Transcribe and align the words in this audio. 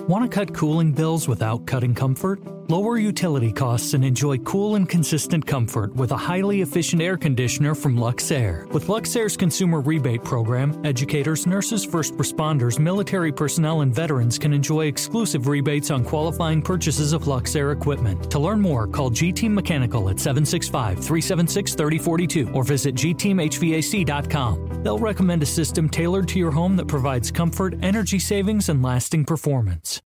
Want 0.00 0.24
to 0.24 0.28
cut 0.28 0.54
cooling 0.54 0.92
bills 0.92 1.28
without 1.28 1.66
cutting 1.66 1.94
comfort? 1.94 2.40
Lower 2.72 2.96
utility 2.96 3.52
costs 3.52 3.92
and 3.92 4.02
enjoy 4.02 4.38
cool 4.38 4.76
and 4.76 4.88
consistent 4.88 5.46
comfort 5.46 5.94
with 5.94 6.10
a 6.12 6.16
highly 6.16 6.62
efficient 6.62 7.02
air 7.02 7.18
conditioner 7.18 7.74
from 7.74 7.98
Luxair. 7.98 8.66
With 8.72 8.86
Luxair's 8.86 9.36
consumer 9.36 9.82
rebate 9.82 10.24
program, 10.24 10.80
educators, 10.82 11.46
nurses, 11.46 11.84
first 11.84 12.14
responders, 12.14 12.78
military 12.78 13.30
personnel, 13.30 13.82
and 13.82 13.94
veterans 13.94 14.38
can 14.38 14.54
enjoy 14.54 14.86
exclusive 14.86 15.48
rebates 15.48 15.90
on 15.90 16.02
qualifying 16.02 16.62
purchases 16.62 17.12
of 17.12 17.24
Luxair 17.24 17.76
equipment. 17.76 18.30
To 18.30 18.38
learn 18.38 18.58
more, 18.58 18.86
call 18.86 19.10
G 19.10 19.32
Team 19.32 19.54
Mechanical 19.54 20.08
at 20.08 20.18
765 20.18 20.94
376 20.94 21.74
3042 21.74 22.52
or 22.54 22.64
visit 22.64 22.94
gteamhvac.com. 22.94 24.82
They'll 24.82 24.98
recommend 24.98 25.42
a 25.42 25.52
system 25.60 25.90
tailored 25.90 26.26
to 26.28 26.38
your 26.38 26.52
home 26.52 26.76
that 26.76 26.88
provides 26.88 27.30
comfort, 27.30 27.74
energy 27.82 28.18
savings, 28.18 28.70
and 28.70 28.82
lasting 28.82 29.26
performance. 29.26 30.00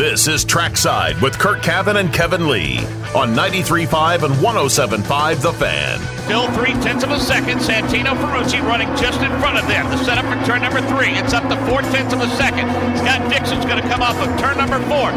This 0.00 0.28
is 0.28 0.46
Trackside 0.46 1.20
with 1.20 1.38
Curt 1.38 1.60
Cavin 1.60 1.96
and 2.00 2.10
Kevin 2.10 2.48
Lee 2.48 2.78
on 3.14 3.36
93.5 3.36 4.22
and 4.22 4.34
107.5 4.36 5.42
The 5.42 5.52
Fan. 5.52 6.00
Still 6.24 6.50
three 6.52 6.72
tenths 6.80 7.04
of 7.04 7.10
a 7.10 7.20
second. 7.20 7.58
Santino 7.58 8.16
Ferrucci 8.16 8.62
running 8.62 8.88
just 8.96 9.20
in 9.20 9.28
front 9.40 9.58
of 9.58 9.68
them. 9.68 9.84
The 9.90 10.02
setup 10.02 10.24
for 10.24 10.42
turn 10.46 10.62
number 10.62 10.80
three. 10.88 11.12
It's 11.20 11.34
up 11.34 11.46
to 11.50 11.56
four 11.68 11.82
tenths 11.82 12.14
of 12.14 12.22
a 12.22 12.28
second. 12.36 12.70
Scott 12.96 13.30
Dixon's 13.30 13.66
going 13.66 13.82
to 13.82 13.86
come 13.90 14.00
off 14.00 14.16
of 14.16 14.40
turn 14.40 14.56
number 14.56 14.80
four. 14.88 15.12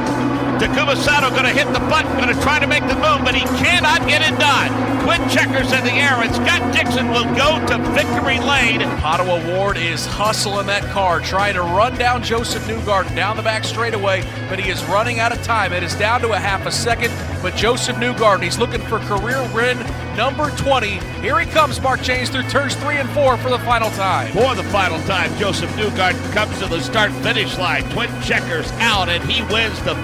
Takuma 0.64 0.96
Sato 0.96 1.30
going 1.30 1.44
to 1.44 1.50
hit 1.50 1.68
the 1.74 1.80
button, 1.92 2.10
going 2.14 2.34
to 2.34 2.42
try 2.42 2.58
to 2.58 2.68
make 2.68 2.88
the 2.88 2.96
move, 2.96 3.20
but 3.26 3.36
he 3.36 3.42
cannot 3.60 4.08
get 4.08 4.22
it 4.22 4.40
done. 4.40 4.72
Twin 5.04 5.20
checkers 5.28 5.74
in 5.74 5.84
the 5.84 5.92
air, 5.92 6.24
and 6.24 6.34
Scott 6.34 6.74
Dixon 6.74 7.10
will 7.10 7.26
go 7.36 7.60
to 7.68 7.78
victory 7.92 8.40
lane. 8.40 8.80
Pato 9.02 9.28
O'Ward 9.28 9.76
is 9.76 10.06
hustling 10.06 10.68
that 10.68 10.84
car, 10.94 11.20
trying 11.20 11.56
to 11.56 11.62
run 11.62 11.98
down 11.98 12.24
Josef 12.24 12.64
Newgarden 12.64 13.14
down 13.14 13.36
the 13.36 13.44
back 13.44 13.66
straightaway, 13.66 14.24
but 14.48 14.58
he 14.58 14.72
is 14.72 14.82
running 14.86 15.20
out 15.20 15.34
of 15.34 15.44
time. 15.44 15.74
It 15.74 15.84
is 15.84 15.94
down 15.96 16.22
to 16.22 16.32
a 16.32 16.40
half 16.40 16.66
a 16.66 16.72
second, 16.72 17.14
but 17.42 17.54
Josef 17.58 17.98
Newgarden, 17.98 18.44
he's 18.44 18.58
looking 18.58 18.80
for 18.80 19.00
career 19.00 19.46
win 19.54 19.78
number 20.16 20.50
20. 20.52 20.88
Here 21.22 21.40
he 21.40 21.46
comes, 21.52 21.82
Mark 21.82 22.02
Jaynes, 22.02 22.30
through 22.30 22.44
turns 22.44 22.76
three 22.76 22.98
and 22.98 23.10
four 23.10 23.36
for 23.38 23.50
the 23.50 23.60
final 23.60 23.90
time. 23.92 24.32
For 24.32 24.56
the 24.56 24.64
final 24.64 25.00
time, 25.02 25.36
Josef 25.38 25.70
Newgarden 25.72 26.32
comes 26.32 26.58
to 26.60 26.68
the 26.68 26.80
start 26.80 27.12
finish 27.24 27.58
line. 27.58 27.84
Twin 27.90 28.10
checkers 28.22 28.72
out, 28.74 29.10
and 29.10 29.22
he 29.30 29.42
wins 29.54 29.82
the 29.84 29.96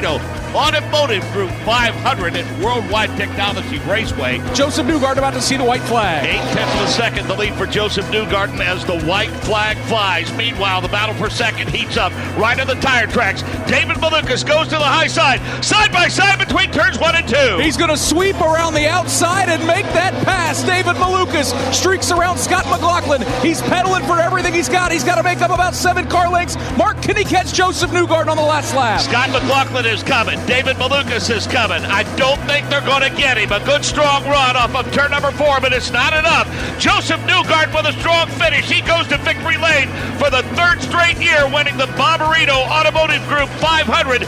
Bommarito 0.00 0.38
Automotive 0.54 1.22
Group 1.32 1.50
500 1.64 2.34
at 2.34 2.64
Worldwide 2.64 3.14
Technology 3.16 3.78
Raceway. 3.80 4.38
Josef 4.54 4.86
Newgarden 4.86 5.18
about 5.18 5.34
to 5.34 5.42
see 5.42 5.56
the 5.56 5.64
white 5.64 5.82
flag. 5.82 6.24
Eight 6.24 6.40
tenths 6.54 6.74
of 6.74 6.80
a 6.80 6.88
second, 6.88 7.28
the 7.28 7.34
lead 7.34 7.54
for 7.54 7.66
Josef 7.66 8.04
Newgarden 8.06 8.60
as 8.60 8.84
the 8.84 8.98
white 9.00 9.30
flag 9.44 9.76
flies. 9.88 10.32
Meanwhile, 10.36 10.80
the 10.80 10.88
battle 10.88 11.14
for 11.14 11.28
second 11.28 11.68
heats 11.68 11.96
up 11.96 12.12
right 12.38 12.58
on 12.58 12.66
the 12.66 12.76
tire 12.76 13.06
tracks. 13.06 13.42
David 13.70 13.96
Malukas 13.98 14.46
goes 14.46 14.68
to 14.68 14.76
the 14.76 14.84
high 14.84 15.06
side, 15.06 15.40
side 15.62 15.92
by 15.92 16.08
side 16.08 16.38
between 16.38 16.70
turns 16.70 16.98
one 16.98 17.14
and 17.14 17.28
two. 17.28 17.58
He's 17.58 17.76
going 17.76 17.90
to 17.90 17.96
sweep 17.96 18.40
around 18.40 18.74
the 18.74 18.88
outside 18.88 19.48
and 19.50 19.64
make 19.66 19.84
that 19.92 20.14
pass. 20.24 20.62
David 20.62 20.96
Malukas 20.96 21.52
streaks 21.74 22.10
around 22.10 22.38
Scott 22.38 22.64
McLaughlin. 22.66 23.22
He's 23.42 23.60
pedaling 23.60 24.04
for 24.04 24.18
everything 24.18 24.54
he's 24.54 24.68
got. 24.68 24.92
He's 24.92 25.04
got 25.04 25.16
to 25.16 25.22
make 25.22 25.42
up 25.42 25.50
about 25.50 25.74
seven 25.74 26.08
car 26.08 26.30
lengths. 26.30 26.56
Mark, 26.76 27.02
can 27.02 27.16
he 27.16 27.24
catch 27.24 27.52
Josef 27.52 27.90
Newgarden 27.90 28.28
on 28.28 28.36
the 28.36 28.42
last 28.42 28.74
lap? 28.74 29.00
Scott 29.02 29.30
McLaughlin 29.30 29.77
is 29.86 30.02
coming. 30.02 30.38
David 30.46 30.76
Malukas 30.76 31.34
is 31.34 31.46
coming. 31.46 31.82
I 31.84 32.02
don't 32.16 32.40
think 32.46 32.68
they're 32.68 32.80
going 32.80 33.02
to 33.02 33.16
get 33.16 33.36
him. 33.38 33.52
A 33.52 33.60
good 33.64 33.84
strong 33.84 34.24
run 34.24 34.56
off 34.56 34.74
of 34.74 34.90
turn 34.92 35.10
number 35.10 35.30
four, 35.32 35.60
but 35.60 35.72
it's 35.72 35.90
not 35.90 36.12
enough. 36.12 36.46
Josef 36.78 37.20
Newgarden 37.20 37.74
with 37.74 37.86
a 37.86 37.98
strong 38.00 38.28
finish. 38.38 38.70
He 38.70 38.80
goes 38.82 39.06
to 39.08 39.18
victory 39.18 39.56
lane 39.56 39.88
for 40.18 40.30
the 40.30 40.42
third 40.54 40.80
straight 40.82 41.18
year, 41.18 41.46
winning 41.52 41.76
the 41.76 41.86
Bommarito 41.98 42.56
Automotive 42.68 43.26
Group 43.28 43.48
500. 43.60 44.20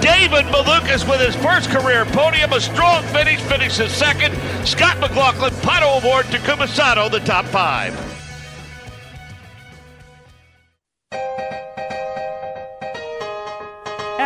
David 0.00 0.46
Malukas 0.46 1.08
with 1.08 1.20
his 1.20 1.34
first 1.36 1.70
career 1.70 2.04
podium, 2.06 2.52
a 2.52 2.60
strong 2.60 3.02
finish, 3.04 3.40
finishes 3.42 3.92
second. 3.92 4.34
Scott 4.66 4.98
McLaughlin, 5.00 5.52
Pato 5.62 6.02
O'Ward 6.02 6.26
Takuma 6.26 6.68
Sato, 6.68 7.08
the 7.08 7.20
top 7.20 7.46
five. 7.46 8.17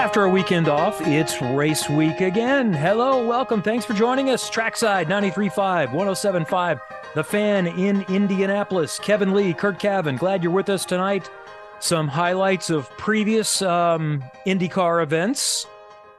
After 0.03 0.25
a 0.25 0.29
weekend 0.29 0.67
off, 0.67 1.01
it's 1.03 1.41
race 1.41 1.89
week 1.89 2.23
again. 2.23 2.73
Hello, 2.73 3.25
welcome. 3.25 3.63
Thanks 3.63 3.85
for 3.85 3.95
joining 3.95 4.31
us. 4.31 4.51
Trackside 4.51 5.07
93.5, 5.07 5.91
107.5, 5.91 6.81
The 7.15 7.23
Fan 7.23 7.69
in 7.69 8.03
Indianapolis. 8.09 8.99
Kevin 8.99 9.33
Lee, 9.33 9.55
Curt 9.55 9.79
Cavin, 9.79 10.19
glad 10.19 10.43
you're 10.43 10.51
with 10.51 10.69
us 10.71 10.85
tonight. 10.85 11.31
Some 11.79 12.09
highlights 12.09 12.69
of 12.69 12.91
previous 12.99 13.63
um, 13.63 14.25
IndyCar 14.45 15.05
events 15.05 15.69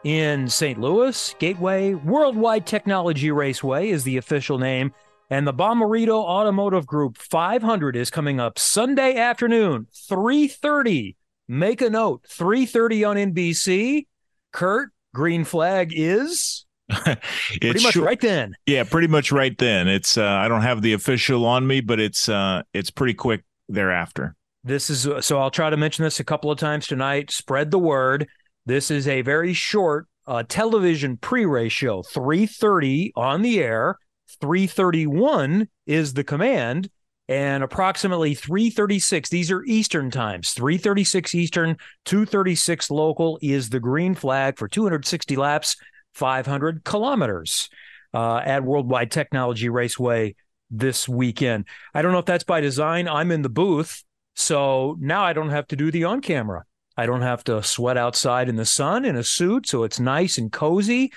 in 0.06 0.48
St. 0.48 0.80
Louis, 0.80 1.36
Gateway, 1.38 1.94
Worldwide 1.94 2.66
Technology 2.66 3.32
Raceway 3.32 3.90
is 3.90 4.06
the 4.06 4.16
official 4.16 4.60
name. 4.60 4.94
And 5.30 5.46
the 5.46 5.54
Bommarito 5.54 6.24
Automotive 6.24 6.88
Group 6.88 7.18
500 7.18 7.98
is 7.98 8.10
coming 8.10 8.40
up 8.40 8.58
Sunday 8.58 9.18
afternoon, 9.18 9.88
330 10.08 11.18
make 11.48 11.82
a 11.82 11.90
note 11.90 12.24
3.30 12.30 13.10
on 13.10 13.16
nbc 13.34 14.06
Curt 14.52 14.92
green 15.14 15.44
flag 15.44 15.92
is? 15.94 16.66
Pretty 16.90 17.84
much 17.84 17.96
right 17.96 18.20
then. 18.20 18.54
Yeah 18.66 18.84
pretty 18.84 19.08
much 19.08 19.32
right 19.32 19.58
then. 19.58 19.88
It's 19.88 20.18
uh, 20.18 20.26
i 20.26 20.48
don't 20.48 20.62
have 20.62 20.82
the 20.82 20.94
official 20.94 21.46
on 21.46 21.66
me 21.66 21.82
but 21.82 22.00
it's 22.00 22.30
uh 22.30 22.62
it's 22.74 22.92
pretty 22.92 23.14
quick 23.14 23.44
thereafter. 23.70 24.36
This 24.64 24.90
is 24.90 25.08
uh, 25.08 25.22
so 25.22 25.40
i'll 25.40 25.52
try 25.52 25.70
to 25.70 25.78
mention 25.78 26.04
this 26.04 26.20
a 26.20 26.24
couple 26.24 26.52
of 26.52 26.60
times 26.60 26.88
tonight. 26.88 27.32
Spread 27.32 27.72
the 27.72 27.80
word. 27.80 28.28
This 28.66 28.92
is 28.92 29.08
a 29.08 29.22
very 29.22 29.54
short 29.54 30.08
uh, 30.28 30.44
television 30.48 31.18
pre-race 31.18 31.74
show 31.74 32.02
3.30 32.02 33.12
on 33.16 33.42
the 33.42 33.60
air. 33.60 33.98
331 34.42 35.68
is 35.86 36.14
the 36.14 36.24
command 36.24 36.90
and 37.34 37.64
approximately 37.64 38.36
336 38.36 39.30
these 39.30 39.50
are 39.50 39.64
eastern 39.64 40.12
times 40.12 40.52
336 40.52 41.34
eastern 41.34 41.78
236 42.06 42.92
local 42.92 43.40
is 43.42 43.70
the 43.70 43.80
green 43.80 44.14
flag 44.14 44.56
for 44.60 44.68
260 44.68 45.36
laps 45.36 45.76
500 46.14 46.84
kilometers 46.84 47.70
uh, 48.14 48.38
at 48.38 48.64
worldwide 48.64 49.10
technology 49.10 49.68
raceway 49.70 50.36
this 50.70 51.10
weekend. 51.10 51.66
I 51.94 52.02
don't 52.04 52.12
know 52.12 52.20
if 52.20 52.26
that's 52.26 52.44
by 52.44 52.62
design. 52.62 53.08
I'm 53.08 53.32
in 53.32 53.42
the 53.42 53.50
booth 53.50 54.04
so 54.36 54.98
now 55.00 55.24
i 55.24 55.32
don't 55.32 55.52
have 55.52 55.68
to 55.68 55.76
do 55.76 55.92
the 55.92 56.04
on 56.06 56.22
camera. 56.22 56.66
I 56.96 57.08
don't 57.08 57.22
have 57.22 57.44
to 57.46 57.64
sweat 57.64 57.98
outside 57.98 58.50
in 58.50 58.56
the 58.56 58.66
sun 58.66 59.06
in 59.06 59.16
a 59.16 59.24
suit 59.24 59.68
so 59.68 59.84
it's 59.84 60.00
nice 60.00 60.38
and 60.38 60.52
cozy. 60.52 61.12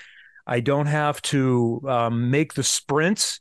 I 0.47 0.61
don't 0.61 0.87
have 0.87 1.21
to 1.23 1.81
um, 1.87 2.31
make 2.31 2.53
the 2.53 2.63
sprints 2.63 3.39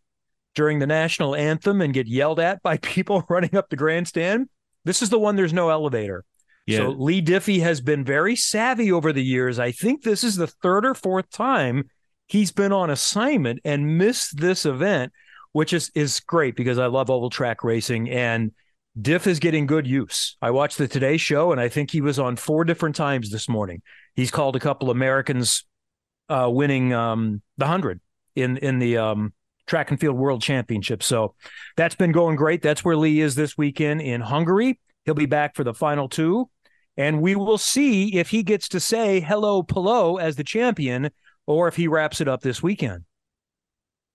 during 0.57 0.81
the 0.81 0.87
national 0.87 1.37
anthem 1.37 1.81
and 1.81 1.95
get 1.95 2.09
yelled 2.09 2.41
at 2.41 2.61
by 2.63 2.77
people 2.83 3.25
running 3.29 3.55
up 3.55 3.69
the 3.69 3.77
grandstand. 3.77 4.49
This 4.85 5.03
is 5.03 5.11
the 5.11 5.19
one 5.19 5.37
there's 5.37 5.53
no 5.53 5.69
elevator. 5.69 6.25
Yeah. 6.67 6.79
So 6.79 6.89
Leigh 6.91 7.23
Diffey 7.23 7.61
has 7.61 7.81
been 7.81 8.05
very 8.05 8.35
savvy 8.35 8.91
over 8.91 9.13
the 9.13 9.23
years. 9.23 9.61
I 9.61 9.71
think 9.71 10.03
this 10.03 10.25
is 10.25 10.35
the 10.35 10.49
third 10.49 10.85
or 10.85 10.95
fourth 10.95 11.31
time 11.31 11.89
he's 12.27 12.51
been 12.51 12.73
on 12.73 12.91
assignment 12.91 13.61
and 13.65 13.99
missed 13.99 14.39
this 14.39 14.67
event, 14.67 15.13
which 15.53 15.73
is 15.73 15.91
is 15.95 16.21
great 16.21 16.57
because 16.57 16.79
I 16.79 16.87
love 16.87 17.09
oval 17.09 17.31
track 17.31 17.63
racing 17.63 18.11
and 18.11 18.53
Diff 19.01 19.27
is 19.27 19.39
getting 19.39 19.67
good 19.67 19.87
use. 19.87 20.37
I 20.41 20.51
watched 20.51 20.79
the 20.79 20.89
Today 20.89 21.19
Show 21.19 21.53
and 21.53 21.61
I 21.61 21.69
think 21.69 21.91
he 21.91 22.01
was 22.01 22.19
on 22.19 22.37
four 22.37 22.65
different 22.65 22.97
times 22.97 23.31
this 23.31 23.49
morning. 23.49 23.83
He's 24.15 24.31
called 24.31 24.57
a 24.57 24.61
couple 24.61 24.91
Americans 24.91 25.65
uh, 26.29 26.49
winning 26.51 26.93
um, 26.93 27.43
the 27.59 27.67
hundred 27.67 28.01
in 28.35 28.57
in 28.57 28.79
the 28.79 28.97
um, 28.97 29.33
track 29.67 29.91
and 29.91 30.01
field 30.01 30.17
world 30.17 30.43
championship. 30.43 31.03
So 31.03 31.35
that's 31.77 31.95
been 31.95 32.13
going 32.13 32.37
great. 32.37 32.63
That's 32.63 32.85
where 32.85 32.97
Leigh 32.97 33.21
is 33.21 33.35
this 33.35 33.59
weekend 33.59 34.01
in 34.01 34.21
Hungary. 34.21 34.79
He'll 35.05 35.15
be 35.15 35.27
back 35.27 35.55
for 35.55 35.65
the 35.65 35.75
final 35.75 36.09
two. 36.09 36.49
And 36.97 37.21
we 37.21 37.37
will 37.37 37.59
see 37.59 38.17
if 38.17 38.31
he 38.31 38.43
gets 38.43 38.69
to 38.71 38.81
say 38.81 39.21
hello, 39.21 39.63
Palou, 39.63 40.19
as 40.19 40.37
the 40.37 40.45
champion, 40.45 41.11
or 41.47 41.69
if 41.69 41.77
he 41.77 41.89
wraps 41.89 42.21
it 42.21 42.29
up 42.29 42.41
this 42.41 42.63
weekend. 42.63 43.05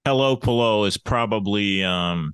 Hello, 0.03 0.35
Palou 0.35 0.85
is 0.85 0.97
probably, 0.97 1.83
um, 1.83 2.33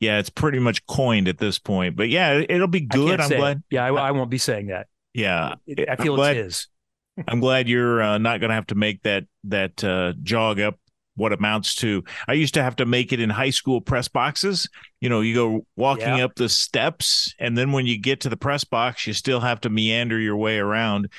yeah, 0.00 0.18
it's 0.18 0.28
pretty 0.28 0.58
much 0.58 0.84
coined 0.86 1.28
at 1.28 1.38
this 1.38 1.58
point. 1.58 1.96
But 1.96 2.10
yeah, 2.10 2.42
it'll 2.46 2.68
be 2.68 2.82
good. 2.82 3.20
I'm 3.20 3.30
glad. 3.30 3.56
It. 3.56 3.62
Yeah, 3.70 3.86
I, 3.86 4.08
I, 4.08 4.10
won't 4.10 4.28
be 4.28 4.38
saying 4.38 4.66
that. 4.66 4.86
Yeah, 5.14 5.54
I 5.66 5.96
feel 5.96 6.12
I'm 6.12 6.16
glad, 6.16 6.36
it's 6.36 6.68
his. 7.16 7.26
I'm 7.26 7.40
glad 7.40 7.68
you're 7.68 8.02
uh, 8.02 8.18
not 8.18 8.40
going 8.40 8.50
to 8.50 8.54
have 8.54 8.66
to 8.66 8.74
make 8.74 9.02
that 9.02 9.24
that 9.44 9.82
uh, 9.82 10.12
jog 10.22 10.60
up 10.60 10.78
what 11.18 11.32
amounts 11.32 11.74
to 11.76 12.02
I 12.26 12.32
used 12.32 12.54
to 12.54 12.62
have 12.62 12.76
to 12.76 12.86
make 12.86 13.12
it 13.12 13.20
in 13.20 13.30
high 13.30 13.50
school 13.50 13.80
press 13.80 14.08
boxes. 14.08 14.68
You 15.00 15.08
know, 15.08 15.20
you 15.20 15.34
go 15.34 15.66
walking 15.76 16.16
yeah. 16.16 16.24
up 16.24 16.34
the 16.34 16.48
steps 16.48 17.34
and 17.38 17.56
then 17.56 17.72
when 17.72 17.86
you 17.86 17.98
get 17.98 18.20
to 18.20 18.28
the 18.28 18.36
press 18.36 18.64
box, 18.64 19.06
you 19.06 19.12
still 19.12 19.40
have 19.40 19.60
to 19.62 19.70
meander 19.70 20.18
your 20.18 20.36
way 20.36 20.58
around. 20.58 21.10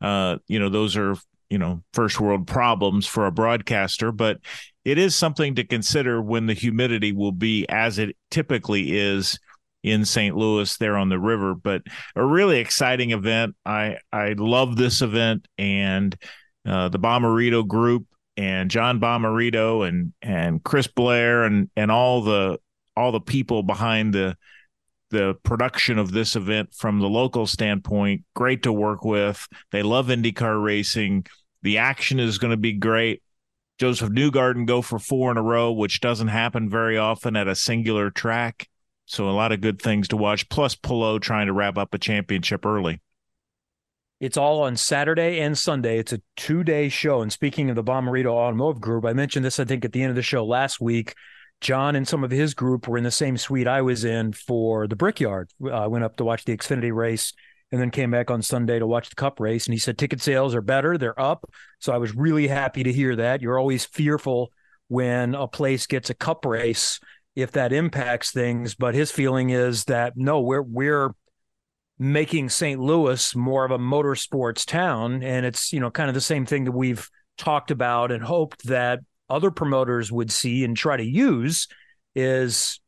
Uh, 0.00 0.36
you 0.46 0.58
know, 0.58 0.68
those 0.68 0.96
are, 0.96 1.16
you 1.50 1.58
know, 1.58 1.82
first 1.92 2.20
world 2.20 2.46
problems 2.46 3.06
for 3.06 3.26
a 3.26 3.32
broadcaster, 3.32 4.12
but 4.12 4.38
it 4.84 4.98
is 4.98 5.16
something 5.16 5.56
to 5.56 5.64
consider 5.64 6.22
when 6.22 6.46
the 6.46 6.54
humidity 6.54 7.12
will 7.12 7.32
be 7.32 7.66
as 7.68 7.98
it 7.98 8.16
typically 8.30 8.96
is 8.96 9.38
in 9.82 10.04
St. 10.04 10.36
Louis 10.36 10.76
there 10.76 10.96
on 10.96 11.08
the 11.08 11.18
river. 11.18 11.54
But 11.54 11.82
a 12.14 12.24
really 12.24 12.58
exciting 12.58 13.12
event. 13.12 13.54
I 13.64 13.98
I 14.12 14.34
love 14.36 14.76
this 14.76 15.02
event 15.02 15.48
and 15.56 16.16
uh, 16.66 16.88
the 16.88 16.98
Bommarito 16.98 17.66
group 17.66 18.06
and 18.36 18.70
John 18.70 19.00
Bommarito 19.00 19.86
and 19.86 20.12
and 20.22 20.62
Chris 20.62 20.86
Blair 20.86 21.44
and 21.44 21.70
and 21.76 21.90
all 21.90 22.22
the 22.22 22.58
all 22.96 23.12
the 23.12 23.20
people 23.20 23.62
behind 23.62 24.14
the 24.14 24.36
the 25.10 25.34
production 25.44 25.98
of 25.98 26.10
this 26.10 26.36
event 26.36 26.74
from 26.74 26.98
the 26.98 27.08
local 27.08 27.46
standpoint. 27.46 28.24
Great 28.34 28.64
to 28.64 28.72
work 28.72 29.04
with. 29.04 29.46
They 29.70 29.82
love 29.82 30.08
IndyCar 30.08 30.62
racing. 30.62 31.26
The 31.62 31.78
action 31.78 32.18
is 32.18 32.38
going 32.38 32.50
to 32.50 32.56
be 32.56 32.72
great. 32.72 33.22
Josef 33.78 34.08
Newgarden 34.08 34.66
go 34.66 34.82
for 34.82 34.98
four 34.98 35.30
in 35.30 35.36
a 35.36 35.42
row, 35.42 35.70
which 35.70 36.00
doesn't 36.00 36.28
happen 36.28 36.68
very 36.68 36.96
often 36.96 37.36
at 37.36 37.46
a 37.46 37.54
singular 37.54 38.10
track. 38.10 38.68
So 39.04 39.28
a 39.28 39.30
lot 39.30 39.52
of 39.52 39.60
good 39.60 39.80
things 39.80 40.08
to 40.08 40.16
watch. 40.16 40.48
Plus 40.48 40.74
Palou 40.74 41.20
trying 41.20 41.46
to 41.46 41.52
wrap 41.52 41.78
up 41.78 41.94
a 41.94 41.98
championship 41.98 42.66
early. 42.66 43.00
It's 44.18 44.36
all 44.36 44.62
on 44.62 44.76
Saturday 44.76 45.40
and 45.40 45.56
Sunday. 45.56 45.98
It's 45.98 46.12
a 46.12 46.22
two 46.36 46.64
day 46.64 46.88
show. 46.88 47.20
And 47.20 47.32
speaking 47.32 47.68
of 47.68 47.76
the 47.76 47.84
Bommarito 47.84 48.28
Automotive 48.30 48.80
Group, 48.80 49.04
I 49.04 49.12
mentioned 49.12 49.44
this, 49.44 49.60
I 49.60 49.64
think, 49.64 49.84
at 49.84 49.92
the 49.92 50.02
end 50.02 50.10
of 50.10 50.16
the 50.16 50.22
show 50.22 50.44
last 50.44 50.80
week. 50.80 51.14
John 51.60 51.96
and 51.96 52.06
some 52.06 52.22
of 52.22 52.30
his 52.30 52.52
group 52.52 52.86
were 52.86 52.98
in 52.98 53.04
the 53.04 53.10
same 53.10 53.38
suite 53.38 53.66
I 53.66 53.80
was 53.82 54.04
in 54.04 54.32
for 54.32 54.86
the 54.86 54.96
Brickyard. 54.96 55.50
Uh, 55.62 55.70
I 55.70 55.86
went 55.86 56.04
up 56.04 56.16
to 56.16 56.24
watch 56.24 56.44
the 56.44 56.56
Xfinity 56.56 56.94
race 56.94 57.32
and 57.72 57.80
then 57.80 57.90
came 57.90 58.10
back 58.10 58.30
on 58.30 58.42
Sunday 58.42 58.78
to 58.78 58.86
watch 58.86 59.08
the 59.08 59.16
Cup 59.16 59.40
race. 59.40 59.66
And 59.66 59.72
he 59.72 59.78
said 59.78 59.98
ticket 59.98 60.20
sales 60.20 60.54
are 60.54 60.60
better, 60.60 60.98
they're 60.98 61.18
up. 61.20 61.50
So 61.78 61.92
I 61.92 61.98
was 61.98 62.14
really 62.14 62.46
happy 62.46 62.82
to 62.84 62.92
hear 62.92 63.16
that. 63.16 63.42
You're 63.42 63.58
always 63.58 63.84
fearful 63.86 64.52
when 64.88 65.34
a 65.34 65.48
place 65.48 65.86
gets 65.86 66.10
a 66.10 66.14
Cup 66.14 66.44
race 66.44 67.00
if 67.34 67.52
that 67.52 67.72
impacts 67.72 68.32
things, 68.32 68.74
but 68.74 68.94
his 68.94 69.12
feeling 69.12 69.50
is 69.50 69.84
that 69.84 70.14
no, 70.16 70.40
we're 70.40 70.62
we're 70.62 71.10
making 71.98 72.48
St. 72.50 72.80
Louis 72.80 73.34
more 73.34 73.64
of 73.64 73.70
a 73.70 73.78
motorsports 73.78 74.66
town, 74.66 75.22
and 75.22 75.46
it's 75.46 75.72
you 75.72 75.80
know 75.80 75.90
kind 75.90 76.08
of 76.08 76.14
the 76.14 76.20
same 76.20 76.46
thing 76.46 76.64
that 76.64 76.72
we've 76.72 77.08
talked 77.36 77.70
about 77.70 78.10
and 78.10 78.22
hoped 78.22 78.66
that 78.66 79.00
other 79.28 79.50
promoters 79.50 80.10
would 80.12 80.30
see 80.30 80.64
and 80.64 80.76
try 80.76 80.96
to 80.96 81.04
use 81.04 81.68
is 82.14 82.80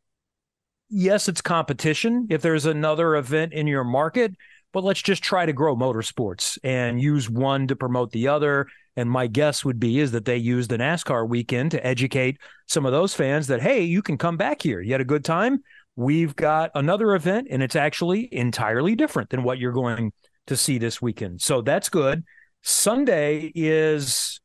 yes, 0.88 1.28
it's 1.28 1.40
competition. 1.40 2.26
If 2.31 2.43
there's 2.43 2.66
another 2.66 3.16
event 3.16 3.52
in 3.52 3.66
your 3.66 3.84
market, 3.84 4.34
but 4.72 4.84
let's 4.84 5.02
just 5.02 5.22
try 5.22 5.46
to 5.46 5.52
grow 5.52 5.76
motorsports 5.76 6.58
and 6.62 7.00
use 7.00 7.28
one 7.28 7.66
to 7.69 7.76
promote 7.76 8.12
the 8.12 8.28
other. 8.28 8.66
And 8.96 9.11
my 9.11 9.26
guess 9.26 9.64
would 9.64 9.78
be 9.78 10.00
is 10.00 10.12
that 10.12 10.25
they 10.25 10.37
use 10.37 10.69
the 10.69 10.76
NASCAR 10.76 11.28
weekend 11.28 11.70
to 11.70 11.87
educate 11.87 12.38
some 12.66 12.84
of 12.84 12.93
those 12.93 13.14
fans 13.14 13.46
that 13.46 13.62
hey, 13.62 13.82
you 13.82 14.02
can 14.02 14.19
come 14.19 14.37
back 14.37 14.62
here. 14.62 14.81
You 14.81 14.93
had 14.93 15.00
a 15.00 15.06
good 15.06 15.25
time. 15.25 15.62
We've 15.99 16.37
got 16.37 16.71
another 16.77 17.17
event, 17.17 17.49
and 17.50 17.61
it's 17.61 17.75
actually 17.75 18.33
entirely 18.33 18.95
different 18.95 19.31
than 19.31 19.43
what 19.43 19.59
you're 19.59 19.73
going 19.73 20.12
to 20.47 20.56
see 20.56 20.79
this 20.79 21.03
weekend. 21.03 21.43
So 21.43 21.61
that's 21.61 21.89
good. 21.89 22.23
Sunday 22.62 23.50
is 23.53 24.41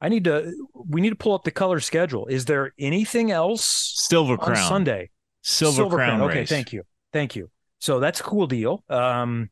I 0.00 0.08
need 0.10 0.22
to 0.24 0.52
we 0.72 1.00
need 1.00 1.10
to 1.10 1.16
pull 1.16 1.34
up 1.34 1.42
the 1.42 1.50
color 1.50 1.80
schedule. 1.80 2.26
Is 2.26 2.44
there 2.44 2.72
anything 2.78 3.32
else 3.32 3.64
Silver 3.96 4.36
Crown 4.36 4.68
Sunday? 4.68 5.10
Silver, 5.42 5.74
Silver 5.74 5.96
Crown. 5.96 6.18
Crown. 6.18 6.30
Okay, 6.30 6.46
thank 6.46 6.72
you. 6.72 6.84
Thank 7.12 7.34
you. 7.34 7.50
So 7.80 7.98
that's 7.98 8.20
a 8.20 8.22
cool 8.22 8.46
deal. 8.46 8.84
Um, 8.88 9.50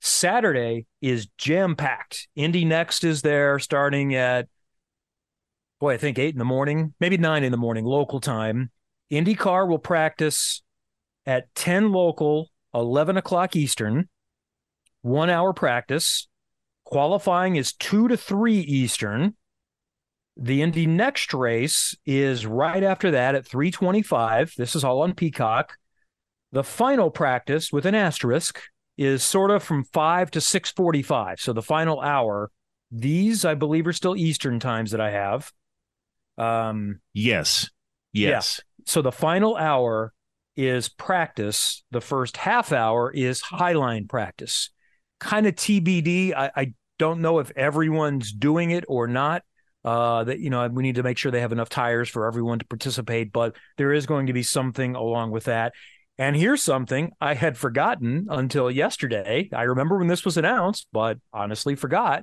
Saturday 0.00 0.86
is 1.00 1.26
jam 1.36 1.74
packed. 1.74 2.28
Indy 2.36 2.64
Next 2.64 3.02
is 3.02 3.22
there 3.22 3.58
starting 3.58 4.14
at, 4.14 4.46
boy, 5.80 5.94
I 5.94 5.96
think 5.96 6.20
eight 6.20 6.32
in 6.34 6.38
the 6.38 6.44
morning, 6.44 6.94
maybe 7.00 7.16
nine 7.16 7.42
in 7.42 7.50
the 7.50 7.58
morning, 7.58 7.84
local 7.84 8.20
time. 8.20 8.70
IndyCar 9.14 9.68
will 9.68 9.78
practice 9.78 10.62
at 11.26 11.54
10 11.54 11.92
local, 11.92 12.50
11 12.74 13.16
o'clock 13.16 13.56
Eastern, 13.56 14.08
one 15.02 15.30
hour 15.30 15.52
practice. 15.52 16.28
Qualifying 16.84 17.56
is 17.56 17.72
two 17.72 18.08
to 18.08 18.16
three 18.16 18.58
Eastern. 18.58 19.34
The 20.36 20.62
Indy 20.62 20.86
Next 20.86 21.32
race 21.32 21.96
is 22.04 22.44
right 22.46 22.82
after 22.82 23.12
that 23.12 23.34
at 23.34 23.46
325. 23.46 24.54
This 24.56 24.74
is 24.74 24.84
all 24.84 25.02
on 25.02 25.14
Peacock. 25.14 25.76
The 26.52 26.64
final 26.64 27.10
practice 27.10 27.72
with 27.72 27.86
an 27.86 27.94
asterisk 27.94 28.60
is 28.96 29.22
sort 29.22 29.50
of 29.50 29.62
from 29.62 29.84
5 29.84 30.30
to 30.32 30.40
6:45. 30.40 31.40
So 31.40 31.52
the 31.52 31.62
final 31.62 32.00
hour. 32.00 32.50
These 32.90 33.44
I 33.44 33.54
believe 33.54 33.86
are 33.86 33.92
still 33.92 34.16
Eastern 34.16 34.60
times 34.60 34.92
that 34.92 35.00
I 35.00 35.10
have. 35.10 35.52
Um 36.38 37.00
yes. 37.12 37.70
Yes. 38.14 38.60
Yeah. 38.60 38.82
So 38.86 39.02
the 39.02 39.12
final 39.12 39.56
hour 39.56 40.14
is 40.56 40.88
practice. 40.88 41.82
The 41.90 42.00
first 42.00 42.36
half 42.36 42.72
hour 42.72 43.10
is 43.10 43.42
highline 43.42 44.08
practice. 44.08 44.70
Kind 45.20 45.46
of 45.46 45.54
TBD. 45.54 46.34
I, 46.34 46.50
I 46.54 46.72
don't 46.98 47.20
know 47.20 47.40
if 47.40 47.50
everyone's 47.56 48.32
doing 48.32 48.70
it 48.70 48.84
or 48.88 49.06
not. 49.06 49.42
Uh, 49.84 50.24
that 50.24 50.38
you 50.38 50.48
know 50.48 50.66
we 50.68 50.82
need 50.82 50.94
to 50.94 51.02
make 51.02 51.18
sure 51.18 51.30
they 51.30 51.42
have 51.42 51.52
enough 51.52 51.68
tires 51.68 52.08
for 52.08 52.26
everyone 52.26 52.58
to 52.58 52.64
participate, 52.66 53.30
but 53.32 53.54
there 53.76 53.92
is 53.92 54.06
going 54.06 54.28
to 54.28 54.32
be 54.32 54.42
something 54.42 54.94
along 54.94 55.30
with 55.30 55.44
that. 55.44 55.74
And 56.16 56.34
here's 56.34 56.62
something 56.62 57.10
I 57.20 57.34
had 57.34 57.58
forgotten 57.58 58.26
until 58.30 58.70
yesterday. 58.70 59.50
I 59.52 59.62
remember 59.64 59.98
when 59.98 60.06
this 60.06 60.24
was 60.24 60.38
announced, 60.38 60.86
but 60.92 61.18
honestly 61.34 61.74
forgot. 61.74 62.22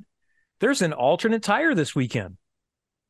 There's 0.60 0.82
an 0.82 0.94
alternate 0.94 1.44
tire 1.44 1.76
this 1.76 1.94
weekend. 1.94 2.38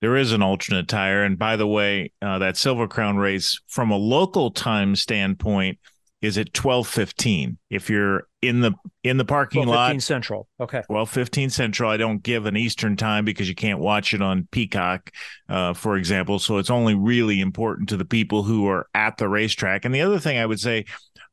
There 0.01 0.17
is 0.17 0.31
an 0.31 0.41
alternate 0.41 0.87
tire. 0.87 1.23
And 1.23 1.37
by 1.37 1.55
the 1.55 1.67
way, 1.67 2.11
uh, 2.21 2.39
that 2.39 2.57
Silver 2.57 2.87
Crown 2.87 3.17
race, 3.17 3.59
from 3.67 3.91
a 3.91 3.97
local 3.97 4.51
time 4.51 4.95
standpoint, 4.95 5.79
is 6.21 6.37
at 6.37 6.53
12:15. 6.53 7.57
If 7.69 7.89
you're 7.89 8.27
in 8.41 8.61
the 8.61 8.73
in 9.03 9.17
the 9.17 9.25
parking 9.25 9.67
lot 9.67 9.99
Central. 10.01 10.47
Okay. 10.59 10.81
12:15 10.89 11.51
Central. 11.51 11.89
I 11.89 11.97
don't 11.97 12.21
give 12.21 12.45
an 12.45 12.55
Eastern 12.55 12.95
time 12.95 13.25
because 13.25 13.49
you 13.49 13.55
can't 13.55 13.79
watch 13.79 14.13
it 14.13 14.21
on 14.21 14.47
Peacock 14.51 15.11
uh, 15.49 15.73
for 15.73 15.97
example, 15.97 16.39
so 16.39 16.57
it's 16.57 16.69
only 16.69 16.95
really 16.95 17.39
important 17.39 17.89
to 17.89 17.97
the 17.97 18.05
people 18.05 18.43
who 18.43 18.67
are 18.67 18.87
at 18.93 19.17
the 19.17 19.27
racetrack. 19.27 19.83
And 19.83 19.93
the 19.93 20.01
other 20.01 20.19
thing 20.19 20.37
I 20.37 20.45
would 20.45 20.59
say 20.59 20.85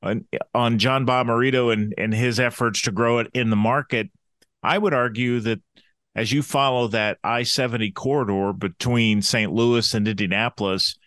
on, 0.02 0.24
on 0.54 0.78
John 0.78 1.06
Bommarito 1.06 1.72
and 1.72 1.94
and 1.96 2.12
his 2.12 2.40
efforts 2.40 2.82
to 2.82 2.92
grow 2.92 3.18
it 3.18 3.28
in 3.34 3.50
the 3.50 3.56
market, 3.56 4.10
I 4.62 4.76
would 4.78 4.94
argue 4.94 5.40
that 5.40 5.60
as 6.18 6.32
you 6.32 6.42
follow 6.42 6.88
that 6.88 7.16
I-70 7.22 7.94
corridor 7.94 8.52
between 8.52 9.22
St. 9.22 9.52
Louis 9.52 9.94
and 9.94 10.08
Indianapolis, 10.08 10.98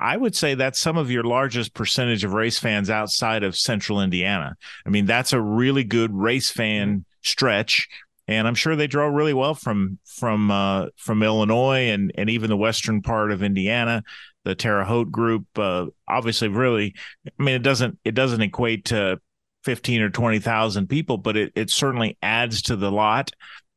I 0.00 0.16
would 0.16 0.34
say 0.34 0.54
that's 0.56 0.80
some 0.80 0.96
of 0.96 1.08
your 1.08 1.22
largest 1.22 1.72
percentage 1.72 2.24
of 2.24 2.32
race 2.32 2.58
fans 2.58 2.90
outside 2.90 3.44
of 3.44 3.56
central 3.56 4.02
Indiana. 4.02 4.56
I 4.84 4.88
mean, 4.90 5.06
that's 5.06 5.32
a 5.32 5.40
really 5.40 5.84
good 5.84 6.12
race 6.12 6.50
fan 6.50 7.04
stretch. 7.22 7.86
And 8.26 8.48
I'm 8.48 8.56
sure 8.56 8.74
they 8.74 8.88
draw 8.88 9.06
really 9.06 9.34
well 9.34 9.54
from 9.54 10.00
from 10.04 10.50
uh, 10.50 10.86
from 10.96 11.22
Illinois 11.22 11.90
and 11.90 12.10
and 12.18 12.28
even 12.28 12.50
the 12.50 12.56
western 12.56 13.02
part 13.02 13.30
of 13.30 13.44
Indiana. 13.44 14.02
The 14.42 14.56
Terre 14.56 14.84
Haute 14.84 15.12
group, 15.12 15.46
uh, 15.56 15.86
obviously, 16.08 16.48
really. 16.48 16.94
I 17.38 17.42
mean, 17.42 17.54
it 17.54 17.62
doesn't 17.62 18.00
it 18.04 18.16
doesn't 18.16 18.42
equate 18.42 18.86
to 18.86 19.20
fifteen 19.62 20.02
or 20.02 20.10
twenty 20.10 20.40
thousand 20.40 20.88
people, 20.88 21.18
but 21.18 21.36
it 21.36 21.52
it 21.54 21.70
certainly 21.70 22.18
adds 22.20 22.62
to 22.62 22.74
the 22.74 22.90
lot. 22.90 23.30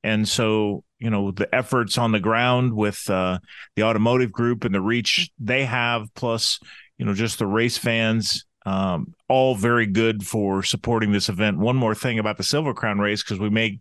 And 0.04 0.28
so 0.28 0.84
you 1.00 1.10
know 1.10 1.32
the 1.32 1.54
efforts 1.54 1.98
on 1.98 2.12
the 2.12 2.20
ground 2.20 2.74
with 2.74 3.10
uh, 3.10 3.40
the 3.76 3.84
automotive 3.84 4.32
group 4.32 4.64
and 4.66 4.74
the 4.74 4.82
reach 4.82 5.30
they 5.40 5.66
have, 5.66 6.14
plus 6.14 6.60
you 6.98 7.06
know 7.06 7.14
just 7.14 7.40
the 7.40 7.48
race 7.48 7.78
fans, 7.78 8.46
um, 8.66 9.14
all 9.28 9.56
very 9.56 9.86
good 9.86 10.26
for 10.26 10.64
supporting 10.64 11.12
this 11.12 11.30
event. 11.30 11.58
One 11.58 11.76
more 11.76 11.96
thing 11.96 12.20
about 12.20 12.38
the 12.38 12.44
Silver 12.44 12.74
Crown 12.74 13.00
race 13.00 13.24
because 13.24 13.40
we 13.40 13.50
may 13.50 13.80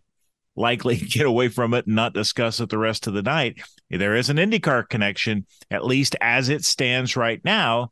likely 0.55 0.97
get 0.97 1.25
away 1.25 1.49
from 1.49 1.73
it 1.73 1.87
and 1.87 1.95
not 1.95 2.13
discuss 2.13 2.59
it 2.59 2.69
the 2.69 2.77
rest 2.77 3.07
of 3.07 3.13
the 3.13 3.21
night. 3.21 3.61
There 3.89 4.15
is 4.15 4.29
an 4.29 4.37
IndyCar 4.37 4.87
connection, 4.87 5.45
at 5.71 5.85
least 5.85 6.15
as 6.21 6.49
it 6.49 6.63
stands 6.63 7.15
right 7.15 7.43
now. 7.43 7.91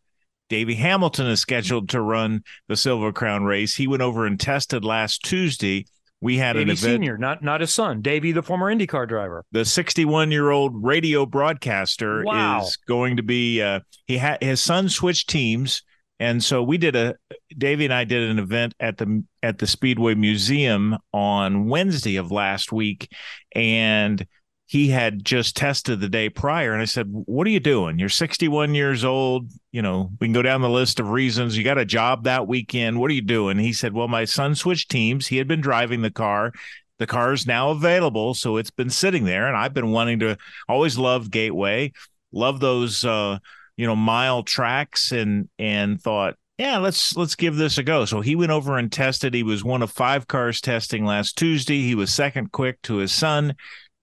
Davey 0.49 0.75
Hamilton 0.75 1.27
is 1.27 1.41
scheduled 1.41 1.89
to 1.89 2.01
run 2.01 2.43
the 2.69 2.77
Silver 2.77 3.11
Crown 3.11 3.43
race. 3.43 3.75
He 3.75 3.87
went 3.87 4.01
over 4.01 4.25
and 4.25 4.39
tested 4.39 4.85
last 4.85 5.23
Tuesday 5.23 5.85
we 6.21 6.37
had 6.37 6.53
Davey 6.53 6.63
an 6.63 6.69
event. 6.69 6.79
Senior, 6.79 7.17
not 7.17 7.43
not 7.43 7.61
his 7.61 7.73
son, 7.73 8.01
Davey, 8.01 8.31
the 8.31 8.41
former 8.41 8.73
IndyCar 8.73 9.07
driver. 9.07 9.45
The 9.51 9.65
61 9.65 10.31
year 10.31 10.49
old 10.49 10.83
radio 10.83 11.25
broadcaster 11.25 12.23
wow. 12.23 12.61
is 12.61 12.77
going 12.87 13.17
to 13.17 13.23
be. 13.23 13.61
Uh, 13.61 13.81
he 14.05 14.17
had 14.17 14.41
his 14.41 14.61
son 14.61 14.89
switched 14.89 15.29
teams, 15.29 15.83
and 16.19 16.43
so 16.43 16.63
we 16.63 16.77
did 16.77 16.95
a. 16.95 17.15
Davey 17.55 17.85
and 17.85 17.93
I 17.93 18.03
did 18.03 18.29
an 18.29 18.39
event 18.39 18.73
at 18.79 18.97
the 18.97 19.23
at 19.43 19.59
the 19.59 19.67
Speedway 19.67 20.15
Museum 20.15 20.97
on 21.13 21.67
Wednesday 21.67 22.15
of 22.15 22.31
last 22.31 22.71
week, 22.71 23.11
and 23.53 24.25
he 24.67 24.89
had 24.89 25.23
just 25.23 25.55
tested 25.55 25.99
the 25.99 26.09
day 26.09 26.29
prior 26.29 26.73
and 26.73 26.81
i 26.81 26.85
said 26.85 27.07
what 27.09 27.47
are 27.47 27.51
you 27.51 27.59
doing 27.59 27.97
you're 27.97 28.09
61 28.09 28.75
years 28.75 29.03
old 29.03 29.49
you 29.71 29.81
know 29.81 30.11
we 30.19 30.27
can 30.27 30.33
go 30.33 30.41
down 30.41 30.61
the 30.61 30.69
list 30.69 30.99
of 30.99 31.09
reasons 31.09 31.57
you 31.57 31.63
got 31.63 31.77
a 31.77 31.85
job 31.85 32.25
that 32.25 32.47
weekend 32.47 32.99
what 32.99 33.09
are 33.09 33.15
you 33.15 33.21
doing 33.21 33.57
he 33.57 33.73
said 33.73 33.93
well 33.93 34.07
my 34.07 34.25
son 34.25 34.53
switched 34.53 34.91
teams 34.91 35.27
he 35.27 35.37
had 35.37 35.47
been 35.47 35.61
driving 35.61 36.01
the 36.01 36.11
car 36.11 36.51
the 36.99 37.07
car 37.07 37.33
is 37.33 37.47
now 37.47 37.71
available 37.71 38.33
so 38.33 38.57
it's 38.57 38.71
been 38.71 38.89
sitting 38.89 39.23
there 39.23 39.47
and 39.47 39.57
i've 39.57 39.73
been 39.73 39.91
wanting 39.91 40.19
to 40.19 40.37
always 40.67 40.97
love 40.97 41.31
gateway 41.31 41.91
love 42.31 42.59
those 42.59 43.03
uh 43.05 43.37
you 43.77 43.87
know 43.87 43.95
mile 43.95 44.43
tracks 44.43 45.11
and 45.11 45.49
and 45.57 46.01
thought 46.01 46.35
yeah, 46.57 46.79
let's 46.79 47.15
let's 47.15 47.35
give 47.35 47.55
this 47.55 47.77
a 47.77 47.83
go. 47.83 48.05
So 48.05 48.21
he 48.21 48.35
went 48.35 48.51
over 48.51 48.77
and 48.77 48.91
tested. 48.91 49.35
He 49.35 49.43
was 49.43 49.63
one 49.63 49.83
of 49.83 49.91
five 49.91 50.27
cars 50.27 50.59
testing 50.59 51.05
last 51.05 51.37
Tuesday. 51.37 51.83
He 51.83 51.93
was 51.93 52.11
second 52.11 52.51
quick 52.51 52.81
to 52.83 52.95
his 52.95 53.11
son. 53.11 53.55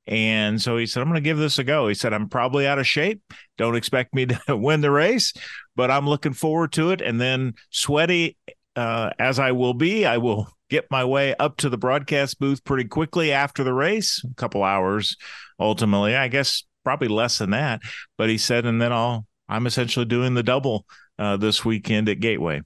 And 0.07 0.61
so 0.61 0.77
he 0.77 0.87
said, 0.87 1.01
I'm 1.01 1.09
going 1.09 1.17
to 1.17 1.21
give 1.23 1.39
this 1.39 1.59
a 1.59 1.65
go. 1.65 1.89
He 1.89 1.95
said, 1.95 2.13
I'm 2.13 2.29
probably 2.29 2.67
out 2.67 2.79
of 2.79 2.87
shape. 2.87 3.23
Don't 3.57 3.77
expect 3.77 4.15
me 4.15 4.27
to 4.47 4.57
win 4.57 4.81
the 4.81 4.91
race, 4.91 5.33
but 5.77 5.91
I'm 5.91 6.09
looking 6.09 6.35
forward 6.35 6.73
to 6.73 6.91
it. 6.91 7.01
And 7.01 7.21
then, 7.21 7.55
sweaty 7.71 8.37
uh, 8.77 9.11
as 9.19 9.39
I 9.39 9.53
will 9.53 9.75
be, 9.75 10.05
I 10.05 10.19
will 10.19 10.49
get 10.71 10.91
my 10.91 11.05
way 11.05 11.35
up 11.37 11.57
to 11.59 11.69
the 11.69 11.79
broadcast 11.79 12.41
booth 12.41 12.65
pretty 12.65 12.89
quickly 12.89 13.33
after 13.33 13.63
the 13.63 13.75
race, 13.75 14.23
a 14.25 14.35
couple 14.35 14.65
hours 14.65 15.17
ultimately. 15.61 16.17
I 16.17 16.29
guess 16.29 16.65
probably 16.85 17.09
less 17.09 17.39
than 17.39 17.51
that. 17.51 17.81
But 18.19 18.29
he 18.29 18.39
said, 18.39 18.67
and 18.67 18.81
then 18.81 18.93
I'll, 18.93 19.27
I'm 19.49 19.67
essentially 19.67 20.07
doing 20.07 20.35
the 20.35 20.43
double 20.43 20.87
uh, 21.19 21.37
this 21.37 21.65
weekend 21.65 22.09
at 22.09 22.21
Gateway. 22.21 22.63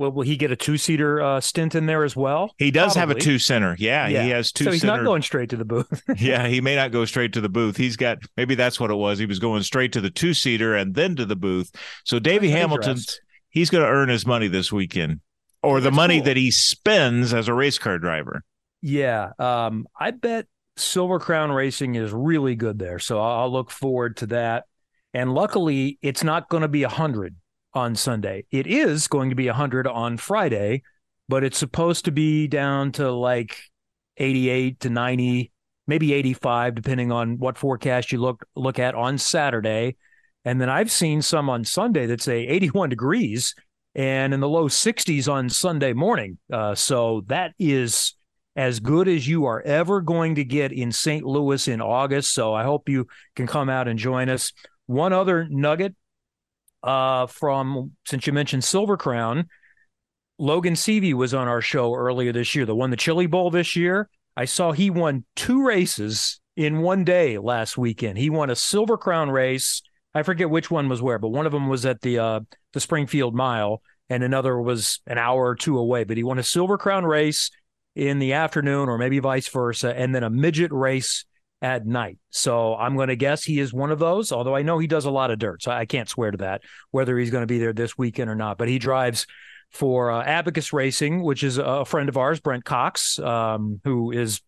Well, 0.00 0.12
will 0.12 0.22
he 0.22 0.38
get 0.38 0.50
a 0.50 0.56
two 0.56 0.78
seater 0.78 1.20
uh, 1.20 1.42
stint 1.42 1.74
in 1.74 1.84
there 1.84 2.04
as 2.04 2.16
well? 2.16 2.54
He 2.56 2.70
does 2.70 2.94
Probably. 2.94 3.00
have 3.00 3.10
a 3.18 3.20
two 3.20 3.38
center. 3.38 3.76
Yeah, 3.78 4.08
yeah, 4.08 4.22
he 4.22 4.30
has 4.30 4.50
two. 4.50 4.64
So 4.64 4.70
he's 4.72 4.80
center. 4.80 4.96
not 4.96 5.04
going 5.04 5.20
straight 5.20 5.50
to 5.50 5.58
the 5.58 5.66
booth. 5.66 6.02
yeah, 6.16 6.48
he 6.48 6.62
may 6.62 6.74
not 6.74 6.90
go 6.90 7.04
straight 7.04 7.34
to 7.34 7.42
the 7.42 7.50
booth. 7.50 7.76
He's 7.76 7.98
got 7.98 8.16
maybe 8.34 8.54
that's 8.54 8.80
what 8.80 8.90
it 8.90 8.94
was. 8.94 9.18
He 9.18 9.26
was 9.26 9.38
going 9.38 9.62
straight 9.62 9.92
to 9.92 10.00
the 10.00 10.08
two 10.08 10.32
seater 10.32 10.74
and 10.74 10.94
then 10.94 11.16
to 11.16 11.26
the 11.26 11.36
booth. 11.36 11.70
So 12.06 12.18
Davey 12.18 12.48
Hamilton, 12.48 12.96
he's 13.50 13.68
going 13.68 13.84
to 13.84 13.90
earn 13.90 14.08
his 14.08 14.24
money 14.24 14.48
this 14.48 14.72
weekend, 14.72 15.20
or 15.62 15.82
the 15.82 15.90
money 15.90 16.16
cool. 16.16 16.24
that 16.24 16.38
he 16.38 16.50
spends 16.50 17.34
as 17.34 17.46
a 17.46 17.52
race 17.52 17.76
car 17.76 17.98
driver. 17.98 18.42
Yeah, 18.80 19.32
um, 19.38 19.86
I 20.00 20.12
bet 20.12 20.46
Silver 20.78 21.18
Crown 21.18 21.52
Racing 21.52 21.96
is 21.96 22.10
really 22.10 22.54
good 22.54 22.78
there. 22.78 23.00
So 23.00 23.20
I'll 23.20 23.52
look 23.52 23.70
forward 23.70 24.16
to 24.16 24.28
that. 24.28 24.64
And 25.12 25.34
luckily, 25.34 25.98
it's 26.00 26.24
not 26.24 26.48
going 26.48 26.62
to 26.62 26.68
be 26.68 26.84
a 26.84 26.88
hundred 26.88 27.36
on 27.72 27.94
Sunday. 27.94 28.44
It 28.50 28.66
is 28.66 29.08
going 29.08 29.30
to 29.30 29.36
be 29.36 29.46
100 29.46 29.86
on 29.86 30.16
Friday, 30.16 30.82
but 31.28 31.44
it's 31.44 31.58
supposed 31.58 32.04
to 32.06 32.12
be 32.12 32.48
down 32.48 32.92
to 32.92 33.10
like 33.12 33.56
88 34.16 34.80
to 34.80 34.90
90, 34.90 35.52
maybe 35.86 36.12
85 36.12 36.74
depending 36.74 37.12
on 37.12 37.38
what 37.38 37.58
forecast 37.58 38.12
you 38.12 38.18
look 38.18 38.46
look 38.54 38.78
at 38.78 38.94
on 38.94 39.18
Saturday. 39.18 39.96
And 40.44 40.60
then 40.60 40.68
I've 40.68 40.90
seen 40.90 41.22
some 41.22 41.50
on 41.50 41.64
Sunday 41.64 42.06
that 42.06 42.22
say 42.22 42.46
81 42.46 42.88
degrees 42.88 43.54
and 43.94 44.32
in 44.32 44.40
the 44.40 44.48
low 44.48 44.68
60s 44.68 45.30
on 45.30 45.48
Sunday 45.48 45.92
morning. 45.92 46.38
Uh, 46.52 46.74
so 46.74 47.24
that 47.26 47.52
is 47.58 48.14
as 48.56 48.80
good 48.80 49.08
as 49.08 49.26
you 49.28 49.46
are 49.46 49.62
ever 49.62 50.00
going 50.00 50.34
to 50.36 50.44
get 50.44 50.72
in 50.72 50.92
St. 50.92 51.24
Louis 51.24 51.68
in 51.68 51.80
August. 51.80 52.34
So 52.34 52.54
I 52.54 52.62
hope 52.62 52.88
you 52.88 53.06
can 53.36 53.46
come 53.46 53.68
out 53.68 53.88
and 53.88 53.98
join 53.98 54.28
us. 54.28 54.52
One 54.86 55.12
other 55.12 55.46
nugget 55.48 55.94
uh, 56.82 57.26
from 57.26 57.92
since 58.06 58.26
you 58.26 58.32
mentioned 58.32 58.64
Silver 58.64 58.96
Crown, 58.96 59.48
Logan 60.38 60.74
Seavey 60.74 61.12
was 61.12 61.34
on 61.34 61.48
our 61.48 61.60
show 61.60 61.94
earlier 61.94 62.32
this 62.32 62.54
year. 62.54 62.64
The 62.66 62.74
won 62.74 62.90
the 62.90 62.96
Chili 62.96 63.26
Bowl 63.26 63.50
this 63.50 63.76
year. 63.76 64.08
I 64.36 64.46
saw 64.46 64.72
he 64.72 64.90
won 64.90 65.24
two 65.36 65.66
races 65.66 66.40
in 66.56 66.80
one 66.80 67.04
day 67.04 67.38
last 67.38 67.76
weekend. 67.76 68.18
He 68.18 68.30
won 68.30 68.50
a 68.50 68.56
Silver 68.56 68.96
Crown 68.96 69.30
race. 69.30 69.82
I 70.14 70.22
forget 70.22 70.50
which 70.50 70.70
one 70.70 70.88
was 70.88 71.02
where, 71.02 71.18
but 71.18 71.28
one 71.28 71.46
of 71.46 71.52
them 71.52 71.68
was 71.68 71.86
at 71.86 72.00
the 72.00 72.18
uh, 72.18 72.40
the 72.72 72.80
Springfield 72.80 73.34
Mile, 73.34 73.82
and 74.08 74.22
another 74.22 74.60
was 74.60 75.00
an 75.06 75.18
hour 75.18 75.44
or 75.44 75.54
two 75.54 75.78
away. 75.78 76.04
But 76.04 76.16
he 76.16 76.24
won 76.24 76.38
a 76.38 76.42
Silver 76.42 76.78
Crown 76.78 77.04
race 77.04 77.50
in 77.94 78.18
the 78.18 78.32
afternoon, 78.32 78.88
or 78.88 78.98
maybe 78.98 79.18
vice 79.18 79.48
versa, 79.48 79.94
and 79.94 80.14
then 80.14 80.22
a 80.22 80.30
midget 80.30 80.72
race 80.72 81.24
at 81.62 81.86
night. 81.86 82.18
So 82.30 82.74
I'm 82.74 82.96
going 82.96 83.08
to 83.08 83.16
guess 83.16 83.44
he 83.44 83.60
is 83.60 83.72
one 83.72 83.90
of 83.90 83.98
those, 83.98 84.32
although 84.32 84.56
I 84.56 84.62
know 84.62 84.78
he 84.78 84.86
does 84.86 85.04
a 85.04 85.10
lot 85.10 85.30
of 85.30 85.38
dirt. 85.38 85.62
So 85.62 85.70
I 85.70 85.84
can't 85.84 86.08
swear 86.08 86.30
to 86.30 86.38
that, 86.38 86.62
whether 86.90 87.18
he's 87.18 87.30
going 87.30 87.42
to 87.42 87.46
be 87.46 87.58
there 87.58 87.72
this 87.72 87.98
weekend 87.98 88.30
or 88.30 88.34
not. 88.34 88.58
But 88.58 88.68
he 88.68 88.78
drives 88.78 89.26
for 89.70 90.10
uh, 90.10 90.22
Abacus 90.22 90.72
Racing, 90.72 91.22
which 91.22 91.44
is 91.44 91.58
a 91.58 91.84
friend 91.84 92.08
of 92.08 92.16
ours, 92.16 92.40
Brent 92.40 92.64
Cox, 92.64 93.18
um, 93.18 93.80
who 93.84 94.10
is 94.10 94.40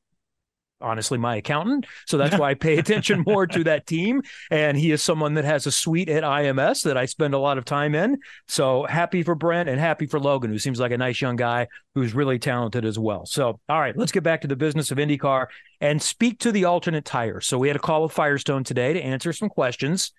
honestly 0.82 1.18
my 1.18 1.36
accountant. 1.36 1.86
So 2.06 2.18
that's 2.18 2.36
why 2.38 2.50
I 2.50 2.54
pay 2.54 2.78
attention 2.78 3.24
more 3.26 3.46
to 3.46 3.64
that 3.64 3.86
team. 3.86 4.22
And 4.50 4.76
he 4.76 4.92
is 4.92 5.02
someone 5.02 5.34
that 5.34 5.44
has 5.44 5.66
a 5.66 5.72
suite 5.72 6.08
at 6.08 6.22
IMS 6.22 6.84
that 6.84 6.96
I 6.96 7.06
spend 7.06 7.34
a 7.34 7.38
lot 7.38 7.58
of 7.58 7.64
time 7.64 7.94
in. 7.94 8.18
So 8.48 8.84
happy 8.84 9.22
for 9.22 9.34
Brent 9.34 9.68
and 9.68 9.80
happy 9.80 10.06
for 10.06 10.20
Logan, 10.20 10.50
who 10.50 10.58
seems 10.58 10.80
like 10.80 10.92
a 10.92 10.98
nice 10.98 11.20
young 11.20 11.36
guy 11.36 11.68
who's 11.94 12.14
really 12.14 12.38
talented 12.38 12.84
as 12.84 12.98
well. 12.98 13.26
So, 13.26 13.60
all 13.68 13.80
right, 13.80 13.96
let's 13.96 14.12
get 14.12 14.22
back 14.22 14.42
to 14.42 14.48
the 14.48 14.56
business 14.56 14.90
of 14.90 14.98
IndyCar 14.98 15.46
and 15.80 16.00
speak 16.00 16.40
to 16.40 16.52
the 16.52 16.64
alternate 16.64 17.04
tire. 17.04 17.40
So 17.40 17.58
we 17.58 17.68
had 17.68 17.76
a 17.76 17.80
call 17.80 18.02
with 18.02 18.12
Firestone 18.12 18.64
today 18.64 18.92
to 18.92 19.00
answer 19.00 19.32
some 19.32 19.48
questions 19.48 20.12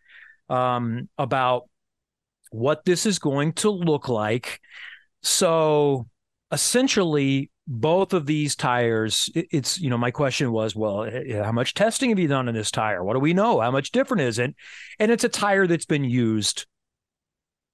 um, 0.50 1.10
about 1.18 1.70
what 2.52 2.86
this 2.86 3.06
is 3.06 3.20
going 3.20 3.54
to 3.54 3.70
look 3.70 4.10
like. 4.10 4.60
So 5.24 6.08
essentially 6.52 7.50
both 7.66 8.14
of 8.14 8.26
these 8.26 8.58
tires 8.58 9.30
it's 9.34 9.80
you 9.80 9.90
know 9.90 9.98
my 9.98 10.12
question 10.12 10.52
was 10.52 10.76
well 10.76 11.04
eh, 11.06 11.24
eh, 11.30 11.44
how 11.44 11.52
much 11.52 11.74
testing 11.74 12.10
have 12.10 12.20
you 12.20 12.28
done 12.28 12.48
on 12.48 12.54
this 12.54 12.72
tire? 12.72 13.04
What 13.04 13.14
do 13.14 13.20
we 13.20 13.34
know? 13.34 13.62
How 13.62 13.72
much 13.72 13.92
different 13.92 14.22
is 14.22 14.38
it? 14.38 14.54
And 15.00 15.12
it's 15.12 15.24
a 15.24 15.30
tire 15.30 15.66
that's 15.66 15.86
been 15.86 16.04
used 16.04 16.66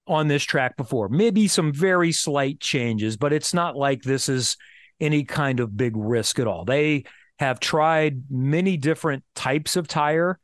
on 0.06 0.28
this 0.28 0.44
track 0.44 0.78
before. 0.78 1.10
Maybe 1.10 1.48
some 1.48 1.74
very 1.74 2.12
slight 2.12 2.60
changes 2.60 3.18
but 3.18 3.34
it's 3.34 3.54
not 3.54 3.76
like 3.76 4.04
this 4.04 4.30
is 4.30 4.58
any 5.00 5.24
kind 5.24 5.60
of 5.60 5.76
big 5.76 5.94
risk 5.96 6.40
at 6.40 6.48
all. 6.48 6.66
They 6.66 7.06
have 7.40 7.60
tried 7.60 8.24
many 8.30 8.78
different 8.78 9.24
types 9.34 9.76
of 9.76 9.88
tire 9.88 10.40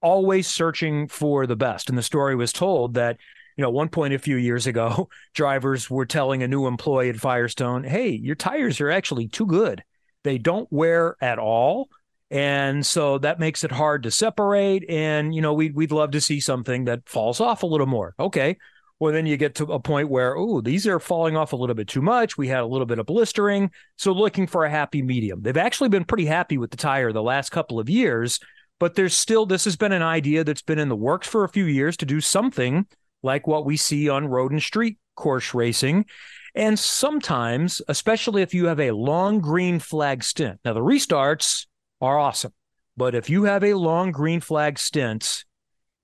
always 0.00 0.46
searching 0.46 1.08
for 1.08 1.46
the 1.46 1.56
best. 1.56 1.88
And 1.88 1.98
the 1.98 2.02
story 2.02 2.34
was 2.34 2.52
told 2.52 2.94
that 2.94 3.18
you 3.60 3.66
know, 3.66 3.70
one 3.70 3.90
point 3.90 4.14
a 4.14 4.18
few 4.18 4.36
years 4.36 4.66
ago, 4.66 5.10
drivers 5.34 5.90
were 5.90 6.06
telling 6.06 6.42
a 6.42 6.48
new 6.48 6.66
employee 6.66 7.10
at 7.10 7.16
Firestone, 7.16 7.84
hey, 7.84 8.08
your 8.08 8.34
tires 8.34 8.80
are 8.80 8.90
actually 8.90 9.28
too 9.28 9.44
good. 9.44 9.84
They 10.24 10.38
don't 10.38 10.66
wear 10.72 11.14
at 11.20 11.38
all. 11.38 11.90
And 12.30 12.86
so 12.86 13.18
that 13.18 13.38
makes 13.38 13.62
it 13.62 13.70
hard 13.70 14.04
to 14.04 14.10
separate. 14.10 14.88
And, 14.88 15.34
you 15.34 15.42
know, 15.42 15.52
we'd, 15.52 15.74
we'd 15.74 15.92
love 15.92 16.12
to 16.12 16.22
see 16.22 16.40
something 16.40 16.86
that 16.86 17.06
falls 17.06 17.38
off 17.38 17.62
a 17.62 17.66
little 17.66 17.86
more. 17.86 18.14
Okay. 18.18 18.56
Well, 18.98 19.12
then 19.12 19.26
you 19.26 19.36
get 19.36 19.56
to 19.56 19.64
a 19.64 19.78
point 19.78 20.08
where, 20.08 20.34
oh, 20.34 20.62
these 20.62 20.86
are 20.86 20.98
falling 20.98 21.36
off 21.36 21.52
a 21.52 21.56
little 21.56 21.76
bit 21.76 21.88
too 21.88 22.00
much. 22.00 22.38
We 22.38 22.48
had 22.48 22.60
a 22.60 22.66
little 22.66 22.86
bit 22.86 22.98
of 22.98 23.04
blistering. 23.04 23.72
So 23.96 24.12
looking 24.12 24.46
for 24.46 24.64
a 24.64 24.70
happy 24.70 25.02
medium. 25.02 25.42
They've 25.42 25.54
actually 25.54 25.90
been 25.90 26.06
pretty 26.06 26.24
happy 26.24 26.56
with 26.56 26.70
the 26.70 26.78
tire 26.78 27.12
the 27.12 27.22
last 27.22 27.50
couple 27.50 27.78
of 27.78 27.90
years, 27.90 28.40
but 28.78 28.94
there's 28.94 29.14
still, 29.14 29.44
this 29.44 29.66
has 29.66 29.76
been 29.76 29.92
an 29.92 30.00
idea 30.00 30.44
that's 30.44 30.62
been 30.62 30.78
in 30.78 30.88
the 30.88 30.96
works 30.96 31.28
for 31.28 31.44
a 31.44 31.48
few 31.50 31.66
years 31.66 31.98
to 31.98 32.06
do 32.06 32.22
something 32.22 32.86
like 33.22 33.46
what 33.46 33.64
we 33.64 33.76
see 33.76 34.08
on 34.08 34.26
road 34.26 34.52
and 34.52 34.62
street 34.62 34.98
course 35.16 35.54
racing. 35.54 36.06
And 36.54 36.78
sometimes, 36.78 37.80
especially 37.88 38.42
if 38.42 38.54
you 38.54 38.66
have 38.66 38.80
a 38.80 38.90
long 38.90 39.40
green 39.40 39.78
flag 39.78 40.24
stint, 40.24 40.58
now 40.64 40.72
the 40.72 40.80
restarts 40.80 41.66
are 42.00 42.18
awesome, 42.18 42.52
but 42.96 43.14
if 43.14 43.30
you 43.30 43.44
have 43.44 43.62
a 43.62 43.74
long 43.74 44.10
green 44.10 44.40
flag 44.40 44.78
stint, 44.78 45.44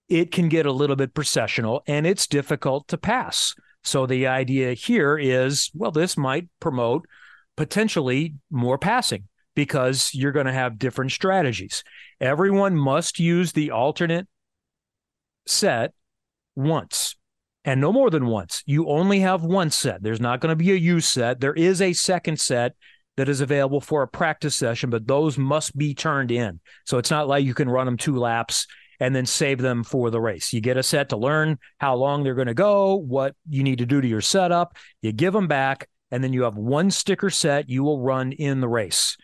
it 0.08 0.30
can 0.30 0.48
get 0.48 0.66
a 0.66 0.72
little 0.72 0.94
bit 0.96 1.14
processional 1.14 1.82
and 1.86 2.06
it's 2.06 2.28
difficult 2.28 2.86
to 2.88 2.98
pass. 2.98 3.54
So 3.82 4.06
the 4.06 4.26
idea 4.26 4.74
here 4.74 5.18
is 5.18 5.70
well, 5.74 5.90
this 5.90 6.16
might 6.16 6.48
promote 6.60 7.06
potentially 7.56 8.34
more 8.50 8.78
passing 8.78 9.24
because 9.54 10.10
you're 10.12 10.32
going 10.32 10.46
to 10.46 10.52
have 10.52 10.78
different 10.78 11.10
strategies. 11.10 11.82
Everyone 12.20 12.76
must 12.76 13.18
use 13.18 13.52
the 13.52 13.70
alternate 13.70 14.28
set 15.46 15.92
once 16.56 17.14
and 17.64 17.80
no 17.80 17.92
more 17.92 18.10
than 18.10 18.26
once. 18.26 18.62
You 18.64 18.88
only 18.88 19.20
have 19.20 19.42
one 19.42 19.70
set. 19.70 20.02
There's 20.02 20.20
not 20.20 20.40
going 20.40 20.50
to 20.50 20.56
be 20.56 20.70
a 20.72 20.76
use 20.76 21.08
set. 21.08 21.40
There 21.40 21.54
is 21.54 21.82
a 21.82 21.92
second 21.92 22.40
set 22.40 22.74
that 23.16 23.28
is 23.28 23.40
available 23.40 23.80
for 23.80 24.02
a 24.02 24.08
practice 24.08 24.54
session, 24.54 24.88
but 24.88 25.06
those 25.06 25.36
must 25.36 25.76
be 25.76 25.94
turned 25.94 26.30
in. 26.30 26.60
So 26.84 26.98
it's 26.98 27.10
not 27.10 27.28
like 27.28 27.44
you 27.44 27.54
can 27.54 27.68
run 27.68 27.86
them 27.86 27.96
two 27.96 28.16
laps 28.16 28.66
and 29.00 29.14
then 29.14 29.26
save 29.26 29.58
them 29.58 29.84
for 29.84 30.10
the 30.10 30.20
race. 30.20 30.52
You 30.52 30.60
get 30.60 30.76
a 30.76 30.82
set 30.82 31.08
to 31.10 31.16
learn 31.16 31.58
how 31.78 31.96
long 31.96 32.22
they're 32.22 32.34
going 32.34 32.46
to 32.46 32.54
go, 32.54 32.94
what 32.94 33.34
you 33.48 33.62
need 33.62 33.78
to 33.78 33.86
do 33.86 34.00
to 34.00 34.08
your 34.08 34.20
setup. 34.20 34.76
You 35.02 35.12
give 35.12 35.32
them 35.32 35.48
back, 35.48 35.88
and 36.10 36.22
then 36.22 36.32
you 36.32 36.42
have 36.42 36.56
one 36.56 36.90
sticker 36.90 37.30
set 37.30 37.68
you 37.68 37.82
will 37.82 38.00
run 38.00 38.32
in 38.32 38.60
the 38.60 38.68
race. 38.68 39.16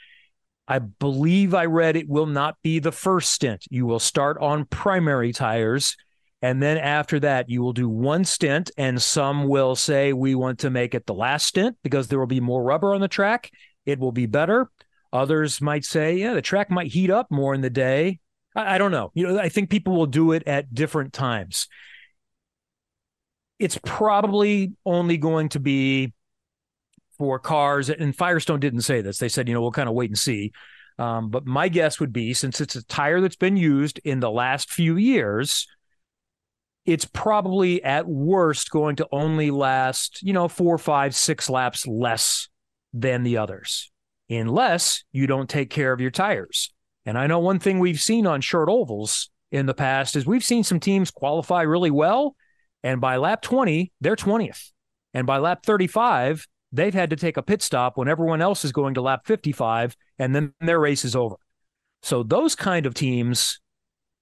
I 0.67 0.79
believe 0.79 1.55
I 1.55 1.67
read 1.67 1.97
it 1.97 2.09
will 2.09 2.27
not 2.27 2.57
be 2.63 2.81
the 2.81 2.93
first 2.93 3.31
stint. 3.31 3.65
You 3.71 3.87
will 3.87 3.99
start 3.99 4.37
on 4.41 4.65
primary 4.65 5.33
tires 5.33 5.97
and 6.43 6.61
then 6.61 6.77
after 6.77 7.21
that, 7.21 7.49
you 7.49 7.63
will 7.63 7.73
do 7.73 7.89
one 7.89 8.25
stint, 8.25 8.73
and 8.77 9.01
some 9.01 9.47
will 9.47 9.77
say 9.77 10.13
we 10.13 10.35
want 10.35 10.59
to 10.61 10.71
make 10.71 10.93
it 10.95 11.07
the 11.07 11.15
last 11.15 11.47
stint 11.47 11.77
because 11.85 12.09
there 12.09 12.19
will 12.19 12.27
be 12.27 12.41
more 12.41 12.63
rubber 12.63 12.93
on 12.95 13.01
the 13.01 13.09
track. 13.09 13.51
It 13.87 14.01
will 14.01 14.13
be 14.13 14.27
better. 14.27 14.69
Others 15.13 15.61
might 15.61 15.85
say, 15.85 16.17
yeah, 16.17 16.35
the 16.35 16.43
track 16.43 16.69
might 16.69 16.93
heat 16.93 17.11
up 17.11 17.31
more 17.31 17.55
in 17.55 17.61
the 17.61 17.71
day. 17.71 18.19
I, 18.57 18.75
I 18.75 18.79
don't 18.79 18.91
know. 18.91 19.13
You 19.15 19.29
know, 19.29 19.39
I 19.39 19.49
think 19.49 19.71
people 19.71 19.95
will 19.95 20.07
do 20.07 20.33
it 20.33 20.43
at 20.49 20.75
different 20.75 21.13
times. 21.13 21.69
It's 23.61 23.79
probably 23.85 24.73
only 24.85 25.19
going 25.19 25.51
to 25.51 25.61
be 25.61 26.13
for 27.19 27.39
cars, 27.39 27.89
and 27.89 28.17
Firestone 28.17 28.59
didn't 28.59 28.81
say 28.81 29.01
this. 29.01 29.19
They 29.19 29.29
said, 29.29 29.47
you 29.47 29.55
know, 29.55 29.61
we'll 29.61 29.71
kind 29.71 29.89
of 29.89 29.95
wait 29.95 30.11
and 30.11 30.19
see. 30.19 30.51
Um, 30.99 31.31
but 31.31 31.47
my 31.47 31.69
guess 31.69 32.01
would 32.01 32.13
be 32.13 32.35
since 32.35 32.61
it's 32.61 32.75
a 32.75 32.85
tire 32.85 33.21
that's 33.21 33.37
been 33.37 33.57
used 33.57 34.01
in 34.05 34.19
the 34.19 34.31
last 34.31 34.73
few 34.73 34.97
years, 34.97 35.69
it's 36.85 37.05
probably 37.05 37.83
at 37.85 38.07
worst 38.09 38.71
going 38.71 38.97
to 38.97 39.09
only 39.13 39.51
last, 39.51 40.23
you 40.23 40.33
know, 40.33 40.49
four, 40.49 40.79
five, 40.79 41.15
six 41.15 41.49
laps 41.49 41.87
less 41.87 42.49
than 42.93 43.23
the 43.23 43.37
others, 43.37 43.91
unless 44.29 45.05
you 45.13 45.27
don't 45.27 45.49
take 45.49 45.71
care 45.71 45.93
of 45.93 46.01
your 46.01 46.11
tires. 46.11 46.73
And 47.07 47.17
I 47.17 47.27
know 47.27 47.39
one 47.39 47.59
thing 47.59 47.79
we've 47.79 48.01
seen 48.01 48.27
on 48.27 48.41
short 48.41 48.69
ovals 48.69 49.31
in 49.51 49.67
the 49.67 49.75
past 49.75 50.17
is 50.17 50.27
we've 50.27 50.45
seen 50.45 50.65
some 50.65 50.81
teams 50.81 51.11
qualify 51.11 51.63
really 51.63 51.91
well. 51.91 52.35
And 52.83 53.01
by 53.01 53.17
lap 53.17 53.43
20, 53.43 53.93
they're 54.01 54.17
20th. 54.17 54.71
And 55.15 55.27
by 55.27 55.39
lap 55.39 55.65
35, 55.65 56.47
they've 56.73 56.95
had 56.95 57.11
to 57.11 57.17
take 57.17 57.37
a 57.37 57.43
pit 57.43 57.63
stop 57.63 57.97
when 57.97 58.09
everyone 58.09 58.41
else 58.41 58.65
is 58.65 58.73
going 58.73 58.95
to 58.95 59.03
lap 59.03 59.27
55, 59.27 59.95
and 60.19 60.35
then 60.35 60.55
their 60.61 60.81
race 60.81 61.05
is 61.05 61.15
over. 61.15 61.37
So 62.03 62.23
those 62.23 62.57
kind 62.57 62.87
of 62.87 62.95
teams 62.95 63.61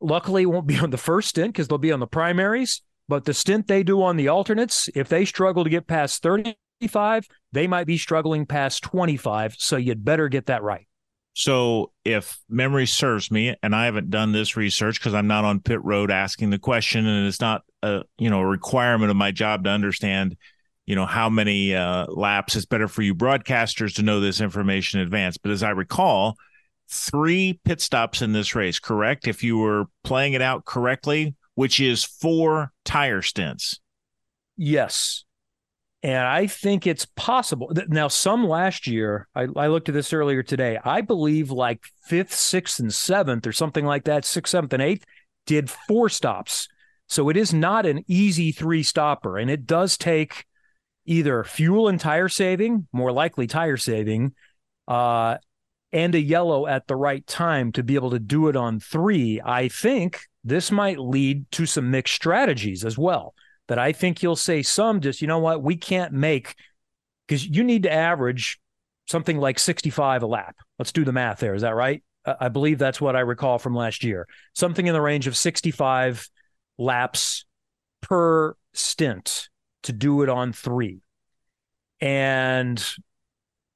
luckily 0.01 0.43
it 0.43 0.47
won't 0.47 0.67
be 0.67 0.79
on 0.79 0.91
the 0.91 0.99
first 0.99 1.31
stint 1.31 1.53
because 1.53 1.69
they'll 1.69 1.79
be 1.79 1.93
on 1.93 2.01
the 2.01 2.07
primaries. 2.07 2.83
But 3.09 3.25
the 3.25 3.35
stint 3.35 3.67
they 3.67 3.83
do 3.83 4.03
on 4.03 4.17
the 4.17 4.29
alternates, 4.29 4.89
if 4.95 5.09
they 5.09 5.25
struggle 5.25 5.65
to 5.65 5.71
get 5.71 5.89
past 5.89 6.23
35, 6.23 7.27
they 7.53 7.67
might 7.67 7.87
be 7.87 7.99
struggling 7.99 8.47
past 8.47 8.85
25. 8.85 9.57
So 9.59 9.77
you'd 9.77 10.05
better 10.05 10.29
get 10.29 10.47
that 10.47 10.63
right. 10.63 10.87
So, 11.33 11.93
if 12.05 12.39
memory 12.49 12.87
serves 12.87 13.31
me, 13.31 13.55
and 13.63 13.75
I 13.75 13.85
haven't 13.85 14.11
done 14.11 14.33
this 14.33 14.57
research 14.57 14.99
because 14.99 15.15
I'm 15.15 15.29
not 15.29 15.45
on 15.45 15.61
pit 15.61 15.83
road 15.85 16.11
asking 16.11 16.51
the 16.51 16.59
question, 16.59 17.07
and 17.07 17.27
it's 17.27 17.41
not 17.41 17.63
a 17.83 18.03
you 18.19 18.29
know 18.31 18.41
a 18.41 18.47
requirement 18.47 19.11
of 19.11 19.17
my 19.17 19.31
job 19.31 19.65
to 19.65 19.71
understand, 19.71 20.37
you 20.87 20.97
know 20.97 21.07
how 21.07 21.31
many 21.31 21.75
uh, 21.75 22.07
laps. 22.09 22.57
It's 22.57 22.67
better 22.67 22.89
for 22.89 23.03
you 23.03 23.15
broadcasters 23.15 23.95
to 23.95 24.03
know 24.03 24.21
this 24.21 24.41
information 24.41 25.01
in 25.01 25.07
advance. 25.07 25.39
But 25.39 25.53
as 25.53 25.63
I 25.63 25.71
recall, 25.71 26.37
three 26.91 27.61
pit 27.65 27.81
stops 27.81 28.23
in 28.23 28.33
this 28.33 28.55
race, 28.55 28.79
correct? 28.79 29.29
If 29.29 29.43
you 29.43 29.59
were 29.59 29.87
playing 30.05 30.33
it 30.33 30.43
out 30.43 30.65
correctly, 30.65 31.35
which 31.55 31.81
is 31.81 32.05
four 32.05 32.73
tire 32.85 33.23
stints. 33.23 33.81
Yes. 34.57 35.25
And 36.03 36.27
I 36.27 36.47
think 36.47 36.87
it's 36.87 37.07
possible. 37.17 37.73
Now, 37.89 38.09
some 38.09 38.47
last 38.47 38.87
year, 38.87 39.29
I, 39.35 39.47
I, 39.55 39.67
looked 39.67 39.91
at 39.91 39.95
this 39.95 40.15
earlier 40.15 40.43
today. 40.43 40.79
I 40.83 41.03
believe 41.03 41.51
like 41.51 41.85
fifth, 42.07 42.35
sixth, 42.35 42.81
and 42.81 42.93
seventh, 42.93 43.47
or 43.47 43.53
something 43.53 43.85
like 43.85 44.05
that, 44.05 44.25
sixth, 44.25 44.53
seventh, 44.53 44.73
and 44.73 44.83
eighth, 44.83 45.05
did 45.47 45.69
four 45.69 46.09
stops. 46.09 46.69
So 47.09 47.29
it 47.29 47.37
is 47.37 47.53
not 47.53 47.85
an 47.85 48.05
easy 48.07 48.53
three 48.53 48.83
stopper. 48.83 49.37
And 49.37 49.51
it 49.51 49.67
does 49.67 49.99
take 49.99 50.47
either 51.05 51.45
fuel 51.45 51.89
and 51.89 52.01
tire 52.01 52.29
saving, 52.29 52.87
more 52.93 53.13
likely 53.13 53.47
tire 53.47 53.77
saving, 53.77 54.33
uh, 54.89 55.37
and 55.93 56.15
a 56.15 56.21
yellow 56.21 56.67
at 56.67 56.87
the 56.87 56.97
right 56.97 57.27
time 57.27 57.73
to 57.73 57.83
be 57.83 57.95
able 57.95 58.11
to 58.11 58.19
do 58.19 58.49
it 58.49 58.57
on 58.57 58.81
three. 58.81 59.41
I 59.45 59.69
think 59.69 60.21
this 60.45 60.71
might 60.71 60.99
lead 60.99 61.51
to 61.53 61.67
some 61.67 61.91
mixed 61.91 62.15
strategies 62.15 62.85
as 62.85 62.97
well 62.97 63.35
that 63.69 63.79
I 63.79 63.93
think 63.93 64.23
you'll 64.23 64.37
say 64.37 64.63
some 64.63 65.01
just, 65.01 65.21
you 65.21 65.29
know 65.29 65.39
what, 65.39 65.63
we 65.63 65.77
can't 65.77 66.13
make 66.13 66.55
because 67.27 67.47
you 67.47 67.63
need 67.63 67.85
to 67.85 67.93
average 67.93 68.61
something 69.07 69.39
like 69.39 69.59
65 69.59 70.23
a 70.23 70.27
lap. 70.27 70.57
Let's 70.79 70.93
do 70.93 71.05
the 71.05 71.13
math 71.13 71.39
there. 71.39 71.55
Is 71.55 71.63
that 71.63 71.75
right? 71.75 72.03
I 72.25 72.49
believe 72.49 72.79
that's 72.79 73.01
what 73.01 73.17
I 73.17 73.21
recall 73.21 73.59
from 73.59 73.75
last 73.75 74.05
year. 74.05 74.27
Something 74.55 74.87
in 74.87 74.93
the 74.93 75.01
range 75.01 75.27
of 75.27 75.37
65 75.37 76.29
laps 76.79 77.45
per 78.01 78.55
stint 78.73 79.49
to 79.85 79.93
do 79.93 80.23
it 80.23 80.29
on 80.29 80.53
three. 80.53 81.01
And 82.01 82.83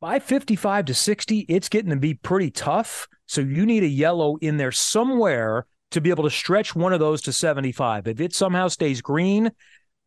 by 0.05 0.19
55 0.19 0.85
to 0.85 0.93
60, 0.93 1.47
it's 1.49 1.71
getting 1.71 1.89
to 1.89 1.97
be 1.97 2.13
pretty 2.13 2.51
tough. 2.51 3.09
So 3.25 3.41
you 3.41 3.65
need 3.65 3.85
a 3.85 3.89
yellow 3.89 4.37
in 4.43 4.59
there 4.59 4.71
somewhere 4.71 5.65
to 5.93 6.01
be 6.03 6.11
able 6.11 6.25
to 6.25 6.31
stretch 6.31 6.77
one 6.77 6.93
of 6.93 7.01
those 7.01 7.23
to 7.23 7.33
75. 7.33 8.07
If 8.07 8.21
it 8.21 8.35
somehow 8.35 8.69
stays 8.69 9.01
green, 9.01 9.51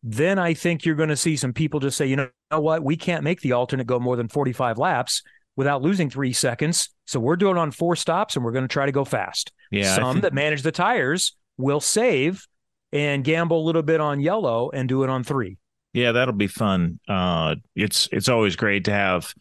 then 0.04 0.38
I 0.38 0.54
think 0.54 0.84
you're 0.84 0.94
going 0.94 1.08
to 1.08 1.16
see 1.16 1.34
some 1.34 1.52
people 1.52 1.80
just 1.80 1.96
say, 1.96 2.06
you 2.06 2.14
know, 2.14 2.22
you 2.22 2.30
know 2.52 2.60
what, 2.60 2.84
we 2.84 2.96
can't 2.96 3.24
make 3.24 3.40
the 3.40 3.50
alternate 3.50 3.88
go 3.88 3.98
more 3.98 4.14
than 4.14 4.28
45 4.28 4.78
laps 4.78 5.24
without 5.56 5.82
losing 5.82 6.08
three 6.08 6.32
seconds. 6.32 6.90
So 7.08 7.18
we're 7.18 7.34
doing 7.34 7.56
on 7.56 7.72
four 7.72 7.96
stops 7.96 8.36
and 8.36 8.44
we're 8.44 8.52
going 8.52 8.68
to 8.68 8.72
try 8.72 8.86
to 8.86 8.92
go 8.92 9.04
fast. 9.04 9.50
Yeah, 9.72 9.96
some 9.96 10.12
think- 10.12 10.22
that 10.22 10.32
manage 10.32 10.62
the 10.62 10.70
tires 10.70 11.34
will 11.56 11.80
save 11.80 12.46
and 12.92 13.24
gamble 13.24 13.60
a 13.60 13.66
little 13.66 13.82
bit 13.82 14.00
on 14.00 14.20
yellow 14.20 14.70
and 14.70 14.88
do 14.88 15.02
it 15.02 15.10
on 15.10 15.24
three. 15.24 15.58
Yeah, 15.92 16.12
that'll 16.12 16.34
be 16.34 16.46
fun. 16.46 17.00
Uh, 17.08 17.56
it's 17.74 18.08
it's 18.12 18.28
always 18.28 18.54
great 18.54 18.84
to 18.84 18.92
have 18.92 19.34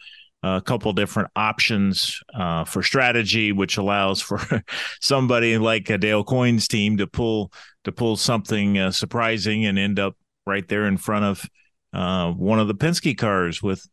a 0.44 0.62
couple 0.62 0.94
different 0.94 1.30
options 1.36 2.22
uh, 2.34 2.64
for 2.64 2.84
strategy, 2.84 3.52
which 3.52 3.78
allows 3.78 4.22
for 4.22 4.40
somebody 5.02 5.58
like 5.58 5.90
a 5.90 5.98
Dale 5.98 6.24
Coyne's 6.24 6.68
team 6.68 6.98
to 6.98 7.08
pull 7.08 7.52
to 7.84 7.92
pull 7.92 8.18
something 8.18 8.78
uh, 8.78 8.92
surprising 8.92 9.66
and 9.66 9.80
end 9.80 10.00
up 10.00 10.16
right 10.46 10.68
there 10.68 10.86
in 10.86 10.98
front 10.98 11.26
of 11.26 11.46
uh, 11.94 12.32
one 12.32 12.60
of 12.60 12.68
the 12.68 12.76
Penske 12.76 13.18
cars 13.18 13.62
with 13.64 13.86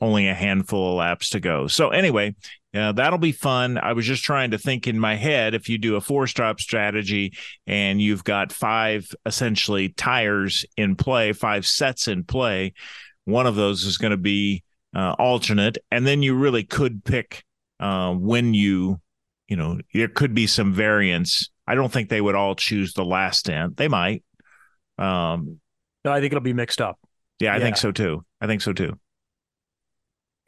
only 0.00 0.28
a 0.28 0.34
handful 0.34 0.90
of 0.90 0.98
laps 0.98 1.30
to 1.30 1.40
go. 1.40 1.66
So 1.66 1.90
anyway, 1.90 2.34
uh, 2.74 2.92
that'll 2.92 3.18
be 3.18 3.32
fun. 3.32 3.78
I 3.78 3.92
was 3.92 4.06
just 4.06 4.24
trying 4.24 4.52
to 4.52 4.58
think 4.58 4.86
in 4.86 4.98
my 4.98 5.16
head 5.16 5.54
if 5.54 5.68
you 5.68 5.76
do 5.76 5.96
a 5.96 6.00
four 6.00 6.26
stop 6.26 6.60
strategy 6.60 7.34
and 7.66 8.00
you've 8.00 8.24
got 8.24 8.52
five 8.52 9.10
essentially 9.26 9.90
tires 9.90 10.64
in 10.76 10.96
play, 10.96 11.32
five 11.32 11.66
sets 11.66 12.08
in 12.08 12.24
play, 12.24 12.74
one 13.24 13.46
of 13.46 13.56
those 13.56 13.84
is 13.84 13.98
going 13.98 14.12
to 14.12 14.16
be 14.16 14.62
uh, 14.94 15.14
alternate, 15.18 15.78
and 15.90 16.06
then 16.06 16.22
you 16.22 16.34
really 16.34 16.64
could 16.64 17.04
pick 17.04 17.44
uh, 17.78 18.12
when 18.12 18.54
you, 18.54 19.00
you 19.48 19.56
know, 19.56 19.78
there 19.94 20.08
could 20.08 20.34
be 20.34 20.46
some 20.46 20.72
variance. 20.72 21.50
I 21.66 21.74
don't 21.74 21.92
think 21.92 22.08
they 22.08 22.20
would 22.20 22.34
all 22.34 22.54
choose 22.54 22.92
the 22.92 23.04
last 23.04 23.40
stint. 23.40 23.76
They 23.76 23.88
might. 23.88 24.24
Um, 24.98 25.60
no, 26.04 26.12
I 26.12 26.20
think 26.20 26.32
it'll 26.32 26.40
be 26.40 26.52
mixed 26.52 26.80
up. 26.80 26.98
Yeah, 27.38 27.54
I 27.54 27.56
yeah. 27.56 27.64
think 27.64 27.76
so 27.76 27.92
too. 27.92 28.24
I 28.40 28.46
think 28.46 28.62
so 28.62 28.72
too. 28.72 28.98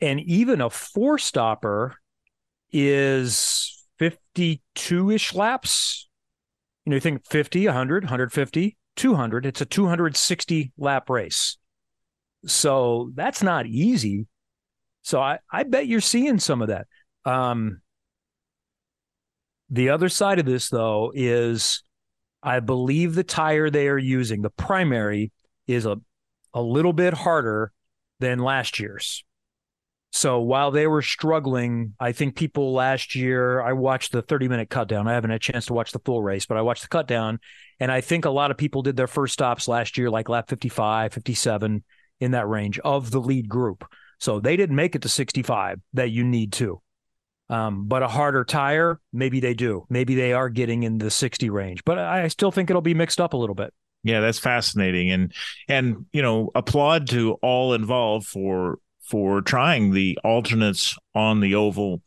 And 0.00 0.20
even 0.20 0.60
a 0.60 0.68
four 0.68 1.18
stopper 1.18 1.96
is 2.72 3.86
52 3.98 5.10
ish 5.10 5.34
laps. 5.34 6.08
You 6.84 6.90
know, 6.90 6.96
you 6.96 7.00
think 7.00 7.24
50, 7.28 7.66
100, 7.66 8.04
150, 8.04 8.76
200. 8.96 9.46
It's 9.46 9.60
a 9.60 9.66
260 9.66 10.72
lap 10.76 11.08
race. 11.08 11.56
So 12.46 13.10
that's 13.14 13.42
not 13.42 13.66
easy. 13.66 14.26
So 15.02 15.20
I, 15.20 15.38
I 15.50 15.64
bet 15.64 15.86
you're 15.86 16.00
seeing 16.00 16.38
some 16.38 16.62
of 16.62 16.68
that. 16.68 16.86
Um, 17.24 17.80
the 19.70 19.90
other 19.90 20.08
side 20.08 20.38
of 20.38 20.46
this, 20.46 20.68
though, 20.68 21.12
is 21.14 21.82
I 22.42 22.60
believe 22.60 23.14
the 23.14 23.24
tire 23.24 23.70
they 23.70 23.88
are 23.88 23.98
using, 23.98 24.42
the 24.42 24.50
primary, 24.50 25.32
is 25.66 25.86
a, 25.86 25.96
a 26.52 26.60
little 26.62 26.92
bit 26.92 27.14
harder 27.14 27.72
than 28.20 28.38
last 28.38 28.78
year's. 28.78 29.24
So 30.14 30.40
while 30.40 30.70
they 30.70 30.86
were 30.86 31.00
struggling, 31.00 31.94
I 31.98 32.12
think 32.12 32.36
people 32.36 32.74
last 32.74 33.14
year, 33.14 33.62
I 33.62 33.72
watched 33.72 34.12
the 34.12 34.20
30 34.20 34.46
minute 34.46 34.68
cut 34.68 34.86
down. 34.86 35.08
I 35.08 35.14
haven't 35.14 35.30
had 35.30 35.36
a 35.36 35.52
chance 35.52 35.66
to 35.66 35.72
watch 35.72 35.92
the 35.92 36.00
full 36.00 36.22
race, 36.22 36.44
but 36.44 36.58
I 36.58 36.62
watched 36.62 36.82
the 36.82 36.88
cut 36.88 37.08
down. 37.08 37.40
And 37.80 37.90
I 37.90 38.02
think 38.02 38.26
a 38.26 38.30
lot 38.30 38.50
of 38.50 38.58
people 38.58 38.82
did 38.82 38.96
their 38.96 39.06
first 39.06 39.32
stops 39.32 39.68
last 39.68 39.96
year, 39.96 40.10
like 40.10 40.28
lap 40.28 40.50
55, 40.50 41.14
57 41.14 41.82
in 42.20 42.30
that 42.32 42.46
range 42.46 42.78
of 42.80 43.10
the 43.10 43.20
lead 43.20 43.48
group. 43.48 43.86
So 44.22 44.38
they 44.38 44.56
didn't 44.56 44.76
make 44.76 44.94
it 44.94 45.02
to 45.02 45.08
65 45.08 45.80
that 45.94 46.10
you 46.10 46.22
need 46.22 46.52
to. 46.52 46.80
Um, 47.50 47.88
but 47.88 48.04
a 48.04 48.08
harder 48.08 48.44
tire, 48.44 49.00
maybe 49.12 49.40
they 49.40 49.52
do. 49.52 49.84
Maybe 49.90 50.14
they 50.14 50.32
are 50.32 50.48
getting 50.48 50.84
in 50.84 50.98
the 50.98 51.10
60 51.10 51.50
range, 51.50 51.82
but 51.84 51.98
I 51.98 52.28
still 52.28 52.52
think 52.52 52.70
it'll 52.70 52.82
be 52.82 52.94
mixed 52.94 53.20
up 53.20 53.32
a 53.32 53.36
little 53.36 53.56
bit. 53.56 53.74
Yeah, 54.04 54.20
that's 54.20 54.38
fascinating, 54.38 55.10
and 55.10 55.32
and 55.68 56.06
you 56.12 56.22
know, 56.22 56.50
applaud 56.54 57.08
to 57.08 57.32
all 57.42 57.74
involved 57.74 58.28
for 58.28 58.78
for 59.08 59.40
trying 59.40 59.92
the 59.92 60.16
alternates 60.22 60.96
on 61.16 61.40
the 61.40 61.56
oval. 61.56 62.00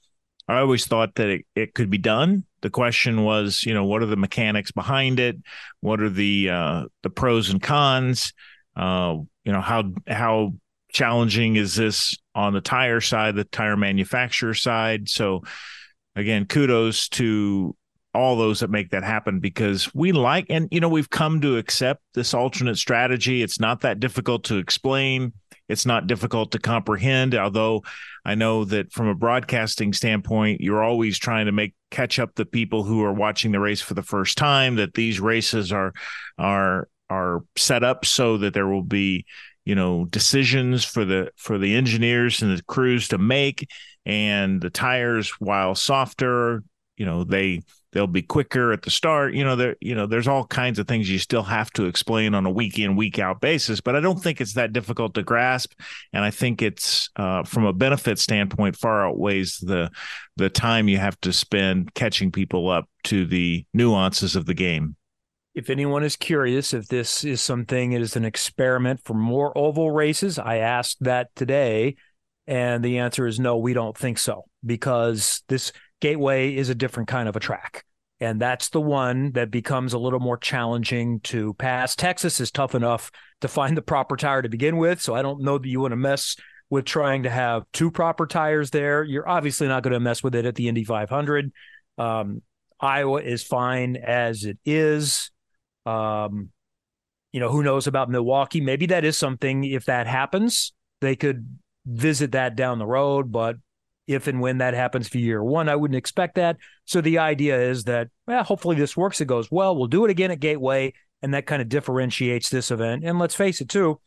I 0.47 0.59
always 0.59 0.85
thought 0.87 1.15
that 1.15 1.27
it, 1.27 1.45
it 1.53 1.73
could 1.73 1.89
be 1.89 1.97
done. 1.97 2.45
The 2.61 2.69
question 2.69 3.23
was, 3.23 3.63
you 3.63 3.73
know, 3.73 3.83
what 3.83 4.01
are 4.01 4.07
the 4.07 4.15
mechanics 4.15 4.71
behind 4.71 5.19
it? 5.19 5.35
What 5.81 5.99
are 5.99 6.09
the 6.09 6.49
uh, 6.49 6.83
the 7.03 7.09
pros 7.09 7.49
and 7.49 7.61
cons? 7.61 8.31
Uh, 8.73 9.17
you 9.43 9.51
know, 9.51 9.61
how 9.61 9.91
how 10.07 10.53
challenging 10.95 11.57
is 11.57 11.75
this 11.75 12.17
on 12.33 12.53
the 12.53 12.61
tire 12.61 13.01
side, 13.01 13.35
the 13.35 13.43
tire 13.43 13.75
manufacturer 13.75 14.53
side? 14.53 15.09
So, 15.09 15.43
again, 16.15 16.45
kudos 16.45 17.09
to 17.09 17.75
all 18.13 18.37
those 18.37 18.61
that 18.61 18.69
make 18.69 18.91
that 18.91 19.03
happen 19.03 19.41
because 19.41 19.93
we 19.93 20.13
like 20.13 20.45
and 20.49 20.69
you 20.71 20.79
know 20.79 20.87
we've 20.87 21.09
come 21.09 21.41
to 21.41 21.57
accept 21.57 22.01
this 22.13 22.33
alternate 22.33 22.77
strategy 22.77 23.43
it's 23.43 23.59
not 23.59 23.81
that 23.81 23.99
difficult 23.99 24.45
to 24.45 24.55
explain 24.55 25.33
it's 25.67 25.85
not 25.85 26.07
difficult 26.07 26.49
to 26.53 26.57
comprehend 26.57 27.35
although 27.35 27.83
i 28.23 28.33
know 28.33 28.63
that 28.63 28.89
from 28.93 29.09
a 29.09 29.13
broadcasting 29.13 29.91
standpoint 29.91 30.61
you're 30.61 30.81
always 30.81 31.19
trying 31.19 31.47
to 31.47 31.51
make 31.51 31.75
catch 31.91 32.17
up 32.17 32.33
the 32.35 32.45
people 32.45 32.83
who 32.83 33.03
are 33.03 33.11
watching 33.11 33.51
the 33.51 33.59
race 33.59 33.81
for 33.81 33.95
the 33.95 34.01
first 34.01 34.37
time 34.37 34.75
that 34.75 34.93
these 34.93 35.19
races 35.19 35.73
are 35.73 35.91
are 36.37 36.87
are 37.09 37.43
set 37.57 37.83
up 37.83 38.05
so 38.05 38.37
that 38.37 38.53
there 38.53 38.67
will 38.67 38.81
be 38.81 39.25
you 39.65 39.75
know 39.75 40.05
decisions 40.05 40.85
for 40.85 41.05
the 41.05 41.29
for 41.35 41.57
the 41.57 41.75
engineers 41.75 42.41
and 42.41 42.57
the 42.57 42.63
crews 42.63 43.07
to 43.09 43.17
make 43.17 43.69
and 44.05 44.61
the 44.61 44.69
tires 44.69 45.31
while 45.39 45.75
softer 45.75 46.63
you 46.97 47.05
know 47.05 47.23
they 47.23 47.61
they'll 47.95 48.07
be 48.07 48.21
quicker 48.21 48.73
at 48.73 48.81
the 48.81 48.91
start. 48.91 49.33
You 49.33 49.45
know, 49.45 49.55
there 49.55 49.75
you 49.79 49.95
know 49.95 50.05
there's 50.05 50.27
all 50.27 50.45
kinds 50.45 50.77
of 50.77 50.87
things 50.87 51.09
you 51.09 51.17
still 51.17 51.43
have 51.43 51.71
to 51.71 51.85
explain 51.85 52.35
on 52.35 52.45
a 52.45 52.51
week 52.51 52.77
in 52.77 52.95
week 52.95 53.17
out 53.17 53.41
basis, 53.41 53.81
but 53.81 53.95
I 53.95 54.01
don't 54.01 54.21
think 54.21 54.41
it's 54.41 54.53
that 54.53 54.73
difficult 54.73 55.15
to 55.15 55.23
grasp, 55.23 55.73
and 56.13 56.23
I 56.23 56.29
think 56.29 56.61
it's 56.61 57.09
uh, 57.15 57.43
from 57.43 57.65
a 57.65 57.73
benefit 57.73 58.19
standpoint 58.19 58.75
far 58.75 59.07
outweighs 59.07 59.57
the 59.59 59.89
the 60.35 60.49
time 60.49 60.89
you 60.89 60.97
have 60.97 61.19
to 61.21 61.33
spend 61.33 61.93
catching 61.95 62.31
people 62.31 62.69
up 62.69 62.85
to 63.05 63.25
the 63.25 63.65
nuances 63.73 64.35
of 64.35 64.45
the 64.45 64.53
game. 64.53 64.97
If 65.55 65.69
anyone 65.69 66.03
is 66.03 66.17
curious 66.17 66.73
if 66.73 66.87
this 66.89 67.23
is 67.23 67.41
something, 67.41 67.93
it 67.93 68.01
is 68.01 68.17
an 68.17 68.25
experiment 68.25 68.99
for 69.05 69.13
more 69.13 69.57
oval 69.57 69.89
races. 69.89 70.37
I 70.37 70.57
asked 70.57 70.97
that 71.01 71.29
today, 71.33 71.95
and 72.45 72.83
the 72.83 72.99
answer 72.99 73.25
is 73.25 73.39
no, 73.39 73.57
we 73.57 73.73
don't 73.73 73.97
think 73.97 74.19
so 74.19 74.43
because 74.65 75.43
this 75.47 75.71
Gateway 76.01 76.53
is 76.53 76.69
a 76.69 76.75
different 76.75 77.07
kind 77.07 77.29
of 77.29 77.35
a 77.35 77.39
track. 77.39 77.85
And 78.19 78.39
that's 78.39 78.69
the 78.69 78.81
one 78.81 79.31
that 79.31 79.49
becomes 79.49 79.93
a 79.93 79.97
little 79.97 80.19
more 80.19 80.37
challenging 80.37 81.19
to 81.21 81.53
pass. 81.55 81.95
Texas 81.95 82.39
is 82.39 82.51
tough 82.51 82.75
enough 82.75 83.11
to 83.41 83.47
find 83.47 83.75
the 83.75 83.81
proper 83.81 84.15
tire 84.15 84.41
to 84.41 84.49
begin 84.49 84.77
with. 84.77 85.01
So 85.01 85.15
I 85.15 85.21
don't 85.21 85.41
know 85.41 85.57
that 85.57 85.67
you 85.67 85.79
want 85.81 85.93
to 85.93 85.97
mess 85.97 86.35
with 86.69 86.85
trying 86.85 87.23
to 87.23 87.29
have 87.29 87.63
two 87.73 87.91
proper 87.91 88.27
tires 88.27 88.71
there. 88.71 89.03
You're 89.03 89.27
obviously 89.27 89.67
not 89.67 89.83
going 89.83 89.93
to 89.93 89.99
mess 89.99 90.21
with 90.21 90.35
it 90.35 90.45
at 90.45 90.55
the 90.55 90.67
Indy 90.67 90.83
500. 90.83 91.51
Um, 91.97 92.41
Iowa 92.79 93.21
is 93.21 93.43
fine 93.43 93.95
as 93.95 94.43
it 94.43 94.57
is. 94.65 95.31
Um, 95.85 96.49
you 97.31 97.39
know, 97.39 97.49
who 97.49 97.63
knows 97.63 97.87
about 97.87 98.09
Milwaukee? 98.09 98.61
Maybe 98.61 98.85
that 98.87 99.03
is 99.03 99.17
something. 99.17 99.63
If 99.63 99.85
that 99.85 100.07
happens, 100.07 100.73
they 101.01 101.15
could 101.15 101.57
visit 101.85 102.31
that 102.31 102.55
down 102.55 102.79
the 102.79 102.85
road. 102.85 103.31
But 103.31 103.57
if 104.07 104.27
and 104.27 104.39
when 104.39 104.59
that 104.59 104.73
happens 104.73 105.07
for 105.07 105.17
year 105.17 105.43
one, 105.43 105.67
I 105.67 105.75
wouldn't 105.75 105.97
expect 105.97 106.35
that. 106.35 106.57
So 106.85 107.01
the 107.01 107.17
idea 107.19 107.59
is 107.61 107.85
that, 107.85 108.09
well, 108.27 108.43
hopefully 108.43 108.75
this 108.75 108.95
works. 108.95 109.19
It 109.19 109.25
goes 109.25 109.51
well. 109.51 109.75
We'll 109.75 109.87
do 109.87 110.05
it 110.05 110.11
again 110.11 110.31
at 110.31 110.39
Gateway, 110.39 110.93
and 111.21 111.33
that 111.33 111.45
kind 111.45 111.61
of 111.61 111.69
differentiates 111.69 112.49
this 112.49 112.71
event. 112.71 113.03
And 113.03 113.19
let's 113.19 113.35
face 113.35 113.61
it, 113.61 113.69
too, 113.69 113.99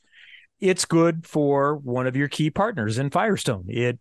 it's 0.60 0.84
good 0.84 1.26
for 1.26 1.76
one 1.76 2.06
of 2.06 2.16
your 2.16 2.28
key 2.28 2.50
partners 2.50 2.98
in 2.98 3.10
Firestone. 3.10 3.66
It 3.68 3.98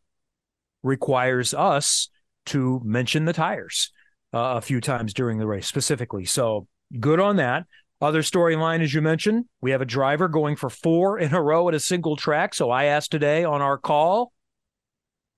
requires 0.84 1.54
us 1.54 2.10
to 2.48 2.82
mention 2.84 3.26
the 3.26 3.34
tires 3.34 3.92
uh, 4.34 4.56
a 4.56 4.62
few 4.62 4.80
times 4.80 5.14
during 5.14 5.38
the 5.38 5.48
race 5.48 5.68
specifically. 5.68 6.26
So 6.26 6.68
good 7.00 7.20
on 7.20 7.38
that. 7.38 7.66
Other 8.00 8.22
storyline, 8.22 8.82
as 8.82 8.94
you 8.94 9.02
mentioned, 9.02 9.46
we 9.60 9.72
have 9.72 9.82
a 9.82 9.86
driver 9.86 10.28
going 10.28 10.56
for 10.56 10.70
four 10.70 11.18
in 11.18 11.34
a 11.34 11.42
row 11.42 11.68
at 11.68 11.74
a 11.74 11.80
single 11.80 12.16
track. 12.16 12.54
So 12.54 12.70
I 12.70 12.86
asked 12.86 13.10
today 13.10 13.44
on 13.44 13.62
our 13.62 13.78
call, 13.78 14.32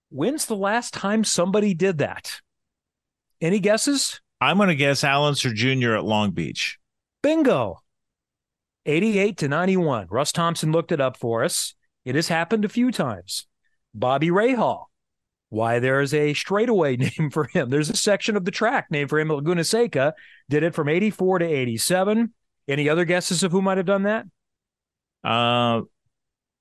when's 0.10 0.46
the 0.46 0.58
last 0.58 0.94
time 0.94 1.24
somebody 1.24 1.74
did 1.74 2.00
that? 2.00 2.42
Any 3.40 3.60
guesses? 3.60 4.20
I'm 4.42 4.58
going 4.58 4.70
to 4.70 4.76
guess 4.76 5.06
Al 5.06 5.26
Unser 5.26 5.54
Jr. 5.54 5.94
at 5.94 6.04
Long 6.04 6.32
Beach. 6.32 6.78
Bingo. 7.24 7.80
88 8.86 9.38
to 9.38 9.48
91. 9.48 10.08
Russ 10.10 10.32
Thompson 10.34 10.72
looked 10.72 10.92
it 10.92 11.00
up 11.00 11.18
for 11.18 11.44
us. 11.44 11.76
It 12.04 12.16
has 12.16 12.28
happened 12.28 12.66
a 12.66 12.70
few 12.70 12.92
times. 12.92 13.48
Bobby 13.94 14.30
Rahal. 14.30 14.86
Why 15.50 15.80
there's 15.80 16.14
a 16.14 16.34
straightaway 16.34 16.96
name 17.18 17.30
for 17.32 17.46
him. 17.46 17.70
There's 17.70 17.90
a 17.90 17.96
section 17.96 18.36
of 18.36 18.46
the 18.46 18.52
track 18.52 18.88
named 18.90 19.10
for 19.10 19.20
him. 19.20 19.30
Laguna 19.30 19.64
Seca 19.64 20.14
did 20.50 20.64
it 20.64 20.76
from 20.76 20.90
84 20.90 21.40
to 21.40 21.46
87. 21.46 22.34
Any 22.68 22.88
other 22.88 23.06
guesses 23.06 23.44
of 23.44 23.52
who 23.52 23.62
might 23.62 23.78
have 23.78 23.86
done 23.88 24.04
that? 24.04 24.26
Uh, 25.24 25.82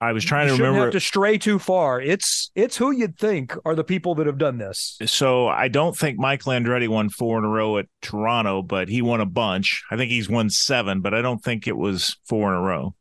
I 0.01 0.13
was 0.13 0.25
trying 0.25 0.49
you 0.49 0.57
to 0.57 0.63
remember 0.63 0.85
have 0.85 0.93
to 0.93 1.01
stray 1.01 1.39
too 1.39 1.59
far. 1.59 2.01
It's 2.01 2.51
it's 2.55 2.77
who 2.77 2.93
you'd 2.93 3.19
think 3.19 3.55
are 3.65 3.75
the 3.75 3.85
people 3.85 4.15
that 4.17 4.27
have 4.27 4.39
done 4.39 4.59
this. 4.59 4.97
So 5.07 5.49
I 5.49 5.69
don't 5.69 5.97
think 5.97 6.19
Mike 6.19 6.43
Andretti 6.43 6.89
won 6.89 7.09
four 7.09 7.39
in 7.39 7.45
a 7.45 7.49
row 7.49 7.79
at 7.79 7.87
Toronto, 8.01 8.63
but 8.63 8.89
he 8.89 9.03
won 9.03 9.21
a 9.21 9.27
bunch. 9.27 9.83
I 9.91 9.97
think 9.97 10.11
he's 10.11 10.29
won 10.29 10.51
seven, 10.51 11.01
but 11.01 11.15
I 11.15 11.23
don't 11.23 11.43
think 11.43 11.67
it 11.67 11.77
was 11.77 12.17
four 12.29 12.49
in 12.53 12.59
a 12.59 12.63
row. 12.63 12.95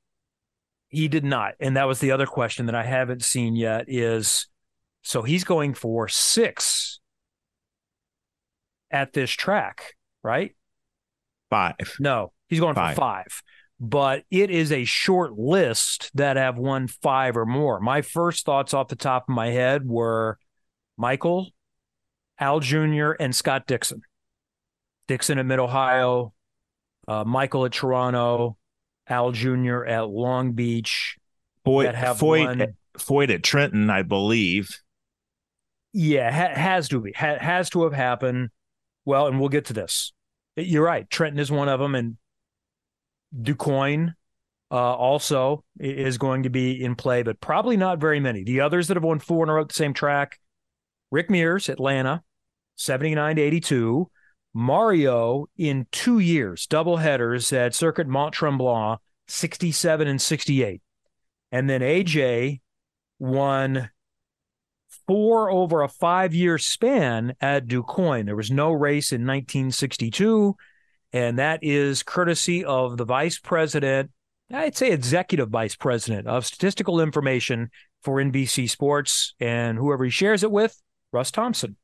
He 0.90 1.08
did 1.08 1.24
not, 1.24 1.54
and 1.60 1.78
that 1.78 1.88
was 1.88 2.00
the 2.00 2.12
other 2.12 2.26
question 2.26 2.66
that 2.66 2.76
I 2.76 2.84
haven't 2.84 3.24
seen 3.24 3.56
yet. 3.56 3.86
Is 3.88 4.48
so 5.08 5.22
he's 5.22 5.46
going 5.46 5.74
for 5.74 6.10
six 6.10 7.00
at 8.92 9.14
this 9.14 9.32
track, 9.32 9.94
right? 10.22 10.54
Five. 11.50 11.96
No, 11.98 12.34
he's 12.50 12.60
going 12.60 12.76
five. 12.76 12.94
for 12.94 13.00
five. 13.00 13.42
But 13.80 14.24
it 14.30 14.52
is 14.52 14.74
a 14.74 14.84
short 14.84 15.40
list 15.40 16.12
that 16.16 16.36
have 16.36 16.58
won 16.58 16.90
five 16.90 17.38
or 17.38 17.46
more. 17.46 17.80
My 17.80 18.02
first 18.02 18.46
thoughts 18.46 18.74
off 18.74 18.90
the 18.90 18.98
top 18.98 19.30
of 19.30 19.34
my 19.34 19.48
head 19.48 19.88
were 19.88 20.40
Michael, 20.98 21.52
Al 22.38 22.60
Jr., 22.60 23.12
and 23.18 23.34
Scott 23.34 23.66
Dixon. 23.66 24.02
Dixon 25.08 25.40
at 25.40 25.46
Mid 25.46 25.60
Ohio, 25.60 26.34
uh, 27.08 27.24
Michael 27.24 27.64
at 27.64 27.72
Toronto, 27.72 28.58
Al 29.08 29.32
Jr. 29.32 29.86
at 29.86 30.10
Long 30.10 30.52
Beach. 30.52 31.16
Boy, 31.64 31.86
Foyt, 31.86 32.74
Foyt 32.98 33.34
at 33.34 33.42
Trenton, 33.42 33.90
I 33.90 34.02
believe. 34.02 34.82
Yeah, 36.00 36.30
ha- 36.30 36.54
has 36.54 36.90
to 36.90 37.02
be 37.02 37.12
ha- 37.12 37.40
has 37.40 37.72
to 37.72 37.82
have 37.86 37.94
happened. 37.94 38.52
Well, 39.04 39.26
and 39.26 39.40
we'll 39.40 39.50
get 39.50 39.66
to 39.66 39.74
this. 39.74 40.14
You're 40.56 40.86
right. 40.86 41.10
Trenton 41.10 41.40
is 41.40 41.52
one 41.52 41.70
of 41.70 41.80
them, 41.80 41.96
and 41.96 42.18
Du 43.42 43.56
Quoin 43.56 44.14
uh, 44.70 44.76
also 44.76 45.64
is 45.80 46.20
going 46.20 46.44
to 46.44 46.52
be 46.52 46.84
in 46.84 46.94
play, 46.94 47.24
but 47.24 47.42
probably 47.42 47.78
not 47.78 47.98
very 47.98 48.20
many. 48.20 48.44
The 48.44 48.62
others 48.62 48.90
that 48.90 48.98
have 48.98 49.04
won 49.04 49.18
four 49.18 49.44
in 49.44 49.50
a 49.50 49.56
row 49.56 49.62
at 49.62 49.70
the 49.70 49.74
same 49.74 49.96
track: 49.96 50.40
Rick 51.10 51.32
Mears, 51.32 51.68
Atlanta, 51.68 52.22
seventy 52.76 53.16
nine 53.16 53.38
to 53.38 53.42
eighty 53.42 53.60
two. 53.60 54.12
Mario 54.54 55.48
in 55.58 55.88
two 55.92 56.20
years, 56.20 56.68
double 56.68 56.98
headers 56.98 57.52
at 57.54 57.74
Circuit 57.74 58.08
Mont 58.08 58.36
Tremblant, 58.36 59.00
67 59.28 60.08
and 60.08 60.22
68. 60.22 60.82
And 61.52 61.68
then 61.70 61.82
AJ 61.82 62.62
won 63.20 63.90
four 65.08 65.50
over 65.50 65.82
a 65.82 65.88
five 65.88 66.34
year 66.34 66.58
span 66.58 67.34
at 67.42 67.68
Du 67.68 67.84
Quoin. 67.84 68.26
There 68.26 68.36
was 68.36 68.52
no 68.52 68.72
race 68.72 69.12
in 69.12 69.22
1962, 69.22 70.56
and 71.14 71.40
that 71.40 71.60
is 71.64 72.04
courtesy 72.04 72.64
of 72.66 72.98
the 72.98 73.06
vice 73.06 73.40
president, 73.40 74.12
I'd 74.54 74.78
say 74.78 74.92
executive 74.92 75.50
vice 75.50 75.76
president 75.76 76.28
of 76.28 76.46
statistical 76.46 77.02
information 77.02 77.70
for 78.04 78.18
NBC 78.18 78.70
Sports, 78.70 79.34
and 79.40 79.78
whoever 79.78 80.06
he 80.06 80.10
shares 80.10 80.44
it 80.44 80.52
with, 80.52 80.80
Russ 81.12 81.32
Thompson. 81.32 81.76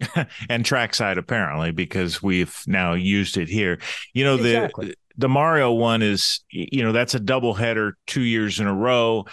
and 0.48 0.64
trackside 0.64 1.18
apparently 1.18 1.72
because 1.72 2.22
we've 2.22 2.62
now 2.66 2.94
used 2.94 3.36
it 3.36 3.48
here. 3.48 3.78
You 4.14 4.24
know 4.24 4.36
the 4.36 4.64
exactly. 4.64 4.94
the 5.16 5.28
Mario 5.28 5.72
one 5.72 6.02
is 6.02 6.40
you 6.50 6.82
know 6.82 6.92
that's 6.92 7.14
a 7.14 7.20
double 7.20 7.54
header 7.54 7.96
two 8.06 8.22
years 8.22 8.60
in 8.60 8.66
a 8.66 8.74
row. 8.74 9.26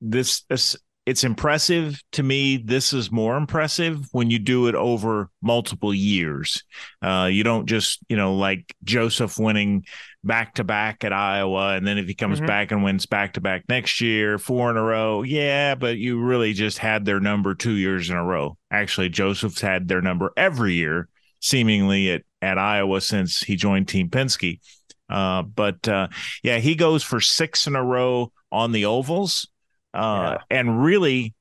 This, 0.00 0.42
this 0.50 0.76
it's 1.06 1.24
impressive 1.24 2.00
to 2.12 2.22
me. 2.22 2.56
This 2.56 2.94
is 2.94 3.12
more 3.12 3.36
impressive 3.36 4.08
when 4.12 4.30
you 4.30 4.38
do 4.38 4.68
it 4.68 4.74
over 4.74 5.28
multiple 5.42 5.92
years. 5.92 6.64
Uh, 7.02 7.28
you 7.30 7.44
don't 7.44 7.66
just, 7.66 8.00
you 8.08 8.16
know, 8.16 8.34
like 8.34 8.74
Josef 8.84 9.38
winning 9.38 9.84
back 10.22 10.54
to 10.54 10.64
back 10.64 11.04
at 11.04 11.12
Iowa, 11.12 11.74
and 11.74 11.86
then 11.86 11.98
if 11.98 12.06
he 12.06 12.14
comes 12.14 12.38
mm-hmm. 12.38 12.46
back 12.46 12.72
and 12.72 12.82
wins 12.82 13.04
back 13.04 13.34
to 13.34 13.42
back 13.42 13.64
next 13.68 14.00
year, 14.00 14.38
four 14.38 14.70
in 14.70 14.78
a 14.78 14.82
row, 14.82 15.22
yeah, 15.22 15.74
but 15.74 15.98
you 15.98 16.22
really 16.22 16.54
just 16.54 16.78
had 16.78 17.04
their 17.04 17.20
number 17.20 17.54
two 17.54 17.74
years 17.74 18.08
in 18.08 18.16
a 18.16 18.24
row. 18.24 18.56
Actually, 18.70 19.10
Josef's 19.10 19.60
had 19.60 19.88
their 19.88 20.00
number 20.00 20.32
every 20.38 20.74
year, 20.74 21.08
seemingly 21.40 22.12
at 22.12 22.22
at 22.40 22.58
Iowa 22.58 23.00
since 23.00 23.42
he 23.42 23.56
joined 23.56 23.88
Team 23.88 24.08
Penske. 24.08 24.60
Uh, 25.08 25.42
but 25.42 25.86
uh, 25.86 26.08
yeah, 26.42 26.58
he 26.58 26.74
goes 26.74 27.02
for 27.02 27.20
six 27.20 27.66
in 27.66 27.76
a 27.76 27.84
row 27.84 28.32
on 28.50 28.72
the 28.72 28.86
ovals 28.86 29.48
uh, 29.94 30.38
yeah. 30.50 30.58
and 30.58 30.82
really, 30.82 31.34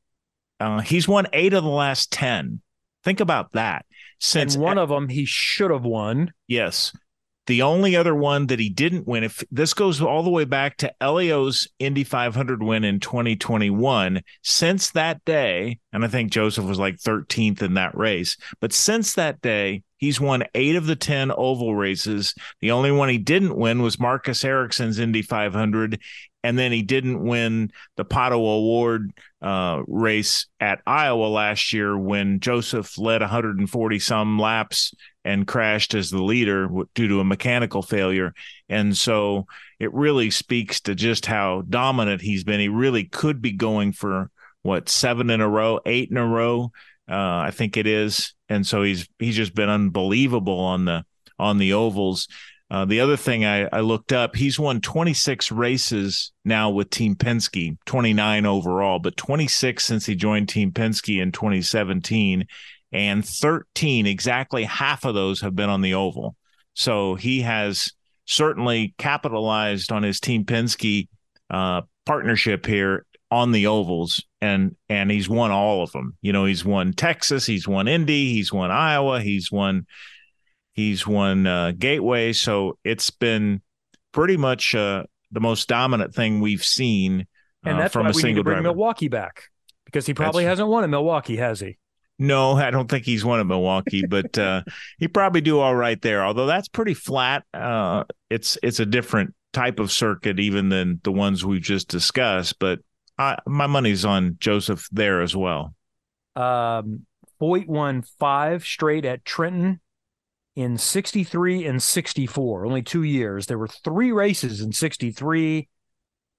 uh, 0.60 0.80
he's 0.80 1.08
won 1.08 1.28
eight 1.34 1.54
of 1.54 1.64
the 1.64 1.70
last 1.70 2.12
10. 2.12 2.62
Think 3.04 3.20
about 3.20 3.52
that. 3.54 3.86
Since 4.20 4.56
and 4.56 4.64
one 4.64 4.78
of 4.78 4.90
them 4.90 5.10
he 5.10 5.26
should 5.26 5.72
have 5.72 5.84
won. 5.84 6.32
Yes. 6.48 6.94
The 7.46 7.62
only 7.62 7.98
other 7.98 8.16
one 8.16 8.48
that 8.48 8.60
he 8.60 8.70
didn't 8.70 9.06
win, 9.06 9.26
if 9.26 9.44
this 9.52 9.74
goes 9.74 10.02
all 10.02 10.24
the 10.24 10.30
way 10.30 10.46
back 10.46 10.78
to 10.78 10.94
Helio's 11.02 11.68
Indy 11.78 12.06
500 12.06 12.64
win 12.64 12.86
in 12.86 13.02
2021, 13.02 14.22
since 14.44 14.92
that 14.92 15.26
day, 15.26 15.80
and 15.92 16.06
I 16.06 16.08
think 16.08 16.32
Josef 16.32 16.64
was 16.64 16.80
like 16.80 16.96
13th 16.96 17.62
in 17.62 17.74
that 17.74 17.98
race, 17.98 18.38
but 18.62 18.72
since 18.72 19.16
that 19.16 19.42
day, 19.42 19.84
he's 19.98 20.22
won 20.22 20.46
eight 20.56 20.78
of 20.78 20.86
the 20.86 20.96
10 20.96 21.32
oval 21.32 21.76
races. 21.76 22.34
The 22.62 22.72
only 22.72 22.92
one 22.92 23.10
he 23.10 23.18
didn't 23.18 23.58
win 23.58 23.82
was 23.82 24.00
Marcus 24.00 24.46
Ericsson's 24.46 24.98
Indy 25.00 25.22
500 25.22 26.00
and 26.44 26.60
then 26.60 26.72
he 26.72 26.82
didn't 26.82 27.24
win 27.24 27.72
the 27.96 28.06
Pato 28.06 28.34
O'Ward 28.34 29.12
uh, 29.42 29.82
race 29.88 30.48
at 30.60 30.82
Iowa 30.86 31.28
last 31.28 31.72
year 31.74 31.98
when 31.98 32.40
Joseph 32.42 32.98
led 32.98 33.22
140 33.22 34.00
some 34.00 34.38
laps 34.38 34.94
and 35.24 35.48
crashed 35.48 35.94
as 35.94 36.10
the 36.10 36.22
leader 36.22 36.68
due 36.94 37.08
to 37.08 37.22
a 37.22 37.26
mechanical 37.26 37.82
failure. 37.82 38.34
And 38.68 38.98
so 38.98 39.48
it 39.80 39.94
really 39.94 40.32
speaks 40.32 40.82
to 40.82 40.96
just 40.96 41.26
how 41.26 41.64
dominant 41.68 42.22
he's 42.22 42.44
been. 42.44 42.60
He 42.60 42.68
really 42.68 43.06
could 43.06 43.42
be 43.42 43.54
going 43.54 43.94
for 43.94 44.30
what 44.64 44.90
seven 44.90 45.30
in 45.30 45.42
a 45.42 45.50
row, 45.50 45.80
eight 45.86 46.12
in 46.12 46.18
a 46.18 46.28
row. 46.28 46.72
Uh, 47.10 47.16
I 47.16 47.52
think 47.52 47.76
it 47.76 47.86
is, 47.86 48.34
and 48.48 48.66
so 48.66 48.82
he's 48.82 49.10
he's 49.20 49.36
just 49.36 49.54
been 49.54 49.68
unbelievable 49.68 50.58
on 50.58 50.86
the 50.86 51.06
on 51.38 51.58
the 51.58 51.74
ovals. 51.74 52.30
Uh, 52.74 52.86
the 52.86 53.00
other 53.02 53.16
thing 53.16 53.46
I, 53.46 53.70
I, 53.72 53.82
looked 53.82 54.12
up, 54.12 54.36
he's 54.36 54.58
won 54.58 54.82
26 54.82 55.52
races 55.52 56.32
now 56.44 56.72
with 56.72 56.90
Team 56.90 57.16
Penske, 57.16 57.78
29 57.86 58.48
overall, 58.48 58.98
but 58.98 59.16
26 59.16 59.86
since 59.86 60.08
he 60.08 60.16
joined 60.16 60.50
Team 60.50 60.72
Penske 60.72 61.22
in 61.22 61.32
2017, 61.32 62.48
and 62.92 63.24
13, 63.24 64.08
exactly 64.08 64.64
half 64.64 65.06
of 65.06 65.14
those 65.14 65.42
have 65.42 65.56
been 65.56 65.70
on 65.70 65.82
the 65.82 65.94
oval. 65.94 66.36
So 66.74 67.14
he 67.14 67.42
has 67.42 67.92
certainly 68.26 68.96
capitalized 68.98 69.92
on 69.92 70.02
his 70.02 70.20
Team 70.20 70.44
Penske 70.44 71.10
uh, 71.52 71.82
partnership 72.08 72.66
here 72.66 73.06
on 73.30 73.52
the 73.52 73.68
ovals, 73.68 74.26
and 74.42 74.76
and 74.90 75.12
he's 75.12 75.30
won 75.30 75.52
all 75.52 75.84
of 75.84 75.92
them. 75.92 76.18
You 76.24 76.34
know, 76.34 76.46
he's 76.46 76.66
won 76.66 76.94
Texas, 76.94 77.46
he's 77.46 77.68
won 77.68 77.88
Indy, 77.88 78.34
he's 78.34 78.52
won 78.52 78.72
Iowa, 78.72 79.22
he's 79.22 79.52
won 79.52 79.86
He's 80.74 81.06
won 81.08 81.46
uh, 81.48 81.72
Gateway, 81.78 82.34
so 82.34 82.78
it's 82.84 83.10
been 83.12 83.62
pretty 84.12 84.38
much 84.38 84.76
uh, 84.76 85.04
the 85.32 85.40
most 85.40 85.68
dominant 85.68 86.14
thing 86.14 86.42
we've 86.42 86.64
seen. 86.64 87.28
and 87.64 87.78
uh, 87.78 87.82
that's 87.82 87.94
from 87.94 88.04
why 88.04 88.10
a 88.10 88.14
we 88.14 88.22
single 88.22 88.30
need 88.30 88.38
to 88.40 88.44
bring 88.44 88.56
driver. 88.64 88.76
Milwaukee 88.76 89.08
back 89.08 89.50
because 89.86 90.06
he 90.06 90.14
probably 90.14 90.44
That's- 90.44 90.54
hasn't 90.58 90.70
won 90.70 90.84
in 90.84 90.90
Milwaukee, 90.90 91.38
has 91.38 91.60
he? 91.60 91.78
No, 92.20 92.54
I 92.54 92.70
don't 92.70 92.88
think 92.90 93.06
he's 93.06 93.26
won 93.26 93.40
at 93.40 93.48
Milwaukee, 93.48 94.06
but 94.08 94.38
uh, 94.38 94.62
he 95.00 95.08
probably 95.08 95.42
do 95.42 95.60
all 95.60 95.76
right 95.76 96.00
there. 96.02 96.24
Although 96.24 96.46
that's 96.46 96.68
pretty 96.68 96.94
flat. 96.94 97.44
Uh, 97.54 98.04
it's 98.30 98.58
it's 98.62 98.80
a 98.80 98.86
different 98.86 99.34
type 99.52 99.80
of 99.80 99.92
circuit 99.92 100.40
even 100.40 100.70
than 100.70 101.00
the 101.04 101.12
ones 101.12 101.44
we've 101.44 101.62
just 101.62 101.88
discussed. 101.88 102.60
But 102.60 102.80
I, 103.18 103.40
my 103.48 103.66
money's 103.68 104.06
on 104.06 104.38
Josef 104.40 104.88
there 104.92 105.22
as 105.22 105.36
well. 105.36 105.74
Um, 106.36 107.06
Foyt 107.42 107.68
won 107.68 108.04
five 108.20 108.64
straight 108.64 109.06
at 109.06 109.26
Trenton 109.26 109.80
in 110.56 110.78
63 110.78 111.66
and 111.66 111.82
64, 111.82 112.66
only 112.66 112.84
two 112.84 113.04
years. 113.04 113.48
There 113.48 113.58
were 113.58 113.68
three 113.68 114.12
races 114.12 114.62
in 114.62 114.72
63. 114.72 115.68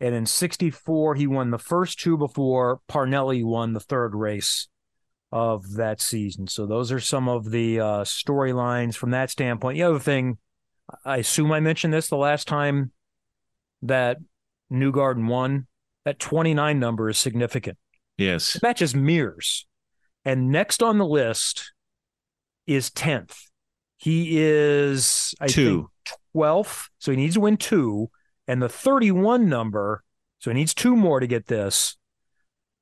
And 0.01 0.15
in 0.15 0.27
64, 0.27 1.15
he 1.15 1.27
won 1.27 1.51
the 1.51 1.59
first 1.59 2.01
two 2.01 2.17
before 2.17 2.81
Parnelli 2.89 3.45
won 3.45 3.73
the 3.73 3.81
third 3.81 4.15
race 4.15 4.69
of 5.33 5.75
that 5.75 6.01
season. 6.01 6.47
So 6.47 6.67
those 6.67 6.93
are 6.93 7.01
some 7.01 7.29
of 7.29 7.51
the 7.51 7.81
uh, 7.81 8.05
storylines 8.05 8.97
from 8.97 9.11
that 9.11 9.31
standpoint. 9.31 9.77
The 9.77 9.85
other 9.85 9.99
thing, 9.99 10.39
I 11.05 11.19
assume 11.19 11.53
I 11.53 11.61
mentioned 11.61 11.93
this 11.95 12.09
the 12.09 12.17
last 12.17 12.47
time 12.47 12.93
that 13.83 14.19
Newgarden 14.73 15.29
won. 15.29 15.67
That 16.05 16.19
29 16.19 16.79
number 16.79 17.09
is 17.09 17.19
significant 17.19 17.79
Yes, 18.19 18.61
matches 18.63 18.95
Mears. 18.95 19.67
And 20.25 20.51
next 20.51 20.83
on 20.83 20.99
the 20.99 21.07
list 21.07 21.73
is 22.67 22.91
10th. 22.91 23.37
He 23.97 24.39
is 24.41 25.35
I 25.41 25.47
Two. 25.47 25.91
think 26.07 26.19
12th, 26.37 26.89
so 26.99 27.11
he 27.13 27.17
needs 27.17 27.35
to 27.35 27.41
win 27.41 27.57
two. 27.57 28.11
And 28.47 28.61
the 28.61 28.69
31 28.69 29.49
number, 29.49 30.03
so 30.39 30.51
he 30.51 30.55
needs 30.55 30.75
two 30.75 30.97
more 30.97 31.21
to 31.21 31.27
get 31.27 31.47
this. 31.47 31.97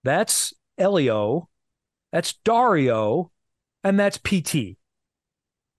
That's 0.02 0.52
Helio, 0.76 1.48
that's 2.12 2.32
Dario, 2.44 3.30
and 3.84 3.98
that's 4.00 4.18
PT. 4.18 4.76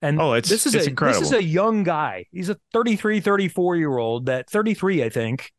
And 0.01 0.19
Oh, 0.21 0.33
it's- 0.35 0.49
this 0.49 0.65
is 0.65 0.75
it's 0.75 0.85
a 0.87 0.89
incredible. 0.89 1.21
this 1.21 1.31
is 1.31 1.37
a 1.37 1.43
young 1.43 1.83
guy. 1.83 2.25
He's 2.31 2.49
a 2.49 2.57
33, 2.73 3.19
34 3.19 3.75
year 3.75 3.97
old 3.97 4.25
that 4.27 4.49
33, 4.49 5.03
I 5.03 5.09
think, 5.09 5.51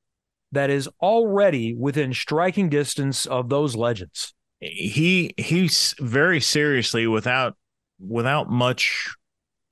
that 0.53 0.71
is 0.71 0.89
already 1.03 1.75
within 1.75 2.15
striking 2.15 2.69
distance 2.69 3.27
of 3.27 3.49
those 3.49 3.75
legends. 3.77 4.35
he 4.61 5.35
he's 5.37 5.95
very 6.01 6.41
seriously 6.41 7.07
without 7.07 7.55
without 8.01 8.49
much 8.49 9.15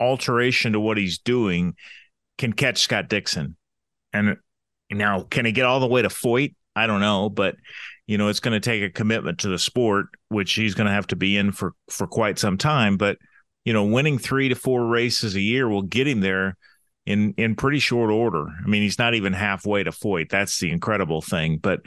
alteration 0.03 0.73
to 0.73 0.81
what 0.81 0.97
he's 0.97 1.19
doing 1.19 1.75
can 2.38 2.53
catch 2.53 2.79
Scott 2.79 3.09
Dixon. 3.09 3.57
And 4.12 4.37
now 4.91 5.23
can 5.23 5.45
he 5.45 5.53
get 5.53 5.65
all 5.65 5.81
the 5.81 5.87
way 5.87 6.03
to 6.03 6.09
Foyt? 6.09 6.55
I 6.75 6.87
don't 6.87 7.01
know, 7.01 7.29
but 7.29 7.57
you 8.07 8.19
know, 8.19 8.29
it's 8.29 8.41
going 8.41 8.61
to 8.61 8.61
take 8.61 8.83
a 8.83 8.91
commitment 8.91 9.38
to 9.38 9.49
the 9.49 9.59
sport, 9.59 10.07
which 10.29 10.53
he's 10.55 10.75
going 10.75 10.87
to 10.87 10.93
have 10.93 11.07
to 11.09 11.17
be 11.17 11.37
in 11.37 11.53
for 11.53 11.75
for 11.88 12.07
quite 12.07 12.38
some 12.38 12.59
time, 12.59 12.97
but 12.97 13.19
you 13.65 13.73
know, 13.73 13.85
winning 13.85 14.19
3 14.19 14.49
to 14.49 14.57
4 14.57 14.87
races 14.87 15.37
a 15.37 15.41
year 15.41 15.69
will 15.69 15.83
get 15.83 16.09
him 16.09 16.21
there 16.21 16.57
in 17.07 17.35
in 17.37 17.55
pretty 17.55 17.79
short 17.79 18.11
order. 18.11 18.47
I 18.49 18.69
mean, 18.69 18.83
he's 18.83 18.99
not 18.99 19.15
even 19.15 19.33
halfway 19.33 19.85
to 19.85 19.91
Foyt. 19.91 20.31
That's 20.31 20.59
the 20.59 20.71
incredible 20.71 21.21
thing, 21.21 21.59
but 21.59 21.81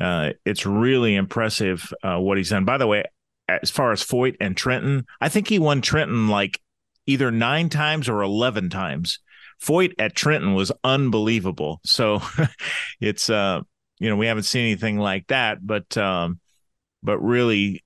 uh, 0.00 0.30
it's 0.44 0.66
really 0.66 1.14
impressive 1.14 1.92
uh, 2.02 2.18
what 2.18 2.38
he's 2.38 2.50
done. 2.50 2.64
By 2.64 2.78
the 2.78 2.86
way, 2.86 3.04
as 3.48 3.70
far 3.70 3.92
as 3.92 4.04
Foyt 4.04 4.36
and 4.40 4.56
Trenton, 4.56 5.06
I 5.20 5.28
think 5.28 5.48
he 5.48 5.58
won 5.58 5.82
Trenton 5.82 6.28
like 6.28 6.60
either 7.06 7.30
nine 7.30 7.68
times 7.68 8.08
or 8.08 8.22
11 8.22 8.70
times. 8.70 9.18
Foyt 9.62 9.92
at 9.98 10.14
Trenton 10.14 10.54
was 10.54 10.72
unbelievable. 10.82 11.80
So 11.84 12.22
it's, 13.00 13.28
uh, 13.28 13.60
you 13.98 14.08
know, 14.08 14.16
we 14.16 14.26
haven't 14.26 14.44
seen 14.44 14.62
anything 14.62 14.98
like 14.98 15.26
that, 15.28 15.58
but, 15.64 15.96
um, 15.96 16.40
but 17.02 17.18
really, 17.18 17.82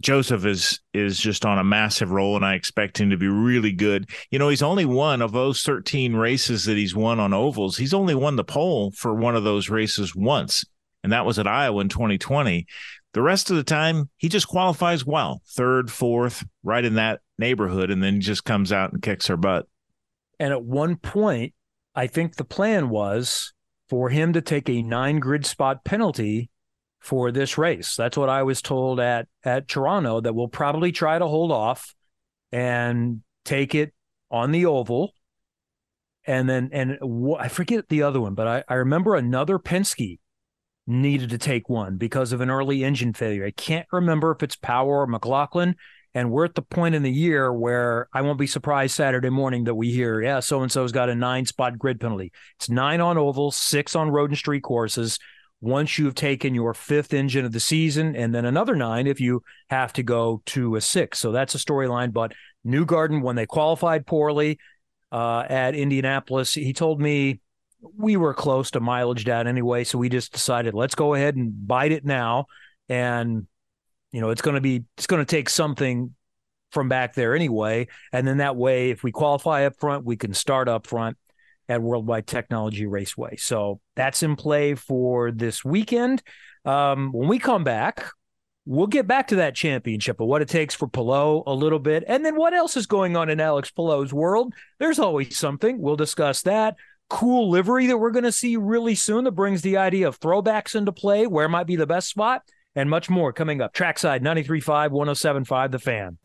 Josef 0.00 0.46
is 0.46 0.80
is 0.94 1.18
just 1.18 1.44
on 1.44 1.58
a 1.58 1.64
massive 1.64 2.10
roll, 2.10 2.36
and 2.36 2.44
I 2.44 2.54
expect 2.54 2.98
him 2.98 3.10
to 3.10 3.16
be 3.16 3.28
really 3.28 3.72
good. 3.72 4.08
You 4.30 4.38
know, 4.38 4.48
he's 4.48 4.62
only 4.62 4.86
won 4.86 5.20
of 5.20 5.32
those 5.32 5.62
13 5.62 6.14
races 6.14 6.64
that 6.64 6.76
he's 6.76 6.94
won 6.94 7.20
on 7.20 7.34
ovals. 7.34 7.76
He's 7.76 7.94
only 7.94 8.14
won 8.14 8.36
the 8.36 8.44
pole 8.44 8.92
for 8.92 9.14
one 9.14 9.36
of 9.36 9.44
those 9.44 9.68
races 9.68 10.16
once, 10.16 10.64
and 11.02 11.12
that 11.12 11.26
was 11.26 11.38
at 11.38 11.46
Iowa 11.46 11.80
in 11.82 11.88
2020. 11.88 12.66
The 13.12 13.22
rest 13.22 13.50
of 13.50 13.56
the 13.56 13.64
time, 13.64 14.08
he 14.16 14.28
just 14.28 14.48
qualifies 14.48 15.04
well, 15.04 15.42
third, 15.48 15.90
fourth, 15.90 16.44
right 16.62 16.84
in 16.84 16.94
that 16.94 17.20
neighborhood, 17.40 17.90
and 17.90 18.02
then 18.02 18.20
just 18.20 18.44
comes 18.44 18.72
out 18.72 18.92
and 18.92 19.02
kicks 19.02 19.26
her 19.26 19.36
butt. 19.36 19.66
And 20.38 20.52
at 20.52 20.62
one 20.62 20.96
point, 20.96 21.54
I 21.94 22.06
think 22.06 22.36
the 22.36 22.44
plan 22.44 22.88
was 22.88 23.52
for 23.88 24.08
him 24.08 24.32
to 24.34 24.40
take 24.40 24.68
a 24.68 24.82
nine 24.82 25.18
grid 25.18 25.44
spot 25.44 25.84
penalty 25.84 26.50
for 27.00 27.32
this 27.32 27.58
race. 27.58 27.96
That's 27.96 28.16
what 28.16 28.28
I 28.28 28.42
was 28.44 28.62
told 28.62 29.00
at 29.00 29.26
at 29.42 29.68
Toronto 29.68 30.20
that 30.20 30.34
we'll 30.34 30.48
probably 30.48 30.92
try 30.92 31.18
to 31.18 31.26
hold 31.26 31.50
off 31.50 31.94
and 32.52 33.22
take 33.44 33.74
it 33.74 33.92
on 34.30 34.52
the 34.52 34.66
oval. 34.66 35.12
And 36.26 36.48
then 36.48 36.70
and 36.72 36.98
I 37.38 37.48
forget 37.48 37.88
the 37.88 38.02
other 38.02 38.20
one, 38.20 38.34
but 38.34 38.46
I, 38.46 38.64
I 38.68 38.74
remember 38.74 39.16
another 39.16 39.58
Penske 39.58 40.18
needed 40.86 41.30
to 41.30 41.38
take 41.38 41.68
one 41.68 41.96
because 41.96 42.32
of 42.32 42.40
an 42.40 42.50
early 42.50 42.84
engine 42.84 43.14
failure. 43.14 43.46
I 43.46 43.50
can't 43.50 43.86
remember 43.90 44.30
if 44.30 44.42
it's 44.42 44.56
Power 44.56 45.02
or 45.02 45.06
McLaughlin. 45.06 45.76
And 46.14 46.30
we're 46.30 46.44
at 46.44 46.56
the 46.56 46.62
point 46.62 46.94
in 46.94 47.02
the 47.02 47.10
year 47.10 47.52
where 47.52 48.08
I 48.12 48.22
won't 48.22 48.38
be 48.38 48.46
surprised 48.46 48.94
Saturday 48.96 49.30
morning 49.30 49.64
that 49.64 49.74
we 49.74 49.92
hear, 49.92 50.20
yeah, 50.20 50.40
so 50.40 50.62
and 50.62 50.70
so's 50.70 50.90
got 50.92 51.08
a 51.08 51.14
nine 51.14 51.46
spot 51.46 51.78
grid 51.78 52.00
penalty. 52.00 52.32
It's 52.58 52.68
nine 52.68 53.00
on 53.00 53.16
ovals, 53.16 53.56
six 53.56 53.94
on 53.94 54.10
road 54.10 54.30
and 54.30 54.38
street 54.38 54.62
courses. 54.62 55.18
Once 55.60 55.98
you've 55.98 56.14
taken 56.14 56.54
your 56.54 56.72
fifth 56.74 57.12
engine 57.12 57.44
of 57.44 57.52
the 57.52 57.60
season, 57.60 58.16
and 58.16 58.34
then 58.34 58.46
another 58.46 58.74
nine 58.74 59.06
if 59.06 59.20
you 59.20 59.42
have 59.68 59.92
to 59.92 60.02
go 60.02 60.42
to 60.46 60.76
a 60.76 60.80
six. 60.80 61.18
So 61.18 61.32
that's 61.32 61.54
a 61.54 61.58
storyline. 61.58 62.12
But 62.12 62.32
Newgarden, 62.66 63.22
when 63.22 63.36
they 63.36 63.46
qualified 63.46 64.06
poorly 64.06 64.58
uh, 65.12 65.44
at 65.48 65.74
Indianapolis, 65.74 66.54
he 66.54 66.72
told 66.72 67.00
me 67.00 67.40
we 67.96 68.16
were 68.16 68.34
close 68.34 68.70
to 68.72 68.80
mileage 68.80 69.24
down 69.24 69.46
anyway. 69.46 69.84
So 69.84 69.98
we 69.98 70.08
just 70.08 70.32
decided 70.32 70.74
let's 70.74 70.94
go 70.94 71.14
ahead 71.14 71.36
and 71.36 71.68
bite 71.68 71.92
it 71.92 72.04
now. 72.04 72.46
And 72.88 73.46
you 74.12 74.20
know, 74.20 74.30
it's 74.30 74.42
going 74.42 74.56
to 74.56 74.60
be 74.60 74.84
it's 74.96 75.06
going 75.06 75.24
to 75.24 75.30
take 75.30 75.48
something 75.48 76.14
from 76.72 76.88
back 76.88 77.14
there 77.14 77.34
anyway, 77.34 77.88
and 78.12 78.26
then 78.26 78.38
that 78.38 78.56
way, 78.56 78.90
if 78.90 79.02
we 79.02 79.10
qualify 79.10 79.64
up 79.66 79.76
front, 79.78 80.04
we 80.04 80.16
can 80.16 80.34
start 80.34 80.68
up 80.68 80.86
front 80.86 81.16
at 81.68 81.82
Worldwide 81.82 82.26
Technology 82.26 82.86
Raceway. 82.86 83.36
So 83.36 83.80
that's 83.94 84.22
in 84.22 84.36
play 84.36 84.74
for 84.74 85.30
this 85.30 85.64
weekend. 85.64 86.22
Um, 86.64 87.12
when 87.12 87.28
we 87.28 87.38
come 87.38 87.64
back, 87.64 88.04
we'll 88.66 88.86
get 88.86 89.06
back 89.06 89.28
to 89.28 89.36
that 89.36 89.54
championship 89.54 90.20
and 90.20 90.28
what 90.28 90.42
it 90.42 90.48
takes 90.48 90.74
for 90.74 90.88
Palou 90.88 91.42
a 91.46 91.54
little 91.54 91.78
bit, 91.78 92.04
and 92.06 92.24
then 92.24 92.36
what 92.36 92.54
else 92.54 92.76
is 92.76 92.86
going 92.86 93.16
on 93.16 93.30
in 93.30 93.40
Alex 93.40 93.70
Palou's 93.70 94.12
world. 94.12 94.52
There's 94.78 94.98
always 94.98 95.36
something. 95.36 95.80
We'll 95.80 95.96
discuss 95.96 96.42
that. 96.42 96.76
Cool 97.08 97.50
livery 97.50 97.86
that 97.86 97.98
we're 97.98 98.12
going 98.12 98.24
to 98.24 98.32
see 98.32 98.56
really 98.56 98.94
soon 98.94 99.24
that 99.24 99.32
brings 99.32 99.62
the 99.62 99.76
idea 99.76 100.06
of 100.06 100.20
throwbacks 100.20 100.76
into 100.76 100.92
play. 100.92 101.26
Where 101.26 101.48
might 101.48 101.66
be 101.66 101.76
the 101.76 101.86
best 101.86 102.08
spot? 102.08 102.42
And 102.76 102.88
much 102.88 103.10
more 103.10 103.32
coming 103.32 103.60
up. 103.60 103.72
Trackside 103.72 104.22
93.5, 104.22 104.90
107.5, 104.90 105.70
The 105.72 105.78
Fan. 105.78 106.18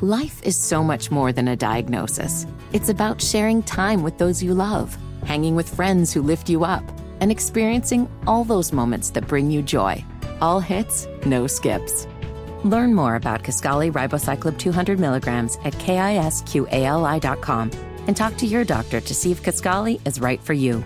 Life 0.00 0.42
is 0.42 0.56
so 0.56 0.84
much 0.84 1.10
more 1.10 1.32
than 1.32 1.48
a 1.48 1.56
diagnosis. 1.56 2.46
It's 2.72 2.90
about 2.90 3.22
sharing 3.22 3.62
time 3.62 4.02
with 4.02 4.18
those 4.18 4.42
you 4.42 4.52
love, 4.52 4.98
hanging 5.24 5.54
with 5.54 5.74
friends 5.74 6.12
who 6.12 6.20
lift 6.20 6.50
you 6.50 6.64
up, 6.64 6.84
and 7.20 7.30
experiencing 7.30 8.10
all 8.26 8.44
those 8.44 8.72
moments 8.72 9.10
that 9.10 9.26
bring 9.26 9.50
you 9.50 9.62
joy. 9.62 10.04
All 10.42 10.60
hits, 10.60 11.06
no 11.24 11.46
skips. 11.46 12.06
Learn 12.64 12.94
more 12.94 13.14
about 13.14 13.44
Kisqali 13.44 13.92
Ribociclib 13.92 14.58
200 14.58 14.98
milligrams 14.98 15.56
at 15.64 15.74
kisqali.com 15.74 17.70
and 18.06 18.16
talk 18.16 18.36
to 18.36 18.46
your 18.46 18.64
doctor 18.64 19.00
to 19.00 19.14
see 19.14 19.32
if 19.32 19.42
Kisqali 19.42 20.06
is 20.06 20.20
right 20.20 20.42
for 20.42 20.52
you. 20.52 20.84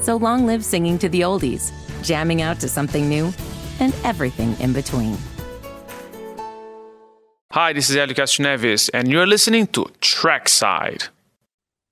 So 0.00 0.16
long 0.16 0.46
live 0.46 0.64
singing 0.64 0.98
to 0.98 1.08
the 1.08 1.22
oldies, 1.22 1.72
jamming 2.02 2.42
out 2.42 2.60
to 2.60 2.68
something 2.68 3.08
new, 3.08 3.32
and 3.78 3.94
everything 4.04 4.58
in 4.60 4.72
between. 4.72 5.16
Hi, 7.52 7.72
this 7.72 7.90
is 7.90 7.96
Helio 7.96 8.14
Castroneves, 8.14 8.90
and 8.94 9.10
you're 9.10 9.26
listening 9.26 9.66
to 9.68 9.90
Trackside. 10.00 11.08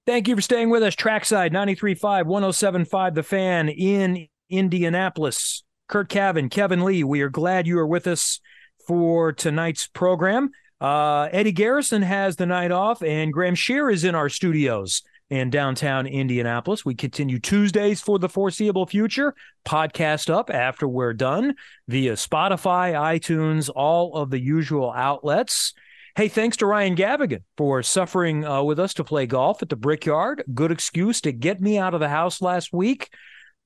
Thank 0.07 0.29
you 0.29 0.37
for 0.37 0.40
staying 0.40 0.71
with 0.71 0.83
us. 0.83 0.94
Trackside 0.94 1.53
93.5, 1.53 2.25
107.5, 2.27 3.14
The 3.14 3.23
Fan 3.23 3.68
in 3.68 4.29
Indianapolis. 4.49 5.64
Curt 5.88 6.09
Cavin, 6.09 6.49
Kevin 6.49 6.85
Lee, 6.85 7.03
we 7.03 7.23
are 7.23 7.29
glad 7.29 7.66
you 7.66 7.79
are 7.79 7.87
with 7.87 8.07
us 8.07 8.40
for 8.87 9.33
tonight's 9.33 9.87
program. 9.87 10.51
Uh, 10.81 11.29
Eddie 11.33 11.53
Garrison 11.53 12.03
has 12.03 12.37
the 12.37 12.47
night 12.47 12.71
off, 12.71 13.03
and 13.03 13.33
Graham 13.33 13.55
Shear 13.55 13.90
is 13.90 14.05
in 14.05 14.14
our 14.14 14.29
studios 14.29 15.03
in 15.31 15.51
downtown 15.51 16.07
Indianapolis. 16.07 16.85
We 16.85 16.95
continue 16.95 17.38
Tuesdays 17.38 18.01
for 18.01 18.19
the 18.19 18.29
foreseeable 18.29 18.87
future. 18.87 19.35
Podcast 19.67 20.31
up 20.31 20.51
after 20.51 20.88
we're 20.88 21.12
done 21.12 21.55
via 21.87 22.14
Spotify, 22.14 22.95
iTunes, 22.95 23.71
all 23.75 24.17
of 24.17 24.31
the 24.31 24.41
usual 24.41 24.93
outlets. 24.93 25.75
Hey, 26.17 26.29
thanks 26.29 26.57
to 26.59 26.67
Ryan 26.67 26.97
Gavigan 26.97 27.43
for 27.57 27.83
suffering 27.83 28.45
uh, 28.45 28.62
with 28.62 28.81
us 28.81 28.95
to 28.95 29.05
play 29.05 29.27
golf 29.27 29.62
at 29.62 29.69
the 29.69 29.77
Brickyard. 29.77 30.43
Good 30.53 30.73
excuse 30.73 31.21
to 31.21 31.33
get 31.33 31.61
me 31.61 31.79
out 31.79 31.95
of 31.95 32.01
the 32.01 32.09
house 32.09 32.41
last 32.41 32.73
week. 32.73 33.11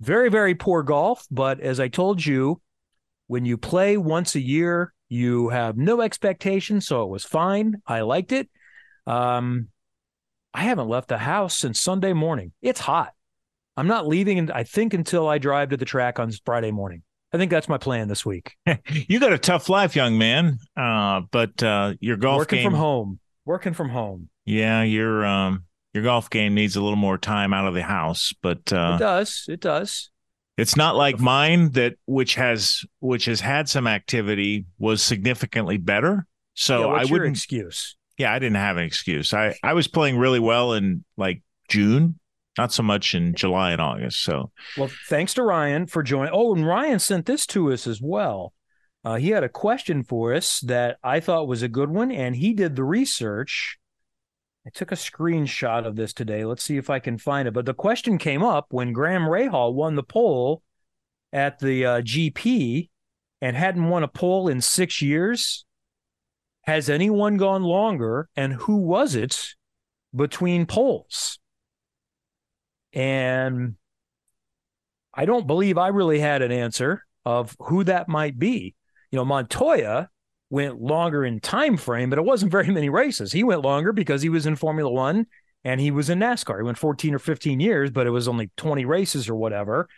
Very, 0.00 0.28
very 0.28 0.54
poor 0.54 0.82
golf. 0.82 1.26
But 1.30 1.60
as 1.60 1.80
I 1.80 1.88
told 1.88 2.24
you, 2.24 2.60
when 3.28 3.46
you 3.46 3.56
play 3.56 3.96
once 3.96 4.34
a 4.34 4.40
year, 4.40 4.92
you 5.08 5.48
have 5.50 5.76
no 5.76 6.00
expectations. 6.00 6.86
So 6.86 7.04
it 7.04 7.08
was 7.08 7.24
fine. 7.24 7.80
I 7.86 8.00
liked 8.00 8.32
it. 8.32 8.50
Um, 9.06 9.68
I 10.54 10.64
haven't 10.64 10.88
left 10.88 11.08
the 11.08 11.18
house 11.18 11.56
since 11.56 11.80
Sunday 11.80 12.12
morning. 12.12 12.52
It's 12.60 12.80
hot. 12.80 13.12
I'm 13.76 13.86
not 13.86 14.06
leaving, 14.06 14.50
I 14.50 14.64
think, 14.64 14.92
until 14.92 15.26
I 15.26 15.38
drive 15.38 15.70
to 15.70 15.76
the 15.76 15.84
track 15.84 16.18
on 16.18 16.30
Friday 16.44 16.70
morning. 16.70 17.02
I 17.32 17.38
think 17.38 17.50
that's 17.50 17.68
my 17.68 17.78
plan 17.78 18.08
this 18.08 18.26
week. 18.26 18.54
you 18.90 19.18
got 19.18 19.32
a 19.32 19.38
tough 19.38 19.70
life, 19.70 19.96
young 19.96 20.18
man. 20.18 20.58
Uh, 20.76 21.22
but 21.30 21.62
uh, 21.62 21.94
your 22.00 22.18
golf 22.18 22.40
working 22.40 22.58
game, 22.58 22.70
from 22.70 22.74
home, 22.74 23.18
working 23.46 23.72
from 23.72 23.88
home. 23.88 24.28
Yeah, 24.44 24.82
your 24.82 25.24
um, 25.24 25.64
your 25.94 26.04
golf 26.04 26.28
game 26.28 26.54
needs 26.54 26.76
a 26.76 26.82
little 26.82 26.96
more 26.96 27.16
time 27.16 27.54
out 27.54 27.66
of 27.66 27.72
the 27.72 27.82
house, 27.82 28.34
but 28.42 28.70
uh, 28.70 28.96
it 28.96 28.98
does. 28.98 29.46
It 29.48 29.60
does. 29.60 30.10
It's 30.58 30.76
not 30.76 30.94
like 30.94 31.18
mine 31.18 31.70
that 31.70 31.94
which 32.04 32.34
has 32.34 32.84
which 33.00 33.24
has 33.24 33.40
had 33.40 33.70
some 33.70 33.86
activity 33.86 34.66
was 34.78 35.02
significantly 35.02 35.78
better. 35.78 36.26
So 36.52 36.92
yeah, 36.92 37.00
I 37.00 37.04
wouldn't 37.06 37.36
excuse 37.36 37.96
yeah, 38.18 38.32
I 38.32 38.38
didn't 38.38 38.56
have 38.56 38.76
an 38.76 38.84
excuse. 38.84 39.32
I 39.34 39.54
I 39.62 39.74
was 39.74 39.88
playing 39.88 40.18
really 40.18 40.40
well 40.40 40.72
in 40.74 41.04
like 41.16 41.42
June, 41.68 42.18
not 42.58 42.72
so 42.72 42.82
much 42.82 43.14
in 43.14 43.34
July 43.34 43.72
and 43.72 43.80
August. 43.80 44.22
So, 44.22 44.50
well, 44.76 44.90
thanks 45.08 45.34
to 45.34 45.42
Ryan 45.42 45.86
for 45.86 46.02
joining. 46.02 46.32
Oh, 46.34 46.54
and 46.54 46.66
Ryan 46.66 46.98
sent 46.98 47.26
this 47.26 47.46
to 47.48 47.72
us 47.72 47.86
as 47.86 48.00
well. 48.02 48.52
Uh, 49.04 49.16
he 49.16 49.30
had 49.30 49.42
a 49.42 49.48
question 49.48 50.04
for 50.04 50.32
us 50.32 50.60
that 50.60 50.98
I 51.02 51.20
thought 51.20 51.48
was 51.48 51.62
a 51.62 51.68
good 51.68 51.90
one, 51.90 52.12
and 52.12 52.36
he 52.36 52.52
did 52.52 52.76
the 52.76 52.84
research. 52.84 53.78
I 54.64 54.70
took 54.70 54.92
a 54.92 54.96
screenshot 54.96 55.86
of 55.86 55.96
this 55.96 56.12
today. 56.12 56.44
Let's 56.44 56.62
see 56.62 56.76
if 56.76 56.88
I 56.88 57.00
can 57.00 57.18
find 57.18 57.48
it. 57.48 57.54
But 57.54 57.66
the 57.66 57.74
question 57.74 58.16
came 58.16 58.44
up 58.44 58.66
when 58.70 58.92
Graham 58.92 59.22
Rahal 59.22 59.74
won 59.74 59.96
the 59.96 60.04
pole 60.04 60.62
at 61.32 61.58
the 61.58 61.84
uh, 61.84 62.00
GP 62.02 62.90
and 63.40 63.56
hadn't 63.56 63.88
won 63.88 64.04
a 64.04 64.08
pole 64.08 64.46
in 64.46 64.60
six 64.60 65.02
years. 65.02 65.64
Has 66.62 66.88
anyone 66.88 67.36
gone 67.36 67.62
longer, 67.62 68.28
and 68.36 68.54
who 68.54 68.76
was 68.76 69.14
it 69.14 69.54
between 70.14 70.66
poles? 70.66 71.38
And 72.92 73.76
I 75.14 75.24
don't 75.24 75.46
believe 75.46 75.76
I 75.76 75.88
really 75.88 76.20
had 76.20 76.42
an 76.42 76.52
answer 76.52 77.04
of 77.24 77.56
who 77.58 77.84
that 77.84 78.08
might 78.08 78.38
be. 78.38 78.74
You 79.10 79.16
know, 79.16 79.24
Montoya 79.24 80.08
went 80.50 80.80
longer 80.80 81.24
in 81.24 81.40
time 81.40 81.76
frame, 81.76 82.10
but 82.10 82.18
it 82.18 82.24
wasn't 82.24 82.52
very 82.52 82.68
many 82.70 82.88
races. 82.88 83.32
He 83.32 83.42
went 83.42 83.62
longer 83.62 83.92
because 83.92 84.22
he 84.22 84.28
was 84.28 84.46
in 84.46 84.56
Formula 84.56 84.90
One 84.90 85.26
and 85.64 85.80
he 85.80 85.90
was 85.90 86.10
in 86.10 86.18
NASCAR. 86.18 86.58
He 86.58 86.62
went 86.62 86.78
14 86.78 87.14
or 87.14 87.18
15 87.18 87.60
years, 87.60 87.90
but 87.90 88.06
it 88.06 88.10
was 88.10 88.28
only 88.28 88.50
20 88.56 88.84
races 88.84 89.28
or 89.28 89.34
whatever. 89.34 89.88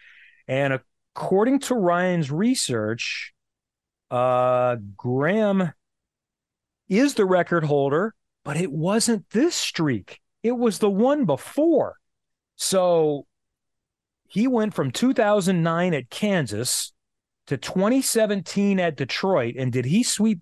And 0.47 0.81
according 1.15 1.61
to 1.61 1.75
Ryan's 1.75 2.31
research, 2.31 3.33
uh, 4.11 4.77
Graham 4.97 5.73
is 6.89 7.15
the 7.15 7.25
record 7.25 7.65
holder, 7.65 8.15
but 8.45 8.57
it 8.57 8.71
wasn't 8.71 9.29
this 9.31 9.55
streak. 9.55 10.21
It 10.43 10.53
was 10.53 10.79
the 10.79 10.91
one 10.91 11.25
before. 11.25 11.97
So 12.57 13.27
he 14.29 14.47
went 14.47 14.75
from 14.75 14.91
2009 14.91 15.95
at 15.95 16.11
Kansas 16.11 16.93
to 17.47 17.57
2017 17.57 18.81
at 18.81 18.97
Detroit. 18.97 19.55
And 19.59 19.73
did 19.73 19.85
he 19.85 20.03
sweep 20.03 20.41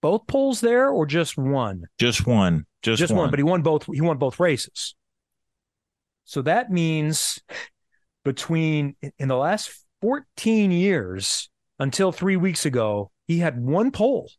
both 0.00 0.26
poles 0.26 0.60
there 0.60 0.88
or 0.88 1.06
just 1.06 1.36
one? 1.36 1.84
Just 1.98 2.26
one. 2.26 2.66
Just, 2.82 3.00
just 3.00 3.12
one. 3.12 3.22
one. 3.22 3.30
But 3.30 3.38
he 3.38 3.42
won 3.42 3.62
both. 3.62 3.86
He 3.92 4.00
won 4.00 4.18
both 4.18 4.40
races. 4.40 4.94
So 6.24 6.42
that 6.42 6.70
means 6.70 7.40
between 8.24 8.96
in 9.18 9.28
the 9.28 9.36
last 9.36 9.70
14 10.02 10.72
years 10.72 11.48
until 11.78 12.12
three 12.12 12.36
weeks 12.36 12.66
ago, 12.66 13.10
he 13.26 13.38
had 13.38 13.60
one 13.60 13.90
pole. 13.90 14.30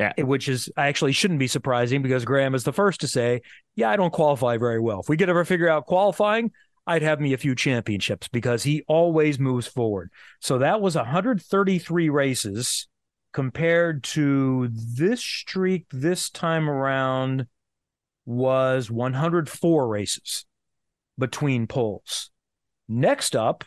Yeah. 0.00 0.24
Which 0.24 0.48
is 0.48 0.70
actually 0.78 1.12
shouldn't 1.12 1.40
be 1.40 1.46
surprising 1.46 2.00
because 2.00 2.24
Graham 2.24 2.54
is 2.54 2.64
the 2.64 2.72
first 2.72 3.02
to 3.02 3.08
say, 3.08 3.42
Yeah, 3.76 3.90
I 3.90 3.96
don't 3.96 4.12
qualify 4.12 4.56
very 4.56 4.80
well. 4.80 5.00
If 5.00 5.10
we 5.10 5.18
could 5.18 5.28
ever 5.28 5.44
figure 5.44 5.68
out 5.68 5.86
qualifying, 5.86 6.52
I'd 6.86 7.02
have 7.02 7.20
me 7.20 7.34
a 7.34 7.38
few 7.38 7.54
championships 7.54 8.26
because 8.28 8.62
he 8.62 8.82
always 8.88 9.38
moves 9.38 9.66
forward. 9.66 10.10
So 10.40 10.58
that 10.58 10.80
was 10.80 10.96
133 10.96 12.08
races 12.08 12.88
compared 13.34 14.02
to 14.02 14.70
this 14.72 15.20
streak 15.20 15.86
this 15.90 16.30
time 16.30 16.70
around 16.70 17.46
was 18.24 18.90
104 18.90 19.86
races 19.86 20.46
between 21.18 21.66
poles. 21.66 22.30
Next 22.88 23.36
up, 23.36 23.64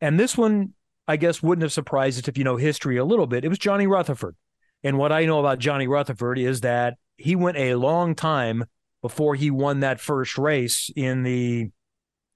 and 0.00 0.18
this 0.18 0.36
one 0.36 0.74
I 1.06 1.16
guess 1.16 1.40
wouldn't 1.40 1.62
have 1.62 1.72
surprised 1.72 2.18
us 2.18 2.28
if 2.28 2.36
you 2.36 2.44
know 2.44 2.56
history 2.56 2.96
a 2.96 3.04
little 3.04 3.26
bit. 3.26 3.44
It 3.44 3.48
was 3.48 3.58
Johnny 3.58 3.86
Rutherford. 3.86 4.36
And 4.82 4.98
what 4.98 5.12
I 5.12 5.26
know 5.26 5.40
about 5.40 5.58
Johnny 5.58 5.86
Rutherford 5.86 6.38
is 6.38 6.62
that 6.62 6.94
he 7.16 7.36
went 7.36 7.58
a 7.58 7.74
long 7.74 8.14
time 8.14 8.64
before 9.02 9.34
he 9.34 9.50
won 9.50 9.80
that 9.80 10.00
first 10.00 10.38
race 10.38 10.90
in 10.94 11.22
the 11.22 11.70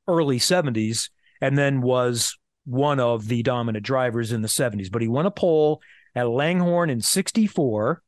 early 0.06 0.38
70s 0.38 1.10
and 1.40 1.56
then 1.56 1.80
was 1.80 2.36
one 2.64 3.00
of 3.00 3.28
the 3.28 3.42
dominant 3.42 3.84
drivers 3.84 4.32
in 4.32 4.42
the 4.42 4.48
70s. 4.48 4.90
But 4.90 5.02
he 5.02 5.08
won 5.08 5.26
a 5.26 5.30
pole 5.30 5.80
at 6.14 6.28
Langhorne 6.28 6.90
in 6.90 7.00
64. 7.00 8.02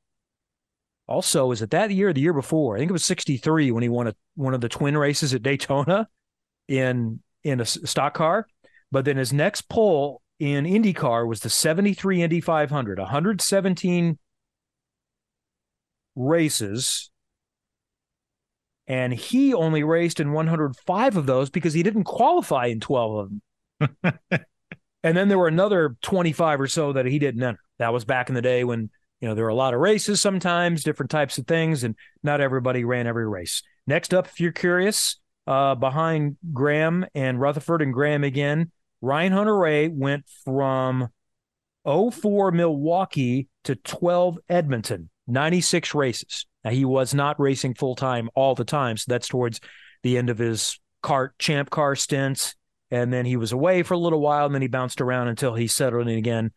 Also, 1.09 1.47
was 1.47 1.63
it 1.63 1.71
that 1.71 1.91
year 1.91 2.09
or 2.09 2.13
the 2.13 2.21
year 2.21 2.33
before? 2.33 2.77
I 2.77 2.79
think 2.79 2.91
it 2.91 2.93
was 2.93 3.05
63 3.05 3.71
when 3.71 3.83
he 3.83 3.89
won 3.89 4.09
a, 4.09 4.15
one 4.35 4.55
of 4.55 4.61
the 4.61 4.69
twin 4.69 4.97
races 4.97 5.35
at 5.35 5.43
Daytona 5.43 6.09
in 6.69 7.21
in 7.45 7.61
a 7.61 7.65
stock 7.65 8.15
car. 8.15 8.49
But 8.91 9.05
then 9.05 9.17
his 9.17 9.33
next 9.33 9.69
pole 9.69 10.21
in 10.39 10.65
IndyCar 10.65 11.27
was 11.27 11.41
the 11.41 11.51
73 11.51 12.23
Indy 12.23 12.41
500, 12.41 12.99
117 12.99 14.19
races. 16.17 17.11
And 18.89 19.13
he 19.13 19.55
only 19.55 19.85
raced 19.85 20.21
in 20.21 20.33
105 20.33 21.17
of 21.17 21.27
those 21.27 21.51
because 21.51 21.75
he 21.75 21.83
didn't 21.83 22.05
qualify 22.05 22.67
in 22.67 22.81
12 22.81 23.17
of 23.17 23.31
them. 24.01 24.21
and 25.03 25.17
then 25.17 25.29
there 25.29 25.39
were 25.39 25.49
another 25.49 25.97
25 26.03 26.61
or 26.61 26.67
so 26.67 26.93
that 26.93 27.07
he 27.07 27.19
didn't 27.19 27.43
enter. 27.43 27.61
That 27.79 27.93
was 27.93 28.05
back 28.05 28.29
in 28.29 28.35
the 28.35 28.43
day 28.43 28.65
when, 28.65 28.91
you 29.21 29.29
know, 29.29 29.35
there 29.35 29.45
were 29.45 29.51
a 29.51 29.55
lot 29.55 29.75
of 29.75 29.81
races 29.81 30.21
sometimes, 30.21 30.83
different 30.83 31.11
types 31.11 31.37
of 31.37 31.47
things, 31.47 31.85
and 31.85 31.95
not 32.23 32.41
everybody 32.41 32.85
ran 32.85 33.07
every 33.07 33.29
race. 33.29 33.63
Next 33.87 34.15
up, 34.15 34.27
if 34.27 34.41
you're 34.41 34.53
curious, 34.53 35.19
uh, 35.47 35.75
behind 35.75 36.37
Graham 36.53 37.07
and 37.15 37.41
Rutherford 37.41 37.83
and 37.83 37.93
Graham 37.93 38.25
again, 38.25 38.71
Ryan 39.01 39.33
Hunter-Reay 39.33 39.93
went 39.93 40.25
from 40.45 41.09
04 41.85 42.51
Milwaukee 42.51 43.49
to 43.65 43.77
12 43.77 44.39
Edmonton. 44.49 45.11
96 45.27 45.95
races. 45.95 46.47
Now, 46.65 46.71
he 46.71 46.85
was 46.85 47.15
not 47.15 47.41
racing 47.41 47.75
full 47.75 47.95
time 47.95 48.29
all 48.35 48.55
the 48.55 48.65
time. 48.65 48.97
So 48.97 49.07
that's 49.09 49.29
towards 49.29 49.61
the 50.03 50.19
end 50.19 50.31
of 50.31 50.39
his 50.39 50.79
CART 51.03 51.39
champ 51.39 51.71
car 51.71 51.97
stints. 51.97 52.55
And 52.91 53.13
then 53.13 53.25
he 53.25 53.37
was 53.37 53.53
away 53.53 53.83
for 53.83 53.95
a 53.95 53.99
little 53.99 54.21
while 54.21 54.47
and 54.47 54.55
then 54.55 54.63
he 54.63 54.69
bounced 54.69 55.01
around 55.01 55.29
until 55.29 55.55
he 55.55 55.67
settled 55.67 56.09
in 56.09 56.19
again 56.19 56.53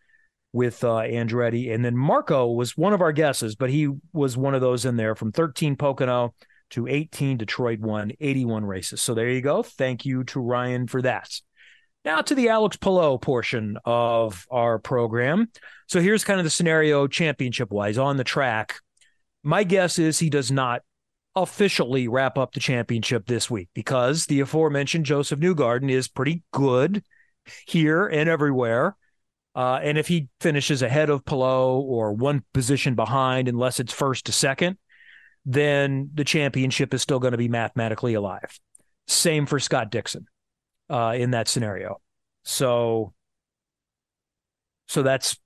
with 0.54 0.84
uh, 0.84 0.98
Andretti. 0.98 1.74
And 1.74 1.84
then 1.84 1.98
Marco 1.98 2.52
was 2.52 2.78
one 2.78 2.94
of 2.94 3.02
our 3.02 3.12
guesses, 3.12 3.56
but 3.56 3.70
he 3.70 3.90
was 4.14 4.38
one 4.38 4.56
of 4.56 4.62
those 4.62 4.86
in 4.86 4.96
there 4.96 5.16
from 5.16 5.32
13 5.32 5.76
Pocono 5.76 6.34
to 6.72 6.88
18 6.88 7.38
Detroit 7.38 7.80
won 7.80 8.12
81 8.20 8.66
races. 8.66 9.02
So 9.02 9.14
there 9.14 9.30
you 9.30 9.42
go. 9.42 9.64
Thank 9.64 10.06
you 10.06 10.24
to 10.26 10.40
Ryan 10.40 10.88
for 10.88 11.02
that. 11.02 11.30
Now 12.06 12.22
to 12.22 12.36
the 12.36 12.50
Alex 12.50 12.78
Palou 12.78 13.18
portion 13.18 13.78
of 13.84 14.48
our 14.50 14.80
program. 14.80 15.50
So 15.88 16.00
here's 16.00 16.24
kind 16.24 16.40
of 16.40 16.46
the 16.46 16.50
scenario 16.50 17.08
championship 17.08 17.72
wise 17.72 17.98
on 17.98 18.16
the 18.16 18.24
track. 18.24 18.76
My 19.44 19.64
guess 19.64 20.00
is 20.00 20.20
he 20.20 20.30
does 20.30 20.52
not 20.52 20.82
officially 21.36 22.08
wrap 22.08 22.38
up 22.38 22.54
the 22.54 22.60
championship 22.60 23.26
this 23.26 23.50
week 23.50 23.70
because 23.74 24.26
the 24.26 24.40
aforementioned 24.40 25.06
Josef 25.06 25.40
Newgarden 25.40 25.90
is 25.90 26.08
pretty 26.08 26.42
good 26.52 27.04
here 27.68 28.08
and 28.08 28.30
everywhere. 28.30 28.96
Uh, 29.54 29.80
and 29.84 29.98
if 29.98 30.08
he 30.08 30.30
finishes 30.40 30.82
ahead 30.82 31.10
of 31.10 31.26
Palou 31.26 31.82
or 31.82 32.14
one 32.14 32.44
position 32.54 32.96
behind, 32.96 33.50
unless 33.50 33.80
it's 33.80 33.94
first 33.94 34.26
to 34.26 34.32
second, 34.32 34.78
then 35.46 36.12
the 36.14 36.24
championship 36.24 36.94
is 36.94 37.02
still 37.02 37.20
going 37.20 37.32
to 37.34 37.38
be 37.38 37.50
mathematically 37.50 38.14
alive. 38.14 38.58
Same 39.08 39.46
for 39.46 39.60
Scott 39.60 39.92
Dixon 39.92 40.28
uh, 40.90 41.14
in 41.16 41.32
that 41.32 41.48
scenario. 41.48 42.02
So, 42.44 43.14
so 44.88 45.04
that's 45.04 45.38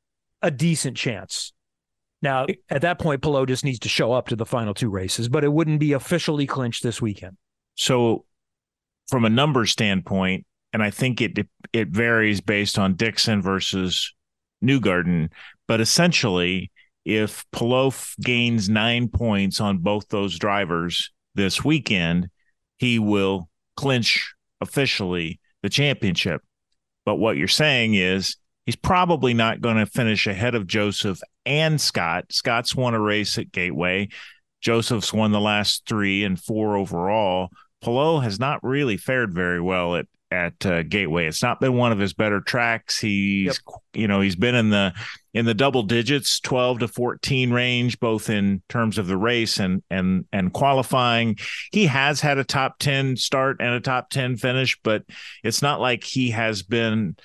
a 0.41 0.51
decent 0.51 0.97
chance. 0.97 1.53
Now, 2.21 2.45
at 2.69 2.83
that 2.83 2.99
point, 2.99 3.21
Palou 3.21 3.45
just 3.45 3.65
needs 3.65 3.79
to 3.79 3.89
show 3.89 4.13
up 4.13 4.29
to 4.29 4.35
the 4.37 4.45
final 4.45 4.73
two 4.73 4.89
races, 4.89 5.27
but 5.27 5.43
it 5.43 5.51
wouldn't 5.51 5.81
be 5.81 5.91
officially 5.91 6.47
clinched 6.47 6.81
this 6.81 7.01
weekend. 7.01 7.35
So, 7.75 8.25
from 9.09 9.25
a 9.25 9.29
number 9.29 9.65
standpoint, 9.65 10.45
and 10.71 10.81
I 10.81 10.89
think 10.89 11.21
it 11.21 11.37
it 11.73 11.89
varies 11.89 12.39
based 12.39 12.79
on 12.79 12.95
Dixon 12.95 13.41
versus 13.41 14.13
Newgarden, 14.63 15.31
but 15.67 15.81
essentially, 15.81 16.71
if 17.03 17.45
Palou 17.51 17.91
gains 18.21 18.69
nine 18.69 19.09
points 19.09 19.59
on 19.59 19.79
both 19.79 20.07
those 20.07 20.39
drivers 20.39 21.11
this 21.35 21.63
weekend, 21.63 22.29
he 22.77 22.99
will 22.99 23.49
clinch 23.75 24.32
officially 24.63 25.39
the 25.61 25.69
championship. 25.69 26.41
But 27.05 27.15
what 27.15 27.37
you're 27.37 27.47
saying 27.47 27.93
is 27.93 28.37
he's 28.65 28.75
probably 28.75 29.33
not 29.33 29.61
going 29.61 29.77
to 29.77 29.85
finish 29.85 30.25
ahead 30.25 30.55
of 30.55 30.65
Josef 30.65 31.19
and 31.45 31.79
Scott. 31.79 32.25
Scott's 32.31 32.75
won 32.75 32.95
a 32.95 32.99
race 32.99 33.37
at 33.37 33.51
Gateway. 33.51 34.09
Josef's 34.61 35.13
won 35.13 35.31
the 35.31 35.41
last 35.41 35.83
three 35.87 36.23
and 36.23 36.41
four 36.41 36.77
overall. 36.77 37.49
Palou 37.81 38.21
has 38.21 38.39
not 38.39 38.63
really 38.63 38.97
fared 38.97 39.33
very 39.33 39.59
well 39.61 39.95
at 39.95 40.07
at 40.33 40.65
uh, 40.65 40.83
Gateway. 40.83 41.27
It's 41.27 41.43
not 41.43 41.61
been 41.61 41.73
one 41.73 41.91
of 41.91 41.99
his 41.99 42.13
better 42.13 42.41
tracks. 42.41 42.99
He's 42.99 43.45
yep. 43.45 43.55
you 43.93 44.07
know 44.07 44.19
he's 44.19 44.35
been 44.35 44.55
in 44.55 44.69
the 44.69 44.93
in 45.33 45.45
the 45.45 45.53
double 45.53 45.83
digits, 45.83 46.39
twelve 46.39 46.79
to 46.79 46.87
fourteen 46.87 47.51
range, 47.51 47.99
both 47.99 48.29
in 48.29 48.61
terms 48.67 48.97
of 48.97 49.07
the 49.07 49.17
race 49.17 49.59
and 49.59 49.83
and 49.89 50.25
and 50.33 50.51
qualifying. 50.51 51.37
He 51.71 51.85
has 51.85 52.19
had 52.19 52.39
a 52.39 52.43
top 52.43 52.79
ten 52.79 53.15
start 53.15 53.57
and 53.59 53.75
a 53.75 53.79
top 53.79 54.09
ten 54.09 54.35
finish, 54.35 54.77
but 54.83 55.03
it's 55.43 55.61
not 55.61 55.79
like 55.79 56.03
he 56.03 56.31
has 56.31 56.63
been. 56.63 57.15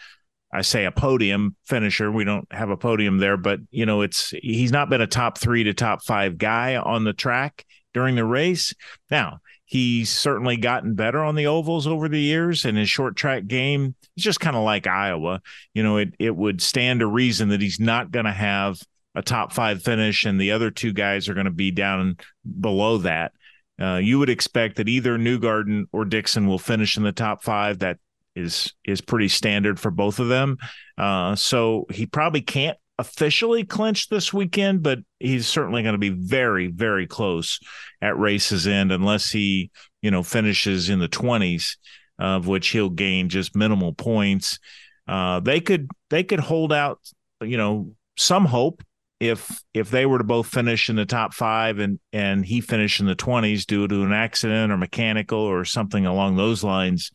I 0.51 0.63
say 0.63 0.87
a 0.87 0.91
podium 0.91 1.57
finisher. 1.67 2.11
We 2.11 2.25
don't 2.25 2.51
have 2.51 2.71
a 2.71 2.77
podium 2.77 3.19
there, 3.19 3.37
but 3.37 3.61
you 3.71 3.85
know, 3.85 4.03
it's 4.03 4.31
he's 4.43 4.73
not 4.73 4.89
been 4.89 5.03
a 5.03 5.07
top 5.07 5.39
three 5.39 5.65
to 5.65 5.75
top 5.75 6.03
five 6.03 6.39
guy 6.39 6.77
on 6.77 7.05
the 7.05 7.13
track 7.13 7.67
during 7.93 8.15
the 8.15 8.25
race. 8.25 8.75
Now, 9.11 9.41
He's 9.69 10.09
certainly 10.09 10.57
gotten 10.57 10.95
better 10.95 11.23
on 11.23 11.35
the 11.35 11.47
ovals 11.47 11.87
over 11.87 12.09
the 12.09 12.19
years 12.19 12.64
and 12.64 12.79
his 12.79 12.89
short 12.89 13.16
track 13.16 13.47
game. 13.47 13.95
He's 14.16 14.25
just 14.25 14.41
kind 14.41 14.57
of 14.57 14.64
like 14.64 14.87
Iowa. 14.87 15.43
You 15.75 15.83
know, 15.83 15.99
it 15.99 16.14
it 16.19 16.35
would 16.35 16.62
stand 16.62 17.01
to 17.01 17.07
reason 17.07 17.51
that 17.51 17.61
he's 17.61 17.79
not 17.79 18.11
going 18.11 18.25
to 18.25 18.33
have 18.33 18.81
a 19.14 19.21
top 19.21 19.53
five 19.53 19.83
finish 19.83 20.25
and 20.25 20.41
the 20.41 20.53
other 20.53 20.71
two 20.71 20.95
guys 20.95 21.29
are 21.29 21.35
going 21.35 21.45
to 21.45 21.51
be 21.51 21.71
down 21.71 22.16
below 22.61 22.97
that. 22.99 23.33
Uh, 23.79 23.97
you 23.97 24.19
would 24.19 24.31
expect 24.31 24.77
that 24.77 24.89
either 24.89 25.19
Newgarden 25.19 25.85
or 25.93 26.07
Dixon 26.07 26.47
will 26.47 26.59
finish 26.59 26.97
in 26.97 27.03
the 27.03 27.12
top 27.12 27.43
five. 27.43 27.81
That 27.81 27.99
is 28.35 28.73
is 28.87 29.03
pretty 29.03 29.29
standard 29.29 29.79
for 29.79 29.91
both 29.91 30.19
of 30.19 30.29
them. 30.29 30.57
Uh, 30.97 31.37
so 31.37 31.85
he 31.93 32.07
probably 32.07 32.41
can't 32.41 32.79
officially 32.99 33.64
clinched 33.64 34.11
this 34.11 34.32
weekend, 34.32 34.82
but 34.82 34.99
he's 35.20 35.46
certainly 35.46 35.82
going 35.82 35.94
to 35.94 35.99
be 35.99 36.11
very, 36.11 36.66
very 36.66 37.07
close 37.07 37.61
at 38.03 38.18
race's 38.18 38.66
end 38.66 38.90
unless 38.90 39.30
he, 39.30 39.70
you 40.03 40.11
know, 40.11 40.22
finishes 40.22 40.88
in 40.88 40.99
the 40.99 41.09
20s, 41.09 41.76
of 42.18 42.46
which 42.46 42.68
he'll 42.68 42.90
gain 42.90 43.28
just 43.28 43.55
minimal 43.55 43.92
points. 43.92 44.59
Uh, 45.07 45.40
they 45.40 45.61
could 45.61 45.88
they 46.11 46.24
could 46.24 46.40
hold 46.40 46.72
out, 46.72 47.01
you 47.40 47.57
know, 47.57 47.92
some 48.16 48.44
hope 48.44 48.82
if 49.20 49.62
if 49.74 49.90
they 49.90 50.07
were 50.07 50.18
to 50.18 50.24
both 50.24 50.46
finish 50.46 50.90
in 50.90 50.96
the 50.96 51.07
top 51.07 51.32
five 51.32 51.78
and 51.78 51.99
and 52.12 52.44
he 52.44 52.61
finished 52.61 53.01
in 53.01 53.07
the 53.07 53.16
20s 53.16 53.64
due 53.64 53.88
to 53.88 54.03
an 54.03 54.12
accident 54.12 54.72
or 54.72 54.76
mechanical 54.76 55.38
or 55.38 55.64
something 55.64 56.05
along 56.05 56.36
those 56.36 56.62
lines. 56.62 57.11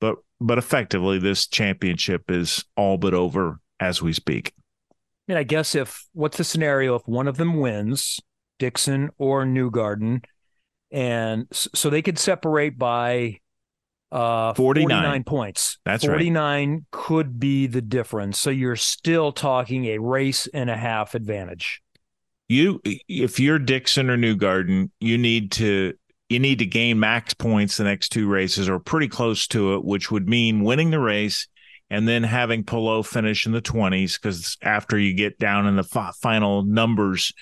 But 0.00 0.16
but 0.40 0.58
effectively, 0.58 1.18
this 1.18 1.46
championship 1.46 2.30
is 2.30 2.64
all 2.76 2.98
but 2.98 3.14
over 3.14 3.60
as 3.80 4.02
we 4.02 4.12
speak. 4.12 4.52
I 5.26 5.32
mean, 5.32 5.38
I 5.38 5.42
guess 5.42 5.74
if 5.74 6.06
what's 6.12 6.36
the 6.36 6.44
scenario 6.44 6.94
if 6.96 7.06
one 7.06 7.28
of 7.28 7.36
them 7.36 7.58
wins, 7.58 8.20
Dixon 8.58 9.10
or 9.18 9.44
Newgarden, 9.44 10.24
and 10.90 11.46
so 11.52 11.90
they 11.90 12.02
could 12.02 12.18
separate 12.18 12.78
by 12.78 13.40
uh 14.12 14.54
49, 14.54 14.88
49 14.88 15.24
points. 15.24 15.78
That's 15.84 16.04
49 16.04 16.70
right. 16.70 16.82
could 16.90 17.40
be 17.40 17.66
the 17.66 17.82
difference. 17.82 18.38
So 18.38 18.50
you're 18.50 18.76
still 18.76 19.32
talking 19.32 19.86
a 19.86 19.98
race 19.98 20.46
and 20.52 20.68
a 20.68 20.76
half 20.76 21.14
advantage. 21.14 21.82
You 22.48 22.80
if 22.84 23.40
you're 23.40 23.58
Dixon 23.58 24.10
or 24.10 24.18
Newgarden, 24.18 24.90
you 25.00 25.16
need 25.16 25.52
to 25.52 25.94
you 26.28 26.38
need 26.38 26.58
to 26.58 26.66
gain 26.66 27.00
max 27.00 27.32
points 27.32 27.78
the 27.78 27.84
next 27.84 28.10
two 28.10 28.28
races 28.28 28.68
or 28.68 28.78
pretty 28.78 29.08
close 29.08 29.46
to 29.48 29.74
it, 29.74 29.84
which 29.84 30.10
would 30.10 30.28
mean 30.28 30.64
winning 30.64 30.90
the 30.90 31.00
race 31.00 31.48
and 31.90 32.08
then 32.08 32.22
having 32.22 32.64
Palou 32.64 33.02
finish 33.02 33.46
in 33.46 33.52
the 33.52 33.62
20s 33.62 34.20
because 34.20 34.56
after 34.62 34.98
you 34.98 35.14
get 35.14 35.38
down 35.38 35.66
in 35.66 35.76
the 35.76 35.88
f- 35.94 36.16
final 36.16 36.62
numbers 36.62 37.32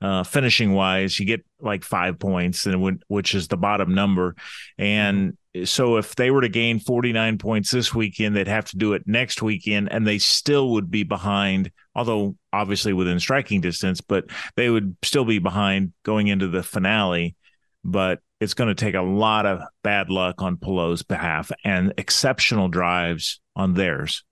uh, 0.00 0.24
finishing 0.24 0.72
wise 0.72 1.18
you 1.20 1.26
get 1.26 1.44
like 1.60 1.84
five 1.84 2.18
points 2.18 2.66
and 2.66 3.00
which 3.06 3.34
is 3.34 3.48
the 3.48 3.56
bottom 3.56 3.94
number. 3.94 4.34
And 4.76 5.36
so 5.64 5.96
if 5.96 6.16
they 6.16 6.30
were 6.30 6.40
to 6.40 6.48
gain 6.48 6.80
49 6.80 7.38
points 7.38 7.70
this 7.70 7.94
weekend 7.94 8.34
they'd 8.34 8.48
have 8.48 8.64
to 8.70 8.78
do 8.78 8.94
it 8.94 9.02
next 9.06 9.42
weekend 9.42 9.92
and 9.92 10.06
they 10.06 10.18
still 10.18 10.70
would 10.70 10.90
be 10.90 11.02
behind 11.02 11.70
although 11.94 12.34
obviously 12.52 12.94
within 12.94 13.20
striking 13.20 13.60
distance 13.60 14.00
but 14.00 14.24
they 14.56 14.70
would 14.70 14.96
still 15.02 15.26
be 15.26 15.38
behind 15.38 15.92
going 16.04 16.28
into 16.28 16.48
the 16.48 16.62
finale 16.62 17.36
but 17.84 18.20
it's 18.40 18.54
going 18.54 18.68
to 18.68 18.74
take 18.74 18.94
a 18.94 19.02
lot 19.02 19.46
of 19.46 19.60
bad 19.82 20.10
luck 20.10 20.42
on 20.42 20.56
Palou's 20.56 21.02
behalf 21.02 21.52
and 21.64 21.92
exceptional 21.96 22.68
drives 22.68 23.40
on 23.54 23.74
theirs. 23.74 24.24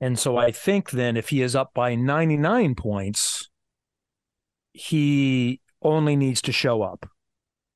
And 0.00 0.18
so 0.18 0.36
I 0.36 0.50
think 0.50 0.90
then 0.90 1.16
if 1.16 1.30
he 1.30 1.42
is 1.42 1.56
up 1.56 1.72
by 1.74 1.94
99 1.94 2.74
points, 2.74 3.48
he 4.72 5.60
only 5.82 6.16
needs 6.16 6.42
to 6.42 6.52
show 6.52 6.82
up 6.82 7.08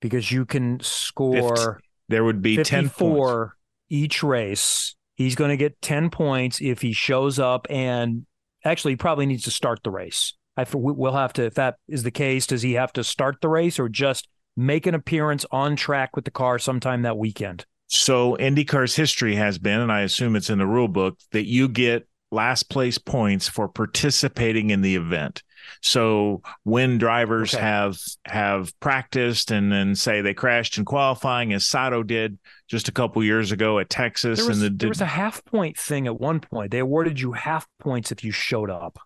because 0.01 0.31
you 0.31 0.45
can 0.45 0.79
score 0.81 1.57
50. 1.57 1.89
there 2.09 2.25
would 2.25 2.43
be 2.43 2.63
10 2.63 2.91
points. 2.91 3.55
each 3.89 4.23
race. 4.23 4.95
He's 5.15 5.35
going 5.35 5.51
to 5.51 5.57
get 5.57 5.81
10 5.81 6.11
points 6.11 6.61
if 6.61 6.83
he 6.83 6.93
shows 6.93 7.39
up 7.39 7.67
and 7.71 8.27
actually 8.65 8.93
he 8.93 8.97
probably 8.97 9.27
needs 9.27 9.45
to 9.45 9.51
start 9.51 9.81
the 9.83 9.91
race. 9.91 10.35
I 10.59 10.67
we'll 10.75 11.13
have 11.13 11.33
to 11.35 11.45
if 11.45 11.55
that 11.55 11.77
is 11.87 12.03
the 12.03 12.11
case 12.11 12.47
does 12.47 12.63
he 12.63 12.73
have 12.73 12.93
to 12.95 13.05
start 13.05 13.37
the 13.41 13.49
race 13.49 13.79
or 13.79 13.89
just 13.89 14.29
make 14.57 14.87
an 14.87 14.95
appearance 14.95 15.47
on 15.53 15.77
track 15.77 16.17
with 16.17 16.25
the 16.25 16.33
car 16.33 16.59
sometime 16.59 17.03
that 17.03 17.17
weekend? 17.17 17.65
So 17.87 18.37
IndyCar's 18.37 18.97
history 18.97 19.37
has 19.37 19.57
been, 19.57 19.81
and 19.81 19.93
I 19.93 20.01
assume 20.01 20.35
it's 20.35 20.51
in 20.51 20.59
the 20.59 20.67
rule 20.67 20.89
book, 20.89 21.17
that 21.31 21.47
you 21.47 21.69
get 21.69 22.09
last 22.31 22.65
place 22.69 22.99
points 22.99 23.49
for 23.49 23.69
participating 23.69 24.71
in 24.71 24.83
the 24.83 24.97
event. 24.97 25.43
So 25.81 26.43
when 26.65 26.99
drivers 26.99 27.55
okay. 27.55 27.63
have 27.63 27.99
have 28.25 28.79
practiced 28.81 29.51
and 29.51 29.71
then 29.71 29.95
say 29.95 30.21
they 30.21 30.35
crashed 30.35 30.77
in 30.77 30.85
qualifying, 30.85 31.53
as 31.53 31.67
Sato 31.67 32.03
did 32.03 32.39
just 32.69 32.89
a 32.89 32.93
couple 32.93 33.23
years 33.23 33.53
ago 33.53 33.79
at 33.79 33.89
Texas, 33.89 34.47
was, 34.47 34.61
and 34.61 34.75
the, 34.75 34.77
there 34.77 34.89
was 34.89 35.01
a 35.01 35.07
half 35.07 35.45
point 35.45 35.79
thing 35.79 36.07
at 36.07 36.21
one 36.21 36.41
point. 36.41 36.73
They 36.73 36.81
awarded 36.81 37.21
you 37.21 37.33
half 37.33 37.67
points 37.79 38.11
if 38.11 38.25
you 38.25 38.33
showed 38.33 38.71
up. 38.71 38.99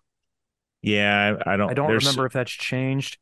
Yeah, 0.83 1.37
I, 1.45 1.55
don't. 1.55 1.71
I 1.71 1.73
don't 1.73 1.89
remember 1.89 2.25
if 2.25 2.33
that's 2.33 2.51
changed. 2.51 3.17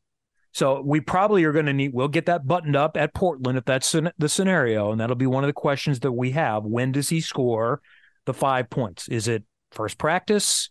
So 0.51 0.82
we 0.82 0.99
probably 0.99 1.45
are 1.45 1.53
going 1.53 1.68
to 1.68 1.74
need, 1.74 1.93
we'll 1.93 2.09
get 2.09 2.26
that 2.26 2.45
buttoned 2.45 2.76
up 2.76 2.97
at 2.97 3.14
Portland 3.14 3.57
if 3.57 3.64
that's 3.64 3.95
the 4.18 4.28
scenario. 4.28 4.91
And 4.91 4.99
that'll 4.99 5.16
be 5.16 5.28
one 5.28 5.43
of 5.43 5.47
the 5.47 5.53
questions 5.53 6.01
that 6.01 6.12
we 6.12 6.32
have. 6.32 6.66
When 6.66 6.91
does 6.91 7.07
he 7.07 7.22
score 7.22 7.82
the 8.26 8.34
five 8.34 8.70
points? 8.70 9.07
Is 9.07 9.28
it 9.28 9.43
first 9.72 9.97
practice? 9.97 10.70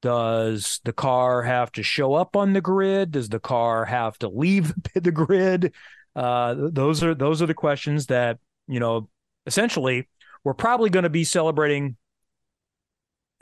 Does 0.00 0.80
the 0.84 0.92
car 0.92 1.42
have 1.42 1.70
to 1.72 1.84
show 1.84 2.14
up 2.14 2.34
on 2.34 2.54
the 2.54 2.60
grid? 2.60 3.12
Does 3.12 3.28
the 3.28 3.38
car 3.38 3.84
have 3.84 4.18
to 4.18 4.28
leave 4.28 4.72
the 4.94 5.12
grid? 5.12 5.72
Uh, 6.16 6.54
those 6.58 7.04
are 7.04 7.14
those 7.14 7.40
are 7.40 7.46
the 7.46 7.54
questions 7.54 8.06
that 8.06 8.38
you 8.66 8.80
know. 8.80 9.08
Essentially, 9.46 10.08
we're 10.44 10.54
probably 10.54 10.90
going 10.90 11.04
to 11.04 11.10
be 11.10 11.24
celebrating. 11.24 11.96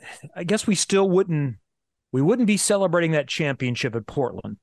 I 0.36 0.44
guess 0.44 0.66
we 0.66 0.74
still 0.74 1.08
wouldn't 1.08 1.56
we 2.12 2.22
wouldn't 2.22 2.46
be 2.46 2.56
celebrating 2.56 3.12
that 3.12 3.28
championship 3.28 3.94
at 3.94 4.06
Portland 4.06 4.58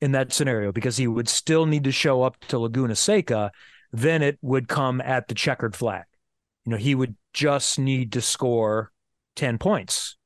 in 0.00 0.12
that 0.12 0.32
scenario 0.32 0.72
because 0.72 0.96
he 0.96 1.06
would 1.06 1.28
still 1.28 1.66
need 1.66 1.84
to 1.84 1.92
show 1.92 2.22
up 2.22 2.38
to 2.48 2.58
Laguna 2.58 2.96
Seca. 2.96 3.52
Then 3.92 4.22
it 4.22 4.38
would 4.40 4.68
come 4.68 5.00
at 5.00 5.28
the 5.28 5.34
checkered 5.34 5.76
flag. 5.76 6.04
You 6.64 6.72
know, 6.72 6.78
he 6.78 6.94
would 6.94 7.16
just 7.32 7.78
need 7.78 8.12
to 8.12 8.20
score 8.20 8.90
10 9.36 9.58
points. 9.58 10.16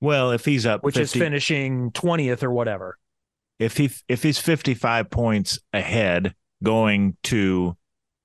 Well, 0.00 0.30
if 0.32 0.44
he's 0.44 0.64
up, 0.64 0.82
which 0.82 0.94
50, 0.94 1.02
is 1.02 1.22
finishing 1.22 1.90
20th 1.90 2.42
or 2.42 2.50
whatever. 2.50 2.96
If 3.58 3.76
he 3.76 3.90
if 4.08 4.22
he's 4.22 4.38
55 4.38 5.10
points 5.10 5.58
ahead 5.74 6.34
going 6.62 7.18
to 7.24 7.76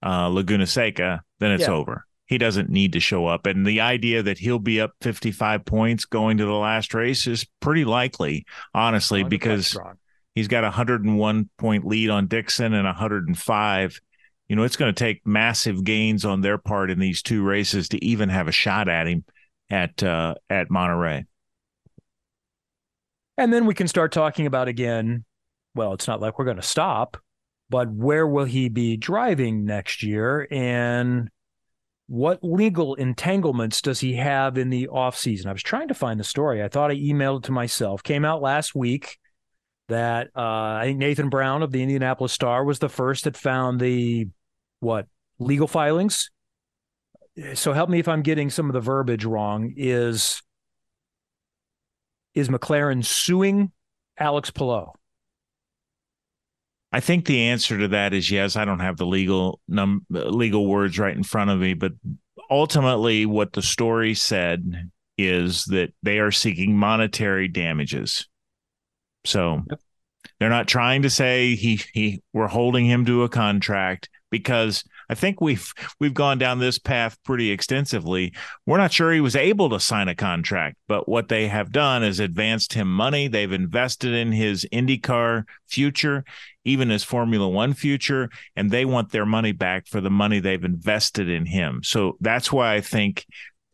uh, 0.02 0.28
Laguna 0.28 0.66
Seca, 0.66 1.22
then 1.40 1.52
it's 1.52 1.64
yeah. 1.64 1.74
over. 1.74 2.06
He 2.26 2.38
doesn't 2.38 2.70
need 2.70 2.94
to 2.94 3.00
show 3.00 3.28
up. 3.28 3.46
And 3.46 3.66
the 3.66 3.82
idea 3.82 4.24
that 4.24 4.38
he'll 4.38 4.60
be 4.60 4.82
up 4.82 4.92
55 5.02 5.64
points 5.66 6.06
going 6.06 6.38
to 6.38 6.46
the 6.46 6.52
last 6.52 6.94
race 6.94 7.28
is 7.28 7.46
pretty 7.60 7.86
likely, 7.86 8.46
honestly, 8.74 9.24
because 9.24 9.78
he's 10.34 10.48
got 10.48 10.64
a 10.64 10.68
101 10.68 11.50
point 11.58 11.86
lead 11.86 12.10
on 12.10 12.28
Dixon 12.28 12.74
and 12.74 12.86
105. 12.86 14.00
You 14.50 14.56
know, 14.56 14.64
it's 14.64 14.76
going 14.76 14.94
to 14.94 15.04
take 15.04 15.26
massive 15.26 15.84
gains 15.84 16.26
on 16.26 16.42
their 16.42 16.58
part 16.58 16.90
in 16.92 17.00
these 17.00 17.22
two 17.22 17.44
races 17.44 17.90
to 17.90 18.04
even 18.04 18.30
have 18.30 18.48
a 18.48 18.52
shot 18.52 18.88
at 18.88 19.08
him 19.08 19.24
at 19.70 20.02
uh, 20.04 20.36
at 20.50 20.70
Monterey. 20.70 21.26
And 23.38 23.52
then 23.52 23.66
we 23.66 23.74
can 23.74 23.88
start 23.88 24.12
talking 24.12 24.46
about 24.46 24.68
again. 24.68 25.26
Well, 25.76 25.94
it's 25.94 26.08
not 26.08 26.22
like 26.22 26.40
we're 26.40 26.46
going 26.46 26.56
to 26.58 26.64
stop, 26.64 27.18
but 27.70 27.92
where 27.92 28.26
will 28.26 28.46
he 28.46 28.70
be 28.70 28.98
driving 28.98 29.66
next 29.66 30.04
year? 30.04 30.48
And 30.50 31.30
what 32.08 32.44
legal 32.44 32.96
entanglements 32.96 33.82
does 33.82 34.00
he 34.00 34.14
have 34.16 34.58
in 34.58 34.70
the 34.70 34.88
offseason? 34.92 35.48
I 35.48 35.52
was 35.52 35.64
trying 35.64 35.88
to 35.88 35.94
find 35.94 36.20
the 36.20 36.24
story. 36.24 36.64
I 36.64 36.68
thought 36.68 36.92
I 36.92 36.96
emailed 36.96 37.40
it 37.40 37.44
to 37.46 37.52
myself. 37.52 38.04
Came 38.04 38.24
out 38.24 38.42
last 38.42 38.76
week 38.76 39.18
that 39.88 40.28
uh, 40.36 40.42
I 40.42 40.82
think 40.86 41.00
Nathan 41.00 41.30
Brown 41.30 41.64
of 41.64 41.72
the 41.72 41.82
Indianapolis 41.82 42.32
Star 42.32 42.64
was 42.64 42.80
the 42.80 42.90
first 42.90 43.24
that 43.24 43.38
found 43.38 43.80
the 43.80 44.28
what 44.80 45.08
legal 45.40 45.68
filings. 45.68 46.30
So 47.54 47.74
help 47.74 47.90
me 47.90 48.00
if 48.00 48.08
I'm 48.08 48.22
getting 48.22 48.50
some 48.50 48.70
of 48.70 48.74
the 48.74 48.80
verbiage 48.80 49.26
wrong. 49.26 49.74
Is 49.76 50.42
is 52.34 52.50
McLaren 52.50 53.04
suing 53.04 53.72
Alex 54.18 54.52
Palou? 54.52 54.92
I 56.92 57.00
think 57.00 57.26
the 57.26 57.48
answer 57.48 57.78
to 57.78 57.88
that 57.90 58.14
is 58.14 58.32
yes. 58.32 58.56
I 58.56 58.66
don't 58.66 58.80
have 58.80 58.98
the 58.98 59.06
legal 59.06 59.60
num 59.68 60.06
legal 60.10 60.66
words 60.66 60.98
right 60.98 61.16
in 61.16 61.24
front 61.24 61.50
of 61.50 61.60
me, 61.60 61.74
but 61.74 61.92
ultimately, 62.50 63.26
what 63.26 63.54
the 63.54 63.62
story 63.62 64.14
said 64.14 64.90
is 65.18 65.66
that 65.66 65.94
they 66.04 66.20
are 66.20 66.32
seeking 66.32 66.78
monetary 66.78 67.48
damages. 67.48 68.28
So 69.26 69.64
yep. 69.70 69.80
they're 70.40 70.50
not 70.50 70.68
trying 70.68 71.02
to 71.02 71.10
say 71.10 71.56
he 71.56 71.82
he 71.94 72.22
we're 72.34 72.48
holding 72.48 72.86
him 72.86 73.06
to 73.06 73.24
a 73.24 73.30
contract 73.30 74.10
because 74.30 74.84
I 75.10 75.16
think 75.16 75.42
we've 75.42 75.72
we've 76.00 76.14
gone 76.14 76.38
down 76.38 76.60
this 76.60 76.80
path 76.80 77.18
pretty 77.24 77.52
extensively. 77.52 78.34
We're 78.66 78.78
not 78.78 78.94
sure 78.94 79.12
he 79.12 79.22
was 79.22 79.36
able 79.36 79.70
to 79.70 79.80
sign 79.80 80.08
a 80.08 80.16
contract, 80.16 80.78
but 80.88 81.08
what 81.08 81.28
they 81.30 81.48
have 81.48 81.72
done 81.72 82.04
is 82.04 82.20
advanced 82.20 82.74
him 82.74 82.94
money. 82.94 83.28
They've 83.28 83.52
invested 83.52 84.14
in 84.14 84.32
his 84.32 84.66
IndyCar 84.72 85.44
future, 85.68 86.24
even 86.64 86.90
his 86.90 87.04
Formula 87.04 87.48
1 87.48 87.74
future, 87.74 88.30
and 88.56 88.72
they 88.72 88.86
want 88.86 89.12
their 89.12 89.26
money 89.26 89.52
back 89.52 89.88
for 89.88 90.02
the 90.02 90.10
money 90.10 90.40
they've 90.40 90.64
invested 90.64 91.30
in 91.30 91.46
him. 91.46 91.82
So 91.84 92.18
that's 92.22 92.52
why 92.52 92.76
I 92.76 92.82
think 92.82 93.26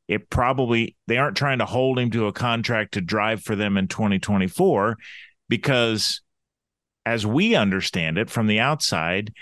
it 0.07 0.29
probably 0.29 0.95
they 1.07 1.17
aren't 1.17 1.38
trying 1.38 1.59
to 1.59 1.65
hold 1.65 1.97
him 1.97 2.11
to 2.11 2.27
a 2.27 2.34
contract 2.34 2.93
to 2.93 3.01
drive 3.01 3.41
for 3.41 3.55
them 3.55 3.77
in 3.77 3.88
2024 3.88 4.97
because 5.47 6.21
as 7.05 7.25
we 7.25 7.55
understand 7.55 8.17
it 8.17 8.29
from 8.29 8.47
the 8.47 8.59
outside, 8.59 9.34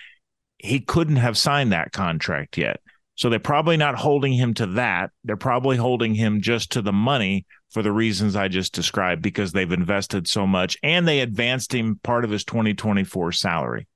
he 0.60 0.80
couldn't 0.82 1.16
have 1.16 1.38
signed 1.38 1.72
that 1.72 1.92
contract 1.92 2.58
yet. 2.58 2.82
So 3.16 3.30
they're 3.30 3.40
probably 3.40 3.76
not 3.76 3.96
holding 3.96 4.34
him 4.34 4.54
to 4.56 4.66
that. 4.68 5.12
They're 5.24 5.36
probably 5.36 5.78
holding 5.78 6.14
him 6.14 6.42
just 6.42 6.72
to 6.74 6.82
the 6.82 6.94
money 6.94 7.46
for 7.70 7.82
the 7.82 7.92
reasons 7.92 8.36
I 8.36 8.48
just 8.48 8.74
described 8.74 9.22
because 9.22 9.52
they've 9.52 9.72
invested 9.72 10.28
so 10.28 10.48
much 10.48 10.78
and 10.84 11.08
they 11.08 11.20
advanced 11.20 11.74
him 11.74 12.00
part 12.02 12.24
of 12.24 12.32
his 12.32 12.44
2024 12.46 13.32
salary. 13.34 13.88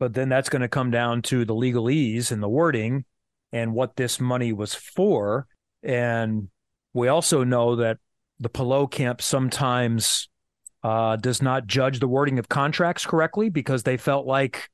But 0.00 0.14
then 0.14 0.28
that's 0.28 0.48
going 0.48 0.62
to 0.62 0.68
come 0.68 0.90
down 0.90 1.22
to 1.22 1.44
the 1.44 1.54
legalese 1.54 2.30
and 2.30 2.42
the 2.42 2.48
wording 2.48 3.04
and 3.52 3.74
what 3.74 3.96
this 3.96 4.20
money 4.20 4.52
was 4.52 4.74
for. 4.74 5.46
And 5.82 6.48
we 6.92 7.08
also 7.08 7.44
know 7.44 7.76
that 7.76 7.98
the 8.38 8.48
Palou 8.48 8.88
camp 8.88 9.22
sometimes 9.22 10.28
uh, 10.82 11.16
does 11.16 11.42
not 11.42 11.66
judge 11.66 11.98
the 12.00 12.08
wording 12.08 12.38
of 12.38 12.48
contracts 12.48 13.04
correctly 13.04 13.48
because 13.48 13.82
they 13.82 13.96
felt 13.96 14.26
like 14.26 14.68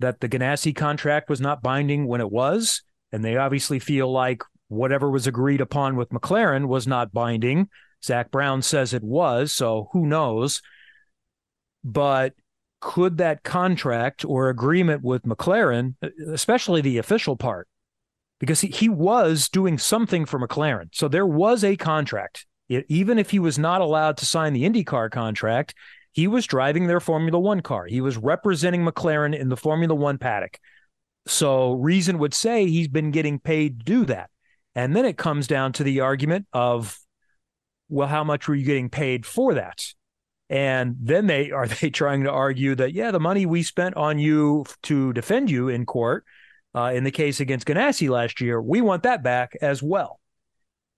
that 0.00 0.20
the 0.20 0.28
Ganassi 0.28 0.74
contract 0.74 1.28
was 1.28 1.40
not 1.40 1.62
binding 1.62 2.06
when 2.06 2.20
it 2.20 2.30
was. 2.30 2.82
And 3.12 3.24
they 3.24 3.36
obviously 3.36 3.78
feel 3.78 4.10
like 4.10 4.42
whatever 4.68 5.10
was 5.10 5.26
agreed 5.26 5.60
upon 5.60 5.96
with 5.96 6.10
McLaren 6.10 6.66
was 6.66 6.86
not 6.86 7.12
binding. 7.12 7.68
Zak 8.04 8.30
Brown 8.30 8.60
says 8.60 8.92
it 8.92 9.02
was, 9.02 9.52
so 9.52 9.88
who 9.92 10.06
knows? 10.06 10.60
But 11.84 12.34
could 12.80 13.18
that 13.18 13.44
contract 13.44 14.24
or 14.24 14.50
agreement 14.50 15.02
with 15.02 15.22
McLaren, 15.22 15.94
especially 16.30 16.80
the 16.80 16.98
official 16.98 17.36
part, 17.36 17.68
because 18.40 18.60
he, 18.60 18.68
he 18.68 18.88
was 18.88 19.48
doing 19.48 19.78
something 19.78 20.26
for 20.26 20.38
McLaren. 20.38 20.88
So 20.92 21.08
there 21.08 21.26
was 21.26 21.64
a 21.64 21.76
contract. 21.76 22.46
It, 22.68 22.84
even 22.88 23.18
if 23.18 23.30
he 23.30 23.38
was 23.38 23.58
not 23.58 23.80
allowed 23.80 24.18
to 24.18 24.26
sign 24.26 24.52
the 24.52 24.64
IndyCar 24.64 25.10
contract, 25.10 25.74
he 26.14 26.28
was 26.28 26.46
driving 26.46 26.86
their 26.86 27.00
Formula 27.00 27.38
One 27.38 27.60
car. 27.60 27.86
He 27.86 28.00
was 28.00 28.16
representing 28.16 28.84
McLaren 28.84 29.36
in 29.36 29.48
the 29.48 29.56
Formula 29.56 29.94
One 29.96 30.16
paddock. 30.16 30.60
So 31.26 31.72
reason 31.72 32.18
would 32.18 32.34
say 32.34 32.66
he's 32.66 32.86
been 32.86 33.10
getting 33.10 33.40
paid 33.40 33.80
to 33.80 33.84
do 33.84 34.04
that. 34.06 34.30
And 34.76 34.94
then 34.94 35.04
it 35.04 35.18
comes 35.18 35.48
down 35.48 35.72
to 35.72 35.84
the 35.84 36.00
argument 36.00 36.46
of, 36.52 36.96
well, 37.88 38.06
how 38.06 38.22
much 38.22 38.46
were 38.46 38.54
you 38.54 38.64
getting 38.64 38.90
paid 38.90 39.26
for 39.26 39.54
that? 39.54 39.84
And 40.48 40.94
then 41.00 41.26
they 41.26 41.50
are 41.50 41.66
they 41.66 41.90
trying 41.90 42.22
to 42.24 42.30
argue 42.30 42.76
that 42.76 42.92
yeah, 42.92 43.10
the 43.10 43.18
money 43.18 43.44
we 43.44 43.64
spent 43.64 43.96
on 43.96 44.20
you 44.20 44.66
to 44.84 45.12
defend 45.14 45.50
you 45.50 45.68
in 45.68 45.84
court, 45.84 46.24
uh, 46.76 46.92
in 46.94 47.02
the 47.02 47.10
case 47.10 47.40
against 47.40 47.66
Ganassi 47.66 48.08
last 48.08 48.40
year, 48.40 48.62
we 48.62 48.80
want 48.80 49.02
that 49.02 49.24
back 49.24 49.56
as 49.60 49.82
well. 49.82 50.20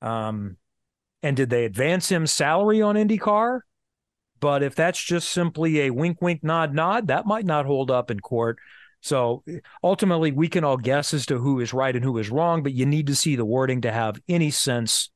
Um, 0.02 0.58
and 1.22 1.38
did 1.38 1.48
they 1.48 1.64
advance 1.64 2.10
him 2.10 2.26
salary 2.26 2.82
on 2.82 2.96
IndyCar? 2.96 3.60
But 4.41 4.62
if 4.62 4.74
that's 4.74 5.03
just 5.03 5.30
simply 5.30 5.82
a 5.82 5.91
wink, 5.91 6.20
wink, 6.20 6.43
nod, 6.43 6.74
nod, 6.74 7.09
that 7.09 7.26
might 7.26 7.47
not 7.47 7.66
hold 7.66 7.91
up 7.91 8.11
in 8.11 8.20
court. 8.20 8.59
So 9.01 9.45
ultimately, 9.84 10.32
we 10.32 10.49
can 10.49 10.64
all 10.64 10.76
guess 10.76 11.14
as 11.14 11.26
to 11.26 11.39
who 11.39 11.61
is 11.61 11.72
right 11.72 11.95
and 11.95 12.05
who 12.05 12.18
is 12.18 12.30
wrong, 12.30 12.62
but 12.62 12.72
you 12.72 12.87
need 12.87 13.07
to 13.07 13.14
see 13.14 13.37
the 13.37 13.45
wording 13.45 13.82
to 13.82 13.93
have 13.93 14.20
any 14.28 14.51
sense 14.51 15.11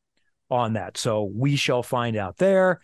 on 0.51 0.75
that. 0.75 0.97
So 0.97 1.25
we 1.25 1.57
shall 1.57 1.83
find 1.83 2.17
out 2.17 2.37
there. 2.37 2.81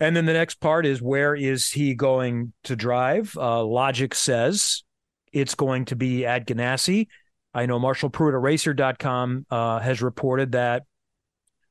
And 0.00 0.16
then 0.16 0.26
the 0.26 0.32
next 0.32 0.56
part 0.56 0.84
is 0.84 1.00
where 1.00 1.34
is 1.34 1.70
he 1.70 1.94
going 1.94 2.52
to 2.64 2.74
drive? 2.74 3.36
Uh, 3.36 3.64
Logic 3.64 4.14
says 4.14 4.82
it's 5.32 5.54
going 5.54 5.84
to 5.86 5.96
be 5.96 6.26
at 6.26 6.46
Ganassi. 6.46 7.06
I 7.54 7.66
know 7.66 7.78
Marshall 7.78 8.10
racer.com 8.10 9.46
uh, 9.50 9.78
has 9.78 10.02
reported 10.02 10.52
that 10.52 10.84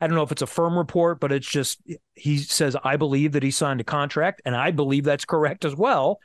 I 0.02 0.08
don't 0.08 0.16
know 0.16 0.24
if 0.24 0.32
it's 0.32 0.42
a 0.42 0.48
firm 0.48 0.76
report, 0.76 1.20
but 1.20 1.32
it's 1.32 1.48
just 1.48 1.80
he 2.16 2.40
says 2.40 2.76
I 2.84 2.98
believe 2.98 3.34
that 3.34 3.44
he 3.44 3.52
signed 3.52 3.80
a 3.80 3.84
contract, 3.84 4.42
and 4.46 4.56
I 4.56 4.72
believe 4.72 5.04
that's 5.04 5.26
correct 5.26 5.64
as 5.64 5.76
well, 5.76 6.20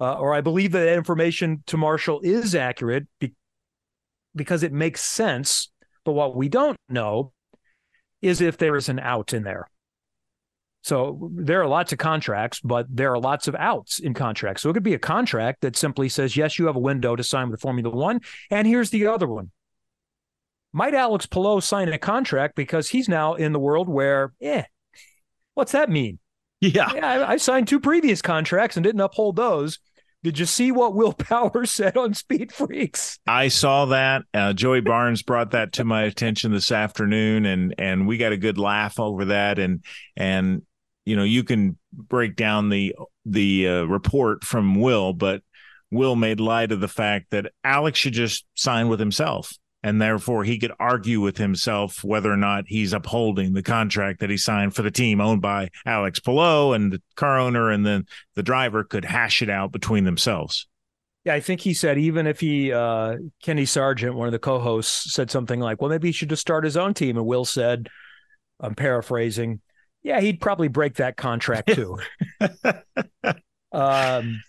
uh, 0.00 0.14
or 0.14 0.34
I 0.34 0.40
believe 0.40 0.72
that 0.72 0.92
information 0.92 1.62
to 1.68 1.76
Marshall 1.76 2.20
is 2.24 2.56
accurate 2.56 3.06
be- 3.20 3.34
because 4.34 4.64
it 4.64 4.72
makes 4.72 5.00
sense. 5.00 5.70
But 6.04 6.12
what 6.12 6.34
we 6.34 6.48
don't 6.48 6.76
know 6.88 7.32
is 8.20 8.40
if 8.40 8.58
there 8.58 8.74
is 8.74 8.88
an 8.88 8.98
out 8.98 9.32
in 9.32 9.44
there. 9.44 9.68
So 10.82 11.30
there 11.34 11.62
are 11.62 11.68
lots 11.68 11.92
of 11.92 11.98
contracts, 11.98 12.58
but 12.60 12.86
there 12.88 13.12
are 13.12 13.18
lots 13.18 13.48
of 13.48 13.54
outs 13.54 13.98
in 13.98 14.14
contracts. 14.14 14.62
So 14.62 14.70
it 14.70 14.72
could 14.72 14.82
be 14.82 14.94
a 14.94 14.98
contract 14.98 15.60
that 15.60 15.76
simply 15.76 16.08
says, 16.08 16.36
yes, 16.36 16.58
you 16.58 16.66
have 16.66 16.76
a 16.76 16.80
window 16.80 17.14
to 17.14 17.22
sign 17.22 17.50
with 17.50 17.60
Formula 17.60 17.94
One, 17.94 18.20
and 18.50 18.66
here's 18.66 18.90
the 18.90 19.06
other 19.06 19.28
one 19.28 19.50
might 20.72 20.94
Alex 20.94 21.26
Palou 21.26 21.60
sign 21.60 21.88
a 21.88 21.98
contract 21.98 22.54
because 22.54 22.88
he's 22.88 23.08
now 23.08 23.34
in 23.34 23.52
the 23.52 23.58
world 23.58 23.88
where, 23.88 24.32
eh, 24.40 24.64
what's 25.54 25.72
that 25.72 25.90
mean? 25.90 26.18
Yeah. 26.60 26.92
yeah 26.94 27.06
I, 27.06 27.32
I 27.32 27.36
signed 27.38 27.68
two 27.68 27.80
previous 27.80 28.22
contracts 28.22 28.76
and 28.76 28.84
didn't 28.84 29.00
uphold 29.00 29.36
those. 29.36 29.78
Did 30.22 30.38
you 30.38 30.46
see 30.46 30.70
what 30.70 30.94
Will 30.94 31.12
Power 31.18 31.64
said 31.64 31.96
on 31.96 32.14
Speed 32.14 32.52
Freaks? 32.52 33.18
I 33.26 33.48
saw 33.48 33.86
that. 33.86 34.22
Uh, 34.34 34.52
Joey 34.52 34.80
Barnes 34.80 35.22
brought 35.22 35.52
that 35.52 35.72
to 35.74 35.84
my 35.84 36.02
attention 36.02 36.52
this 36.52 36.70
afternoon, 36.70 37.46
and 37.46 37.74
and 37.78 38.06
we 38.06 38.18
got 38.18 38.32
a 38.32 38.36
good 38.36 38.58
laugh 38.58 39.00
over 39.00 39.26
that. 39.26 39.58
And 39.58 39.82
and 40.16 40.62
you 41.06 41.16
know 41.16 41.24
you 41.24 41.42
can 41.42 41.78
break 41.92 42.36
down 42.36 42.68
the 42.68 42.94
the 43.24 43.68
uh, 43.68 43.82
report 43.84 44.44
from 44.44 44.74
Will, 44.74 45.14
but 45.14 45.42
Will 45.90 46.16
made 46.16 46.38
light 46.38 46.70
of 46.70 46.80
the 46.80 46.88
fact 46.88 47.30
that 47.30 47.52
Alex 47.64 47.98
should 47.98 48.12
just 48.12 48.44
sign 48.54 48.88
with 48.88 49.00
himself 49.00 49.54
and 49.82 50.00
therefore 50.00 50.44
he 50.44 50.58
could 50.58 50.72
argue 50.78 51.20
with 51.20 51.38
himself 51.38 52.04
whether 52.04 52.30
or 52.30 52.36
not 52.36 52.64
he's 52.66 52.92
upholding 52.92 53.52
the 53.52 53.62
contract 53.62 54.20
that 54.20 54.30
he 54.30 54.36
signed 54.36 54.74
for 54.74 54.82
the 54.82 54.90
team 54.90 55.20
owned 55.20 55.40
by 55.40 55.70
Alex 55.86 56.20
Palou 56.20 56.72
and 56.72 56.92
the 56.92 57.02
car 57.16 57.38
owner 57.38 57.70
and 57.70 57.84
then 57.86 58.04
the 58.34 58.42
driver 58.42 58.84
could 58.84 59.04
hash 59.04 59.42
it 59.42 59.50
out 59.50 59.72
between 59.72 60.04
themselves. 60.04 60.66
Yeah, 61.24 61.34
I 61.34 61.40
think 61.40 61.60
he 61.60 61.74
said 61.74 61.98
even 61.98 62.26
if 62.26 62.40
he 62.40 62.72
uh, 62.72 63.16
Kenny 63.42 63.66
Sargent, 63.66 64.14
one 64.14 64.26
of 64.26 64.32
the 64.32 64.38
co-hosts, 64.38 65.12
said 65.12 65.30
something 65.30 65.60
like, 65.60 65.78
"Well, 65.80 65.90
maybe 65.90 66.08
he 66.08 66.12
should 66.12 66.30
just 66.30 66.40
start 66.40 66.64
his 66.64 66.78
own 66.78 66.94
team," 66.94 67.18
and 67.18 67.26
Will 67.26 67.44
said, 67.44 67.90
"I'm 68.58 68.74
paraphrasing, 68.74 69.60
yeah, 70.02 70.20
he'd 70.20 70.40
probably 70.40 70.68
break 70.68 70.94
that 70.94 71.16
contract 71.16 71.68
too." 71.74 71.98
um, 73.72 74.42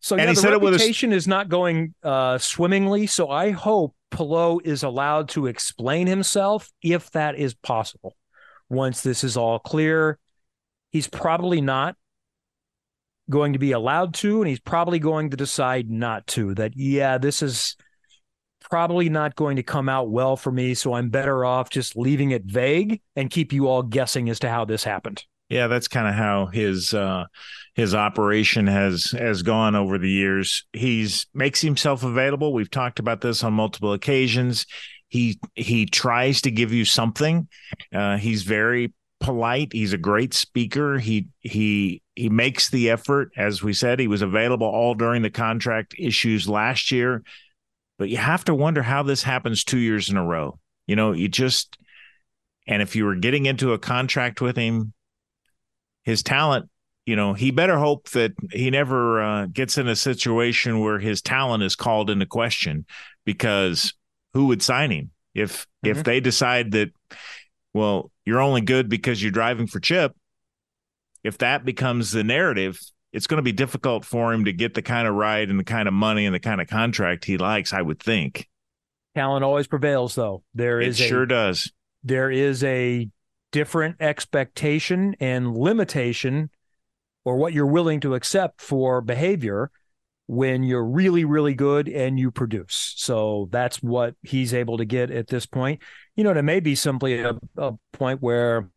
so 0.00 0.16
and 0.16 0.28
yeah, 0.28 0.32
the 0.32 0.58
reputation 0.60 1.12
is 1.12 1.26
not 1.26 1.48
going 1.48 1.94
uh, 2.02 2.38
swimmingly. 2.38 3.06
So 3.06 3.28
I 3.28 3.50
hope 3.50 3.94
Palou 4.16 4.60
is 4.64 4.82
allowed 4.82 5.28
to 5.30 5.46
explain 5.46 6.06
himself 6.06 6.70
if 6.82 7.10
that 7.10 7.36
is 7.36 7.52
possible. 7.54 8.16
Once 8.70 9.02
this 9.02 9.22
is 9.22 9.36
all 9.36 9.58
clear, 9.58 10.18
he's 10.90 11.06
probably 11.06 11.60
not 11.60 11.96
going 13.28 13.52
to 13.52 13.58
be 13.58 13.72
allowed 13.72 14.14
to, 14.14 14.40
and 14.40 14.48
he's 14.48 14.60
probably 14.60 14.98
going 14.98 15.30
to 15.30 15.36
decide 15.36 15.90
not 15.90 16.26
to. 16.28 16.54
That, 16.54 16.72
yeah, 16.74 17.18
this 17.18 17.42
is 17.42 17.76
probably 18.70 19.10
not 19.10 19.36
going 19.36 19.56
to 19.56 19.62
come 19.62 19.88
out 19.88 20.10
well 20.10 20.36
for 20.36 20.50
me. 20.50 20.72
So 20.72 20.94
I'm 20.94 21.10
better 21.10 21.44
off 21.44 21.68
just 21.68 21.94
leaving 21.94 22.30
it 22.30 22.44
vague 22.44 23.02
and 23.16 23.30
keep 23.30 23.52
you 23.52 23.68
all 23.68 23.82
guessing 23.82 24.30
as 24.30 24.38
to 24.40 24.48
how 24.48 24.64
this 24.64 24.82
happened. 24.82 25.24
Yeah, 25.48 25.68
that's 25.68 25.88
kind 25.88 26.08
of 26.08 26.14
how 26.14 26.46
his 26.46 26.92
uh, 26.92 27.26
his 27.74 27.94
operation 27.94 28.66
has 28.66 29.12
has 29.12 29.42
gone 29.42 29.76
over 29.76 29.96
the 29.98 30.10
years. 30.10 30.64
He's 30.72 31.26
makes 31.34 31.60
himself 31.60 32.02
available. 32.02 32.52
We've 32.52 32.70
talked 32.70 32.98
about 32.98 33.20
this 33.20 33.44
on 33.44 33.52
multiple 33.52 33.92
occasions. 33.92 34.66
He 35.08 35.38
he 35.54 35.86
tries 35.86 36.40
to 36.42 36.50
give 36.50 36.72
you 36.72 36.84
something. 36.84 37.48
Uh, 37.94 38.16
he's 38.16 38.42
very 38.42 38.92
polite. 39.20 39.72
He's 39.72 39.92
a 39.92 39.98
great 39.98 40.34
speaker. 40.34 40.98
He 40.98 41.28
he 41.42 42.02
he 42.16 42.28
makes 42.28 42.68
the 42.68 42.90
effort. 42.90 43.30
As 43.36 43.62
we 43.62 43.72
said, 43.72 44.00
he 44.00 44.08
was 44.08 44.22
available 44.22 44.66
all 44.66 44.94
during 44.94 45.22
the 45.22 45.30
contract 45.30 45.94
issues 45.96 46.48
last 46.48 46.90
year. 46.90 47.22
But 47.98 48.08
you 48.08 48.16
have 48.16 48.44
to 48.44 48.54
wonder 48.54 48.82
how 48.82 49.04
this 49.04 49.22
happens 49.22 49.62
two 49.62 49.78
years 49.78 50.10
in 50.10 50.16
a 50.16 50.24
row. 50.24 50.58
You 50.88 50.96
know, 50.96 51.12
you 51.12 51.28
just 51.28 51.78
and 52.66 52.82
if 52.82 52.96
you 52.96 53.04
were 53.04 53.14
getting 53.14 53.46
into 53.46 53.72
a 53.72 53.78
contract 53.78 54.40
with 54.40 54.56
him 54.56 54.92
his 56.06 56.22
talent 56.22 56.70
you 57.04 57.14
know 57.14 57.34
he 57.34 57.50
better 57.50 57.78
hope 57.78 58.08
that 58.10 58.32
he 58.50 58.70
never 58.70 59.22
uh, 59.22 59.46
gets 59.46 59.76
in 59.76 59.88
a 59.88 59.96
situation 59.96 60.80
where 60.80 60.98
his 60.98 61.20
talent 61.20 61.62
is 61.62 61.76
called 61.76 62.08
into 62.08 62.24
question 62.24 62.86
because 63.26 63.92
who 64.32 64.46
would 64.46 64.62
sign 64.62 64.90
him? 64.90 65.10
If 65.34 65.66
mm-hmm. 65.84 65.90
if 65.90 66.04
they 66.04 66.20
decide 66.20 66.72
that 66.72 66.90
well 67.74 68.10
you're 68.24 68.40
only 68.40 68.62
good 68.62 68.88
because 68.88 69.22
you're 69.22 69.32
driving 69.32 69.66
for 69.66 69.80
chip 69.80 70.14
if 71.22 71.38
that 71.38 71.64
becomes 71.64 72.12
the 72.12 72.24
narrative 72.24 72.80
it's 73.12 73.26
going 73.26 73.38
to 73.38 73.42
be 73.42 73.52
difficult 73.52 74.04
for 74.04 74.32
him 74.32 74.44
to 74.46 74.52
get 74.52 74.74
the 74.74 74.82
kind 74.82 75.06
of 75.06 75.14
ride 75.14 75.48
and 75.48 75.58
the 75.58 75.64
kind 75.64 75.88
of 75.88 75.94
money 75.94 76.26
and 76.26 76.34
the 76.34 76.40
kind 76.40 76.60
of 76.60 76.68
contract 76.68 77.24
he 77.24 77.36
likes 77.36 77.72
i 77.72 77.82
would 77.82 78.00
think. 78.00 78.48
Talent 79.14 79.44
always 79.44 79.66
prevails 79.66 80.14
though. 80.14 80.42
There 80.54 80.80
it 80.80 80.88
is 80.88 80.98
sure 80.98 81.22
a, 81.22 81.28
does. 81.28 81.72
there 82.04 82.30
is 82.30 82.62
a 82.64 83.08
different 83.52 83.96
expectation 84.00 85.14
and 85.20 85.56
limitation 85.56 86.50
or 87.24 87.36
what 87.36 87.52
you're 87.52 87.66
willing 87.66 88.00
to 88.00 88.14
accept 88.14 88.60
for 88.60 89.00
behavior 89.00 89.70
when 90.26 90.62
you're 90.64 90.84
really 90.84 91.24
really 91.24 91.54
good 91.54 91.88
and 91.88 92.18
you 92.18 92.30
produce. 92.30 92.94
So 92.96 93.48
that's 93.50 93.82
what 93.82 94.14
he's 94.22 94.52
able 94.52 94.78
to 94.78 94.84
get 94.84 95.10
at 95.10 95.28
this 95.28 95.46
point. 95.46 95.82
You 96.16 96.24
know 96.24 96.32
it 96.32 96.42
may 96.42 96.60
be 96.60 96.74
simply 96.74 97.20
a, 97.20 97.34
a 97.56 97.72
point 97.92 98.20
where 98.22 98.70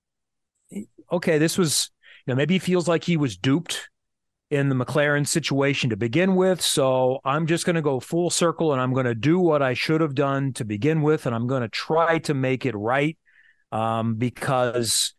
okay 1.11 1.37
this 1.37 1.57
was 1.57 1.89
you 2.25 2.31
know 2.31 2.35
maybe 2.35 2.55
he 2.55 2.59
feels 2.59 2.87
like 2.87 3.03
he 3.03 3.17
was 3.17 3.37
duped 3.37 3.89
in 4.51 4.69
the 4.69 4.75
mclaren 4.75 5.27
situation 5.27 5.89
to 5.89 5.97
begin 5.97 6.35
with. 6.35 6.61
So 6.61 7.19
i'm 7.25 7.47
just 7.47 7.65
going 7.65 7.75
to 7.75 7.81
go 7.81 7.99
full 7.99 8.29
circle 8.29 8.71
and 8.71 8.81
i'm 8.81 8.93
going 8.93 9.05
to 9.05 9.15
do 9.15 9.39
what 9.39 9.61
i 9.61 9.73
should 9.73 10.01
have 10.01 10.15
done 10.15 10.53
to 10.53 10.65
begin 10.65 11.01
with 11.01 11.25
and 11.25 11.35
i'm 11.35 11.47
going 11.47 11.61
to 11.61 11.69
try 11.69 12.19
to 12.19 12.33
make 12.33 12.65
it 12.65 12.75
right 12.75 13.17
um, 13.71 14.15
because, 14.15 15.13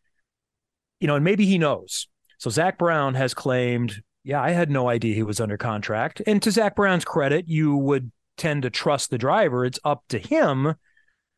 you 1.01 1.07
know, 1.07 1.17
and 1.17 1.25
maybe 1.25 1.47
he 1.47 1.59
knows. 1.59 2.09
So 2.39 2.51
Zak 2.51 2.79
Brown 2.79 3.15
has 3.15 3.35
claimed, 3.35 4.03
yeah, 4.25 4.43
I 4.43 4.51
had 4.51 4.71
no 4.71 4.89
idea 4.89 5.15
he 5.15 5.23
was 5.23 5.41
under 5.41 5.57
contract. 5.57 6.23
And 6.27 6.43
to 6.43 6.51
Zak 6.51 6.77
Brown's 6.77 7.05
credit, 7.05 7.49
you 7.49 7.77
would 7.77 8.11
tend 8.37 8.63
to 8.63 8.71
trust 8.71 9.11
the 9.11 9.19
driver. 9.19 9.65
It's 9.65 9.79
up 9.85 10.05
to 10.09 10.19
him. 10.19 10.75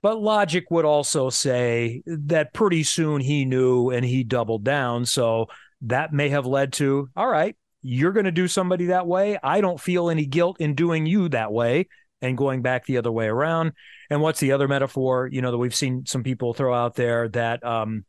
But 0.02 0.20
logic 0.20 0.70
would 0.70 0.84
also 0.84 1.30
say 1.30 2.02
that 2.06 2.52
pretty 2.52 2.82
soon 2.82 3.20
he 3.20 3.44
knew 3.44 3.90
and 3.90 4.04
he 4.04 4.24
doubled 4.24 4.64
down. 4.64 5.06
So 5.06 5.46
that 5.82 6.12
may 6.12 6.28
have 6.30 6.46
led 6.46 6.72
to, 6.74 7.08
all 7.16 7.28
right, 7.28 7.56
you're 7.82 8.12
going 8.12 8.24
to 8.24 8.32
do 8.32 8.48
somebody 8.48 8.86
that 8.86 9.06
way. 9.06 9.38
I 9.42 9.60
don't 9.60 9.80
feel 9.80 10.10
any 10.10 10.26
guilt 10.26 10.56
in 10.60 10.74
doing 10.74 11.06
you 11.06 11.28
that 11.28 11.52
way 11.52 11.88
and 12.22 12.38
going 12.38 12.62
back 12.62 12.86
the 12.86 12.96
other 12.96 13.12
way 13.12 13.26
around. 13.26 13.72
And 14.08 14.22
what's 14.22 14.40
the 14.40 14.52
other 14.52 14.68
metaphor, 14.68 15.28
you 15.30 15.42
know, 15.42 15.50
that 15.50 15.58
we've 15.58 15.74
seen 15.74 16.06
some 16.06 16.22
people 16.22 16.54
throw 16.54 16.72
out 16.72 16.94
there 16.94 17.28
that 17.30 17.64
um, 17.64 18.04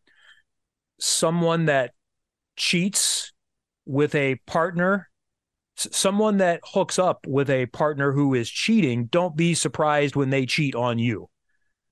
someone 1.00 1.66
that 1.66 1.92
cheats 2.56 3.34
with 3.86 4.16
a 4.16 4.36
partner, 4.46 5.10
someone 5.76 6.38
that 6.38 6.62
hooks 6.64 7.00
up 7.00 7.26
with 7.28 7.50
a 7.50 7.66
partner 7.66 8.12
who 8.14 8.36
is 8.36 8.50
cheating, 8.50 9.06
don't 9.08 9.36
be 9.36 9.56
surprised 9.56 10.16
when 10.16 10.30
they 10.30 10.46
cheat 10.46 10.76
on 10.76 11.00
you. 11.00 11.30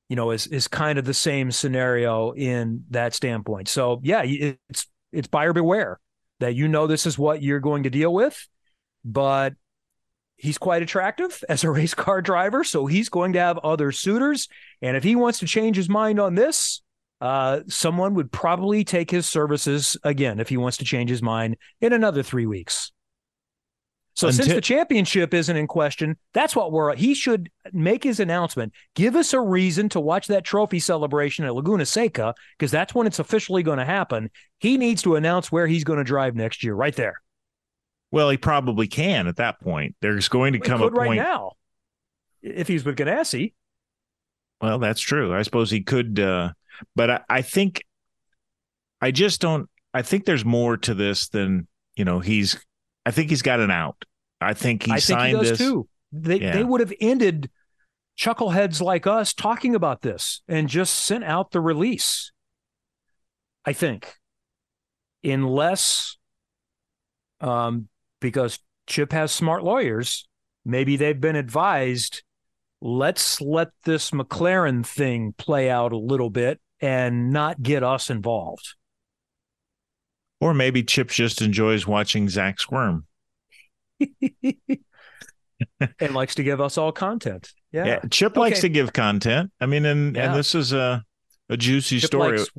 You 0.07 0.15
know, 0.17 0.31
is 0.31 0.45
is 0.47 0.67
kind 0.67 0.99
of 0.99 1.05
the 1.05 1.13
same 1.13 1.51
scenario 1.51 2.31
in 2.31 2.83
that 2.89 3.13
standpoint. 3.13 3.69
So 3.69 4.01
yeah, 4.03 4.23
it's 4.23 4.87
it's 5.13 5.27
buyer 5.27 5.53
beware 5.53 5.99
that 6.41 6.53
you 6.53 6.67
know 6.67 6.85
this 6.85 7.05
is 7.05 7.17
what 7.17 7.41
you're 7.41 7.61
going 7.61 7.83
to 7.83 7.89
deal 7.89 8.13
with, 8.13 8.47
but 9.05 9.53
he's 10.41 10.57
quite 10.57 10.81
attractive 10.81 11.43
as 11.47 11.63
a 11.63 11.69
race 11.69 11.93
car 11.93 12.21
driver, 12.21 12.63
so 12.63 12.87
he's 12.87 13.09
going 13.09 13.33
to 13.33 13.39
have 13.39 13.59
other 13.59 13.91
suitors. 13.91 14.47
And 14.81 14.97
if 14.97 15.03
he 15.03 15.15
wants 15.15 15.39
to 15.39 15.45
change 15.45 15.75
his 15.75 15.87
mind 15.87 16.19
on 16.19 16.35
this, 16.35 16.81
uh, 17.21 17.59
someone 17.67 18.15
would 18.15 18.31
probably 18.31 18.83
take 18.83 19.11
his 19.11 19.29
services 19.29 19.95
again 20.03 20.39
if 20.39 20.49
he 20.49 20.57
wants 20.57 20.77
to 20.77 20.85
change 20.85 21.11
his 21.11 21.21
mind 21.21 21.57
in 21.79 21.93
another 21.93 22.23
three 22.23 22.47
weeks. 22.47 22.91
So 24.13 24.27
Until- 24.27 24.45
since 24.45 24.55
the 24.55 24.61
championship 24.61 25.33
isn't 25.33 25.55
in 25.55 25.67
question, 25.67 26.17
that's 26.33 26.55
what 26.55 26.71
we're. 26.71 26.95
He 26.95 27.13
should 27.13 27.49
make 27.71 28.03
his 28.03 28.19
announcement. 28.19 28.73
Give 28.95 29.15
us 29.15 29.33
a 29.33 29.39
reason 29.39 29.89
to 29.89 29.99
watch 29.99 30.27
that 30.27 30.43
trophy 30.43 30.79
celebration 30.79 31.45
at 31.45 31.55
Laguna 31.55 31.85
Seca 31.85 32.33
because 32.57 32.71
that's 32.71 32.93
when 32.93 33.07
it's 33.07 33.19
officially 33.19 33.63
going 33.63 33.79
to 33.79 33.85
happen. 33.85 34.29
He 34.59 34.77
needs 34.77 35.03
to 35.03 35.15
announce 35.15 35.51
where 35.51 35.67
he's 35.67 35.83
going 35.83 35.99
to 35.99 36.03
drive 36.03 36.35
next 36.35 36.63
year, 36.63 36.73
right 36.73 36.95
there. 36.95 37.21
Well, 38.11 38.29
he 38.29 38.37
probably 38.37 38.87
can 38.87 39.27
at 39.27 39.37
that 39.37 39.61
point. 39.61 39.95
There's 40.01 40.27
going 40.27 40.53
to 40.53 40.59
come 40.59 40.81
a 40.81 40.91
point 40.91 41.09
right 41.09 41.15
now 41.15 41.53
if 42.41 42.67
he's 42.67 42.83
with 42.83 42.97
Ganassi. 42.97 43.53
Well, 44.61 44.79
that's 44.79 45.01
true. 45.01 45.33
I 45.33 45.41
suppose 45.41 45.71
he 45.71 45.81
could, 45.81 46.19
uh, 46.19 46.51
but 46.95 47.09
I, 47.09 47.21
I 47.29 47.41
think 47.41 47.83
I 49.01 49.11
just 49.11 49.41
don't. 49.41 49.69
I 49.93 50.03
think 50.03 50.25
there's 50.25 50.45
more 50.45 50.77
to 50.77 50.93
this 50.93 51.29
than 51.29 51.67
you 51.95 52.05
know. 52.05 52.19
He's. 52.19 52.63
I 53.05 53.11
think 53.11 53.29
he's 53.29 53.41
got 53.41 53.59
an 53.59 53.71
out. 53.71 54.05
I 54.39 54.53
think 54.53 54.83
he 54.83 54.91
I 54.91 54.99
signed 54.99 55.37
think 55.37 55.43
he 55.43 55.49
this 55.49 55.57
too. 55.57 55.87
They 56.11 56.39
yeah. 56.39 56.53
they 56.53 56.63
would 56.63 56.81
have 56.81 56.93
ended 57.01 57.49
chuckleheads 58.19 58.81
like 58.81 59.07
us 59.07 59.33
talking 59.33 59.73
about 59.73 60.01
this 60.01 60.41
and 60.47 60.67
just 60.67 60.93
sent 60.93 61.23
out 61.23 61.51
the 61.51 61.61
release. 61.61 62.31
I 63.65 63.73
think, 63.73 64.15
unless 65.23 66.17
um, 67.39 67.89
because 68.21 68.59
Chip 68.87 69.11
has 69.11 69.33
smart 69.33 69.63
lawyers. 69.63 70.27
Maybe 70.63 70.95
they've 70.95 71.19
been 71.19 71.35
advised, 71.35 72.23
let's 72.81 73.41
let 73.41 73.69
this 73.83 74.11
McLaren 74.11 74.85
thing 74.85 75.33
play 75.37 75.69
out 75.69 75.91
a 75.91 75.97
little 75.97 76.29
bit 76.29 76.61
and 76.79 77.31
not 77.31 77.61
get 77.61 77.83
us 77.83 78.09
involved. 78.09 78.75
Or 80.39 80.53
maybe 80.53 80.83
Chip 80.83 81.09
just 81.09 81.41
enjoys 81.41 81.85
watching 81.85 82.29
Zak 82.29 82.59
squirm. 82.59 83.05
and 83.99 86.13
likes 86.13 86.35
to 86.35 86.43
give 86.43 86.61
us 86.61 86.77
all 86.77 86.91
content. 86.91 87.51
Yeah. 87.71 87.85
yeah 87.85 87.99
Chip 88.09 88.33
okay. 88.33 88.39
likes 88.39 88.61
to 88.61 88.69
give 88.69 88.93
content. 88.93 89.51
I 89.59 89.67
mean, 89.67 89.85
and 89.85 90.15
yeah. 90.15 90.27
and 90.27 90.35
this 90.35 90.55
is 90.55 90.73
a 90.73 91.03
a 91.49 91.57
juicy 91.57 91.99
Chip 91.99 92.07
story. 92.07 92.39
Likes, 92.39 92.51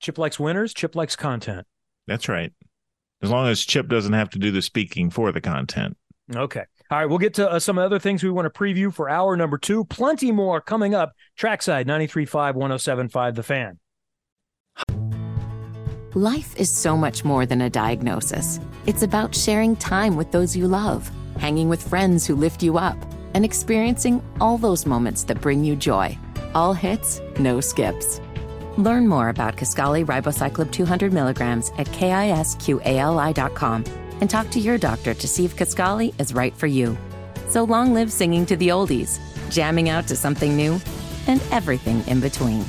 Chip 0.00 0.18
likes 0.18 0.38
winners. 0.38 0.74
Chip 0.74 0.94
likes 0.94 1.16
content. 1.16 1.66
That's 2.06 2.28
right 2.28 2.52
as 3.24 3.30
long 3.30 3.48
as 3.48 3.64
Chip 3.64 3.88
doesn't 3.88 4.12
have 4.12 4.30
to 4.30 4.38
do 4.38 4.50
the 4.50 4.62
speaking 4.62 5.10
for 5.10 5.32
the 5.32 5.40
content. 5.40 5.96
Okay. 6.34 6.64
All 6.90 6.98
right. 6.98 7.06
We'll 7.06 7.18
get 7.18 7.34
to 7.34 7.50
uh, 7.50 7.58
some 7.58 7.78
other 7.78 7.98
things 7.98 8.22
we 8.22 8.30
want 8.30 8.52
to 8.52 8.58
preview 8.58 8.92
for 8.92 9.08
hour 9.08 9.36
number 9.36 9.58
two. 9.58 9.84
Plenty 9.86 10.30
more 10.30 10.60
coming 10.60 10.94
up. 10.94 11.14
Trackside 11.36 11.86
93.5, 11.86 12.54
107.5, 12.54 13.34
The 13.34 13.42
Fan. 13.42 13.78
Life 16.14 16.54
is 16.56 16.70
so 16.70 16.96
much 16.96 17.24
more 17.24 17.44
than 17.44 17.62
a 17.62 17.70
diagnosis. 17.70 18.60
It's 18.86 19.02
about 19.02 19.34
sharing 19.34 19.74
time 19.74 20.14
with 20.14 20.30
those 20.30 20.56
you 20.56 20.68
love, 20.68 21.10
hanging 21.38 21.68
with 21.68 21.82
friends 21.82 22.24
who 22.26 22.36
lift 22.36 22.62
you 22.62 22.78
up, 22.78 22.96
and 23.34 23.44
experiencing 23.44 24.22
all 24.40 24.56
those 24.58 24.86
moments 24.86 25.24
that 25.24 25.40
bring 25.40 25.64
you 25.64 25.74
joy. 25.74 26.16
All 26.54 26.72
hits, 26.72 27.20
no 27.40 27.60
skips. 27.60 28.20
Learn 28.76 29.06
more 29.06 29.28
about 29.28 29.56
Kisqali 29.56 30.04
ribociclib 30.04 30.72
200 30.72 31.12
milligrams 31.12 31.70
at 31.78 31.86
kisqali.com 31.88 33.84
and 34.20 34.30
talk 34.30 34.50
to 34.50 34.60
your 34.60 34.78
doctor 34.78 35.14
to 35.14 35.28
see 35.28 35.44
if 35.44 35.56
Kisqali 35.56 36.18
is 36.20 36.34
right 36.34 36.54
for 36.56 36.66
you. 36.66 36.96
So 37.48 37.64
long 37.64 37.94
live 37.94 38.10
singing 38.10 38.46
to 38.46 38.56
the 38.56 38.68
oldies, 38.68 39.20
jamming 39.50 39.88
out 39.88 40.08
to 40.08 40.16
something 40.16 40.56
new, 40.56 40.80
and 41.26 41.40
everything 41.52 42.04
in 42.06 42.20
between. 42.20 42.64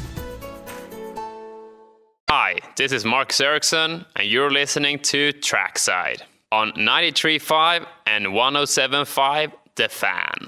Hi, 2.29 2.59
this 2.75 2.91
is 2.91 3.05
Marcus 3.05 3.39
Ericsson, 3.41 4.05
and 4.15 4.27
you're 4.27 4.51
listening 4.51 4.99
to 4.99 5.31
Trackside 5.33 6.21
on 6.51 6.71
93.5 6.73 7.85
and 8.05 8.27
107.5 8.27 9.51
The 9.75 9.89
Fan. 9.89 10.47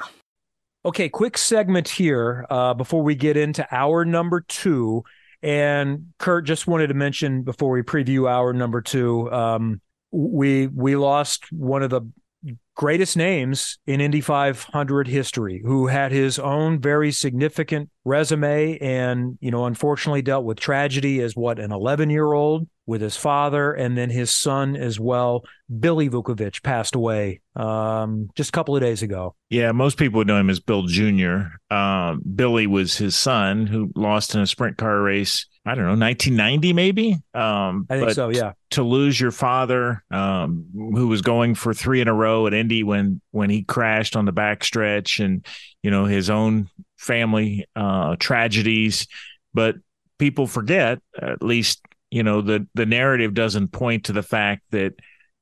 Okay, 0.85 1.09
quick 1.09 1.37
segment 1.37 1.89
here 1.89 2.45
uh, 2.49 2.73
before 2.73 3.01
we 3.03 3.15
get 3.15 3.35
into 3.35 3.67
hour 3.75 4.05
number 4.05 4.41
two. 4.41 5.03
And 5.47 6.07
Curt 6.19 6.43
just 6.43 6.67
wanted 6.67 6.87
to 6.87 6.93
mention 6.93 7.43
before 7.43 7.71
we 7.71 7.81
preview 7.81 8.29
hour 8.29 8.51
number 8.51 8.81
two, 8.81 9.31
um, 9.31 9.79
we 10.11 10.67
we 10.67 10.97
lost 10.97 11.45
one 11.53 11.83
of 11.83 11.89
the 11.89 12.01
greatest 12.75 13.15
names 13.15 13.79
in 13.87 14.01
Indy 14.01 14.19
500 14.19 15.07
history, 15.07 15.61
who 15.63 15.87
had 15.87 16.11
his 16.11 16.37
own 16.37 16.81
very 16.81 17.13
significant 17.13 17.89
resume, 18.03 18.77
and 18.79 19.37
you 19.39 19.49
know, 19.49 19.63
unfortunately, 19.63 20.21
dealt 20.21 20.43
with 20.43 20.59
tragedy 20.59 21.21
as 21.21 21.33
what 21.33 21.59
an 21.59 21.71
11 21.71 22.09
year 22.09 22.33
old 22.33 22.67
with 22.87 23.01
his 23.01 23.17
father 23.17 23.73
and 23.73 23.97
then 23.97 24.09
his 24.09 24.33
son 24.33 24.75
as 24.75 24.99
well. 24.99 25.43
Billy 25.79 26.09
Vukovich 26.09 26.63
passed 26.63 26.95
away 26.95 27.41
um, 27.57 28.29
just 28.35 28.49
a 28.49 28.51
couple 28.53 28.75
of 28.75 28.81
days 28.81 29.03
ago. 29.03 29.35
Yeah, 29.49 29.73
most 29.73 29.97
people 29.97 30.19
would 30.19 30.27
know 30.27 30.37
him 30.37 30.49
as 30.49 30.61
Bill 30.61 30.83
Jr. 30.83 31.41
Um, 31.69 32.21
Billy 32.35 32.65
was 32.65 32.97
his 32.97 33.15
son 33.15 33.67
who 33.67 33.91
lost 33.95 34.33
in 34.33 34.41
a 34.41 34.47
sprint 34.47 34.77
car 34.77 35.01
race. 35.01 35.45
I 35.65 35.75
don't 35.75 35.83
know, 35.83 36.05
1990 36.05 36.71
maybe. 36.71 37.11
Um, 37.33 37.85
I 37.89 37.99
think 37.99 38.11
so. 38.11 38.29
Yeah. 38.29 38.53
To 38.71 38.83
lose 38.83 39.19
your 39.19 39.31
father, 39.31 40.01
um, 40.09 40.65
who 40.73 41.09
was 41.09 41.21
going 41.21 41.55
for 41.55 41.73
three 41.73 41.99
in 41.99 42.07
a 42.07 42.13
row 42.13 42.47
at 42.47 42.53
Indy 42.53 42.83
when 42.83 43.19
when 43.31 43.49
he 43.49 43.63
crashed 43.63 44.15
on 44.15 44.23
the 44.23 44.31
backstretch, 44.31 45.23
and 45.23 45.45
you 45.83 45.91
know 45.91 46.05
his 46.05 46.29
own 46.29 46.69
family 46.95 47.65
uh, 47.75 48.15
tragedies, 48.17 49.07
but 49.53 49.75
people 50.17 50.47
forget, 50.47 50.99
at 51.21 51.43
least 51.43 51.81
you 52.11 52.23
know 52.23 52.41
the 52.41 52.67
the 52.73 52.85
narrative 52.85 53.33
doesn't 53.33 53.69
point 53.69 54.05
to 54.05 54.13
the 54.13 54.23
fact 54.23 54.63
that 54.71 54.93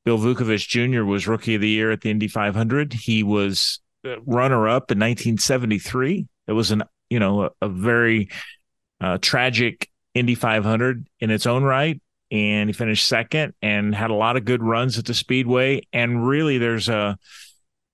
Bill 0.04 0.18
Vukovich 0.18 0.68
Jr. 0.68 1.04
was 1.04 1.26
Rookie 1.26 1.56
of 1.56 1.60
the 1.60 1.68
Year 1.68 1.90
at 1.90 2.00
the 2.00 2.10
Indy 2.10 2.28
500. 2.28 2.92
He 2.92 3.22
was 3.22 3.80
uh, 4.04 4.20
runner 4.24 4.68
up 4.68 4.90
in 4.90 4.98
1973. 4.98 6.26
It 6.46 6.52
was 6.52 6.70
an 6.70 6.84
you 7.10 7.18
know 7.18 7.44
a, 7.44 7.50
a 7.62 7.68
very 7.68 8.30
uh, 9.00 9.18
tragic 9.20 9.88
Indy 10.14 10.34
500 10.34 11.06
in 11.20 11.30
its 11.30 11.46
own 11.46 11.62
right, 11.62 12.00
and 12.30 12.68
he 12.68 12.72
finished 12.72 13.06
second 13.06 13.54
and 13.62 13.94
had 13.94 14.10
a 14.10 14.14
lot 14.14 14.36
of 14.36 14.44
good 14.44 14.62
runs 14.62 14.98
at 14.98 15.04
the 15.04 15.14
Speedway. 15.14 15.82
And 15.92 16.26
really, 16.26 16.58
there's 16.58 16.88
a 16.88 17.18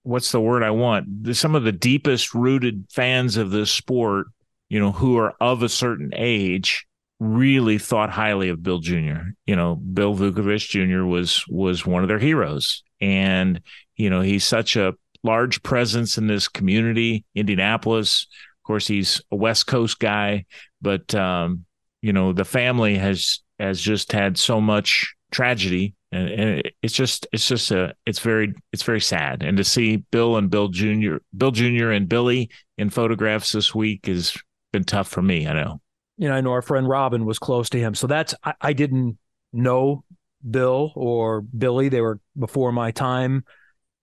what's 0.03 0.33
the 0.33 0.41
word 0.41 0.63
I 0.63 0.71
want? 0.71 1.37
Some 1.37 1.55
of 1.55 1.65
the 1.65 1.73
deepest 1.73 2.35
rooted 2.35 2.87
fans 2.91 3.37
of 3.37 3.51
this 3.51 3.71
sport, 3.71 4.27
you 4.69 4.81
know, 4.81 4.93
who 4.93 5.17
are 5.19 5.35
of 5.41 5.63
a 5.63 5.69
certain 5.69 6.13
age 6.15 6.87
really 7.23 7.79
thought 7.79 8.11
highly 8.11 8.49
of 8.49 8.63
Bill 8.63 8.79
Jr. 8.79 9.31
You 9.47 9.55
know, 9.55 9.77
Bill 9.77 10.15
Vukovich 10.15 10.69
Jr. 10.69 11.05
was 11.05 11.45
was 11.49 11.87
one 11.87 12.03
of 12.03 12.09
their 12.09 12.19
heroes, 12.19 12.83
and 13.01 13.61
you 13.97 14.11
know 14.11 14.21
he's 14.21 14.45
such 14.45 14.77
a 14.77 14.95
large 15.23 15.63
presence 15.63 16.19
in 16.19 16.27
this 16.27 16.49
community, 16.49 17.25
Indianapolis. 17.35 18.27
Of 18.61 18.67
course, 18.67 18.87
he's 18.89 19.23
a 19.31 19.37
West 19.37 19.67
Coast 19.69 20.01
guy, 20.01 20.47
but 20.81 21.15
um, 21.15 21.65
you 22.01 22.13
know 22.13 22.33
the 22.33 22.45
family 22.45 22.99
has 22.99 23.41
has 23.59 23.81
just 23.81 24.11
had 24.11 24.37
so 24.37 24.61
much 24.61 25.15
tragedy, 25.31 25.95
and, 26.11 26.29
and 26.29 26.73
it's 26.83 26.95
just 26.95 27.29
it's 27.33 27.47
just 27.47 27.71
a 27.71 27.95
it's 28.05 28.19
very 28.19 28.53
it's 28.73 28.83
very 28.83 29.01
sad. 29.01 29.45
And 29.45 29.57
to 29.59 29.65
see 29.65 29.99
Bill 30.11 30.37
and 30.37 30.51
Bill 30.51 30.69
Jr. 30.69 31.17
Bill 31.37 31.53
Jr. 31.53 31.91
and 31.91 32.09
Billy 32.09 32.51
in 32.79 32.91
photographs 32.91 33.53
this 33.53 33.73
week 33.73 34.07
has 34.07 34.37
been 34.73 34.85
tough 34.85 35.07
for 35.07 35.23
me. 35.23 35.47
I 35.47 35.53
know 35.53 35.81
you 36.23 36.29
know, 36.29 36.37
I 36.37 36.41
know 36.41 36.53
our 36.53 36.63
friend 36.63 36.89
Robin 36.89 37.25
was 37.25 37.41
close 37.41 37.69
to 37.71 37.81
him. 37.81 37.97
So 37.97 38.07
that's, 38.07 38.33
I, 38.45 38.55
I 38.61 38.73
didn't 38.75 39.19
know 39.53 40.05
Bill 40.49 40.93
or 40.95 41.41
Billy. 41.41 41.89
They 41.89 42.01
were 42.01 42.21
before 42.39 42.71
my 42.71 42.93
time 42.93 43.45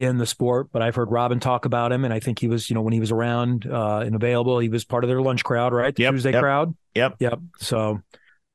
in 0.01 0.17
the 0.17 0.25
sport, 0.25 0.67
but 0.73 0.81
I've 0.81 0.95
heard 0.95 1.11
Robin 1.11 1.39
talk 1.39 1.63
about 1.63 1.93
him. 1.93 2.03
And 2.03 2.13
I 2.13 2.19
think 2.19 2.39
he 2.39 2.49
was, 2.49 2.69
you 2.69 2.73
know, 2.73 2.81
when 2.81 2.91
he 2.91 2.99
was 2.99 3.11
around 3.11 3.65
uh, 3.65 3.99
and 3.99 4.15
available, 4.15 4.59
he 4.59 4.67
was 4.67 4.83
part 4.83 5.05
of 5.05 5.07
their 5.07 5.21
lunch 5.21 5.45
crowd, 5.45 5.71
right? 5.71 5.95
The 5.95 6.03
yep, 6.03 6.11
Tuesday 6.11 6.33
yep, 6.33 6.41
crowd. 6.41 6.75
Yep. 6.93 7.15
Yep. 7.21 7.39
So, 7.59 8.01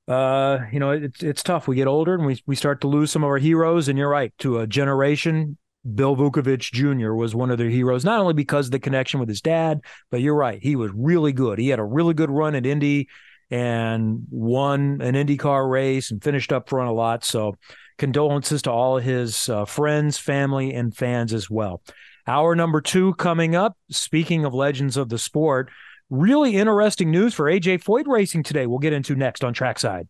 uh, 0.08 0.58
you 0.70 0.78
know, 0.78 0.90
it's, 0.90 1.22
it's 1.22 1.42
tough. 1.42 1.66
We 1.66 1.76
get 1.76 1.86
older 1.86 2.12
and 2.12 2.26
we, 2.26 2.42
we 2.44 2.56
start 2.56 2.82
to 2.82 2.86
lose 2.86 3.10
some 3.10 3.24
of 3.24 3.30
our 3.30 3.38
heroes. 3.38 3.88
And 3.88 3.98
you're 3.98 4.10
right, 4.10 4.34
to 4.40 4.58
a 4.58 4.66
generation, 4.66 5.56
Bill 5.94 6.14
Vukovich 6.16 6.70
Jr. 6.70 7.14
was 7.14 7.34
one 7.34 7.50
of 7.50 7.56
their 7.56 7.70
heroes, 7.70 8.04
not 8.04 8.20
only 8.20 8.34
because 8.34 8.66
of 8.66 8.72
the 8.72 8.78
connection 8.78 9.20
with 9.20 9.30
his 9.30 9.40
dad, 9.40 9.80
but 10.10 10.20
you're 10.20 10.34
right. 10.34 10.62
He 10.62 10.76
was 10.76 10.90
really 10.94 11.32
good. 11.32 11.58
He 11.58 11.70
had 11.70 11.78
a 11.78 11.84
really 11.84 12.12
good 12.12 12.30
run 12.30 12.54
at 12.54 12.66
Indy 12.66 13.08
and 13.50 14.26
won 14.30 15.00
an 15.00 15.14
IndyCar 15.14 15.70
race 15.70 16.10
and 16.10 16.22
finished 16.22 16.52
up 16.52 16.68
front 16.68 16.88
a 16.88 16.92
lot. 16.92 17.24
So, 17.24 17.54
condolences 17.98 18.62
to 18.62 18.70
all 18.70 18.98
his 18.98 19.48
uh, 19.48 19.64
friends, 19.64 20.18
family, 20.18 20.74
and 20.74 20.96
fans 20.96 21.32
as 21.32 21.48
well. 21.48 21.80
Hour 22.26 22.56
number 22.56 22.80
two 22.80 23.14
coming 23.14 23.54
up. 23.54 23.76
Speaking 23.90 24.44
of 24.44 24.54
legends 24.54 24.96
of 24.96 25.08
the 25.08 25.18
sport, 25.18 25.70
really 26.10 26.56
interesting 26.56 27.10
news 27.10 27.34
for 27.34 27.44
AJ 27.46 27.84
Foyt 27.84 28.06
Racing 28.06 28.42
today. 28.42 28.66
We'll 28.66 28.78
get 28.78 28.92
into 28.92 29.14
next 29.14 29.44
on 29.44 29.54
Trackside. 29.54 30.08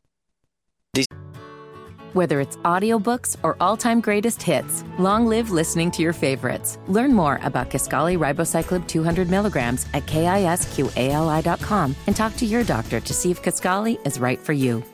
Whether 2.15 2.41
it's 2.41 2.57
audiobooks 2.59 3.37
or 3.43 3.57
all-time 3.59 4.01
greatest 4.01 4.41
hits, 4.41 4.85
long 5.01 5.27
live 5.27 5.51
listening 5.51 5.91
to 5.91 6.01
your 6.01 6.13
favorites. 6.13 6.79
Learn 6.87 7.13
more 7.13 7.41
about 7.43 7.71
Kisqali 7.71 8.17
Ribociclib 8.17 8.87
200 8.87 9.29
milligrams 9.29 9.85
at 9.95 10.07
kisqali.com 10.07 11.97
and 12.07 12.15
talk 12.15 12.37
to 12.37 12.47
your 12.47 12.63
doctor 12.63 13.01
to 13.01 13.13
see 13.13 13.33
if 13.33 13.43
Kisqali 13.43 13.99
is 14.07 14.21
right 14.21 14.39
for 14.39 14.53
you. 14.53 14.85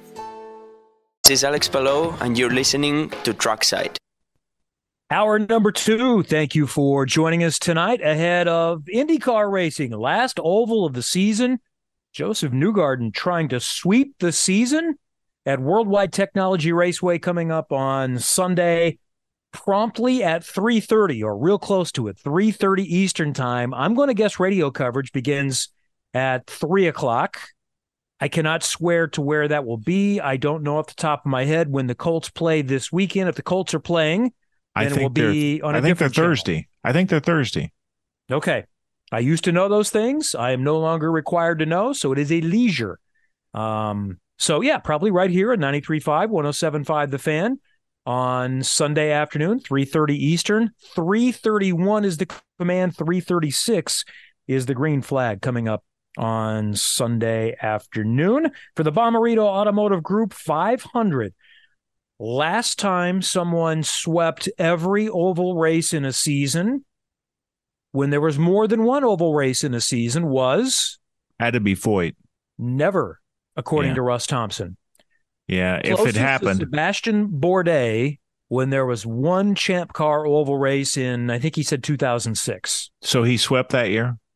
This 1.25 1.41
is 1.41 1.45
Alex 1.45 1.69
Palou, 1.69 2.15
and 2.23 2.39
you're 2.39 2.55
listening 2.55 3.11
to 3.25 3.35
Trackside. 3.35 3.99
Hour 5.11 5.41
number 5.41 5.73
two. 5.73 6.23
Thank 6.23 6.55
you 6.55 6.67
for 6.67 7.05
joining 7.05 7.45
us 7.45 7.59
tonight 7.59 8.01
ahead 8.01 8.49
of 8.49 8.85
IndyCar 8.85 9.53
racing, 9.53 9.91
last 9.91 10.41
oval 10.43 10.87
of 10.87 10.95
the 10.95 11.03
season. 11.03 11.61
Josef 12.15 12.51
Newgarden 12.51 13.13
trying 13.13 13.51
to 13.51 13.61
sweep 13.61 14.15
the 14.21 14.33
season 14.33 14.97
at 15.51 15.61
Worldwide 15.61 16.13
Technology 16.13 16.73
Raceway 16.73 17.19
coming 17.19 17.51
up 17.51 17.73
on 17.73 18.21
Sunday 18.21 18.99
promptly 19.53 20.23
at 20.23 20.45
3:30 20.45 21.25
or 21.25 21.37
real 21.37 21.59
close 21.59 21.91
to 21.93 22.07
it 22.07 22.17
3:30 22.17 22.85
Eastern 22.85 23.33
time. 23.33 23.75
I'm 23.75 23.95
going 23.95 24.07
to 24.07 24.15
guess 24.15 24.39
radio 24.39 24.71
coverage 24.71 25.13
begins 25.13 25.71
at 26.15 26.47
3 26.47 26.87
o'clock. 26.87 27.41
I 28.21 28.29
cannot 28.29 28.63
swear 28.63 29.09
to 29.09 29.21
where 29.21 29.49
that 29.49 29.65
will 29.65 29.77
be. 29.77 30.21
I 30.21 30.37
don't 30.37 30.63
know 30.63 30.79
off 30.79 30.87
the 30.87 30.95
top 30.95 31.27
of 31.27 31.31
my 31.31 31.47
head 31.47 31.69
when 31.69 31.89
the 31.89 31.97
Colts 31.97 32.31
play 32.31 32.63
this 32.63 32.93
weekend. 32.93 33.29
If 33.29 33.35
the 33.35 33.43
Colts 33.43 33.75
are 33.75 33.81
playing 33.81 34.33
I 34.77 34.85
think 34.87 35.01
it 35.01 35.03
will 35.03 35.11
be 35.11 35.61
on 35.63 35.75
a 35.75 35.79
I 35.79 35.81
think 35.81 35.99
they're 35.99 36.09
Thursday. 36.09 36.69
I 36.85 36.93
think 36.93 37.11
they're 37.11 37.19
Thursday. 37.19 37.73
Okay. 38.31 38.67
I 39.11 39.19
used 39.19 39.43
to 39.45 39.53
know 39.53 39.69
those 39.69 39.91
things. 39.91 40.37
I 40.37 40.53
am 40.53 40.63
no 40.63 40.79
longer 40.79 41.11
required 41.11 41.59
to 41.59 41.67
know 41.67 41.93
so 41.93 42.13
it 42.13 42.19
is 42.19 42.31
a 42.31 42.41
leisure 42.41 43.01
um 43.53 44.21
so 44.41 44.63
yeah, 44.63 44.79
probably 44.79 45.11
right 45.11 45.31
here 45.31 45.53
at 45.53 45.59
93.5, 45.59 46.31
107.5 46.31 47.11
The 47.11 47.19
Fan 47.19 47.61
on 48.07 48.63
Sunday 48.63 49.11
afternoon, 49.11 49.61
3.30 49.61 50.11
Eastern. 50.13 50.71
3.31 50.97 52.07
is 52.07 52.17
the 52.17 52.27
command, 52.59 52.97
3.36 52.97 54.07
is 54.49 54.65
the 54.65 54.75
green 54.75 55.03
flag 55.03 55.43
coming 55.43 55.69
up 55.69 55.85
on 56.17 56.75
Sunday 56.75 57.55
afternoon. 57.61 58.51
For 58.77 58.83
the 58.83 58.91
Bommarito 58.91 59.43
Automotive 59.43 60.03
Group 60.03 60.33
500, 60.33 61.35
last 62.19 62.79
time 62.79 63.21
someone 63.21 63.83
swept 63.83 64.49
every 64.57 65.07
oval 65.07 65.59
race 65.59 65.93
in 65.93 66.07
a 66.07 66.15
season 66.15 66.87
when 67.93 68.09
there 68.09 68.23
was 68.23 68.39
more 68.39 68.67
than 68.67 68.85
one 68.85 69.05
oval 69.05 69.35
race 69.35 69.63
in 69.63 69.75
a 69.75 69.83
season 69.83 70.29
was... 70.29 70.99
Had 71.39 71.53
to 71.53 71.61
be 71.61 71.77
Foyt. 71.77 72.15
Never 72.59 73.20
according 73.61 73.91
yeah. 73.91 73.97
to 73.97 74.03
Russ 74.03 74.27
Thompson. 74.27 74.77
Yeah, 75.47 75.81
Closest 75.83 76.09
if 76.09 76.17
it 76.17 76.19
happened, 76.19 76.61
Sébastien 76.61 77.29
Bourdais 77.29 78.19
when 78.49 78.71
there 78.71 78.85
was 78.85 79.07
one 79.07 79.55
Champ 79.55 79.93
Car 79.93 80.27
oval 80.27 80.59
race 80.59 80.97
in 80.97 81.31
I 81.31 81.39
think 81.39 81.55
he 81.55 81.63
said 81.63 81.85
2006. 81.85 82.91
So 83.01 83.23
he 83.23 83.37
swept 83.37 83.71
that 83.73 83.91
year. 83.91 84.19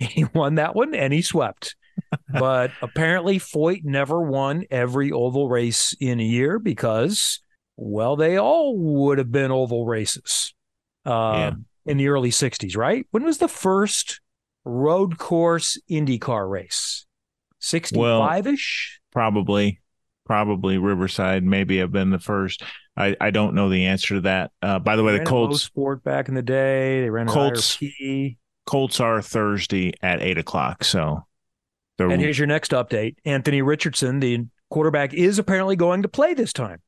He 0.00 0.24
won 0.32 0.54
that 0.54 0.74
one 0.74 0.94
and 0.94 1.12
he 1.12 1.20
swept. 1.20 1.76
but 2.32 2.70
apparently 2.80 3.38
Foyt 3.38 3.84
never 3.84 4.22
won 4.22 4.64
every 4.70 5.12
oval 5.12 5.50
race 5.50 5.94
in 6.00 6.18
a 6.20 6.24
year 6.24 6.58
because 6.58 7.40
well 7.76 8.16
they 8.16 8.38
all 8.38 8.78
would 8.78 9.18
have 9.18 9.30
been 9.30 9.50
oval 9.50 9.86
races. 9.86 10.54
Uh, 11.04 11.52
yeah. 11.52 11.52
in 11.86 11.96
the 11.96 12.08
early 12.08 12.30
60s, 12.30 12.76
right? 12.76 13.06
When 13.10 13.24
was 13.24 13.38
the 13.38 13.48
first 13.48 14.20
road 14.64 15.18
course 15.18 15.78
IndyCar 15.90 16.48
race? 16.50 17.06
65 17.60 18.46
ish? 18.46 19.00
Well, 19.00 19.10
probably. 19.12 19.80
Probably 20.26 20.78
Riverside. 20.78 21.42
Maybe 21.42 21.78
have 21.78 21.90
been 21.90 22.10
the 22.10 22.18
first. 22.18 22.62
I, 22.96 23.16
I 23.20 23.30
don't 23.30 23.54
know 23.54 23.68
the 23.68 23.86
answer 23.86 24.16
to 24.16 24.20
that. 24.22 24.52
Uh, 24.62 24.78
by 24.78 24.94
the 24.94 25.02
way, 25.02 25.18
the 25.18 25.24
Colts 25.24 25.62
sport 25.62 26.04
back 26.04 26.28
in 26.28 26.34
the 26.34 26.42
day. 26.42 27.00
They 27.00 27.10
ran 27.10 27.26
Colts. 27.26 27.78
Colts 28.66 29.00
are 29.00 29.20
Thursday 29.22 29.92
at 30.02 30.22
eight 30.22 30.38
o'clock. 30.38 30.84
So, 30.84 31.26
and 31.98 32.20
here's 32.20 32.38
your 32.38 32.46
next 32.46 32.70
update: 32.70 33.16
Anthony 33.24 33.62
Richardson, 33.62 34.20
the 34.20 34.46
quarterback, 34.68 35.14
is 35.14 35.40
apparently 35.40 35.74
going 35.74 36.02
to 36.02 36.08
play 36.08 36.34
this 36.34 36.52
time. 36.52 36.80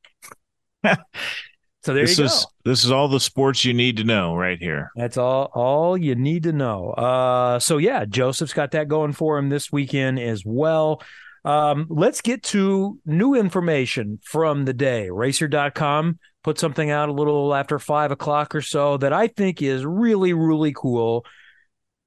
So 1.83 1.93
there 1.93 2.05
this 2.05 2.17
you 2.17 2.25
is 2.25 2.31
go. 2.31 2.71
this 2.71 2.85
is 2.85 2.91
all 2.91 3.07
the 3.09 3.19
sports 3.19 3.65
you 3.65 3.73
need 3.73 3.97
to 3.97 4.03
know 4.03 4.35
right 4.35 4.57
here. 4.57 4.91
That's 4.95 5.17
all 5.17 5.51
all 5.53 5.97
you 5.97 6.15
need 6.15 6.43
to 6.43 6.53
know. 6.53 6.91
Uh, 6.91 7.59
so 7.59 7.77
yeah, 7.77 8.05
Josef's 8.05 8.53
got 8.53 8.71
that 8.71 8.87
going 8.87 9.13
for 9.13 9.37
him 9.37 9.49
this 9.49 9.71
weekend 9.71 10.19
as 10.19 10.43
well. 10.45 11.01
Um, 11.45 11.87
let's 11.89 12.21
get 12.21 12.41
to 12.43 12.99
new 13.05 13.35
information 13.35 14.19
from 14.23 14.63
the 14.63 14.73
day. 14.73 15.09
Racer.com 15.09 16.19
put 16.43 16.59
something 16.59 16.89
out 16.89 17.09
a 17.09 17.13
little 17.13 17.53
after 17.53 17.79
five 17.79 18.11
o'clock 18.11 18.53
or 18.53 18.61
so 18.61 18.97
that 18.97 19.13
I 19.13 19.27
think 19.27 19.61
is 19.61 19.85
really, 19.85 20.33
really 20.33 20.73
cool. 20.73 21.25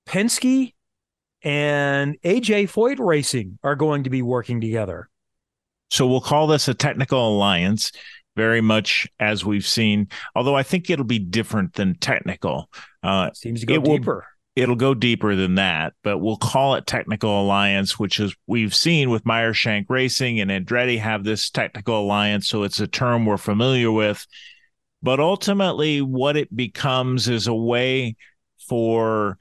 Penske 0.06 0.72
and 1.42 2.20
AJ 2.22 2.70
Foyt 2.70 2.98
Racing 2.98 3.58
are 3.62 3.76
going 3.76 4.04
to 4.04 4.10
be 4.10 4.22
working 4.22 4.60
together. 4.60 5.08
So 5.90 6.06
we'll 6.06 6.20
call 6.20 6.46
this 6.46 6.68
a 6.68 6.74
technical 6.74 7.28
alliance, 7.28 7.92
very 8.36 8.60
much 8.60 9.08
as 9.18 9.44
we've 9.44 9.66
seen. 9.66 10.08
Although 10.36 10.54
I 10.54 10.62
think 10.62 10.88
it'll 10.90 11.04
be 11.04 11.18
different 11.18 11.72
than 11.74 11.96
technical. 11.98 12.70
Uh, 13.02 13.30
Seems 13.34 13.60
to 13.60 13.66
go 13.66 13.74
it 13.74 13.82
will- 13.82 13.98
deeper. 13.98 14.26
it'll 14.54 14.76
go 14.76 14.94
deeper 14.94 15.34
than 15.34 15.56
that, 15.56 15.94
but 16.04 16.18
we'll 16.18 16.36
call 16.36 16.74
it 16.76 16.86
technical 16.86 17.42
alliance, 17.42 17.98
which 17.98 18.20
is 18.20 18.34
we've 18.46 18.74
seen 18.74 19.10
with 19.10 19.26
Meyer 19.26 19.52
Shank 19.52 19.90
Racing 19.90 20.40
and 20.40 20.50
Andretti 20.50 20.98
have 21.00 21.24
this 21.24 21.50
technical 21.50 22.00
alliance. 22.00 22.46
So 22.48 22.62
it's 22.62 22.78
a 22.80 22.86
term 22.86 23.26
we're 23.26 23.36
familiar 23.38 23.90
with. 23.90 24.24
But 25.02 25.20
ultimately, 25.20 26.00
what 26.02 26.36
it 26.36 26.54
becomes 26.54 27.28
is 27.28 27.46
a 27.46 27.54
way 27.54 28.16
for 28.68 29.38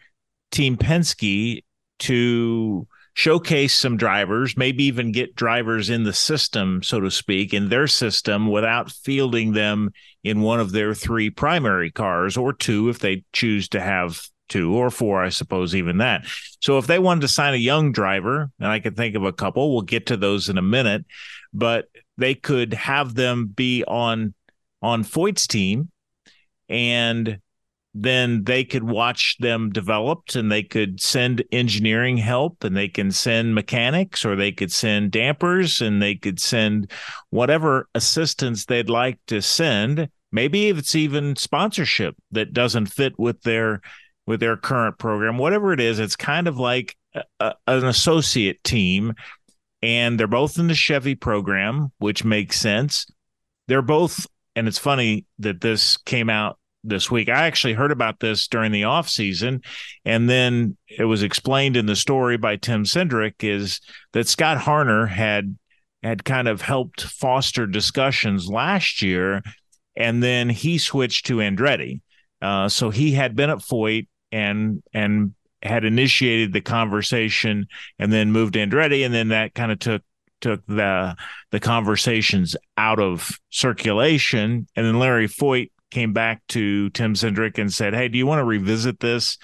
Team 0.51 0.77
Penske 0.77 1.63
to 1.99 2.87
showcase 3.15 3.73
some 3.73 3.95
drivers, 3.95 4.57
maybe 4.57 4.83
even 4.83 5.13
get 5.13 5.35
drivers 5.35 5.89
in 5.89 6.03
the 6.03 6.13
system, 6.13 6.83
so 6.83 6.99
to 6.99 7.09
speak, 7.09 7.53
in 7.53 7.69
their 7.69 7.87
system 7.87 8.51
without 8.51 8.91
fielding 8.91 9.53
them 9.53 9.89
in 10.23 10.41
one 10.41 10.59
of 10.59 10.73
their 10.73 10.93
three 10.93 11.29
primary 11.29 11.89
cars 11.89 12.35
or 12.35 12.51
two 12.51 12.89
if 12.89 12.99
they 12.99 13.23
choose 13.31 13.69
to 13.69 13.79
have 13.79 14.21
two 14.49 14.75
or 14.75 14.91
four, 14.91 15.23
I 15.23 15.29
suppose, 15.29 15.73
even 15.73 15.99
that. 15.99 16.25
So 16.59 16.77
if 16.77 16.87
they 16.87 16.99
wanted 16.99 17.21
to 17.21 17.29
sign 17.29 17.53
a 17.53 17.57
young 17.57 17.93
driver, 17.93 18.51
and 18.59 18.67
I 18.67 18.79
can 18.79 18.95
think 18.95 19.15
of 19.15 19.23
a 19.23 19.33
couple, 19.33 19.71
we'll 19.71 19.83
get 19.83 20.07
to 20.07 20.17
those 20.17 20.49
in 20.49 20.57
a 20.57 20.61
minute, 20.61 21.05
but 21.53 21.85
they 22.17 22.35
could 22.35 22.73
have 22.73 23.15
them 23.15 23.47
be 23.47 23.85
on 23.85 24.33
on 24.81 25.03
Foyt's 25.03 25.47
team 25.47 25.89
and 26.67 27.39
then 27.97 28.43
they 28.43 28.65
could 28.65 28.83
watch 28.83 29.37
them 29.39 29.69
developed 29.69 30.35
and 30.35 30.51
they 30.51 30.61
could 30.61 30.99
send 30.99 31.41
engineering 31.53 32.17
help 32.17 32.61
and 32.65 32.75
they 32.75 32.89
can 32.89 33.09
send 33.09 33.55
mechanics 33.55 34.25
or 34.25 34.35
they 34.35 34.51
could 34.51 34.71
send 34.71 35.11
dampers 35.11 35.79
and 35.79 36.01
they 36.01 36.13
could 36.13 36.37
send 36.37 36.91
whatever 37.29 37.87
assistance 37.95 38.65
they'd 38.65 38.89
like 38.89 39.17
to 39.27 39.41
send. 39.41 40.09
Maybe 40.33 40.67
if 40.67 40.77
it's 40.77 40.93
even 40.93 41.37
sponsorship 41.37 42.17
that 42.31 42.51
doesn't 42.51 42.87
fit 42.87 43.17
with 43.17 43.41
their 43.43 43.79
with 44.27 44.41
their 44.41 44.57
current 44.57 44.97
program. 44.97 45.37
Whatever 45.37 45.71
it 45.71 45.79
is 45.79 45.97
it's 45.97 46.17
kind 46.17 46.49
of 46.49 46.57
like 46.57 46.97
a, 47.39 47.53
an 47.65 47.85
associate 47.85 48.61
team 48.65 49.13
and 49.81 50.19
they're 50.19 50.27
both 50.27 50.59
in 50.59 50.67
the 50.67 50.75
Chevy 50.75 51.15
program 51.15 51.93
which 51.99 52.25
makes 52.25 52.59
sense. 52.59 53.05
They're 53.69 53.81
both 53.81 54.27
and 54.53 54.67
it's 54.67 54.79
funny 54.79 55.27
that 55.39 55.61
this 55.61 55.95
came 55.95 56.29
out 56.29 56.59
this 56.87 57.09
week. 57.11 57.29
I 57.29 57.47
actually 57.47 57.73
heard 57.73 57.91
about 57.91 58.19
this 58.19 58.47
during 58.47 58.71
the 58.71 58.85
off 58.85 59.09
season, 59.09 59.61
and 60.03 60.29
then 60.29 60.77
it 60.87 61.05
was 61.05 61.23
explained 61.23 61.77
in 61.77 61.85
the 61.85 61.95
story 61.95 62.37
by 62.37 62.55
Tim 62.55 62.83
Cindric 62.83 63.43
is 63.43 63.81
that 64.13 64.27
Scott 64.27 64.57
Harner 64.57 65.07
had 65.07 65.57
had 66.03 66.23
kind 66.23 66.47
of 66.47 66.61
helped 66.61 67.01
foster 67.01 67.65
discussions 67.65 68.47
last 68.47 69.01
year, 69.01 69.41
and 69.95 70.21
then 70.21 70.49
he 70.49 70.77
switched 70.77 71.25
to 71.25 71.37
Andretti. 71.37 72.01
Uh, 72.41 72.69
so 72.69 72.89
he 72.91 73.11
had 73.11 73.35
been 73.35 73.49
at 73.49 73.57
Foyt 73.59 74.07
and 74.31 74.83
and 74.93 75.33
had 75.63 75.83
initiated 75.83 76.53
the 76.53 76.61
conversation, 76.61 77.67
and 77.97 78.13
then 78.13 78.31
moved 78.31 78.53
to 78.53 78.59
Andretti, 78.59 79.03
and 79.03 79.13
then 79.13 79.29
that 79.29 79.55
kind 79.55 79.71
of 79.71 79.79
took 79.79 80.03
took 80.41 80.65
the 80.67 81.15
the 81.51 81.59
conversations 81.59 82.55
out 82.77 82.99
of 82.99 83.39
circulation, 83.49 84.67
and 84.75 84.85
then 84.85 84.99
Larry 84.99 85.27
Foyt 85.27 85.71
came 85.95 86.11
back 86.11 86.41
to 86.49 86.89
Tim 86.89 87.13
Cindric 87.13 87.57
and 87.57 87.71
said, 87.71 87.93
Hey, 87.93 88.09
do 88.09 88.17
you 88.17 88.27
want 88.27 88.39
to 88.39 88.43
revisit 88.43 88.99
this? 88.99 89.37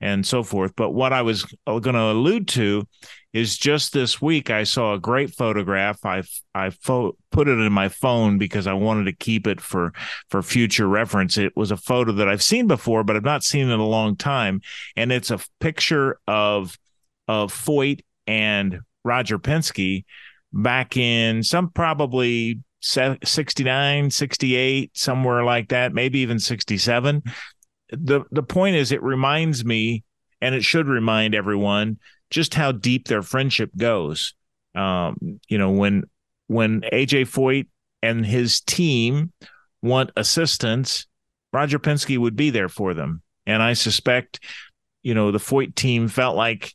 And 0.00 0.24
so 0.24 0.44
forth. 0.44 0.74
But 0.76 0.90
what 0.90 1.12
I 1.12 1.22
was 1.22 1.44
uh, 1.66 1.80
going 1.80 1.94
to 1.94 2.12
allude 2.12 2.46
to 2.48 2.86
is 3.32 3.56
just 3.58 3.92
this 3.92 4.22
week, 4.22 4.48
I 4.48 4.62
saw 4.62 4.94
a 4.94 5.00
great 5.00 5.34
photograph. 5.34 6.04
I, 6.04 6.22
I 6.54 6.70
fo- 6.70 7.16
put 7.32 7.48
it 7.48 7.58
in 7.58 7.72
my 7.72 7.88
phone 7.88 8.38
because 8.38 8.66
I 8.66 8.74
wanted 8.74 9.04
to 9.04 9.14
keep 9.14 9.46
it 9.46 9.60
for, 9.60 9.94
for 10.30 10.42
future 10.42 10.86
reference. 10.86 11.38
It 11.38 11.56
was 11.56 11.70
a 11.70 11.76
photo 11.76 12.12
that 12.12 12.28
I've 12.28 12.42
seen 12.42 12.68
before, 12.68 13.02
but 13.04 13.16
I've 13.16 13.24
not 13.24 13.42
seen 13.42 13.68
in 13.68 13.80
a 13.80 13.86
long 13.86 14.16
time. 14.16 14.60
And 14.96 15.10
it's 15.10 15.30
a 15.30 15.40
picture 15.60 16.20
of, 16.28 16.78
of 17.26 17.52
Foyt 17.52 18.02
and 18.26 18.80
Roger 19.02 19.38
Penske 19.38 20.04
back 20.52 20.96
in 20.96 21.42
some 21.42 21.70
probably 21.70 22.60
69 22.80 24.10
68 24.10 24.96
somewhere 24.96 25.44
like 25.44 25.70
that 25.70 25.92
maybe 25.92 26.20
even 26.20 26.38
67 26.38 27.22
the 27.90 28.22
the 28.30 28.42
point 28.42 28.76
is 28.76 28.92
it 28.92 29.02
reminds 29.02 29.64
me 29.64 30.04
and 30.40 30.54
it 30.54 30.64
should 30.64 30.86
remind 30.86 31.34
everyone 31.34 31.98
just 32.30 32.54
how 32.54 32.72
deep 32.72 33.08
their 33.08 33.22
friendship 33.22 33.70
goes. 33.76 34.34
Um, 34.74 35.40
you 35.48 35.58
know 35.58 35.70
when 35.70 36.04
when 36.48 36.82
AJ 36.82 37.28
Foyt 37.28 37.66
and 38.02 38.24
his 38.24 38.60
team 38.60 39.32
want 39.82 40.10
assistance 40.16 41.06
Roger 41.52 41.78
Penske 41.78 42.18
would 42.18 42.36
be 42.36 42.50
there 42.50 42.68
for 42.68 42.92
them. 42.92 43.22
And 43.46 43.62
I 43.62 43.72
suspect 43.72 44.40
you 45.02 45.14
know 45.14 45.30
the 45.30 45.38
Foyt 45.38 45.74
team 45.74 46.08
felt 46.08 46.36
like 46.36 46.74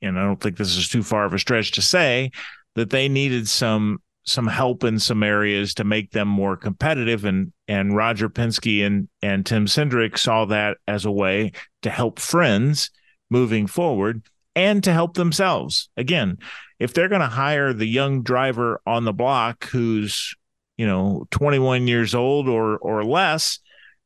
and 0.00 0.18
I 0.18 0.24
don't 0.24 0.40
think 0.40 0.56
this 0.56 0.76
is 0.76 0.88
too 0.88 1.02
far 1.02 1.24
of 1.24 1.34
a 1.34 1.38
stretch 1.38 1.72
to 1.72 1.82
say 1.82 2.32
that 2.74 2.90
they 2.90 3.08
needed 3.08 3.48
some 3.48 4.00
some 4.24 4.46
help 4.46 4.84
in 4.84 4.98
some 4.98 5.22
areas 5.22 5.74
to 5.74 5.84
make 5.84 6.12
them 6.12 6.28
more 6.28 6.56
competitive 6.56 7.24
and 7.24 7.52
and 7.68 7.96
Roger 7.96 8.28
Penske 8.28 8.84
and 8.86 9.08
and 9.20 9.44
Tim 9.44 9.66
Cindric 9.66 10.18
saw 10.18 10.44
that 10.46 10.78
as 10.86 11.04
a 11.04 11.10
way 11.10 11.52
to 11.82 11.90
help 11.90 12.18
friends 12.18 12.90
moving 13.30 13.66
forward 13.66 14.22
and 14.54 14.84
to 14.84 14.92
help 14.92 15.14
themselves. 15.14 15.88
Again, 15.96 16.38
if 16.78 16.94
they're 16.94 17.08
going 17.08 17.20
to 17.20 17.26
hire 17.26 17.72
the 17.72 17.86
young 17.86 18.22
driver 18.22 18.80
on 18.86 19.04
the 19.04 19.12
block 19.12 19.64
who's, 19.66 20.34
you 20.76 20.86
know, 20.86 21.26
21 21.30 21.88
years 21.88 22.14
old 22.14 22.48
or 22.48 22.76
or 22.78 23.04
less, 23.04 23.58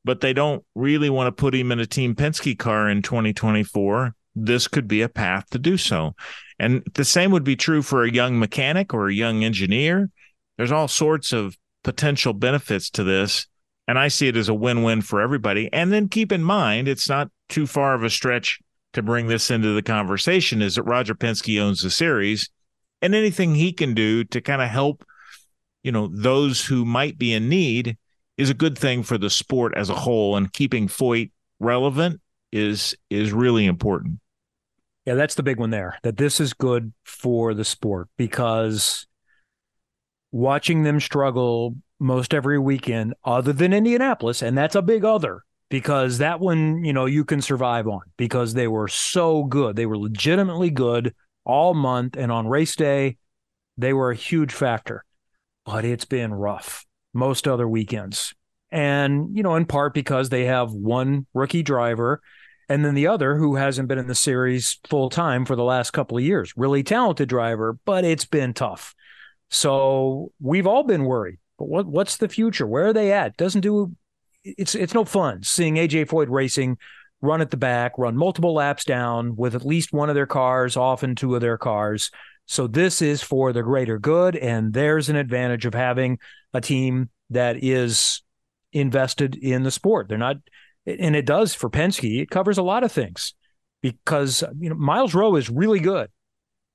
but 0.04 0.20
they 0.20 0.32
don't 0.32 0.64
really 0.74 1.10
want 1.10 1.26
to 1.28 1.32
put 1.32 1.54
him 1.54 1.72
in 1.72 1.80
a 1.80 1.86
team 1.86 2.14
Penske 2.14 2.58
car 2.58 2.88
in 2.88 3.02
2024, 3.02 4.14
this 4.34 4.68
could 4.68 4.86
be 4.86 5.02
a 5.02 5.08
path 5.08 5.50
to 5.50 5.58
do 5.58 5.76
so. 5.76 6.14
And 6.58 6.82
the 6.94 7.04
same 7.04 7.30
would 7.32 7.44
be 7.44 7.56
true 7.56 7.82
for 7.82 8.02
a 8.02 8.12
young 8.12 8.38
mechanic 8.38 8.94
or 8.94 9.08
a 9.08 9.14
young 9.14 9.44
engineer. 9.44 10.10
There's 10.56 10.72
all 10.72 10.88
sorts 10.88 11.32
of 11.32 11.56
potential 11.84 12.32
benefits 12.32 12.90
to 12.90 13.04
this. 13.04 13.46
And 13.88 13.98
I 13.98 14.08
see 14.08 14.28
it 14.28 14.36
as 14.36 14.48
a 14.48 14.54
win 14.54 14.82
win 14.82 15.02
for 15.02 15.20
everybody. 15.20 15.72
And 15.72 15.92
then 15.92 16.08
keep 16.08 16.32
in 16.32 16.42
mind, 16.42 16.88
it's 16.88 17.08
not 17.08 17.30
too 17.48 17.66
far 17.66 17.94
of 17.94 18.02
a 18.02 18.10
stretch 18.10 18.58
to 18.94 19.02
bring 19.02 19.28
this 19.28 19.50
into 19.50 19.74
the 19.74 19.82
conversation 19.82 20.62
is 20.62 20.74
that 20.74 20.82
Roger 20.82 21.14
Penske 21.14 21.60
owns 21.60 21.82
the 21.82 21.90
series 21.90 22.48
and 23.02 23.14
anything 23.14 23.54
he 23.54 23.72
can 23.72 23.94
do 23.94 24.24
to 24.24 24.40
kind 24.40 24.62
of 24.62 24.68
help, 24.68 25.04
you 25.82 25.92
know, 25.92 26.08
those 26.10 26.64
who 26.64 26.84
might 26.84 27.18
be 27.18 27.32
in 27.34 27.48
need 27.48 27.98
is 28.38 28.50
a 28.50 28.54
good 28.54 28.76
thing 28.76 29.02
for 29.02 29.18
the 29.18 29.30
sport 29.30 29.74
as 29.76 29.90
a 29.90 29.94
whole. 29.94 30.36
And 30.36 30.52
keeping 30.52 30.88
Foyt 30.88 31.30
relevant 31.60 32.20
is 32.52 32.96
is 33.10 33.32
really 33.32 33.66
important. 33.66 34.18
Yeah, 35.06 35.14
that's 35.14 35.36
the 35.36 35.42
big 35.42 35.58
one 35.58 35.70
there. 35.70 35.98
That 36.02 36.16
this 36.16 36.40
is 36.40 36.52
good 36.52 36.92
for 37.04 37.54
the 37.54 37.64
sport 37.64 38.08
because 38.16 39.06
watching 40.32 40.82
them 40.82 41.00
struggle 41.00 41.76
most 41.98 42.34
every 42.34 42.58
weekend, 42.58 43.14
other 43.24 43.52
than 43.52 43.72
Indianapolis, 43.72 44.42
and 44.42 44.58
that's 44.58 44.74
a 44.74 44.82
big 44.82 45.04
other 45.04 45.44
because 45.68 46.18
that 46.18 46.40
one, 46.40 46.84
you 46.84 46.92
know, 46.92 47.06
you 47.06 47.24
can 47.24 47.40
survive 47.40 47.86
on 47.86 48.02
because 48.16 48.54
they 48.54 48.68
were 48.68 48.88
so 48.88 49.44
good. 49.44 49.76
They 49.76 49.86
were 49.86 49.98
legitimately 49.98 50.70
good 50.70 51.14
all 51.44 51.74
month. 51.74 52.16
And 52.16 52.30
on 52.30 52.48
race 52.48 52.76
day, 52.76 53.16
they 53.76 53.92
were 53.92 54.10
a 54.10 54.16
huge 54.16 54.52
factor. 54.52 55.04
But 55.64 55.84
it's 55.84 56.04
been 56.04 56.32
rough 56.32 56.84
most 57.12 57.48
other 57.48 57.68
weekends. 57.68 58.34
And, 58.70 59.36
you 59.36 59.42
know, 59.42 59.56
in 59.56 59.64
part 59.64 59.94
because 59.94 60.28
they 60.28 60.44
have 60.44 60.72
one 60.72 61.26
rookie 61.34 61.62
driver 61.62 62.20
and 62.68 62.84
then 62.84 62.94
the 62.94 63.06
other 63.06 63.36
who 63.36 63.56
hasn't 63.56 63.88
been 63.88 63.98
in 63.98 64.08
the 64.08 64.14
series 64.14 64.78
full 64.88 65.10
time 65.10 65.44
for 65.44 65.56
the 65.56 65.64
last 65.64 65.92
couple 65.92 66.16
of 66.16 66.24
years. 66.24 66.52
Really 66.56 66.82
talented 66.82 67.28
driver, 67.28 67.78
but 67.84 68.04
it's 68.04 68.24
been 68.24 68.54
tough. 68.54 68.94
So 69.50 70.32
we've 70.40 70.66
all 70.66 70.82
been 70.82 71.04
worried. 71.04 71.38
But 71.58 71.68
what 71.68 71.86
what's 71.86 72.16
the 72.16 72.28
future? 72.28 72.66
Where 72.66 72.86
are 72.86 72.92
they 72.92 73.12
at? 73.12 73.36
Doesn't 73.36 73.60
do 73.62 73.94
it's 74.44 74.74
it's 74.74 74.94
no 74.94 75.04
fun 75.04 75.42
seeing 75.42 75.76
AJ 75.76 76.06
Foyt 76.06 76.28
racing 76.28 76.78
run 77.22 77.40
at 77.40 77.50
the 77.50 77.56
back, 77.56 77.92
run 77.98 78.16
multiple 78.16 78.54
laps 78.54 78.84
down 78.84 79.36
with 79.36 79.54
at 79.54 79.64
least 79.64 79.92
one 79.92 80.08
of 80.08 80.14
their 80.14 80.26
cars, 80.26 80.76
often 80.76 81.14
two 81.14 81.34
of 81.34 81.40
their 81.40 81.58
cars. 81.58 82.10
So 82.46 82.66
this 82.66 83.02
is 83.02 83.22
for 83.22 83.52
the 83.52 83.62
greater 83.62 83.98
good, 83.98 84.36
and 84.36 84.72
there's 84.72 85.08
an 85.08 85.16
advantage 85.16 85.66
of 85.66 85.74
having 85.74 86.18
a 86.54 86.60
team 86.60 87.10
that 87.30 87.62
is 87.62 88.22
invested 88.72 89.34
in 89.34 89.62
the 89.62 89.70
sport. 89.70 90.08
They're 90.08 90.18
not, 90.18 90.36
and 90.86 91.16
it 91.16 91.26
does 91.26 91.54
for 91.54 91.68
Penske. 91.68 92.22
It 92.22 92.30
covers 92.30 92.58
a 92.58 92.62
lot 92.62 92.84
of 92.84 92.92
things 92.92 93.34
because 93.82 94.42
you 94.58 94.70
know 94.70 94.76
Myles 94.76 95.14
Rowe 95.14 95.36
is 95.36 95.50
really 95.50 95.80
good. 95.80 96.08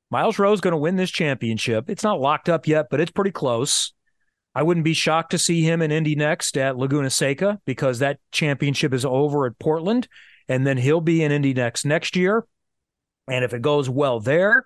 Myles 0.09 0.37
Rowe 0.37 0.51
is 0.51 0.61
going 0.61 0.73
to 0.73 0.77
win 0.77 0.97
this 0.97 1.11
championship. 1.11 1.89
It's 1.89 2.03
not 2.03 2.19
locked 2.19 2.49
up 2.49 2.67
yet, 2.67 2.87
but 2.91 2.99
it's 2.99 3.11
pretty 3.11 3.31
close. 3.31 3.93
I 4.53 4.63
wouldn't 4.63 4.83
be 4.83 4.93
shocked 4.93 5.31
to 5.31 5.37
see 5.37 5.61
him 5.61 5.81
in 5.81 5.91
Indy 5.91 6.15
NXT 6.15 6.57
at 6.57 6.77
Laguna 6.77 7.09
Seca 7.09 7.59
because 7.65 7.99
that 7.99 8.19
championship 8.33 8.93
is 8.93 9.05
over 9.05 9.45
at 9.45 9.57
Portland, 9.59 10.09
and 10.49 10.67
then 10.67 10.77
he'll 10.77 10.99
be 10.99 11.23
in 11.23 11.31
Indy 11.31 11.53
NXT 11.53 11.85
next 11.85 12.15
year. 12.17 12.45
And 13.29 13.45
if 13.45 13.53
it 13.53 13.61
goes 13.61 13.89
well 13.89 14.19
there, 14.19 14.65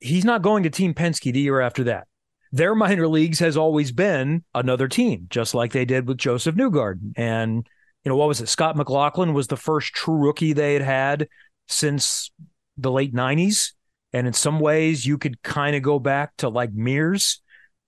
he's 0.00 0.24
not 0.24 0.40
going 0.40 0.62
to 0.62 0.70
Team 0.70 0.94
Penske 0.94 1.32
the 1.32 1.40
year 1.40 1.60
after 1.60 1.84
that. 1.84 2.06
Their 2.52 2.74
minor 2.74 3.08
leagues 3.08 3.40
has 3.40 3.56
always 3.56 3.92
been 3.92 4.44
another 4.54 4.88
team, 4.88 5.26
just 5.28 5.54
like 5.54 5.72
they 5.72 5.84
did 5.84 6.08
with 6.08 6.16
Josef 6.16 6.54
Newgarden. 6.54 7.12
And, 7.16 7.66
you 8.06 8.10
know, 8.10 8.16
what 8.16 8.28
was 8.28 8.40
it? 8.40 8.48
Scott 8.48 8.76
McLaughlin 8.76 9.34
was 9.34 9.48
the 9.48 9.56
first 9.56 9.92
true 9.92 10.14
rookie 10.14 10.52
they 10.52 10.74
had 10.74 10.82
had 10.82 11.28
since 11.66 12.30
the 12.78 12.92
late 12.92 13.12
90s. 13.12 13.72
And 14.12 14.28
in 14.28 14.32
some 14.32 14.60
ways, 14.60 15.04
you 15.04 15.18
could 15.18 15.42
kind 15.42 15.74
of 15.74 15.82
go 15.82 15.98
back 15.98 16.30
to 16.36 16.48
like 16.48 16.72
Mears 16.72 17.42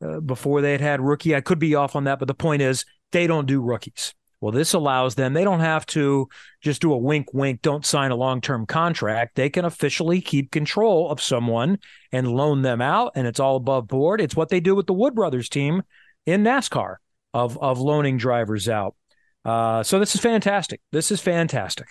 uh, 0.04 0.18
before 0.18 0.60
they 0.60 0.72
had 0.72 0.80
had 0.80 1.00
rookie. 1.00 1.36
I 1.36 1.40
could 1.40 1.60
be 1.60 1.76
off 1.76 1.94
on 1.94 2.02
that, 2.04 2.18
but 2.18 2.26
the 2.26 2.34
point 2.34 2.62
is 2.62 2.84
they 3.12 3.28
don't 3.28 3.46
do 3.46 3.62
rookies. 3.62 4.12
Well, 4.40 4.50
this 4.50 4.72
allows 4.72 5.14
them, 5.14 5.34
they 5.34 5.44
don't 5.44 5.60
have 5.60 5.86
to 5.86 6.28
just 6.62 6.82
do 6.82 6.92
a 6.92 6.98
wink, 6.98 7.32
wink, 7.32 7.62
don't 7.62 7.86
sign 7.86 8.10
a 8.10 8.16
long 8.16 8.40
term 8.40 8.66
contract. 8.66 9.36
They 9.36 9.50
can 9.50 9.64
officially 9.64 10.20
keep 10.20 10.50
control 10.50 11.10
of 11.10 11.22
someone 11.22 11.78
and 12.10 12.26
loan 12.26 12.62
them 12.62 12.80
out, 12.80 13.12
and 13.14 13.24
it's 13.28 13.40
all 13.40 13.54
above 13.54 13.86
board. 13.86 14.20
It's 14.20 14.36
what 14.36 14.48
they 14.48 14.58
do 14.58 14.74
with 14.74 14.88
the 14.88 14.94
Wood 14.94 15.14
Brothers 15.14 15.48
team 15.48 15.82
in 16.26 16.42
NASCAR 16.42 16.96
of, 17.32 17.56
of 17.58 17.78
loaning 17.78 18.16
drivers 18.16 18.68
out. 18.68 18.96
Uh, 19.44 19.82
so 19.82 19.98
this 19.98 20.14
is 20.14 20.20
fantastic. 20.20 20.80
This 20.92 21.10
is 21.10 21.20
fantastic. 21.20 21.86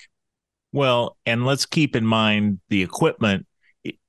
Well, 0.72 1.18
and 1.26 1.46
let's 1.46 1.66
keep 1.66 1.96
in 1.96 2.06
mind 2.06 2.60
the 2.70 2.84
equipment 2.84 3.46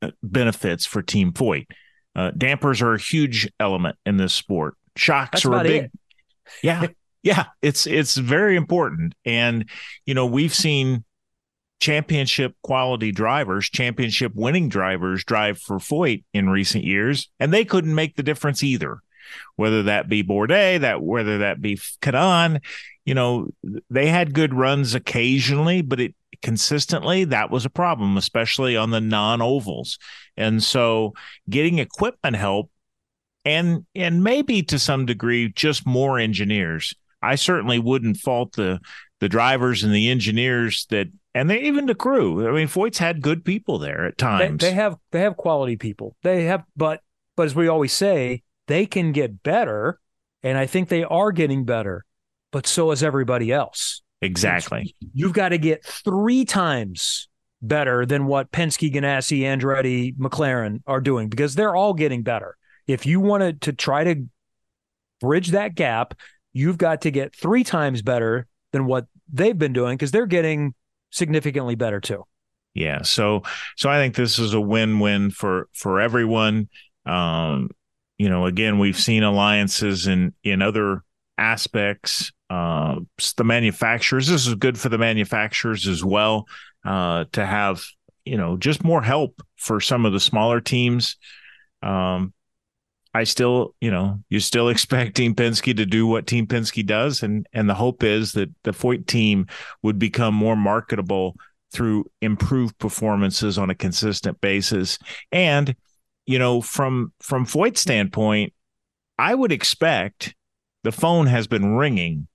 uh, 0.02 0.10
benefits 0.22 0.86
for 0.86 1.02
Team 1.02 1.32
Foyt. 1.32 1.66
Uh, 2.14 2.32
dampers 2.36 2.82
are 2.82 2.94
a 2.94 3.00
huge 3.00 3.48
element 3.60 3.96
in 4.04 4.16
this 4.16 4.34
sport. 4.34 4.74
Shocks 4.96 5.42
That's 5.42 5.46
are 5.46 5.60
a 5.60 5.62
big, 5.62 5.84
it. 5.84 5.92
yeah, 6.62 6.86
yeah. 7.22 7.44
It's 7.62 7.86
it's 7.86 8.16
very 8.16 8.56
important, 8.56 9.14
and 9.24 9.68
you 10.04 10.14
know 10.14 10.26
we've 10.26 10.54
seen 10.54 11.04
championship 11.80 12.54
quality 12.62 13.12
drivers, 13.12 13.68
championship 13.70 14.32
winning 14.34 14.68
drivers 14.68 15.24
drive 15.24 15.58
for 15.60 15.78
Foyt 15.78 16.24
in 16.34 16.48
recent 16.48 16.84
years, 16.84 17.30
and 17.38 17.52
they 17.52 17.64
couldn't 17.64 17.94
make 17.94 18.16
the 18.16 18.22
difference 18.22 18.64
either. 18.64 18.98
Whether 19.56 19.84
that 19.84 20.08
be 20.08 20.22
Bourdais, 20.22 20.80
that 20.80 21.02
whether 21.02 21.38
that 21.38 21.60
be 21.60 21.76
Kanaan, 22.00 22.62
you 23.04 23.14
know, 23.14 23.48
they 23.90 24.08
had 24.08 24.34
good 24.34 24.54
runs 24.54 24.94
occasionally, 24.94 25.82
but 25.82 26.00
it 26.00 26.14
consistently, 26.42 27.24
that 27.24 27.50
was 27.50 27.64
a 27.64 27.70
problem, 27.70 28.16
especially 28.16 28.76
on 28.76 28.90
the 28.90 29.00
non 29.00 29.42
ovals. 29.42 29.98
And 30.36 30.62
so 30.62 31.14
getting 31.48 31.78
equipment 31.78 32.36
help 32.36 32.70
and 33.44 33.86
and 33.94 34.22
maybe 34.22 34.62
to 34.64 34.78
some 34.78 35.06
degree 35.06 35.52
just 35.54 35.86
more 35.86 36.18
engineers. 36.18 36.94
I 37.22 37.34
certainly 37.34 37.78
wouldn't 37.78 38.18
fault 38.18 38.52
the 38.52 38.80
the 39.20 39.28
drivers 39.28 39.82
and 39.82 39.92
the 39.92 40.10
engineers 40.10 40.86
that 40.90 41.08
and 41.34 41.48
they 41.48 41.62
even 41.62 41.86
the 41.86 41.94
crew. 41.94 42.48
I 42.48 42.52
mean, 42.52 42.68
Foyt's 42.68 42.98
had 42.98 43.20
good 43.20 43.44
people 43.44 43.78
there 43.78 44.04
at 44.06 44.18
times. 44.18 44.60
They, 44.60 44.68
they 44.68 44.74
have 44.74 44.96
they 45.12 45.20
have 45.20 45.36
quality 45.36 45.76
people. 45.76 46.16
They 46.22 46.44
have 46.44 46.64
but 46.76 47.00
but 47.36 47.46
as 47.46 47.54
we 47.54 47.68
always 47.68 47.92
say, 47.92 48.42
they 48.68 48.86
can 48.86 49.12
get 49.12 49.42
better. 49.42 49.98
And 50.44 50.56
I 50.56 50.66
think 50.66 50.88
they 50.88 51.02
are 51.02 51.32
getting 51.32 51.64
better, 51.64 52.04
but 52.52 52.66
so 52.66 52.92
is 52.92 53.02
everybody 53.02 53.50
else. 53.50 54.02
Exactly. 54.22 54.94
You've 55.12 55.32
got 55.32 55.48
to 55.48 55.58
get 55.58 55.84
three 55.84 56.44
times 56.44 57.28
better 57.60 58.06
than 58.06 58.26
what 58.26 58.52
Penske, 58.52 58.92
Ganassi, 58.92 59.40
Andretti, 59.40 60.16
McLaren 60.16 60.80
are 60.86 61.00
doing 61.00 61.28
because 61.28 61.56
they're 61.56 61.74
all 61.74 61.92
getting 61.92 62.22
better. 62.22 62.56
If 62.86 63.04
you 63.04 63.20
wanted 63.20 63.62
to 63.62 63.72
try 63.72 64.04
to 64.04 64.28
bridge 65.20 65.48
that 65.48 65.74
gap, 65.74 66.14
you've 66.52 66.78
got 66.78 67.02
to 67.02 67.10
get 67.10 67.34
three 67.34 67.64
times 67.64 68.02
better 68.02 68.46
than 68.72 68.86
what 68.86 69.06
they've 69.32 69.58
been 69.58 69.72
doing 69.72 69.96
because 69.96 70.10
they're 70.10 70.26
getting 70.26 70.74
significantly 71.10 71.74
better 71.74 72.00
too. 72.00 72.24
Yeah. 72.74 73.02
So 73.02 73.42
so 73.76 73.90
I 73.90 73.98
think 73.98 74.14
this 74.14 74.38
is 74.38 74.54
a 74.54 74.60
win-win 74.60 75.30
for 75.30 75.68
for 75.72 76.00
everyone. 76.00 76.68
Um, 77.06 77.70
you 78.18 78.28
know, 78.28 78.46
again, 78.46 78.78
we've 78.78 78.98
seen 78.98 79.22
alliances 79.22 80.06
in 80.06 80.34
in 80.42 80.60
other 80.60 81.04
aspects 81.38 82.32
uh, 82.50 82.96
the 83.36 83.44
manufacturers. 83.44 84.26
This 84.26 84.46
is 84.46 84.54
good 84.56 84.78
for 84.78 84.88
the 84.88 84.98
manufacturers 84.98 85.86
as 85.86 86.04
well 86.04 86.46
uh, 86.84 87.26
to 87.32 87.46
have 87.46 87.84
you 88.24 88.36
know 88.36 88.56
just 88.56 88.84
more 88.84 89.02
help 89.02 89.40
for 89.56 89.80
some 89.80 90.04
of 90.04 90.12
the 90.12 90.20
smaller 90.20 90.60
teams. 90.60 91.16
Um, 91.82 92.34
I 93.14 93.24
still, 93.24 93.74
you 93.80 93.90
know, 93.90 94.20
you 94.28 94.40
still 94.40 94.68
expect 94.70 95.16
Team 95.16 95.34
Penske 95.34 95.76
to 95.76 95.86
do 95.86 96.06
what 96.06 96.26
Team 96.26 96.46
Penske 96.46 96.84
does, 96.84 97.22
and 97.22 97.46
and 97.52 97.68
the 97.68 97.74
hope 97.74 98.02
is 98.02 98.32
that 98.32 98.50
the 98.64 98.72
Foyt 98.72 99.06
team 99.06 99.46
would 99.82 99.98
become 99.98 100.34
more 100.34 100.56
marketable 100.56 101.36
through 101.70 102.06
improved 102.22 102.78
performances 102.78 103.58
on 103.58 103.68
a 103.68 103.74
consistent 103.74 104.40
basis. 104.40 104.98
And 105.30 105.76
you 106.28 106.38
know, 106.38 106.60
from 106.60 107.10
from 107.20 107.46
Foyt's 107.46 107.80
standpoint, 107.80 108.52
I 109.18 109.34
would 109.34 109.50
expect 109.50 110.34
the 110.84 110.92
phone 110.92 111.26
has 111.26 111.46
been 111.46 111.74
ringing 111.74 112.28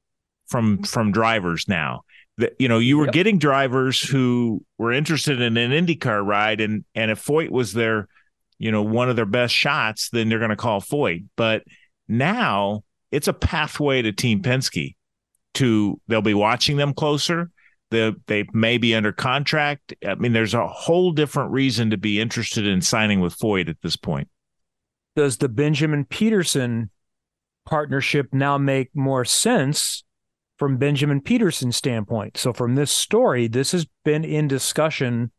from 0.47 0.81
from 0.81 1.11
drivers 1.11 1.67
now. 1.67 2.01
That 2.39 2.55
you 2.57 2.67
know, 2.67 2.79
you 2.79 2.97
were 2.97 3.05
yep. 3.05 3.13
getting 3.13 3.37
drivers 3.37 4.01
who 4.01 4.65
were 4.79 4.91
interested 4.91 5.39
in 5.39 5.55
an 5.57 5.69
IndyCar 5.69 6.25
ride, 6.25 6.59
and 6.59 6.83
and 6.95 7.11
if 7.11 7.23
Foyt 7.23 7.51
was 7.51 7.73
their, 7.73 8.07
you 8.57 8.71
know, 8.71 8.81
one 8.81 9.11
of 9.11 9.15
their 9.15 9.27
best 9.27 9.53
shots, 9.53 10.09
then 10.09 10.27
they're 10.27 10.39
going 10.39 10.49
to 10.49 10.55
call 10.55 10.81
Foyt. 10.81 11.25
But 11.37 11.63
now 12.07 12.83
it's 13.11 13.27
a 13.27 13.33
pathway 13.33 14.01
to 14.01 14.11
Team 14.11 14.41
Penske. 14.41 14.95
To 15.55 16.01
they'll 16.07 16.23
be 16.23 16.33
watching 16.33 16.77
them 16.77 16.95
closer. 16.95 17.51
They 17.93 18.13
they 18.27 18.45
may 18.53 18.77
be 18.77 18.93
under 18.95 19.11
contract. 19.11 19.93
I 20.05 20.15
mean, 20.15 20.33
there's 20.33 20.53
a 20.53 20.67
whole 20.67 21.11
different 21.11 21.51
reason 21.51 21.91
to 21.91 21.97
be 21.97 22.19
interested 22.19 22.67
in 22.67 22.81
signing 22.81 23.21
with 23.21 23.37
Foyt 23.37 23.69
at 23.69 23.81
this 23.81 23.95
point. 23.95 24.27
Does 25.15 25.37
the 25.37 25.49
Benjamin 25.49 26.05
Pedersen 26.05 26.89
partnership 27.65 28.33
now 28.33 28.57
make 28.57 28.89
more 28.93 29.25
sense 29.25 30.03
from 30.57 30.77
Benjamin 30.77 31.21
Pedersen's 31.21 31.75
standpoint. 31.75 32.37
So, 32.37 32.53
from 32.53 32.75
this 32.75 32.91
story, 32.91 33.47
this 33.47 33.71
has 33.71 33.85
been 34.03 34.23
in 34.23 34.47
discussion 34.47 35.31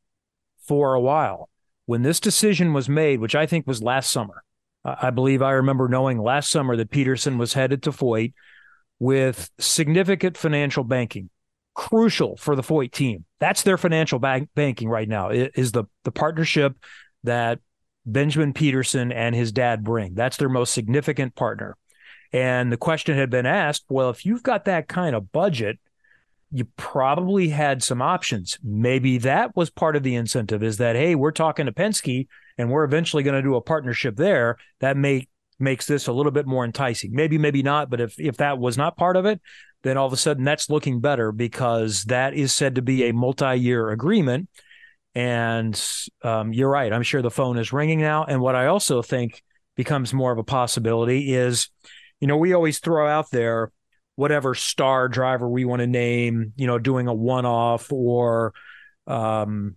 for 0.67 0.95
a 0.95 1.01
while. 1.01 1.49
When 1.87 2.03
this 2.03 2.21
decision 2.21 2.73
was 2.73 2.89
made, 2.89 3.21
which 3.21 3.35
I 3.35 3.47
think 3.47 3.67
was 3.67 3.83
last 3.83 4.11
summer, 4.11 4.43
I 4.85 5.11
believe 5.11 5.43
I 5.43 5.53
remember 5.53 5.89
knowing 5.89 6.19
last 6.19 6.51
summer 6.51 6.77
that 6.77 6.91
Pedersen 6.91 7.39
was 7.39 7.55
headed 7.55 7.83
to 7.85 7.91
Foyt 7.91 8.33
with 8.99 9.51
significant 9.59 10.37
financial 10.37 10.85
banking, 10.85 11.31
crucial 11.75 12.37
for 12.37 12.57
the 12.57 12.63
Foyt 12.63 12.93
team. 12.93 13.25
That's 13.41 13.63
their 13.63 13.77
financial 13.77 14.19
bank- 14.19 14.49
banking 14.55 14.89
right 14.89 15.09
now. 15.09 15.31
Is 15.31 15.73
the 15.73 15.85
the 16.05 16.13
partnership 16.13 16.77
that 17.25 17.59
Benjamin 18.07 18.53
Pedersen 18.53 19.13
and 19.13 19.35
his 19.35 19.53
dad 19.53 19.83
bring. 19.83 20.15
That's 20.15 20.37
their 20.37 20.49
most 20.49 20.73
significant 20.73 21.35
partner. 21.35 21.77
And 22.33 22.73
the 22.73 22.77
question 22.77 23.17
had 23.17 23.31
been 23.31 23.47
asked 23.47 23.85
well, 23.89 24.11
if 24.11 24.27
you've 24.27 24.43
got 24.43 24.65
that 24.67 24.89
kind 24.89 25.15
of 25.15 25.33
budget, 25.33 25.79
you 26.51 26.67
probably 26.77 27.49
had 27.49 27.83
some 27.83 28.01
options. 28.01 28.59
Maybe 28.63 29.19
that 29.19 29.57
was 29.57 29.71
part 29.71 29.97
of 29.97 30.03
the 30.03 30.15
incentive 30.15 30.63
is 30.63 30.77
that, 30.77 30.97
hey, 30.97 31.15
we're 31.15 31.33
talking 31.33 31.67
to 31.67 31.73
Penske 31.73 32.29
and 32.59 32.71
we're 32.71 32.85
eventually 32.85 33.23
going 33.23 33.35
to 33.35 33.43
do 33.43 33.57
a 33.57 33.61
partnership 33.61 34.17
there. 34.17 34.57
That 34.81 34.97
may 34.97 35.27
makes 35.59 35.87
this 35.87 36.07
a 36.07 36.13
little 36.13 36.33
bit 36.33 36.47
more 36.47 36.65
enticing. 36.65 37.13
Maybe, 37.13 37.39
maybe 37.39 37.63
not. 37.63 37.91
But 37.91 38.01
if 38.01 38.19
if 38.19 38.39
that 38.39 38.59
was 38.59 38.77
not 38.77 38.97
part 38.97 39.17
of 39.17 39.27
it, 39.27 39.41
then 39.83 39.97
all 39.97 40.07
of 40.07 40.13
a 40.13 40.17
sudden 40.17 40.45
that's 40.45 40.71
looking 40.71 41.01
better 41.01 41.33
because 41.33 42.05
that 42.05 42.35
is 42.35 42.53
said 42.53 42.77
to 42.77 42.83
be 42.83 43.05
a 43.05 43.13
multi-year 43.13 43.91
agreement. 43.91 44.49
And 45.15 45.81
um, 46.23 46.53
you're 46.53 46.71
right. 46.71 46.93
I'm 46.93 47.05
sure 47.05 47.23
the 47.23 47.31
phone 47.31 47.57
is 47.57 47.73
ringing 47.73 48.01
now. 48.01 48.25
And 48.25 48.41
what 48.41 48.57
I 48.57 48.67
also 48.67 49.01
think 49.01 49.43
becomes 49.77 50.13
more 50.13 50.33
of 50.33 50.39
a 50.39 50.45
possibility 50.45 51.35
is 51.35 51.69
you 52.21 52.29
know, 52.29 52.39
we 52.39 52.55
always 52.55 52.79
throw 52.79 53.07
out 53.07 53.31
there 53.31 53.71
whatever 54.17 54.55
star 54.55 55.09
driver 55.09 55.47
we 55.49 55.67
want 55.67 55.81
to 55.81 55.87
name, 55.87 56.53
you 56.57 56.67
know, 56.67 56.79
doing 56.79 57.07
a 57.07 57.13
one 57.13 57.45
off 57.45 57.93
or 57.93 58.55
um, 59.07 59.77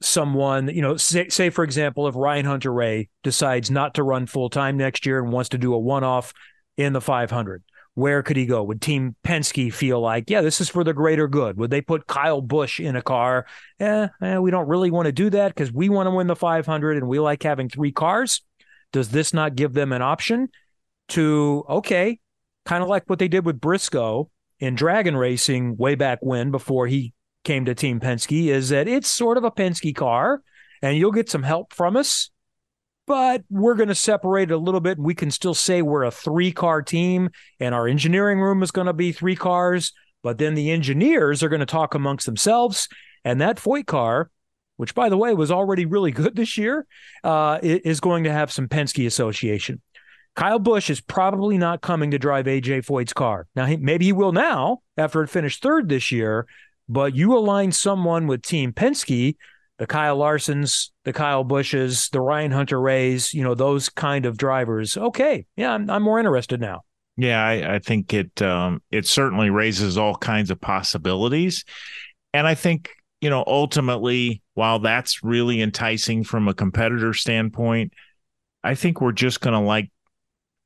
someone, 0.00 0.68
you 0.68 0.82
know, 0.82 0.96
say, 0.96 1.28
say, 1.28 1.50
for 1.50 1.64
example, 1.64 2.06
if 2.08 2.14
Ryan 2.14 2.46
Hunter-Reay 2.46 3.08
decides 3.22 3.70
not 3.70 3.94
to 3.94 4.02
run 4.02 4.26
full 4.26 4.50
time 4.50 4.76
next 4.76 5.06
year 5.06 5.18
and 5.18 5.32
wants 5.32 5.50
to 5.50 5.58
do 5.58 5.74
a 5.74 5.78
one 5.78 6.04
off 6.04 6.32
in 6.76 6.92
the 6.92 7.00
500, 7.00 7.62
where 7.94 8.22
could 8.22 8.36
he 8.36 8.46
go? 8.46 8.62
Would 8.62 8.80
Team 8.80 9.16
Penske 9.24 9.72
feel 9.72 10.00
like, 10.00 10.30
yeah, 10.30 10.40
this 10.40 10.60
is 10.60 10.68
for 10.68 10.84
the 10.84 10.94
greater 10.94 11.26
good? 11.26 11.56
Would 11.56 11.70
they 11.70 11.80
put 11.80 12.06
Kyle 12.06 12.40
Busch 12.40 12.78
in 12.78 12.94
a 12.94 13.02
car? 13.02 13.46
Eh, 13.80 14.08
eh 14.22 14.38
we 14.38 14.50
don't 14.50 14.68
really 14.68 14.90
want 14.90 15.06
to 15.06 15.12
do 15.12 15.30
that 15.30 15.48
because 15.48 15.72
we 15.72 15.88
want 15.88 16.06
to 16.06 16.14
win 16.14 16.28
the 16.28 16.36
500 16.36 16.96
and 16.96 17.08
we 17.08 17.18
like 17.18 17.42
having 17.42 17.68
three 17.68 17.92
cars. 17.92 18.42
Does 18.92 19.10
this 19.10 19.34
not 19.34 19.56
give 19.56 19.74
them 19.74 19.92
an 19.92 20.02
option? 20.02 20.48
to 21.08 21.64
okay, 21.68 22.20
kind 22.64 22.82
of 22.82 22.88
like 22.88 23.04
what 23.06 23.18
they 23.18 23.28
did 23.28 23.44
with 23.44 23.60
Briscoe 23.60 24.30
in 24.60 24.74
Dragon 24.74 25.16
Racing 25.16 25.76
way 25.76 25.94
back 25.94 26.18
when 26.20 26.50
before 26.50 26.86
he 26.86 27.12
came 27.44 27.64
to 27.64 27.74
Team 27.74 28.00
Penske, 28.00 28.48
is 28.48 28.68
that 28.70 28.88
it's 28.88 29.08
sort 29.08 29.36
of 29.36 29.44
a 29.44 29.50
Penske 29.50 29.94
car 29.94 30.42
and 30.82 30.96
you'll 30.96 31.12
get 31.12 31.30
some 31.30 31.42
help 31.42 31.72
from 31.72 31.96
us 31.96 32.30
but 33.08 33.42
we're 33.48 33.74
going 33.74 33.88
to 33.88 33.94
separate 33.94 34.50
it 34.50 34.54
a 34.54 34.58
little 34.58 34.80
bit. 34.80 34.98
We 34.98 35.14
can 35.14 35.30
still 35.30 35.54
say 35.54 35.80
we're 35.80 36.04
a 36.04 36.10
three 36.10 36.52
car 36.52 36.82
team, 36.82 37.30
and 37.58 37.74
our 37.74 37.88
engineering 37.88 38.38
room 38.38 38.62
is 38.62 38.70
going 38.70 38.86
to 38.86 38.92
be 38.92 39.12
three 39.12 39.34
cars. 39.34 39.92
But 40.22 40.36
then 40.36 40.54
the 40.54 40.70
engineers 40.70 41.42
are 41.42 41.48
going 41.48 41.60
to 41.60 41.66
talk 41.66 41.94
amongst 41.94 42.26
themselves. 42.26 42.86
And 43.24 43.40
that 43.40 43.56
Foyt 43.56 43.86
car, 43.86 44.30
which 44.76 44.94
by 44.94 45.08
the 45.08 45.16
way 45.16 45.32
was 45.32 45.50
already 45.50 45.86
really 45.86 46.10
good 46.12 46.36
this 46.36 46.58
year, 46.58 46.86
uh, 47.24 47.58
is 47.62 47.98
going 47.98 48.24
to 48.24 48.32
have 48.32 48.52
some 48.52 48.68
Penske 48.68 49.06
association. 49.06 49.80
Kyle 50.36 50.58
Busch 50.58 50.90
is 50.90 51.00
probably 51.00 51.56
not 51.56 51.80
coming 51.80 52.10
to 52.10 52.18
drive 52.18 52.44
AJ 52.44 52.84
Foyt's 52.84 53.14
car. 53.14 53.46
Now, 53.56 53.64
he, 53.64 53.76
maybe 53.76 54.04
he 54.04 54.12
will 54.12 54.32
now 54.32 54.82
after 54.96 55.22
it 55.22 55.30
finished 55.30 55.62
third 55.62 55.88
this 55.88 56.12
year, 56.12 56.46
but 56.88 57.14
you 57.14 57.36
align 57.36 57.72
someone 57.72 58.26
with 58.26 58.42
Team 58.42 58.72
Penske 58.72 59.36
the 59.78 59.86
Kyle 59.86 60.18
Larsons, 60.18 60.90
the 61.04 61.12
Kyle 61.12 61.44
Busches, 61.44 62.08
the 62.10 62.20
Ryan 62.20 62.50
Hunter-Reays, 62.50 63.32
you 63.32 63.44
know, 63.44 63.54
those 63.54 63.88
kind 63.88 64.26
of 64.26 64.36
drivers. 64.36 64.96
Okay, 64.96 65.46
yeah, 65.56 65.72
I'm, 65.72 65.88
I'm 65.88 66.02
more 66.02 66.18
interested 66.18 66.60
now. 66.60 66.82
Yeah, 67.16 67.44
I, 67.44 67.76
I 67.76 67.78
think 67.78 68.12
it 68.12 68.42
um, 68.42 68.82
it 68.90 69.06
certainly 69.06 69.50
raises 69.50 69.98
all 69.98 70.14
kinds 70.16 70.50
of 70.50 70.60
possibilities, 70.60 71.64
and 72.32 72.46
I 72.46 72.54
think 72.54 72.90
you 73.20 73.28
know 73.28 73.42
ultimately, 73.46 74.40
while 74.54 74.78
that's 74.78 75.24
really 75.24 75.60
enticing 75.60 76.22
from 76.22 76.46
a 76.46 76.54
competitor 76.54 77.12
standpoint, 77.14 77.92
I 78.62 78.76
think 78.76 79.00
we're 79.00 79.12
just 79.12 79.40
going 79.40 79.54
to 79.54 79.60
like 79.60 79.90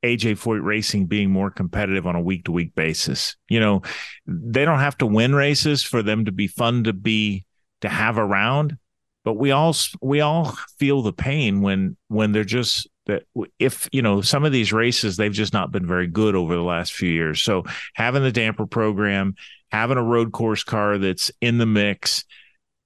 AJ 0.03 0.37
Foyt 0.37 0.63
Racing 0.63 1.05
being 1.05 1.31
more 1.31 1.49
competitive 1.49 2.05
on 2.05 2.15
a 2.15 2.21
week 2.21 2.45
to 2.45 2.51
week 2.51 2.75
basis. 2.75 3.35
You 3.49 3.59
know, 3.59 3.81
they 4.25 4.65
don't 4.65 4.79
have 4.79 4.97
to 4.99 5.05
win 5.05 5.33
races 5.33 5.83
for 5.83 6.03
them 6.03 6.25
to 6.25 6.31
be 6.31 6.47
fun 6.47 6.83
to 6.85 6.93
be 6.93 7.45
to 7.81 7.89
have 7.89 8.17
around 8.17 8.77
but 9.23 9.33
we 9.33 9.51
all 9.51 9.75
we 10.01 10.21
all 10.21 10.55
feel 10.77 11.01
the 11.01 11.13
pain 11.13 11.61
when 11.61 11.97
when 12.07 12.31
they're 12.31 12.43
just 12.43 12.87
that 13.05 13.23
if 13.59 13.89
you 13.91 14.01
know 14.01 14.21
some 14.21 14.45
of 14.45 14.51
these 14.51 14.73
races 14.73 15.17
they've 15.17 15.33
just 15.33 15.53
not 15.53 15.71
been 15.71 15.87
very 15.87 16.07
good 16.07 16.35
over 16.35 16.55
the 16.55 16.61
last 16.61 16.93
few 16.93 17.09
years 17.09 17.41
so 17.41 17.63
having 17.93 18.23
the 18.23 18.31
damper 18.31 18.65
program 18.65 19.35
having 19.71 19.97
a 19.97 20.03
road 20.03 20.31
course 20.31 20.63
car 20.63 20.97
that's 20.97 21.31
in 21.41 21.57
the 21.57 21.65
mix 21.65 22.25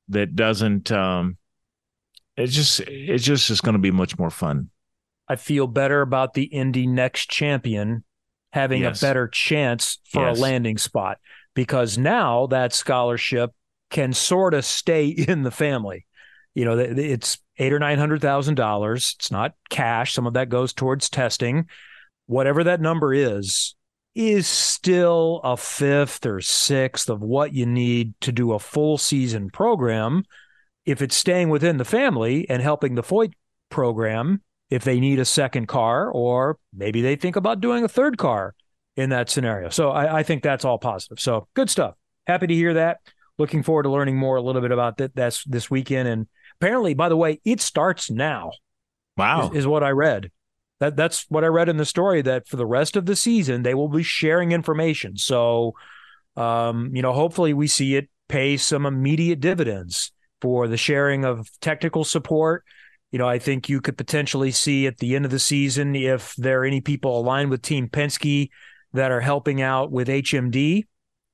that 0.09 0.35
doesn't 0.35 0.91
um 0.91 1.37
it 2.35 2.47
just 2.47 2.79
it 2.81 3.19
just 3.19 3.49
is 3.49 3.61
going 3.61 3.73
to 3.73 3.79
be 3.79 3.91
much 3.91 4.17
more 4.17 4.29
fun 4.29 4.69
i 5.27 5.35
feel 5.35 5.67
better 5.67 6.01
about 6.01 6.33
the 6.33 6.43
Indy 6.43 6.87
NXT 6.87 7.27
champion 7.29 8.03
having 8.51 8.81
yes. 8.81 9.01
a 9.01 9.05
better 9.05 9.27
chance 9.27 9.99
for 10.05 10.27
yes. 10.27 10.37
a 10.37 10.41
landing 10.41 10.77
spot 10.77 11.17
because 11.53 11.97
now 11.97 12.47
that 12.47 12.73
scholarship 12.73 13.51
can 13.89 14.13
sort 14.13 14.53
of 14.53 14.65
stay 14.65 15.07
in 15.07 15.43
the 15.43 15.51
family 15.51 16.07
you 16.57 16.65
know, 16.65 16.75
it's 16.79 17.37
eight 17.59 17.71
or 17.71 17.77
nine 17.77 17.99
hundred 17.99 18.19
thousand 18.19 18.55
dollars. 18.55 19.15
It's 19.19 19.29
not 19.29 19.53
cash. 19.69 20.13
Some 20.13 20.25
of 20.25 20.33
that 20.33 20.49
goes 20.49 20.73
towards 20.73 21.07
testing. 21.07 21.67
Whatever 22.25 22.63
that 22.63 22.81
number 22.81 23.13
is, 23.13 23.75
is 24.15 24.47
still 24.47 25.39
a 25.43 25.55
fifth 25.55 26.25
or 26.25 26.41
sixth 26.41 27.11
of 27.11 27.21
what 27.21 27.53
you 27.53 27.67
need 27.67 28.19
to 28.21 28.31
do 28.31 28.53
a 28.53 28.59
full 28.59 28.97
season 28.97 29.51
program. 29.51 30.23
If 30.83 31.03
it's 31.03 31.15
staying 31.15 31.49
within 31.49 31.77
the 31.77 31.85
family 31.85 32.49
and 32.49 32.59
helping 32.59 32.95
the 32.95 33.03
Foyt 33.03 33.33
program, 33.69 34.41
if 34.69 34.83
they 34.83 34.99
need 34.99 35.19
a 35.19 35.25
second 35.25 35.67
car, 35.67 36.09
or 36.11 36.57
maybe 36.73 37.01
they 37.01 37.15
think 37.15 37.35
about 37.35 37.61
doing 37.61 37.83
a 37.83 37.87
third 37.87 38.17
car 38.17 38.53
in 38.95 39.11
that 39.11 39.29
scenario. 39.29 39.69
So 39.69 39.91
I, 39.91 40.19
I 40.19 40.23
think 40.23 40.43
that's 40.43 40.65
all 40.65 40.77
positive. 40.77 41.19
So 41.19 41.47
good 41.53 41.69
stuff. 41.69 41.95
Happy 42.25 42.47
to 42.47 42.53
hear 42.53 42.73
that. 42.73 42.99
Looking 43.37 43.63
forward 43.63 43.83
to 43.83 43.89
learning 43.89 44.17
more 44.17 44.35
a 44.35 44.41
little 44.41 44.61
bit 44.61 44.71
about 44.71 44.97
that 44.97 45.15
that's 45.15 45.43
this 45.45 45.69
weekend 45.69 46.07
and 46.07 46.27
Apparently, 46.59 46.93
by 46.93 47.09
the 47.09 47.17
way, 47.17 47.39
it 47.45 47.61
starts 47.61 48.09
now. 48.09 48.51
Wow. 49.15 49.49
Is, 49.49 49.59
is, 49.59 49.67
what 49.67 49.83
I 49.83 49.91
read. 49.91 50.31
That 50.79 50.95
that's 50.95 51.25
what 51.29 51.43
I 51.43 51.47
read 51.47 51.69
in 51.69 51.77
the 51.77 51.85
story 51.85 52.21
that 52.21 52.47
for 52.47 52.55
the 52.55 52.65
rest 52.65 52.95
of 52.95 53.07
the 53.07 53.15
season 53.15 53.63
they 53.63 53.73
will 53.73 53.87
be 53.87 54.03
sharing 54.03 54.51
information. 54.51 55.17
So 55.17 55.73
um, 56.35 56.91
you 56.95 57.01
know, 57.01 57.13
hopefully 57.13 57.53
we 57.53 57.67
see 57.67 57.95
it 57.95 58.09
pay 58.27 58.57
some 58.57 58.85
immediate 58.85 59.39
dividends 59.39 60.11
for 60.39 60.67
the 60.67 60.77
sharing 60.77 61.25
of 61.25 61.49
technical 61.61 62.03
support. 62.03 62.63
You 63.11 63.19
know, 63.19 63.27
I 63.27 63.39
think 63.39 63.69
you 63.69 63.79
could 63.79 63.97
potentially 63.97 64.51
see 64.51 64.85
at 64.85 64.97
the 64.97 65.15
end 65.15 65.25
of 65.25 65.31
the 65.31 65.39
season 65.39 65.95
if 65.95 66.35
there 66.35 66.61
are 66.61 66.65
any 66.65 66.81
people 66.81 67.19
aligned 67.19 67.49
with 67.49 67.61
Team 67.61 67.87
Penske 67.87 68.49
that 68.93 69.11
are 69.11 69.21
helping 69.21 69.61
out 69.61 69.91
with 69.91 70.07
HMD 70.07 70.83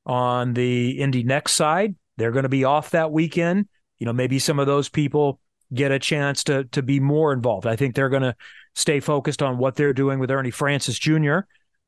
on 0.06 0.54
the 0.54 1.00
Indy 1.00 1.24
NXT 1.24 1.50
side. 1.50 1.96
They're 2.18 2.32
going 2.32 2.44
to 2.44 2.50
be 2.50 2.64
off 2.64 2.92
that 2.92 3.12
weekend 3.12 3.68
you 4.04 4.06
know, 4.06 4.12
maybe 4.12 4.38
some 4.38 4.60
of 4.60 4.68
those 4.68 4.90
people 4.90 5.40
get 5.74 5.94
a 5.94 5.98
chance 5.98 6.44
to 6.44 6.66
to 6.66 6.82
be 6.82 7.00
more 7.00 7.32
involved. 7.32 7.66
I 7.66 7.78
think 7.78 7.96
they're 7.96 8.10
going 8.10 8.24
to 8.24 8.36
stay 8.76 9.00
focused 9.00 9.42
on 9.42 9.58
what 9.58 9.78
they're 9.78 9.94
doing 9.94 10.20
with 10.20 10.30
Ernie 10.30 10.52
Francis 10.52 11.00
Jr. 11.00 11.40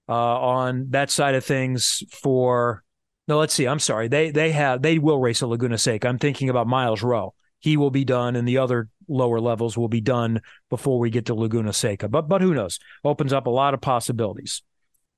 Uh, 0.07 0.13
on 0.13 0.91
that 0.91 1.09
side 1.09 1.35
of 1.35 1.43
things. 1.43 2.03
For 2.09 2.85
no, 3.27 3.37
let's 3.37 3.53
see. 3.53 3.67
I'm 3.67 3.79
sorry. 3.79 4.07
They 4.07 4.31
they 4.31 4.53
have 4.53 4.81
they 4.81 4.97
will 4.97 5.19
race 5.19 5.41
a 5.41 5.47
Laguna 5.47 5.77
Seca. 5.77 6.07
I'm 6.07 6.17
thinking 6.17 6.49
about 6.49 6.67
Myles 6.67 7.03
Rowe. 7.03 7.33
He 7.65 7.77
will 7.77 7.89
be 7.89 8.05
done, 8.05 8.35
and 8.35 8.47
the 8.47 8.59
other 8.59 8.89
lower 9.07 9.39
levels 9.39 9.75
will 9.75 9.87
be 9.87 9.99
done 9.99 10.39
before 10.69 10.99
we 10.99 11.09
get 11.09 11.25
to 11.25 11.33
Laguna 11.33 11.73
Seca. 11.73 12.07
But 12.07 12.29
but 12.29 12.43
who 12.43 12.53
knows? 12.53 12.77
Opens 13.03 13.33
up 13.33 13.47
a 13.47 13.49
lot 13.49 13.73
of 13.73 13.81
possibilities. 13.81 14.61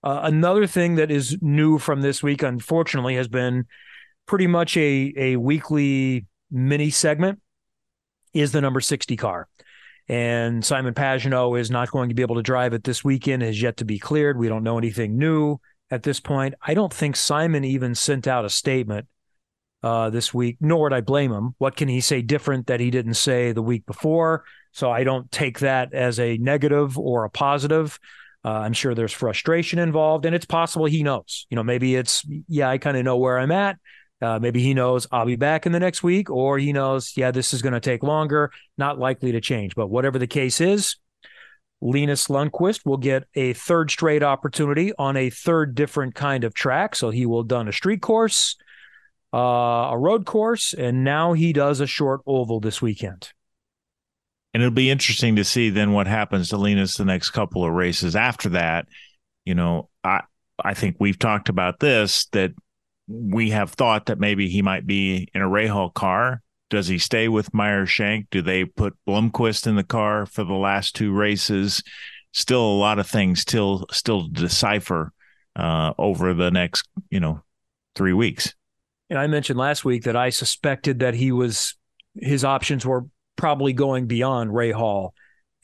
Uh, 0.02 0.22
another 0.24 0.66
thing 0.66 0.96
that 0.96 1.12
is 1.12 1.38
new 1.42 1.78
from 1.78 2.00
this 2.00 2.24
week, 2.24 2.44
unfortunately, 2.44 3.16
has 3.16 3.28
been 3.28 3.66
pretty 4.28 4.48
much 4.48 4.78
a 4.78 5.14
a 5.18 5.36
weekly 5.36 6.26
mini 6.50 6.90
segment 6.90 7.42
is 8.34 8.54
the 8.54 8.62
number 8.62 8.80
60 8.80 9.18
car. 9.18 9.50
And 10.08 10.64
Simon 10.64 10.94
Pagenaud 10.94 11.60
is 11.60 11.70
not 11.70 11.92
going 11.92 12.08
to 12.08 12.16
be 12.16 12.22
able 12.22 12.36
to 12.36 12.44
drive 12.44 12.72
it 12.72 12.86
this 12.86 13.04
weekend, 13.04 13.42
has 13.42 13.62
yet 13.62 13.76
to 13.76 13.84
be 13.84 14.00
cleared. 14.00 14.38
We 14.38 14.48
don't 14.48 14.64
know 14.64 14.78
anything 14.78 15.18
new 15.18 15.58
at 15.92 16.04
this 16.04 16.22
point. 16.22 16.54
I 16.66 16.76
don't 16.76 16.94
think 16.94 17.18
Simon 17.18 17.66
even 17.66 17.94
sent 17.94 18.26
out 18.26 18.46
a 18.46 18.50
statement 18.50 19.10
uh, 19.88 20.10
this 20.10 20.34
week, 20.34 20.58
nor 20.60 20.84
would 20.84 20.94
I 20.94 21.02
blame 21.02 21.32
him. 21.32 21.56
What 21.58 21.78
can 21.78 21.88
he 21.88 22.02
say 22.02 22.22
different 22.22 22.68
that 22.68 22.80
he 22.80 22.92
didn't 22.92 23.14
say 23.14 23.54
the 23.54 23.62
week 23.62 23.86
before? 23.86 24.44
So 24.74 24.92
I 24.92 25.04
don't 25.04 25.32
take 25.32 25.60
that 25.60 25.94
as 25.94 26.20
a 26.20 26.38
negative 26.38 27.00
or 27.00 27.24
a 27.24 27.30
positive. 27.30 27.98
Uh, 28.44 28.50
I'm 28.66 28.74
sure 28.74 28.94
there's 28.94 29.14
frustration 29.14 29.80
involved, 29.80 30.26
and 30.26 30.36
it's 30.36 30.46
possible 30.46 30.86
he 30.86 31.04
knows. 31.04 31.48
You 31.50 31.56
know, 31.56 31.64
maybe 31.64 31.96
it's, 31.96 32.26
yeah, 32.48 32.70
I 32.70 32.78
kind 32.78 32.98
of 32.98 33.04
know 33.04 33.18
where 33.18 33.40
I'm 33.40 33.52
at. 33.52 33.78
Uh, 34.22 34.40
maybe 34.40 34.62
he 34.62 34.74
knows 34.74 35.08
I'll 35.12 35.26
be 35.26 35.36
back 35.36 35.66
in 35.66 35.72
the 35.72 35.80
next 35.80 36.04
week, 36.04 36.30
or 36.30 36.58
he 36.58 36.74
knows, 36.74 37.14
yeah, 37.16 37.32
this 37.32 37.54
is 37.54 37.62
going 37.62 37.74
to 37.74 37.80
take 37.80 38.04
longer, 38.04 38.52
not 38.78 39.00
likely 39.00 39.32
to 39.32 39.42
change. 39.42 39.74
But 39.76 39.90
whatever 39.90 40.20
the 40.20 40.28
case 40.28 40.60
is, 40.60 40.98
Linus 41.82 42.28
Lundqvist 42.28 42.86
will 42.86 42.98
get 42.98 43.28
a 43.36 43.54
third 43.54 43.92
straight 43.92 44.24
opportunity 44.24 44.92
on 44.98 45.16
a 45.16 45.30
third 45.30 45.76
different 45.76 46.16
kind 46.16 46.44
of 46.44 46.54
track. 46.54 46.96
So 46.96 47.10
he 47.10 47.26
will 47.26 47.44
done 47.44 47.68
a 47.68 47.74
street 47.74 48.02
course, 48.02 48.56
uh, 49.38 49.92
a 49.92 49.98
road 49.98 50.26
course, 50.26 50.74
and 50.74 51.04
now 51.04 51.34
he 51.34 51.54
does 51.54 51.80
a 51.80 51.86
short 51.86 52.22
oval 52.26 52.60
this 52.60 52.82
weekend. 52.82 53.30
And 54.52 54.64
it'll 54.64 54.74
be 54.74 54.90
interesting 54.90 55.36
to 55.36 55.44
see 55.44 55.70
then 55.70 55.92
what 55.92 56.08
happens 56.08 56.50
to 56.50 56.58
Linus 56.58 56.98
the 56.98 57.06
next 57.06 57.30
couple 57.30 57.64
of 57.64 57.72
races 57.72 58.16
after 58.16 58.50
that. 58.50 58.88
You 59.46 59.54
know, 59.54 59.90
I 60.04 60.22
I 60.64 60.74
think 60.74 60.96
we've 61.00 61.20
talked 61.20 61.50
about 61.50 61.80
this 61.80 62.26
that 62.32 62.54
we 63.08 63.52
have 63.52 63.72
thought 63.74 64.08
that 64.08 64.20
maybe 64.20 64.50
he 64.50 64.64
might 64.64 64.88
be 64.88 65.28
in 65.36 65.42
a 65.44 65.48
Rahal 65.48 65.94
car. 65.94 66.42
Does 66.72 66.88
he 66.88 66.98
stay 66.98 67.28
with 67.28 67.54
Meyer 67.54 67.86
Shank? 67.86 68.32
Do 68.32 68.42
they 68.42 68.66
put 68.66 68.98
Blomqvist 69.08 69.68
in 69.68 69.76
the 69.76 69.84
car 69.84 70.26
for 70.26 70.44
the 70.46 70.54
last 70.54 70.96
two 70.96 71.14
races? 71.14 71.84
Still 72.34 72.64
a 72.64 72.80
lot 72.80 72.98
of 72.98 73.08
things 73.08 73.42
still 73.42 73.86
still 73.92 74.24
to 74.24 74.32
decipher 74.32 75.14
uh, 75.56 75.94
over 76.00 76.34
the 76.34 76.50
next 76.50 76.90
you 77.12 77.20
know 77.20 77.44
three 77.94 78.14
weeks. 78.14 78.56
And 79.10 79.18
I 79.18 79.28
mentioned 79.28 79.58
last 79.58 79.86
week 79.86 80.04
that 80.04 80.16
I 80.16 80.30
suspected 80.30 81.00
that 81.00 81.14
he 81.14 81.32
was 81.32 81.76
his 82.16 82.44
options 82.44 82.86
were 82.86 83.06
probably 83.36 83.74
going 83.74 84.08
beyond 84.08 84.52
Rahal 84.52 85.12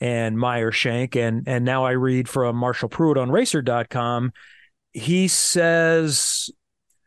and 0.00 0.38
Meyer 0.38 0.72
Shank. 0.72 1.16
And 1.16 1.46
and 1.46 1.64
now 1.64 1.84
I 1.84 1.92
read 1.92 2.28
from 2.28 2.56
Marshall 2.56 2.88
Pruett 2.88 3.20
on 3.20 3.30
racer.com. 3.30 4.32
He 4.92 5.28
says 5.28 6.50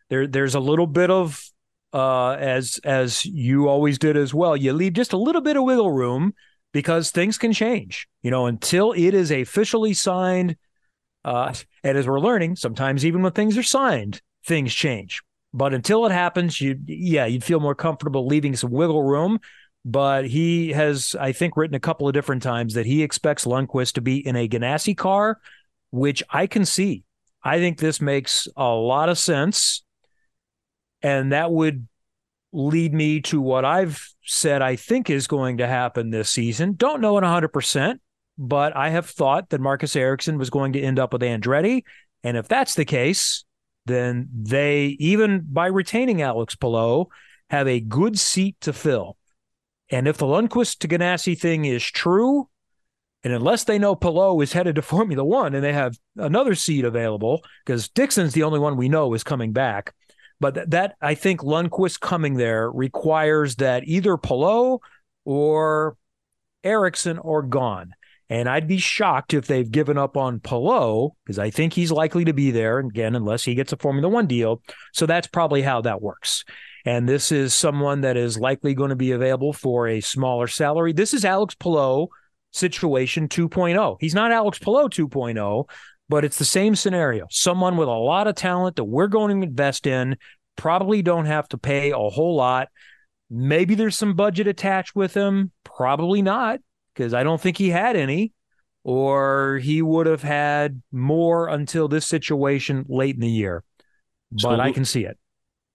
there 0.10 0.28
there's 0.28 0.56
a 0.56 0.60
little 0.60 0.88
bit 0.88 1.10
of 1.10 1.44
uh, 1.94 2.32
as 2.34 2.80
as 2.84 3.26
you 3.26 3.68
always 3.68 3.98
did 3.98 4.18
as 4.18 4.34
well. 4.34 4.56
You 4.56 4.74
leave 4.74 4.94
just 4.94 5.14
a 5.14 5.18
little 5.18 5.42
bit 5.42 5.58
of 5.58 5.64
wiggle 5.64 5.92
room 5.92 6.34
because 6.74 7.10
things 7.12 7.38
can 7.38 7.54
change. 7.54 8.08
You 8.22 8.32
know, 8.32 8.46
until 8.46 8.92
it 8.92 9.14
is 9.14 9.32
officially 9.32 9.94
signed. 9.94 10.56
Uh, 11.26 11.54
and 11.84 11.98
as 11.98 12.08
we're 12.08 12.22
learning, 12.22 12.56
sometimes 12.56 13.06
even 13.06 13.22
when 13.22 13.34
things 13.34 13.58
are 13.58 13.64
signed, 13.64 14.22
things 14.46 14.74
change. 14.74 15.22
But 15.54 15.74
until 15.74 16.06
it 16.06 16.12
happens, 16.12 16.60
you 16.62 16.80
yeah, 16.86 17.26
you'd 17.26 17.44
feel 17.44 17.60
more 17.60 17.76
comfortable 17.76 18.28
leaving 18.28 18.56
some 18.56 18.72
wiggle 18.72 19.04
room. 19.04 19.40
But 19.86 20.28
he 20.28 20.74
has, 20.74 21.16
I 21.18 21.32
think, 21.32 21.56
written 21.56 21.76
a 21.76 21.80
couple 21.80 22.08
of 22.08 22.14
different 22.14 22.44
times 22.44 22.74
that 22.74 22.86
he 22.86 23.04
expects 23.04 23.46
Lundqvist 23.46 23.94
to 23.94 24.02
be 24.02 24.18
in 24.18 24.36
a 24.36 24.48
Ganassi 24.48 24.98
car, 24.98 25.40
which 25.92 26.22
I 26.30 26.46
can 26.46 26.66
see 26.66 27.06
I 27.48 27.60
think 27.60 27.78
this 27.78 28.02
makes 28.02 28.50
a 28.58 28.68
lot 28.68 29.08
of 29.08 29.18
sense. 29.18 29.84
And 31.02 31.32
that 31.32 31.50
would 31.50 31.88
lead 32.52 32.94
me 32.94 33.22
to 33.22 33.40
what 33.40 33.64
I've 33.64 34.06
said 34.24 34.62
I 34.62 34.76
think 34.76 35.10
is 35.10 35.28
going 35.28 35.58
to 35.58 35.68
happen 35.68 36.10
this 36.10 36.30
season. 36.30 36.74
Don't 36.74 37.00
know 37.00 37.18
it 37.18 37.22
100%, 37.22 38.00
but 38.38 38.76
I 38.76 38.90
have 38.90 39.10
thought 39.10 39.50
that 39.50 39.62
Marcus 39.62 39.96
Ericsson 39.96 40.38
was 40.38 40.50
going 40.50 40.74
to 40.74 40.82
end 40.82 41.00
up 41.00 41.14
with 41.14 41.22
Andretti. 41.22 41.84
And 42.22 42.36
if 42.36 42.50
that's 42.50 42.76
the 42.76 42.84
case, 42.84 43.46
then 43.88 44.30
they, 44.34 44.98
even 45.00 45.46
by 45.50 45.68
retaining 45.68 46.22
Alex 46.22 46.56
Palou, 46.56 47.06
have 47.50 47.68
a 47.68 47.80
good 47.80 48.20
seat 48.20 48.58
to 48.62 48.74
fill. 48.74 49.18
And 49.90 50.08
if 50.08 50.18
the 50.18 50.26
Lundqvist 50.26 50.80
to 50.80 50.88
Ganassi 50.88 51.38
thing 51.38 51.66
is 51.66 51.84
true, 51.84 52.50
and 53.24 53.34
unless 53.34 53.64
they 53.64 53.80
know 53.80 53.96
Palou 53.96 54.42
is 54.42 54.54
headed 54.54 54.76
to 54.76 54.82
Formula 54.82 55.24
One 55.24 55.56
and 55.56 55.64
they 55.64 55.74
have 55.74 55.98
another 56.18 56.56
seat 56.56 56.86
available, 56.86 57.42
because 57.66 57.90
Dixon's 57.90 58.34
the 58.34 58.44
only 58.44 58.60
one 58.60 58.78
we 58.78 58.90
know 58.90 59.14
is 59.14 59.24
coming 59.24 59.54
back. 59.54 59.94
But 60.40 60.54
that, 60.54 60.70
that 60.72 60.96
I 61.02 61.16
think 61.16 61.42
Lundqvist 61.42 62.00
coming 62.00 62.36
there 62.36 62.70
requires 62.70 63.56
that 63.56 63.84
either 63.86 64.18
Palou 64.18 64.80
or 65.26 65.98
Ericsson 66.64 67.18
are 67.20 67.42
gone. 67.42 67.94
And 68.30 68.50
I'd 68.50 68.68
be 68.68 68.78
shocked 68.78 69.34
if 69.34 69.48
they've 69.48 69.70
given 69.70 69.98
up 69.98 70.18
on 70.18 70.40
Palou 70.40 71.12
because 71.24 71.40
I 71.40 71.50
think 71.50 71.74
he's 71.74 71.92
likely 71.92 72.26
to 72.26 72.34
be 72.34 72.52
there 72.52 72.80
again, 72.80 73.16
unless 73.16 73.46
he 73.46 73.56
gets 73.56 73.72
a 73.72 73.78
Formula 73.78 74.10
One 74.10 74.28
deal. 74.28 74.62
So 74.94 75.06
that's 75.06 75.28
probably 75.28 75.62
how 75.62 75.82
that 75.82 76.02
works. 76.02 76.44
And 76.86 77.08
this 77.08 77.32
is 77.32 77.54
someone 77.54 78.02
that 78.02 78.18
is 78.18 78.38
likely 78.38 78.74
going 78.74 78.90
to 78.90 78.96
be 78.96 79.12
available 79.12 79.54
for 79.54 79.88
a 79.88 80.02
smaller 80.02 80.48
salary. 80.48 80.94
This 80.94 81.14
is 81.14 81.26
Alex 81.26 81.56
Palou 81.56 82.08
situation 82.52 83.28
2.0. 83.28 83.98
He's 84.00 84.16
not 84.16 84.32
Alex 84.32 84.60
Palou 84.60 84.90
2.0, 84.90 85.70
but 86.10 86.26
it's 86.26 86.38
the 86.38 86.46
same 86.46 86.76
scenario. 86.76 87.28
Someone 87.30 87.78
with 87.78 87.88
a 87.88 87.92
lot 87.92 88.28
of 88.28 88.36
talent 88.36 88.78
that 88.78 88.86
we're 88.86 89.08
going 89.08 89.42
to 89.42 89.48
invest 89.48 89.88
in, 89.88 90.18
probably 90.56 91.02
don't 91.02 91.26
have 91.26 91.48
to 91.50 91.58
pay 91.58 91.92
a 91.92 91.98
whole 91.98 92.36
lot. 92.36 92.70
Maybe 93.30 93.76
there's 93.76 93.98
some 93.98 94.16
budget 94.16 94.48
attached 94.48 94.96
with 94.96 95.14
him, 95.14 95.52
probably 95.64 96.22
not, 96.22 96.60
because 96.98 97.14
I 97.14 97.24
don't 97.24 97.40
think 97.40 97.58
he 97.58 97.70
had 97.70 97.96
any, 97.96 98.34
or 98.84 99.60
he 99.60 99.82
would 99.82 100.08
have 100.08 100.24
had 100.24 100.82
more 100.92 101.48
until 101.48 101.88
this 101.88 102.08
situation 102.08 102.86
late 102.90 103.16
in 103.16 103.22
the 103.22 103.30
year. 103.30 103.64
But 104.32 104.42
so, 104.42 104.60
I 104.60 104.72
can 104.72 104.84
see 104.84 105.06
it. 105.06 105.18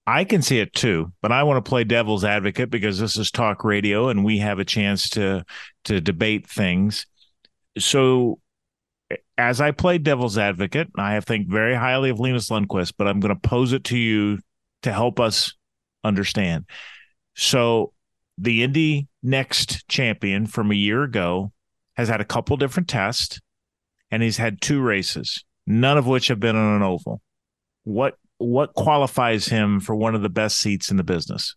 I 0.07 0.25
can 0.25 0.43
see 0.43 0.59
it 0.59 0.73
too, 0.73 1.13
but 1.23 1.31
I 1.31 1.45
want 1.45 1.65
to 1.65 1.69
play 1.69 1.85
devil's 1.85 2.25
advocate 2.25 2.71
because 2.71 2.99
this 2.99 3.17
is 3.17 3.31
talk 3.31 3.65
radio 3.65 4.09
and 4.09 4.25
we 4.25 4.39
have 4.39 4.59
a 4.59 4.65
chance 4.65 5.09
to 5.11 5.45
to 5.85 6.01
debate 6.01 6.49
things. 6.49 7.07
So 7.79 8.41
as 9.39 9.61
I 9.61 9.71
play 9.71 9.99
devil's 9.99 10.39
advocate, 10.39 10.89
I 10.97 11.15
have 11.15 11.25
think 11.25 11.49
very 11.49 11.75
highly 11.75 12.11
of 12.11 12.19
Linus 12.19 12.51
Lundqvist, 12.51 12.95
but 12.99 13.07
I'm 13.07 13.21
going 13.21 13.35
to 13.35 13.49
pose 13.49 13.73
it 13.73 13.85
to 13.85 13.97
you 13.97 14.39
to 14.83 14.93
help 14.93 15.21
us 15.21 15.55
understand. 16.03 16.65
So 17.35 17.93
the 18.39 18.63
Indy 18.63 19.07
next 19.23 19.89
champion 19.89 20.47
from 20.47 20.71
a 20.71 20.75
year 20.75 21.03
ago 21.03 21.53
has 21.95 22.09
had 22.09 22.21
a 22.21 22.25
couple 22.25 22.57
different 22.57 22.89
tests 22.89 23.41
and 24.11 24.23
he's 24.23 24.37
had 24.37 24.61
two 24.61 24.81
races, 24.81 25.45
none 25.67 25.97
of 25.97 26.07
which 26.07 26.29
have 26.29 26.41
been 26.41 26.57
on 26.57 26.77
an 26.77 26.83
oval. 26.83 27.21
What 27.85 28.17
what 28.39 28.75
qualifies 28.75 29.47
him 29.47 29.79
for 29.79 29.95
one 29.95 30.15
of 30.15 30.23
the 30.23 30.29
best 30.29 30.59
seats 30.59 30.91
in 30.91 30.97
the 30.97 31.05
business? 31.05 31.55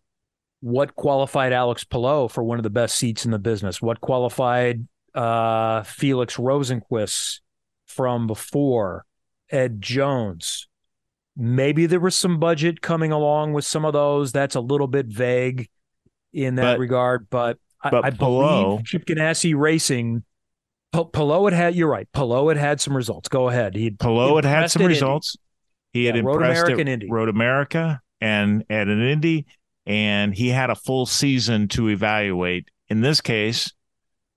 What 0.62 0.96
qualified 0.96 1.52
Alex 1.52 1.84
Palou 1.84 2.28
for 2.28 2.44
one 2.44 2.58
of 2.60 2.64
the 2.64 2.70
best 2.70 2.96
seats 2.96 3.26
in 3.26 3.32
the 3.32 3.40
business? 3.40 3.82
What 3.82 4.02
qualified 4.02 4.88
uh, 5.14 5.84
Felix 5.84 6.38
Rosenqvist 6.38 7.40
from 7.86 8.28
before? 8.28 9.06
Ed 9.52 9.82
Jones. 9.82 10.68
Maybe 11.36 11.86
there 11.86 12.00
was 12.00 12.16
some 12.16 12.40
budget 12.40 12.82
coming 12.82 13.12
along 13.12 13.54
with 13.54 13.66
some 13.66 13.86
of 13.86 13.94
those. 13.94 14.32
That's 14.32 14.56
a 14.56 14.62
little 14.62 14.88
bit 14.88 15.08
vague 15.08 15.70
in 16.36 16.56
that 16.56 16.74
but, 16.74 16.80
regard, 16.80 17.28
but, 17.30 17.58
but 17.82 18.04
I, 18.04 18.08
I 18.08 18.10
believe 18.10 18.84
Chip 18.86 19.06
Ganassi 19.06 19.56
Racing. 19.56 20.24
Palou 20.92 21.46
had 21.46 21.54
had. 21.54 21.76
You're 21.76 21.90
right. 21.90 22.08
Palou 22.14 22.48
had 22.48 22.58
had 22.58 22.80
some 22.80 22.96
results. 22.96 23.28
Go 23.28 23.50
ahead. 23.50 23.76
He 23.76 23.92
Palou 23.92 24.36
had 24.36 24.46
had 24.46 24.72
some 24.72 24.86
results. 24.86 25.36
He 25.92 26.06
had 26.06 26.16
yeah, 26.16 26.22
impressed 26.22 26.62
Road 26.62 26.72
American 26.72 26.88
at 26.88 26.94
Indy. 26.94 27.08
Road 27.10 27.30
America 27.30 28.02
and 28.22 28.64
at 28.70 28.88
an 28.88 29.02
Indy, 29.02 29.46
and 29.86 30.34
he 30.34 30.50
had 30.50 30.70
a 30.70 30.76
full 30.76 31.06
season 31.06 31.68
to 31.70 31.90
evaluate. 31.90 32.70
In 32.88 33.02
this 33.02 33.20
case, 33.20 33.74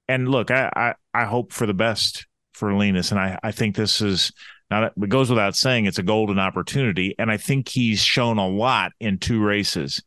and 0.08 0.28
look, 0.28 0.50
I 0.50 0.70
I, 0.74 0.94
I 1.14 1.24
hope 1.26 1.52
for 1.52 1.66
the 1.66 1.74
best 1.74 2.26
for 2.54 2.72
Linus, 2.72 3.10
and 3.10 3.20
I 3.20 3.38
I 3.42 3.52
think 3.52 3.76
this 3.76 4.00
is 4.00 4.32
not 4.70 4.92
it 4.96 5.08
goes 5.08 5.30
without 5.30 5.54
saying 5.54 5.86
it's 5.86 5.98
a 5.98 6.02
golden 6.02 6.38
opportunity, 6.38 7.14
and 7.18 7.30
I 7.30 7.36
think 7.36 7.68
he's 7.68 8.00
shown 8.00 8.38
a 8.38 8.48
lot 8.48 8.92
in 9.00 9.18
two 9.18 9.42
races, 9.42 10.02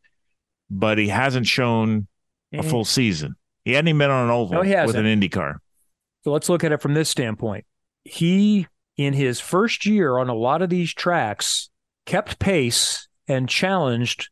but 0.72 0.98
he 0.98 1.08
hasn't 1.08 1.46
shown 1.46 2.08
a 2.52 2.58
mm-hmm. 2.58 2.70
full 2.70 2.84
season. 2.84 3.36
He 3.64 3.72
hadn't 3.72 3.88
even 3.88 3.98
been 3.98 4.10
on 4.10 4.24
an 4.24 4.30
oval 4.30 4.64
no, 4.64 4.86
with 4.86 4.96
an 4.96 5.06
Indy 5.06 5.28
car. 5.28 5.60
So 6.24 6.32
let's 6.32 6.48
look 6.48 6.64
at 6.64 6.72
it 6.72 6.80
from 6.80 6.94
this 6.94 7.08
standpoint. 7.08 7.64
He 8.04 8.66
in 8.96 9.12
his 9.14 9.40
first 9.40 9.86
year 9.86 10.18
on 10.18 10.28
a 10.28 10.34
lot 10.34 10.62
of 10.62 10.70
these 10.70 10.92
tracks 10.92 11.70
kept 12.06 12.38
pace 12.38 13.08
and 13.28 13.48
challenged 13.48 14.30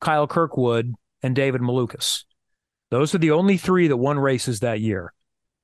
Kyle 0.00 0.26
Kirkwood 0.26 0.94
and 1.22 1.36
David 1.36 1.60
Malukas. 1.60 2.24
Those 2.90 3.14
are 3.14 3.18
the 3.18 3.30
only 3.30 3.56
three 3.56 3.88
that 3.88 3.96
won 3.96 4.18
races 4.18 4.60
that 4.60 4.80
year. 4.80 5.12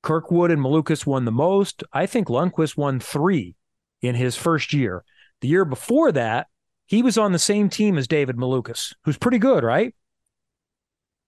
Kirkwood 0.03 0.51
and 0.51 0.61
Malukas 0.61 1.05
won 1.05 1.25
the 1.25 1.31
most. 1.31 1.83
I 1.91 2.05
think 2.05 2.27
Lundqvist 2.27 2.77
won 2.77 2.99
three 2.99 3.55
in 4.01 4.15
his 4.15 4.35
first 4.35 4.73
year. 4.73 5.03
The 5.41 5.47
year 5.47 5.65
before 5.65 6.11
that, 6.11 6.47
he 6.85 7.03
was 7.03 7.17
on 7.17 7.33
the 7.33 7.39
same 7.39 7.69
team 7.69 7.97
as 7.97 8.07
David 8.07 8.37
Malukas, 8.37 8.93
who's 9.03 9.17
pretty 9.17 9.39
good, 9.39 9.63
right? 9.63 9.93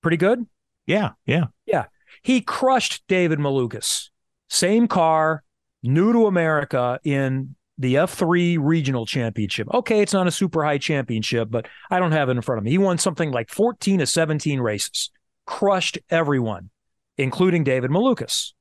Pretty 0.01 0.17
good? 0.17 0.45
Yeah, 0.85 1.11
yeah. 1.25 1.45
Yeah. 1.65 1.85
He 2.23 2.41
crushed 2.41 3.03
David 3.07 3.39
Malukas. 3.39 4.09
Same 4.49 4.87
car, 4.87 5.43
new 5.83 6.11
to 6.13 6.25
America 6.25 6.99
in 7.03 7.55
the 7.77 7.95
F3 7.95 8.57
regional 8.59 9.05
championship. 9.05 9.67
Okay, 9.73 10.01
it's 10.01 10.13
not 10.13 10.27
a 10.27 10.31
super 10.31 10.63
high 10.65 10.77
championship, 10.77 11.49
but 11.49 11.67
I 11.89 11.99
don't 11.99 12.11
have 12.11 12.27
it 12.29 12.35
in 12.35 12.41
front 12.41 12.57
of 12.57 12.65
me. 12.65 12.71
He 12.71 12.77
won 12.77 12.97
something 12.97 13.31
like 13.31 13.49
14 13.49 13.99
to 13.99 14.05
17 14.05 14.59
races, 14.59 15.11
crushed 15.45 15.97
everyone, 16.09 16.71
including 17.17 17.63
David 17.63 17.89
Malukas, 17.89 18.51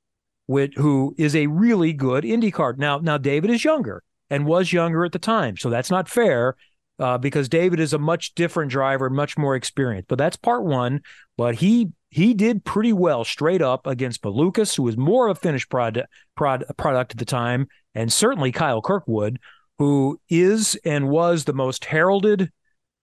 which, 0.46 0.74
who 0.76 1.14
is 1.18 1.34
a 1.34 1.48
really 1.48 1.92
good 1.92 2.22
IndyCar. 2.22 2.78
Now, 2.78 2.98
now 2.98 3.18
David 3.18 3.50
is 3.50 3.64
younger 3.64 4.04
and 4.30 4.46
was 4.46 4.72
younger 4.72 5.04
at 5.04 5.12
the 5.12 5.18
time, 5.18 5.56
so 5.56 5.68
that's 5.68 5.90
not 5.90 6.08
fair. 6.08 6.54
Uh, 6.98 7.16
because 7.16 7.48
David 7.48 7.78
is 7.78 7.92
a 7.92 7.98
much 7.98 8.34
different 8.34 8.72
driver, 8.72 9.08
much 9.08 9.38
more 9.38 9.54
experienced. 9.54 10.08
But 10.08 10.18
that's 10.18 10.36
part 10.36 10.64
one. 10.64 11.02
But 11.36 11.56
he 11.56 11.92
he 12.10 12.34
did 12.34 12.64
pretty 12.64 12.92
well 12.92 13.24
straight 13.24 13.62
up 13.62 13.86
against 13.86 14.22
Malukas, 14.22 14.74
who 14.76 14.82
was 14.82 14.96
more 14.96 15.28
of 15.28 15.36
a 15.36 15.40
finished 15.40 15.70
product, 15.70 16.08
prod, 16.36 16.64
product 16.76 17.12
at 17.12 17.18
the 17.18 17.24
time, 17.24 17.68
and 17.94 18.12
certainly 18.12 18.50
Kyle 18.50 18.82
Kirkwood, 18.82 19.38
who 19.78 20.18
is 20.28 20.76
and 20.84 21.08
was 21.08 21.44
the 21.44 21.52
most 21.52 21.84
heralded 21.84 22.50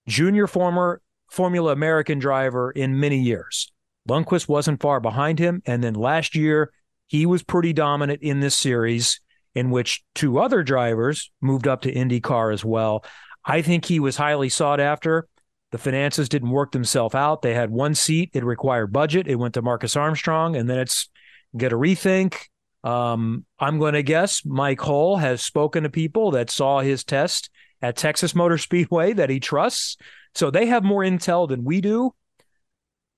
junior 0.07 0.47
former 0.47 1.01
Formula 1.29 1.71
American 1.71 2.19
driver 2.19 2.71
in 2.71 2.99
many 2.99 3.19
years. 3.19 3.71
Lundqvist 4.07 4.47
wasn't 4.47 4.81
far 4.81 4.99
behind 4.99 5.39
him. 5.39 5.61
And 5.65 5.83
then 5.83 5.93
last 5.93 6.35
year, 6.35 6.71
he 7.07 7.25
was 7.25 7.43
pretty 7.43 7.73
dominant 7.73 8.21
in 8.21 8.39
this 8.39 8.55
series, 8.55 9.19
in 9.53 9.71
which 9.71 10.03
two 10.13 10.39
other 10.39 10.63
drivers 10.63 11.31
moved 11.41 11.67
up 11.67 11.81
to 11.81 11.93
IndyCar 11.93 12.53
as 12.53 12.63
well. 12.63 13.03
I 13.45 13.61
think 13.61 13.85
he 13.85 13.99
was 13.99 14.17
highly 14.17 14.49
sought 14.49 14.79
after. 14.79 15.27
The 15.71 15.77
finances 15.77 16.29
didn't 16.29 16.49
work 16.49 16.71
themselves 16.71 17.15
out. 17.15 17.41
They 17.41 17.53
had 17.53 17.69
one 17.69 17.95
seat. 17.95 18.31
It 18.33 18.43
required 18.43 18.93
budget. 18.93 19.27
It 19.27 19.35
went 19.35 19.53
to 19.55 19.61
Marcus 19.61 19.95
Armstrong, 19.95 20.55
and 20.55 20.69
then 20.69 20.79
it's 20.79 21.09
get 21.55 21.73
a 21.73 21.77
rethink. 21.77 22.35
Um, 22.83 23.45
I'm 23.59 23.79
going 23.79 23.93
to 23.93 24.03
guess 24.03 24.45
Mike 24.45 24.79
Hull 24.79 25.17
has 25.17 25.43
spoken 25.43 25.83
to 25.83 25.89
people 25.89 26.31
that 26.31 26.49
saw 26.49 26.79
his 26.79 27.03
test 27.03 27.49
at 27.81 27.97
Texas 27.97 28.35
Motor 28.35 28.57
Speedway 28.59 29.13
that 29.13 29.29
he 29.29 29.39
trusts. 29.39 29.97
So 30.33 30.51
they 30.51 30.67
have 30.67 30.83
more 30.83 31.01
intel 31.01 31.47
than 31.47 31.63
we 31.63 31.81
do. 31.81 32.13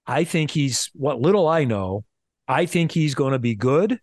I 0.05 0.23
think 0.23 0.51
he's 0.51 0.89
what 0.93 1.19
little 1.19 1.47
I 1.47 1.65
know. 1.65 2.05
I 2.47 2.65
think 2.65 2.91
he's 2.91 3.13
going 3.13 3.33
to 3.33 3.39
be 3.39 3.55
good. 3.55 3.99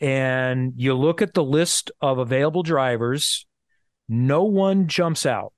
And 0.00 0.74
you 0.76 0.94
look 0.94 1.22
at 1.22 1.34
the 1.34 1.42
list 1.42 1.90
of 2.00 2.18
available 2.18 2.62
drivers, 2.62 3.46
no 4.08 4.44
one 4.44 4.86
jumps 4.86 5.26
out 5.26 5.52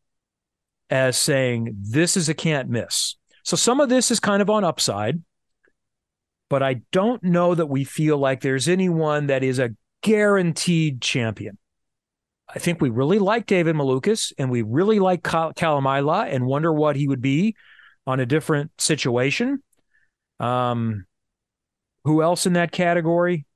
as 0.90 1.16
saying 1.16 1.76
this 1.80 2.16
is 2.16 2.28
a 2.28 2.34
can't 2.34 2.68
miss. 2.68 3.16
So 3.42 3.56
some 3.56 3.80
of 3.80 3.88
this 3.88 4.10
is 4.10 4.20
kind 4.20 4.42
of 4.42 4.50
on 4.50 4.64
upside, 4.64 5.22
but 6.48 6.62
I 6.62 6.82
don't 6.92 7.22
know 7.22 7.54
that 7.54 7.66
we 7.66 7.84
feel 7.84 8.18
like 8.18 8.40
there's 8.40 8.68
anyone 8.68 9.26
that 9.26 9.42
is 9.42 9.58
a 9.58 9.70
guaranteed 10.02 11.00
champion. 11.00 11.58
I 12.48 12.58
think 12.60 12.80
we 12.80 12.90
really 12.90 13.18
like 13.18 13.46
David 13.46 13.74
Malukas 13.74 14.32
and 14.38 14.50
we 14.50 14.62
really 14.62 15.00
like 15.00 15.22
Cal- 15.24 15.52
and 15.56 16.46
wonder 16.46 16.72
what 16.72 16.96
he 16.96 17.08
would 17.08 17.20
be 17.20 17.56
on 18.06 18.20
a 18.20 18.26
different 18.26 18.70
situation. 18.78 19.62
Um, 20.38 21.06
who 22.04 22.22
else 22.22 22.46
in 22.46 22.52
that 22.52 22.70
category 22.70 23.46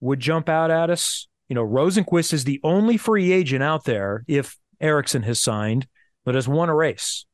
would 0.00 0.18
jump 0.18 0.48
out 0.48 0.72
at 0.72 0.90
us? 0.90 1.28
You 1.48 1.54
know, 1.54 1.66
Rosenqvist 1.66 2.32
is 2.32 2.44
the 2.44 2.60
only 2.64 2.96
free 2.96 3.32
agent 3.32 3.62
out 3.62 3.84
there 3.84 4.24
if 4.26 4.56
Ericsson 4.80 5.22
has 5.22 5.40
signed 5.40 5.86
that 6.24 6.34
has 6.34 6.48
won 6.48 6.68
a 6.68 6.74
race. 6.74 7.24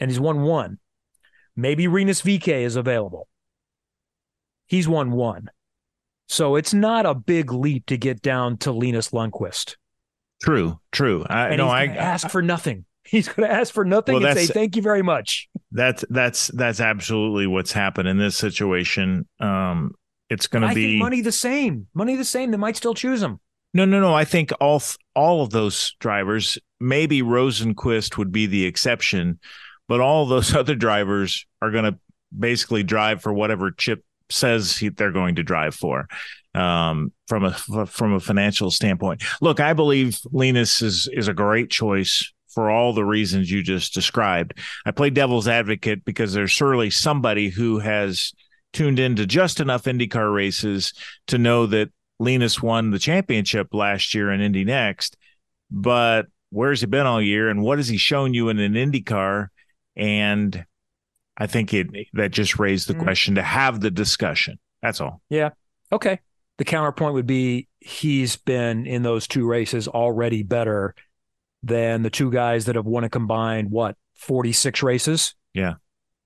And 0.00 0.10
he's 0.10 0.20
won 0.20 0.42
one. 0.42 0.78
Maybe 1.56 1.88
Rinus 1.88 2.22
VeeKay 2.22 2.62
is 2.62 2.76
available. 2.76 3.26
He's 4.66 4.86
won 4.86 5.10
one. 5.10 5.48
So 6.28 6.56
it's 6.56 6.74
not 6.74 7.06
a 7.06 7.14
big 7.14 7.52
leap 7.52 7.86
to 7.86 7.96
get 7.96 8.20
down 8.20 8.58
to 8.58 8.70
Linus 8.70 9.10
Lundqvist. 9.10 9.76
True, 10.42 10.78
true. 10.92 11.24
I 11.28 11.48
and 11.48 11.56
no, 11.56 11.64
he's 11.64 11.72
I 11.72 11.86
ask 11.86 12.28
for 12.28 12.42
nothing. 12.42 12.84
He's 13.08 13.26
going 13.26 13.48
to 13.48 13.54
ask 13.54 13.72
for 13.72 13.86
nothing 13.86 14.16
Well, 14.16 14.26
and 14.26 14.38
say 14.38 14.46
thank 14.46 14.76
you 14.76 14.82
very 14.82 15.00
much. 15.00 15.48
that's 15.72 16.04
that's 16.10 16.48
that's 16.48 16.78
absolutely 16.78 17.46
what's 17.46 17.72
happened 17.72 18.06
in 18.06 18.18
this 18.18 18.36
situation. 18.36 19.26
Um, 19.40 19.94
it's 20.30 20.46
going 20.46 20.68
to 20.68 20.74
be 20.74 20.92
think 20.92 21.02
money 21.02 21.20
the 21.20 21.32
same. 21.32 21.86
Money 21.94 22.16
the 22.16 22.24
same. 22.24 22.50
They 22.50 22.56
might 22.56 22.76
still 22.76 22.94
choose 22.94 23.22
him. 23.22 23.40
No, 23.74 23.84
no, 23.84 24.00
no. 24.00 24.14
I 24.14 24.24
think 24.24 24.50
all 24.60 24.82
all 25.14 25.42
of 25.42 25.50
those 25.50 25.94
drivers, 26.00 26.58
maybe 26.80 27.22
Rosenqvist 27.22 28.16
would 28.16 28.32
be 28.32 28.46
the 28.46 28.64
exception, 28.64 29.38
but 29.88 30.00
all 30.00 30.26
those 30.26 30.54
other 30.54 30.74
drivers 30.74 31.46
are 31.62 31.70
going 31.70 31.84
to 31.84 31.98
basically 32.36 32.82
drive 32.82 33.22
for 33.22 33.32
whatever 33.32 33.70
Chip 33.70 34.04
says 34.30 34.76
he, 34.76 34.90
they're 34.90 35.12
going 35.12 35.36
to 35.36 35.42
drive 35.42 35.74
for. 35.74 36.08
Um, 36.54 37.12
from 37.28 37.44
a 37.44 37.52
from 37.86 38.14
a 38.14 38.20
financial 38.20 38.70
standpoint, 38.70 39.22
look, 39.40 39.60
I 39.60 39.74
believe 39.74 40.18
Linus 40.32 40.82
is 40.82 41.08
is 41.12 41.28
a 41.28 41.34
great 41.34 41.70
choice 41.70 42.32
for 42.48 42.70
all 42.70 42.92
the 42.92 43.04
reasons 43.04 43.50
you 43.50 43.62
just 43.62 43.94
described. 43.94 44.58
I 44.84 44.90
play 44.90 45.10
devil's 45.10 45.46
advocate 45.46 46.04
because 46.04 46.32
there's 46.32 46.50
surely 46.50 46.90
somebody 46.90 47.50
who 47.50 47.78
has 47.78 48.32
tuned 48.72 48.98
into 48.98 49.26
just 49.26 49.60
enough 49.60 49.84
IndyCar 49.84 50.32
races 50.34 50.92
to 51.28 51.38
know 51.38 51.66
that 51.66 51.90
Linus 52.18 52.60
won 52.62 52.90
the 52.90 52.98
championship 52.98 53.68
last 53.72 54.14
year 54.14 54.30
in 54.30 54.40
Indy 54.40 54.64
NXT, 54.64 55.14
but 55.70 56.26
where's 56.50 56.80
he 56.80 56.86
been 56.86 57.06
all 57.06 57.22
year 57.22 57.48
and 57.48 57.62
what 57.62 57.78
has 57.78 57.88
he 57.88 57.96
shown 57.96 58.34
you 58.34 58.48
in 58.48 58.58
an 58.58 58.74
IndyCar? 58.74 59.48
And 59.96 60.64
I 61.36 61.46
think 61.46 61.72
it 61.72 61.88
that 62.14 62.30
just 62.32 62.58
raised 62.58 62.88
the 62.88 62.94
Mhm. 62.94 63.02
question 63.02 63.34
to 63.36 63.42
have 63.42 63.80
the 63.80 63.90
discussion. 63.90 64.58
That's 64.82 65.00
all. 65.00 65.22
Yeah. 65.30 65.50
Okay. 65.92 66.18
The 66.58 66.64
counterpoint 66.64 67.14
would 67.14 67.26
be 67.26 67.68
he's 67.80 68.36
been 68.36 68.86
in 68.86 69.02
those 69.02 69.28
two 69.28 69.46
races 69.46 69.86
already 69.86 70.42
better 70.42 70.94
than 71.62 72.02
the 72.02 72.10
two 72.10 72.30
guys 72.32 72.66
that 72.66 72.74
have 72.76 72.86
won 72.86 73.04
a 73.04 73.08
combined, 73.08 73.70
what, 73.70 73.96
46 74.16 74.82
races? 74.82 75.34
Yeah. 75.54 75.74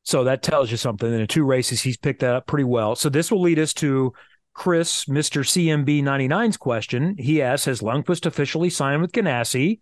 So 0.04 0.24
that 0.24 0.42
tells 0.42 0.70
you 0.70 0.76
something. 0.76 1.12
In 1.12 1.20
the 1.20 1.26
two 1.26 1.44
races, 1.44 1.82
he's 1.82 1.96
picked 1.96 2.20
that 2.20 2.34
up 2.34 2.46
pretty 2.46 2.64
well. 2.64 2.96
So 2.96 3.08
this 3.08 3.30
will 3.30 3.40
lead 3.40 3.58
us 3.58 3.72
to 3.74 4.12
Chris, 4.54 5.06
Mr. 5.06 5.42
CMB 5.44 6.02
99's 6.02 6.56
question. 6.56 7.16
He 7.18 7.40
asks 7.40 7.66
Has 7.66 7.80
Lundqvist 7.80 8.26
officially 8.26 8.70
signed 8.70 9.00
with 9.00 9.12
Ganassi? 9.12 9.80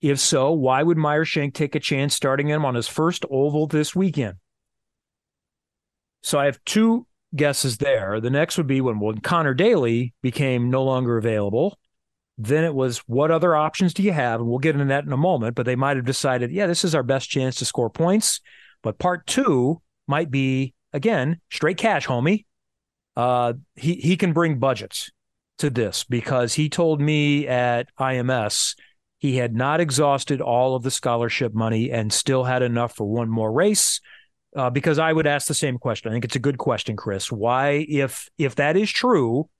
If 0.00 0.20
so, 0.20 0.52
why 0.52 0.82
would 0.82 0.96
Meyer 0.96 1.24
Shank 1.24 1.54
take 1.54 1.74
a 1.74 1.80
chance 1.80 2.14
starting 2.14 2.48
him 2.48 2.64
on 2.64 2.76
his 2.76 2.86
first 2.86 3.24
oval 3.30 3.66
this 3.66 3.96
weekend? 3.96 4.36
So 6.22 6.38
I 6.38 6.46
have 6.46 6.62
two 6.64 7.06
guesses 7.34 7.78
there. 7.78 8.20
The 8.20 8.30
next 8.30 8.56
would 8.56 8.66
be 8.66 8.80
when, 8.80 9.00
when 9.00 9.18
Conor 9.18 9.54
Daly 9.54 10.14
became 10.22 10.70
no 10.70 10.84
longer 10.84 11.16
available. 11.16 11.78
Then 12.36 12.62
it 12.62 12.74
was 12.74 12.98
what 12.98 13.32
other 13.32 13.56
options 13.56 13.92
do 13.92 14.04
you 14.04 14.12
have? 14.12 14.40
And 14.40 14.48
we'll 14.48 14.60
get 14.60 14.76
into 14.76 14.86
that 14.86 15.04
in 15.04 15.12
a 15.12 15.16
moment. 15.16 15.56
But 15.56 15.66
they 15.66 15.76
might 15.76 15.96
have 15.96 16.06
decided, 16.06 16.52
yeah, 16.52 16.68
this 16.68 16.84
is 16.84 16.94
our 16.94 17.02
best 17.02 17.28
chance 17.28 17.56
to 17.56 17.64
score 17.64 17.90
points. 17.90 18.40
But 18.88 18.98
part 18.98 19.26
two 19.26 19.82
might 20.06 20.30
be 20.30 20.72
again 20.94 21.42
straight 21.50 21.76
cash, 21.76 22.06
homie. 22.06 22.46
Uh, 23.14 23.52
he 23.76 23.96
he 23.96 24.16
can 24.16 24.32
bring 24.32 24.58
budgets 24.58 25.10
to 25.58 25.68
this 25.68 26.04
because 26.04 26.54
he 26.54 26.70
told 26.70 26.98
me 26.98 27.46
at 27.46 27.94
IMS 28.00 28.76
he 29.18 29.36
had 29.36 29.54
not 29.54 29.80
exhausted 29.80 30.40
all 30.40 30.74
of 30.74 30.84
the 30.84 30.90
scholarship 30.90 31.52
money 31.52 31.90
and 31.90 32.10
still 32.10 32.44
had 32.44 32.62
enough 32.62 32.96
for 32.96 33.04
one 33.04 33.28
more 33.28 33.52
race. 33.52 34.00
Uh, 34.56 34.70
because 34.70 34.98
I 34.98 35.12
would 35.12 35.26
ask 35.26 35.48
the 35.48 35.52
same 35.52 35.76
question. 35.76 36.10
I 36.10 36.14
think 36.14 36.24
it's 36.24 36.36
a 36.36 36.38
good 36.38 36.56
question, 36.56 36.96
Chris. 36.96 37.30
Why, 37.30 37.84
if 37.90 38.30
if 38.38 38.54
that 38.54 38.74
is 38.74 38.90
true, 38.90 39.50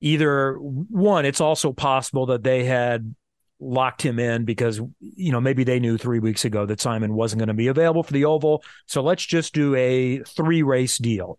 either 0.00 0.54
one, 0.54 1.24
it's 1.26 1.40
also 1.40 1.72
possible 1.72 2.26
that 2.26 2.42
they 2.42 2.64
had 2.64 3.14
locked 3.60 4.02
him 4.02 4.18
in 4.18 4.44
because 4.44 4.80
you 5.00 5.32
know 5.32 5.40
maybe 5.40 5.64
they 5.64 5.80
knew 5.80 5.98
three 5.98 6.18
weeks 6.18 6.44
ago 6.44 6.66
that 6.66 6.80
Simon 6.80 7.14
wasn't 7.14 7.40
going 7.40 7.48
to 7.48 7.54
be 7.54 7.68
available 7.68 8.02
for 8.02 8.12
the 8.12 8.24
oval. 8.24 8.62
So 8.86 9.02
let's 9.02 9.24
just 9.24 9.54
do 9.54 9.74
a 9.74 10.22
three 10.22 10.62
race 10.62 10.98
deal, 10.98 11.38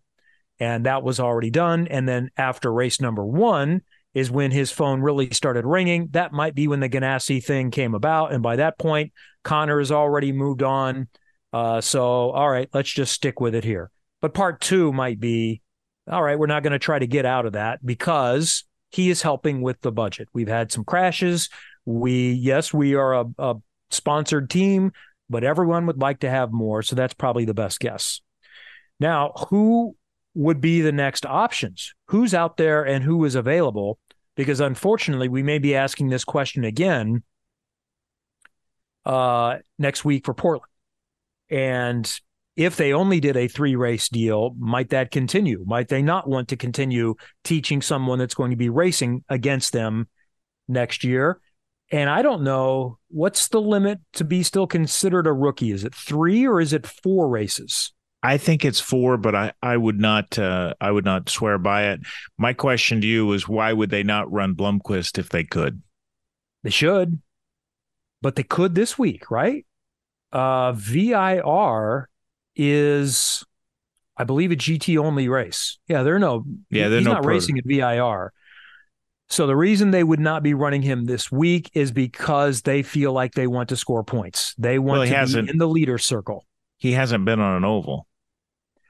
and 0.59 0.85
that 0.85 1.03
was 1.03 1.19
already 1.19 1.49
done. 1.49 1.87
And 1.87 2.07
then 2.07 2.29
after 2.37 2.71
race 2.71 2.99
number 3.01 3.25
one 3.25 3.81
is 4.13 4.31
when 4.31 4.51
his 4.51 4.71
phone 4.71 5.01
really 5.01 5.29
started 5.31 5.65
ringing. 5.65 6.09
That 6.11 6.33
might 6.33 6.55
be 6.55 6.67
when 6.67 6.79
the 6.79 6.89
Ganassi 6.89 7.43
thing 7.43 7.71
came 7.71 7.93
about, 7.93 8.33
and 8.33 8.43
by 8.43 8.57
that 8.57 8.77
point, 8.77 9.13
Conor 9.43 9.79
has 9.79 9.91
already 9.91 10.31
moved 10.31 10.63
on. 10.63 11.07
Uh, 11.51 11.81
so, 11.81 12.31
all 12.31 12.49
right, 12.49 12.69
let's 12.73 12.91
just 12.91 13.13
stick 13.13 13.39
with 13.39 13.55
it 13.55 13.63
here. 13.63 13.91
But 14.21 14.33
part 14.33 14.61
two 14.61 14.91
might 14.91 15.19
be, 15.19 15.61
all 16.09 16.21
right, 16.21 16.37
we're 16.37 16.47
not 16.47 16.63
going 16.63 16.73
to 16.73 16.79
try 16.79 16.99
to 16.99 17.07
get 17.07 17.25
out 17.25 17.45
of 17.45 17.53
that 17.53 17.85
because 17.85 18.65
he 18.89 19.09
is 19.09 19.21
helping 19.21 19.61
with 19.61 19.79
the 19.81 19.91
budget. 19.91 20.27
We've 20.33 20.47
had 20.47 20.71
some 20.71 20.83
crashes. 20.83 21.49
We, 21.89 22.33
yes, 22.33 22.71
we 22.71 22.93
are 22.93 23.15
a, 23.15 23.25
a 23.39 23.55
sponsored 23.89 24.51
team, 24.51 24.91
but 25.27 25.43
everyone 25.43 25.87
would 25.87 25.97
like 25.97 26.19
to 26.19 26.29
have 26.29 26.51
more. 26.51 26.83
So 26.83 26.95
that's 26.95 27.15
probably 27.15 27.45
the 27.45 27.55
best 27.55 27.79
guess. 27.79 28.21
Now, 28.99 29.31
who 29.49 29.95
would 30.35 30.61
be 30.61 30.81
the 30.81 30.91
next 30.91 31.25
options? 31.25 31.95
Who's 32.09 32.35
out 32.35 32.57
there 32.57 32.83
and 32.83 33.03
who 33.03 33.25
is 33.25 33.33
available? 33.33 33.97
Because 34.35 34.59
unfortunately, 34.59 35.29
we 35.29 35.41
may 35.41 35.57
be 35.57 35.73
asking 35.73 36.09
this 36.09 36.23
question 36.23 36.63
again 36.63 37.23
uh, 39.03 39.57
next 39.79 40.05
week 40.05 40.25
for 40.25 40.35
Portland. 40.35 40.69
And 41.49 42.19
if 42.55 42.75
they 42.75 42.93
only 42.93 43.19
did 43.19 43.35
a 43.35 43.47
three 43.47 43.75
race 43.75 44.09
deal, 44.09 44.53
might 44.59 44.89
that 44.89 45.09
continue? 45.09 45.63
Might 45.65 45.87
they 45.87 46.03
not 46.03 46.29
want 46.29 46.49
to 46.49 46.55
continue 46.55 47.15
teaching 47.43 47.81
someone 47.81 48.19
that's 48.19 48.35
going 48.35 48.51
to 48.51 48.57
be 48.57 48.69
racing 48.69 49.23
against 49.27 49.73
them 49.73 50.07
next 50.67 51.03
year? 51.03 51.41
And 51.91 52.09
I 52.09 52.21
don't 52.21 52.43
know 52.43 52.99
what's 53.07 53.47
the 53.47 53.61
limit 53.61 53.99
to 54.13 54.23
be 54.23 54.43
still 54.43 54.67
considered 54.67 55.25
a 55.25 55.33
rookie. 55.33 55.71
Is 55.71 55.83
it 55.83 55.95
three 55.95 56.45
or 56.45 56.61
is 56.61 56.73
it 56.73 56.85
four 56.85 57.27
races? 57.27 57.93
I 58.21 58.37
think 58.37 58.65
it's 58.65 58.79
four, 58.79 59.17
but 59.17 59.33
I, 59.33 59.53
I 59.61 59.77
would 59.77 59.99
not 59.99 60.37
uh, 60.37 60.73
I 60.81 60.91
would 60.91 61.05
not 61.05 61.29
swear 61.29 61.57
by 61.57 61.87
it. 61.91 62.01
My 62.37 62.53
question 62.53 63.01
to 63.01 63.07
you 63.07 63.31
is 63.31 63.47
why 63.47 63.71
would 63.71 63.89
they 63.89 64.03
not 64.03 64.31
run 64.31 64.55
Blomqvist 64.55 65.17
if 65.17 65.29
they 65.29 65.43
could? 65.43 65.81
They 66.63 66.69
should, 66.69 67.21
but 68.21 68.35
they 68.35 68.43
could 68.43 68.75
this 68.75 68.99
week, 68.99 69.31
right? 69.31 69.65
Uh, 70.33 70.73
VIR 70.73 72.09
is, 72.55 73.43
I 74.17 74.25
believe, 74.25 74.51
a 74.51 74.55
GT 74.55 74.97
only 74.97 75.29
race. 75.29 75.79
Yeah, 75.87 76.03
they're 76.03 76.19
no, 76.19 76.43
Yeah, 76.69 76.89
they're 76.89 76.99
he's 76.99 77.07
no 77.07 77.13
not 77.13 77.25
racing 77.25 77.57
at 77.57 77.65
VIR. 77.65 78.33
So 79.29 79.45
the 79.45 79.55
reason 79.55 79.91
they 79.91 80.03
would 80.03 80.19
not 80.19 80.41
be 80.41 80.53
running 80.55 80.81
him 80.81 81.05
this 81.05 81.31
week 81.31 81.69
is 81.73 81.91
because 81.91 82.63
they 82.63 82.81
feel 82.81 83.13
like 83.13 83.33
they 83.35 83.45
want 83.47 83.69
to 83.69 83.75
score 83.75 84.03
points. 84.03 84.55
They 84.57 84.79
want 84.79 84.99
Well, 85.09 85.27
to 85.27 85.43
be 85.43 85.49
in 85.51 85.57
the 85.59 85.67
leader 85.67 85.97
circle. 85.99 86.45
He 86.77 86.93
hasn't 86.93 87.25
been 87.25 87.39
on 87.39 87.55
an 87.57 87.65
oval. 87.65 88.07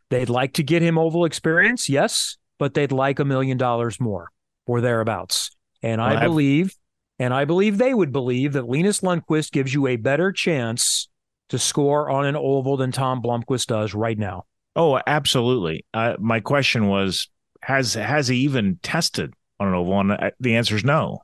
They'd 0.09 0.29
like 0.29 0.53
to 0.53 0.63
get 0.63 0.81
him 0.81 0.97
oval 0.97 1.25
experience, 1.25 1.89
yes, 1.89 2.37
but 2.57 2.73
they'd 2.73 2.91
like 2.91 3.19
a 3.19 3.25
million 3.25 3.57
dollars 3.57 3.99
more 3.99 4.29
or 4.65 4.81
thereabouts. 4.81 5.51
And 5.83 5.99
Well, 5.99 6.09
I 6.09 6.13
I've- 6.15 6.25
believe, 6.25 6.75
and 7.19 7.33
I 7.33 7.45
believe 7.45 7.77
they 7.77 7.93
would 7.93 8.11
believe 8.11 8.53
that 8.53 8.67
Linus 8.67 9.01
Lundqvist 9.01 9.51
gives 9.51 9.73
you 9.73 9.87
a 9.87 9.97
better 9.97 10.31
chance 10.31 11.09
to 11.49 11.59
score 11.59 12.09
on 12.09 12.25
an 12.25 12.35
oval 12.35 12.77
than 12.77 12.91
Tom 12.91 13.21
Blomqvist 13.21 13.67
does 13.67 13.93
right 13.93 14.17
now. 14.17 14.45
Oh, 14.75 14.99
absolutely. 15.05 15.85
Uh, 15.93 16.15
my 16.19 16.39
question 16.39 16.87
was 16.87 17.27
has 17.61 17.95
has 17.95 18.29
he 18.29 18.37
even 18.37 18.79
tested 18.83 19.33
on 19.59 19.67
an 19.67 19.73
oval? 19.73 19.99
And 19.99 20.31
the 20.39 20.55
answer 20.55 20.75
is 20.75 20.83
no. 20.83 21.21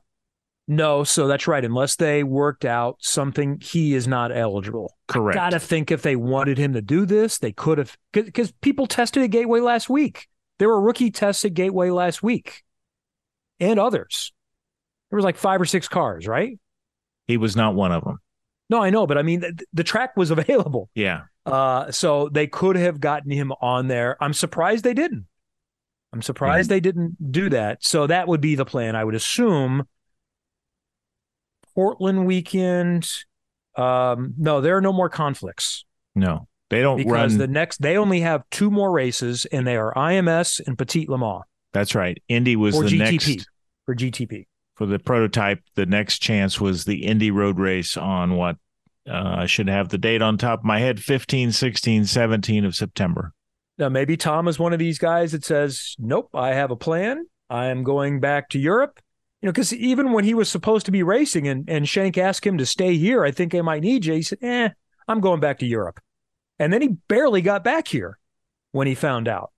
No, 0.68 1.04
so 1.04 1.28
that's 1.28 1.46
right. 1.46 1.64
Unless 1.64 1.96
they 1.96 2.24
worked 2.24 2.64
out 2.64 2.96
something, 3.00 3.60
he 3.60 3.94
is 3.94 4.08
not 4.08 4.36
eligible. 4.36 4.96
Correct. 5.06 5.36
Got 5.36 5.50
to 5.50 5.60
think 5.60 5.92
if 5.92 6.02
they 6.02 6.16
wanted 6.16 6.58
him 6.58 6.72
to 6.72 6.82
do 6.82 7.06
this, 7.06 7.38
they 7.38 7.52
could 7.52 7.78
have, 7.78 7.96
because 8.12 8.50
people 8.60 8.86
tested 8.86 9.22
at 9.22 9.30
Gateway 9.30 9.60
last 9.60 9.88
week. 9.88 10.26
There 10.58 10.68
were 10.68 10.80
rookie 10.80 11.12
tests 11.12 11.44
at 11.44 11.54
Gateway 11.54 11.90
last 11.90 12.22
week 12.22 12.64
and 13.60 13.78
others. 13.78 14.32
There 15.10 15.16
was 15.16 15.24
like 15.24 15.36
five 15.36 15.60
or 15.60 15.66
six 15.66 15.86
cars, 15.86 16.26
right? 16.26 16.58
He 17.28 17.36
was 17.36 17.54
not 17.54 17.74
one 17.74 17.92
of 17.92 18.02
them. 18.02 18.18
No, 18.68 18.82
I 18.82 18.90
know, 18.90 19.06
but 19.06 19.18
I 19.18 19.22
mean, 19.22 19.40
the, 19.40 19.58
the 19.72 19.84
track 19.84 20.16
was 20.16 20.30
available. 20.32 20.90
Yeah. 20.94 21.22
Uh, 21.44 21.92
so 21.92 22.28
they 22.28 22.48
could 22.48 22.74
have 22.74 22.98
gotten 22.98 23.30
him 23.30 23.52
on 23.60 23.86
there. 23.86 24.16
I'm 24.20 24.32
surprised 24.32 24.82
they 24.82 24.94
didn't. 24.94 25.26
I'm 26.12 26.22
surprised 26.22 26.70
they 26.70 26.80
didn't 26.80 27.32
do 27.32 27.50
that. 27.50 27.84
So 27.84 28.06
that 28.06 28.28
would 28.28 28.40
be 28.40 28.54
the 28.54 28.64
plan. 28.64 28.96
I 28.96 29.04
would 29.04 29.14
assume 29.14 29.86
Portland 31.74 32.26
weekend. 32.26 33.08
Um, 33.76 34.34
no, 34.38 34.60
there 34.60 34.76
are 34.76 34.80
no 34.80 34.92
more 34.92 35.10
conflicts 35.10 35.84
No. 36.14 36.48
They 36.70 36.80
don't 36.80 36.96
because 36.96 37.12
run 37.12 37.38
the 37.38 37.46
next 37.46 37.80
they 37.80 37.96
only 37.96 38.20
have 38.20 38.42
two 38.50 38.70
more 38.70 38.90
races, 38.90 39.44
and 39.46 39.66
they 39.66 39.76
are 39.76 39.94
IMS 39.94 40.60
and 40.66 40.76
Petit 40.76 41.06
Le 41.08 41.16
Mans 41.16 41.44
That's 41.72 41.94
right. 41.94 42.20
Indy 42.28 42.56
was 42.56 42.76
the 42.76 42.86
GTP. 42.86 42.98
next 42.98 43.48
for 43.84 43.94
GTP. 43.94 44.46
For 44.74 44.86
the 44.86 44.98
prototype, 44.98 45.60
the 45.74 45.86
next 45.86 46.18
chance 46.18 46.60
was 46.60 46.84
the 46.84 47.06
Indy 47.06 47.30
Road 47.30 47.58
Race 47.58 47.96
on 47.96 48.34
what 48.34 48.56
uh, 49.08 49.36
I 49.38 49.46
should 49.46 49.68
have 49.68 49.88
the 49.88 49.98
date 49.98 50.22
on 50.22 50.38
top 50.38 50.60
of 50.60 50.64
my 50.64 50.80
head 50.80 51.00
15, 51.00 51.52
16, 51.52 52.04
17 52.04 52.64
of 52.64 52.74
September. 52.74 53.32
Now, 53.78 53.88
maybe 53.88 54.16
Tom 54.16 54.48
is 54.48 54.58
one 54.58 54.72
of 54.72 54.78
these 54.78 54.98
guys 54.98 55.32
that 55.32 55.44
says, 55.44 55.94
Nope, 55.98 56.30
I 56.34 56.54
have 56.54 56.70
a 56.70 56.76
plan. 56.76 57.26
I 57.50 57.66
am 57.66 57.84
going 57.84 58.20
back 58.20 58.48
to 58.50 58.58
Europe. 58.58 59.00
You 59.42 59.48
know, 59.48 59.52
because 59.52 59.72
even 59.74 60.12
when 60.12 60.24
he 60.24 60.34
was 60.34 60.48
supposed 60.48 60.86
to 60.86 60.92
be 60.92 61.02
racing 61.02 61.46
and, 61.46 61.68
and 61.68 61.88
Shank 61.88 62.16
asked 62.16 62.46
him 62.46 62.58
to 62.58 62.66
stay 62.66 62.96
here, 62.96 63.24
I 63.24 63.30
think 63.30 63.54
I 63.54 63.60
might 63.60 63.82
need 63.82 64.06
you. 64.06 64.14
He 64.14 64.22
said, 64.22 64.38
Eh, 64.42 64.70
I'm 65.06 65.20
going 65.20 65.40
back 65.40 65.58
to 65.58 65.66
Europe. 65.66 66.00
And 66.58 66.72
then 66.72 66.80
he 66.80 66.88
barely 67.08 67.42
got 67.42 67.62
back 67.62 67.86
here 67.86 68.18
when 68.72 68.86
he 68.86 68.94
found 68.94 69.28
out. 69.28 69.52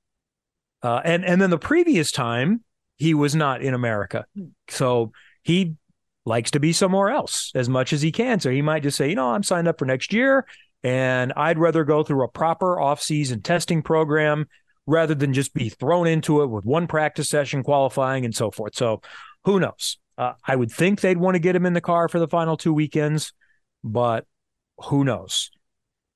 Uh, 0.82 1.00
and 1.04 1.24
and 1.24 1.40
then 1.40 1.50
the 1.50 1.58
previous 1.58 2.12
time 2.12 2.62
he 2.96 3.14
was 3.14 3.34
not 3.34 3.62
in 3.62 3.74
America, 3.74 4.26
so 4.68 5.12
he 5.42 5.74
likes 6.24 6.50
to 6.52 6.60
be 6.60 6.72
somewhere 6.72 7.10
else 7.10 7.50
as 7.54 7.68
much 7.68 7.92
as 7.92 8.02
he 8.02 8.12
can. 8.12 8.38
So 8.38 8.50
he 8.50 8.62
might 8.62 8.82
just 8.82 8.96
say, 8.96 9.08
you 9.08 9.14
know, 9.14 9.30
I'm 9.30 9.42
signed 9.42 9.66
up 9.66 9.78
for 9.78 9.86
next 9.86 10.12
year, 10.12 10.46
and 10.82 11.32
I'd 11.36 11.58
rather 11.58 11.84
go 11.84 12.02
through 12.02 12.24
a 12.24 12.28
proper 12.28 12.80
off-season 12.80 13.42
testing 13.42 13.82
program 13.82 14.46
rather 14.86 15.14
than 15.14 15.34
just 15.34 15.52
be 15.52 15.68
thrown 15.68 16.06
into 16.06 16.42
it 16.42 16.46
with 16.46 16.64
one 16.64 16.86
practice 16.86 17.28
session 17.28 17.62
qualifying 17.62 18.24
and 18.24 18.34
so 18.34 18.50
forth. 18.50 18.74
So 18.74 19.02
who 19.44 19.60
knows? 19.60 19.98
Uh, 20.16 20.32
I 20.46 20.56
would 20.56 20.72
think 20.72 21.00
they'd 21.00 21.18
want 21.18 21.34
to 21.34 21.40
get 21.40 21.54
him 21.54 21.66
in 21.66 21.74
the 21.74 21.80
car 21.80 22.08
for 22.08 22.18
the 22.18 22.28
final 22.28 22.56
two 22.56 22.72
weekends, 22.72 23.32
but 23.84 24.26
who 24.84 25.04
knows? 25.04 25.50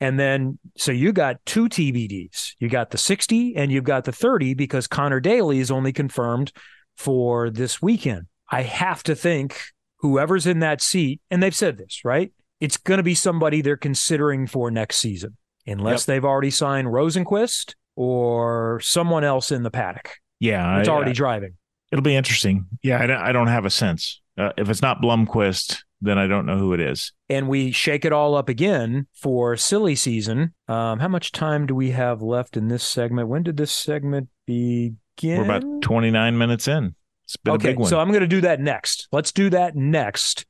And 0.01 0.19
then, 0.19 0.59
so 0.77 0.91
you 0.91 1.13
got 1.13 1.37
two 1.47 1.69
TBDs. 1.69 2.55
You 2.59 2.69
got 2.69 2.91
the 2.91 2.99
60 2.99 3.55
and 3.55 3.71
you've 3.71 3.85
got 3.85 4.05
the 4.05 4.11
30 4.11 4.55
because 4.55 4.89
Conor 4.89 5.21
Daly 5.21 5.61
is 5.61 5.71
only 5.71 5.93
confirmed 5.93 6.51
for 6.97 7.51
this 7.51 7.81
weekend. 7.81 8.27
I 8.51 8.63
have 8.63 9.03
to 9.05 9.15
think 9.15 9.61
whoever's 9.99 10.47
in 10.47 10.59
that 10.59 10.81
seat, 10.81 11.21
and 11.31 11.43
they've 11.43 11.55
said 11.55 11.79
this, 11.79 12.01
right? 12.05 12.33
It's 12.63 12.77
going 12.77 12.99
to 12.99 13.03
be 13.03 13.17
somebody 13.17 13.61
they're 13.61 13.77
considering 13.77 14.47
for 14.47 14.71
next 14.71 14.99
season, 14.99 15.37
unless 15.67 16.03
yep. 16.03 16.07
they've 16.07 16.25
already 16.25 16.51
signed 16.51 16.87
Rosenqvist 16.87 17.75
or 17.97 18.79
someone 18.81 19.25
else 19.25 19.51
in 19.51 19.65
the 19.65 19.71
paddock. 19.71 20.15
Yeah. 20.39 20.79
It's 20.79 20.89
already 20.89 21.11
I, 21.11 21.15
driving. 21.15 21.55
It'll 21.91 22.05
be 22.05 22.15
interesting. 22.15 22.67
Yeah. 22.81 22.99
I, 22.99 23.31
I 23.31 23.33
don't 23.33 23.49
have 23.49 23.65
a 23.65 23.71
sense. 23.71 24.21
Uh, 24.39 24.51
if 24.57 24.71
it's 24.71 24.81
not 24.81 25.03
Blomqvist, 25.03 25.83
then 26.01 26.19
I 26.19 26.29
don't 26.29 26.47
know 26.47 26.57
who 26.57 26.73
it 26.73 26.79
is. 26.79 27.13
And 27.29 27.49
we 27.49 27.73
shake 27.73 28.05
it 28.05 28.13
all 28.13 28.37
up 28.37 28.49
again 28.49 29.09
for 29.13 29.57
silly 29.57 29.97
season. 29.97 30.55
Um, 30.69 31.01
how 31.01 31.09
much 31.09 31.33
time 31.33 31.67
do 31.67 31.75
we 31.75 31.91
have 31.91 32.23
left 32.23 32.57
in 32.57 32.69
this 32.69 32.85
segment? 32.85 33.27
When 33.27 33.43
did 33.43 33.57
this 33.57 33.73
segment 33.73 34.29
begin? 34.47 34.79
We're 35.21 35.57
about 35.57 35.83
29 35.83 36.39
minutes 36.39 36.69
in. 36.69 36.95
It's 37.25 37.37
been 37.39 37.55
okay, 37.55 37.69
a 37.69 37.71
big 37.73 37.81
one. 37.81 37.89
So 37.89 37.99
I'm 37.99 38.09
going 38.09 38.21
to 38.21 38.29
do 38.29 38.43
that 38.43 38.61
next. 38.61 39.09
Let's 39.11 39.33
do 39.33 39.51
that 39.51 39.75
next. 39.75 40.45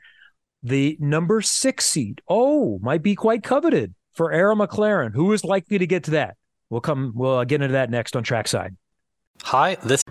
The 0.63 0.97
number 1.01 1.41
six 1.41 1.87
seat. 1.87 2.21
Oh, 2.29 2.79
might 2.83 3.03
be 3.03 3.15
quite 3.15 3.43
coveted 3.43 3.95
for 4.15 4.33
Arrow 4.33 4.55
McLaren. 4.55 5.15
Who 5.15 5.33
is 5.33 5.45
likely 5.45 5.79
to 5.79 5.87
get 5.87 6.05
to 6.05 6.13
that? 6.13 6.37
We'll 6.71 6.81
come. 6.81 7.13
We'll 7.15 7.39
uh, 7.39 7.45
get 7.45 7.63
into 7.63 7.73
that 7.73 7.91
next 7.91 8.17
on 8.17 8.23
Trackside. 8.25 8.77
Hi, 9.43 9.77
this 9.83 10.03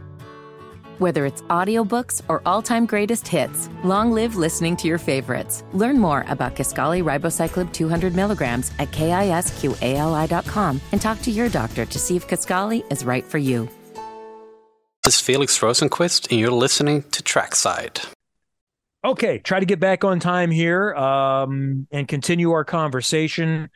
whether 1.01 1.25
it's 1.25 1.41
audiobooks 1.43 2.21
or 2.29 2.43
all-time 2.45 2.85
greatest 2.85 3.27
hits, 3.27 3.69
long 3.83 4.11
live 4.11 4.35
listening 4.35 4.77
to 4.77 4.87
your 4.87 4.99
favorites. 4.99 5.63
Learn 5.73 5.97
more 5.97 6.23
about 6.27 6.55
Kisqali 6.55 7.03
Ribociclib 7.03 7.73
200 7.73 8.13
milligrams 8.15 8.71
at 8.77 8.91
kisqali.com 8.91 10.81
and 10.91 11.01
talk 11.01 11.19
to 11.23 11.31
your 11.31 11.49
doctor 11.49 11.85
to 11.85 11.97
see 11.97 12.15
if 12.15 12.27
Kisqali 12.27 12.89
is 12.91 13.03
right 13.03 13.25
for 13.25 13.39
you. 13.39 13.67
This 15.03 15.15
is 15.15 15.21
Felix 15.21 15.59
Rosenqvist, 15.59 16.29
and 16.29 16.39
you're 16.39 16.51
listening 16.51 17.01
to 17.09 17.23
Trackside. 17.23 18.01
Okay, 19.03 19.39
try 19.39 19.59
to 19.59 19.65
get 19.65 19.79
back 19.79 20.03
on 20.03 20.19
time 20.19 20.51
here 20.51 20.93
um, 20.93 21.87
and 21.91 22.07
continue 22.07 22.51
our 22.51 22.63
conversation 22.63 23.69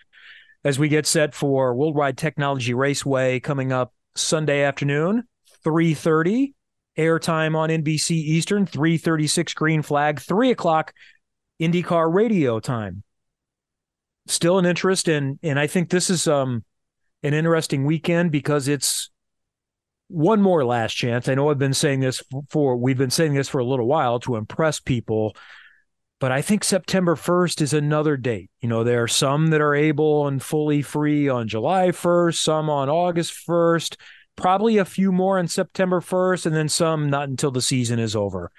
as 0.64 0.78
we 0.78 0.88
get 0.88 1.08
set 1.08 1.34
for 1.34 1.74
Worldwide 1.74 2.18
Technology 2.18 2.76
Raceway 2.76 3.40
coming 3.40 3.72
up 3.72 3.92
Sunday 4.16 4.62
afternoon, 4.62 5.24
3.30 5.66 6.54
airtime 6.96 7.56
on 7.56 7.70
NBC 7.70 8.12
Eastern, 8.12 8.68
336 8.68 9.54
green 9.56 9.82
flag, 9.82 10.20
3 10.20 10.52
o'clock 10.52 10.94
IndyCar 11.60 12.14
radio 12.14 12.60
time. 12.60 13.02
Still 14.28 14.60
an 14.60 14.66
interest 14.66 15.08
in, 15.08 15.40
and 15.42 15.60
I 15.60 15.66
think 15.66 15.90
this 15.90 16.10
is 16.10 16.28
um 16.28 16.64
an 17.24 17.34
interesting 17.34 17.86
weekend 17.86 18.32
because 18.32 18.68
it's 18.68 19.10
one 20.08 20.42
more 20.42 20.64
last 20.64 20.94
chance. 20.94 21.28
I 21.28 21.36
know 21.36 21.50
I've 21.50 21.58
been 21.58 21.74
saying 21.74 22.00
this 22.00 22.24
for 22.50 22.78
we've 22.78 22.98
been 22.98 23.10
saying 23.10 23.34
this 23.34 23.50
for 23.50 23.60
a 23.60 23.66
little 23.66 23.88
while 23.88 24.20
to 24.22 24.36
impress 24.36 24.80
people, 24.80 25.36
but 26.20 26.32
I 26.32 26.42
think 26.42 26.64
September 26.64 27.16
1st 27.16 27.62
is 27.62 27.74
another 27.74 28.18
date. 28.18 28.50
You 28.62 28.70
know, 28.70 28.84
there 28.84 29.04
are 29.04 29.08
some 29.08 29.48
that 29.48 29.62
are 29.62 29.76
able 29.76 30.28
and 30.28 30.42
fully 30.42 30.82
free 30.82 31.28
on 31.28 31.48
July 31.48 31.90
1st, 31.90 32.36
some 32.36 32.70
on 32.70 32.90
August 32.90 33.34
1st 33.48 33.98
probably 34.36 34.78
a 34.78 34.86
few 34.86 35.12
more 35.12 35.40
on 35.40 35.48
September 35.48 36.02
1st, 36.02 36.48
and 36.48 36.56
then 36.56 36.70
some 36.70 37.10
not 37.10 37.30
until 37.30 37.52
the 37.52 37.62
season 37.62 38.00
is 38.00 38.16
over. 38.16 38.52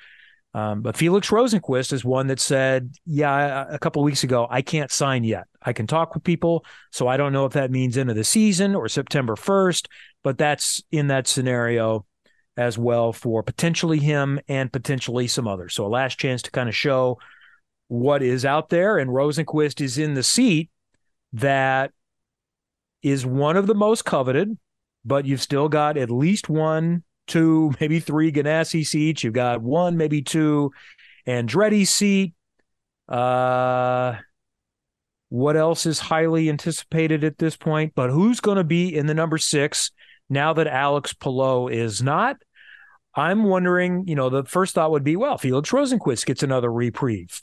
Um, 0.54 0.80
but 0.80 0.96
Felix 0.96 1.28
Rosenqvist 1.28 1.92
is 1.92 2.02
one 2.02 2.28
that 2.28 2.40
said, 2.40 2.94
Yeah, 3.04 3.66
a 3.68 3.78
couple 3.78 4.02
weeks 4.02 4.24
ago, 4.24 4.46
I 4.48 4.62
can't 4.62 4.90
sign 4.90 5.22
yet. 5.22 5.44
I 5.60 5.74
can 5.74 5.86
talk 5.86 6.14
with 6.14 6.24
people. 6.24 6.64
So 6.92 7.08
I 7.08 7.18
don't 7.18 7.34
know 7.34 7.44
if 7.44 7.52
that 7.52 7.70
means 7.70 7.98
end 7.98 8.08
of 8.08 8.16
the 8.16 8.24
season 8.24 8.74
or 8.74 8.88
September 8.88 9.34
1st, 9.34 9.86
but 10.26 10.38
that's 10.38 10.82
in 10.90 11.06
that 11.06 11.28
scenario 11.28 12.04
as 12.56 12.76
well 12.76 13.12
for 13.12 13.44
potentially 13.44 14.00
him 14.00 14.40
and 14.48 14.72
potentially 14.72 15.28
some 15.28 15.46
others. 15.46 15.72
So 15.72 15.86
a 15.86 15.88
last 15.88 16.18
chance 16.18 16.42
to 16.42 16.50
kind 16.50 16.68
of 16.68 16.74
show 16.74 17.20
what 17.86 18.24
is 18.24 18.44
out 18.44 18.68
there. 18.68 18.98
And 18.98 19.08
Rosenqvist 19.08 19.80
is 19.80 19.98
in 19.98 20.14
the 20.14 20.24
seat 20.24 20.68
that 21.34 21.92
is 23.04 23.24
one 23.24 23.56
of 23.56 23.68
the 23.68 23.74
most 23.76 24.04
coveted 24.04 24.58
but 25.04 25.26
you've 25.26 25.40
still 25.40 25.68
got 25.68 25.96
at 25.96 26.10
least 26.10 26.48
one, 26.48 27.04
two, 27.28 27.72
maybe 27.80 28.00
three 28.00 28.32
Ganassi 28.32 28.84
seats. 28.84 29.22
You've 29.22 29.32
got 29.32 29.62
one, 29.62 29.96
maybe 29.96 30.22
two 30.22 30.72
Andretti 31.24 31.86
seat. 31.86 32.34
Uh, 33.08 34.16
what 35.28 35.56
else 35.56 35.86
is 35.86 36.00
highly 36.00 36.48
anticipated 36.48 37.22
at 37.22 37.38
this 37.38 37.54
point? 37.54 37.92
But 37.94 38.10
who's 38.10 38.40
going 38.40 38.56
to 38.56 38.64
be 38.64 38.92
in 38.92 39.06
the 39.06 39.14
number 39.14 39.38
six 39.38 39.92
now 40.28 40.52
that 40.54 40.66
Alex 40.66 41.12
Palou 41.12 41.68
is 41.68 42.02
not? 42.02 42.36
I'm 43.14 43.44
wondering, 43.44 44.06
you 44.06 44.14
know, 44.14 44.28
the 44.28 44.44
first 44.44 44.74
thought 44.74 44.90
would 44.90 45.04
be, 45.04 45.16
well, 45.16 45.38
Felix 45.38 45.70
Rosenqvist 45.70 46.26
gets 46.26 46.42
another 46.42 46.70
reprieve. 46.70 47.40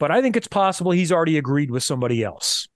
But 0.00 0.10
I 0.10 0.20
think 0.20 0.36
it's 0.36 0.48
possible 0.48 0.90
he's 0.90 1.12
already 1.12 1.38
agreed 1.38 1.70
with 1.70 1.84
somebody 1.84 2.24
else 2.24 2.66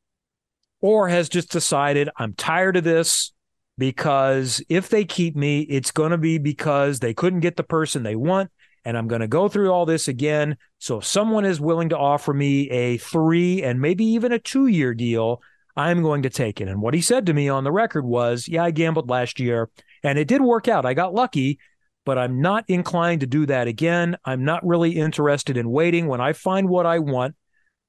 or 0.80 1.08
has 1.08 1.28
just 1.28 1.50
decided 1.50 2.08
I'm 2.16 2.34
tired 2.34 2.76
of 2.76 2.84
this 2.84 3.32
because 3.76 4.62
if 4.68 4.88
they 4.88 5.04
keep 5.04 5.36
me, 5.36 5.60
it's 5.62 5.90
going 5.90 6.10
to 6.10 6.18
be 6.18 6.38
because 6.38 7.00
they 7.00 7.14
couldn't 7.14 7.40
get 7.40 7.56
the 7.56 7.62
person 7.62 8.02
they 8.02 8.16
want. 8.16 8.50
And 8.84 8.96
I'm 8.96 9.08
going 9.08 9.20
to 9.20 9.28
go 9.28 9.48
through 9.48 9.70
all 9.70 9.86
this 9.86 10.08
again. 10.08 10.56
So 10.78 10.98
if 10.98 11.04
someone 11.04 11.44
is 11.44 11.60
willing 11.60 11.90
to 11.90 11.98
offer 11.98 12.32
me 12.32 12.70
a 12.70 12.96
three 12.96 13.62
and 13.62 13.80
maybe 13.80 14.04
even 14.04 14.32
a 14.32 14.38
two 14.38 14.66
year 14.66 14.94
deal, 14.94 15.42
I'm 15.78 16.02
going 16.02 16.22
to 16.22 16.30
take 16.30 16.60
it. 16.60 16.66
And 16.66 16.82
what 16.82 16.92
he 16.92 17.00
said 17.00 17.26
to 17.26 17.32
me 17.32 17.48
on 17.48 17.62
the 17.62 17.70
record 17.70 18.04
was, 18.04 18.48
Yeah, 18.48 18.64
I 18.64 18.72
gambled 18.72 19.08
last 19.08 19.38
year 19.38 19.70
and 20.02 20.18
it 20.18 20.26
did 20.26 20.42
work 20.42 20.66
out. 20.66 20.84
I 20.84 20.92
got 20.92 21.14
lucky, 21.14 21.60
but 22.04 22.18
I'm 22.18 22.40
not 22.40 22.64
inclined 22.66 23.20
to 23.20 23.28
do 23.28 23.46
that 23.46 23.68
again. 23.68 24.16
I'm 24.24 24.44
not 24.44 24.66
really 24.66 24.96
interested 24.96 25.56
in 25.56 25.70
waiting. 25.70 26.08
When 26.08 26.20
I 26.20 26.32
find 26.32 26.68
what 26.68 26.84
I 26.84 26.98
want, 26.98 27.36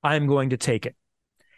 I'm 0.04 0.28
going 0.28 0.52
to 0.52 0.58
take 0.58 0.86
it. 0.86 0.96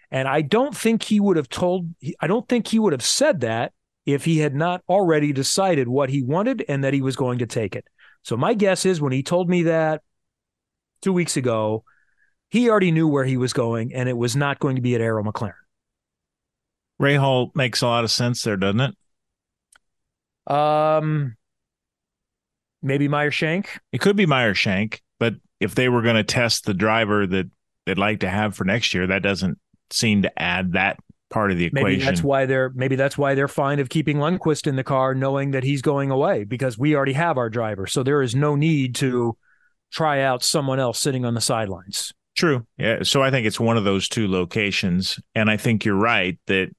And 0.10 0.26
I 0.26 0.42
don't 0.42 0.76
think 0.76 1.04
he 1.04 1.20
would 1.20 1.36
have 1.36 1.50
told, 1.50 1.94
I 2.22 2.28
don't 2.28 2.48
think 2.48 2.68
he 2.68 2.80
would 2.80 2.94
have 2.94 3.04
said 3.04 3.42
that 3.42 3.74
if 4.06 4.24
he 4.24 4.40
had 4.40 4.56
not 4.56 4.82
already 4.88 5.34
decided 5.34 5.90
what 5.90 6.10
he 6.10 6.24
wanted 6.24 6.64
and 6.70 6.84
that 6.86 6.94
he 6.94 7.02
was 7.02 7.18
going 7.18 7.40
to 7.40 7.46
take 7.46 7.76
it. 7.76 7.86
So 8.24 8.38
my 8.38 8.54
guess 8.54 8.86
is 8.86 9.02
when 9.02 9.12
he 9.12 9.22
told 9.22 9.50
me 9.50 9.64
that 9.64 10.02
two 11.02 11.12
weeks 11.12 11.36
ago, 11.36 11.84
he 12.50 12.70
already 12.70 12.92
knew 12.92 13.08
where 13.08 13.26
he 13.26 13.36
was 13.36 13.52
going 13.52 13.94
and 13.94 14.08
it 14.08 14.18
was 14.18 14.36
not 14.36 14.60
going 14.60 14.78
to 14.78 14.82
be 14.82 14.96
at 14.96 15.02
Arrow 15.02 15.24
McLaren. 15.24 15.61
Rahal 17.02 17.56
makes 17.56 17.82
a 17.82 17.88
lot 17.88 18.04
of 18.04 18.12
sense 18.12 18.44
there, 18.44 18.58
doesn't 18.58 18.96
it? 20.48 20.54
Um, 20.54 21.36
maybe 22.82 23.08
Meyer 23.08 23.32
Shank. 23.32 23.80
It 23.92 24.02
could 24.02 24.16
be 24.16 24.26
Meyer 24.26 24.54
Shank, 24.54 25.02
but 25.20 25.36
if 25.60 25.76
they 25.76 25.90
were 25.90 26.02
going 26.02 26.16
to 26.16 26.24
test 26.24 26.66
the 26.66 26.74
driver 26.74 27.26
that 27.26 27.50
they'd 27.86 27.98
like 27.98 28.20
to 28.22 28.30
have 28.30 28.56
for 28.56 28.64
next 28.64 28.94
year, 28.94 29.08
that 29.08 29.24
doesn't 29.24 29.58
seem 29.90 30.22
to 30.22 30.42
add 30.42 30.74
that 30.74 31.00
part 31.30 31.52
of 31.52 31.58
the 31.58 31.66
equation. 31.66 31.86
Maybe 31.86 32.04
that's 32.04 32.24
why 32.24 32.46
they're 32.46 32.70
maybe 32.70 32.96
that's 32.96 33.18
why 33.18 33.36
they're 33.36 33.48
fine 33.48 33.80
of 33.80 33.90
keeping 33.90 34.18
Lundqvist 34.18 34.68
in 34.68 34.76
the 34.76 34.84
car, 34.84 35.16
knowing 35.16 35.52
that 35.52 35.64
he's 35.64 35.82
going 35.82 36.12
away 36.12 36.44
because 36.44 36.78
we 36.78 36.96
already 36.96 37.14
have 37.14 37.38
our 37.38 37.50
driver. 37.50 37.88
So 37.88 38.04
there 38.04 38.22
is 38.22 38.36
no 38.36 38.56
need 38.56 38.96
to 38.96 39.38
try 39.92 40.22
out 40.22 40.44
someone 40.44 40.80
else 40.80 41.00
sitting 41.00 41.26
on 41.26 41.34
the 41.34 41.42
sidelines. 41.42 42.14
True. 42.36 42.66
Yeah. 42.78 43.04
So 43.04 43.22
I 43.22 43.32
think 43.32 43.46
it's 43.46 43.60
one 43.60 43.78
of 43.78 43.84
those 43.84 44.08
two 44.08 44.28
locations. 44.28 45.20
And 45.36 45.50
I 45.50 45.58
think 45.58 45.84
you're 45.84 45.96
right 45.96 46.40
that, 46.48 46.70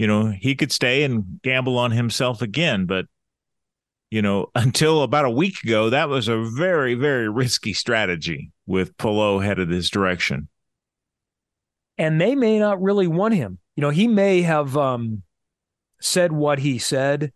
you 0.00 0.06
know, 0.06 0.30
he 0.30 0.54
could 0.54 0.72
stay 0.72 1.02
and 1.02 1.42
gamble 1.42 1.76
on 1.76 1.90
himself 1.90 2.40
again, 2.40 2.86
but 2.86 3.04
you 4.10 4.22
know, 4.22 4.46
until 4.54 5.02
about 5.02 5.26
a 5.26 5.30
week 5.30 5.62
ago, 5.62 5.90
that 5.90 6.08
was 6.08 6.26
a 6.26 6.42
very, 6.42 6.94
very 6.94 7.28
risky 7.28 7.74
strategy 7.74 8.50
with 8.66 8.96
Palou 8.96 9.40
headed 9.40 9.68
this 9.68 9.90
direction. 9.90 10.48
And 11.98 12.18
they 12.18 12.34
may 12.34 12.58
not 12.58 12.80
really 12.80 13.08
want 13.08 13.34
him. 13.34 13.58
You 13.76 13.82
know, 13.82 13.90
he 13.90 14.08
may 14.08 14.40
have 14.40 14.74
um, 14.74 15.22
said 16.00 16.32
what 16.32 16.60
he 16.60 16.78
said 16.78 17.34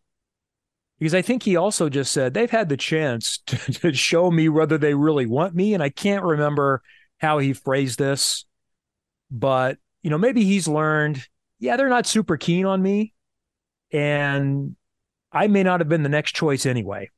because 0.98 1.14
I 1.14 1.20
think 1.20 1.42
he 1.42 1.56
also 1.56 1.90
just 1.90 2.12
said 2.12 2.32
they've 2.32 2.50
had 2.50 2.70
the 2.70 2.78
chance 2.78 3.38
to, 3.46 3.56
to 3.72 3.92
show 3.92 4.30
me 4.30 4.48
whether 4.48 4.78
they 4.78 4.94
really 4.94 5.26
want 5.26 5.54
me. 5.54 5.74
And 5.74 5.82
I 5.82 5.90
can't 5.90 6.24
remember 6.24 6.80
how 7.18 7.36
he 7.40 7.52
phrased 7.52 7.98
this, 7.98 8.46
but, 9.30 9.76
you 10.02 10.08
know, 10.08 10.16
maybe 10.16 10.44
he's 10.44 10.66
learned, 10.66 11.28
yeah, 11.58 11.76
they're 11.76 11.88
not 11.88 12.06
super 12.06 12.36
keen 12.36 12.66
on 12.66 12.82
me. 12.82 13.12
And 13.92 14.76
I 15.32 15.46
may 15.46 15.62
not 15.62 15.80
have 15.80 15.88
been 15.88 16.02
the 16.02 16.08
next 16.08 16.34
choice 16.34 16.66
anyway. 16.66 17.10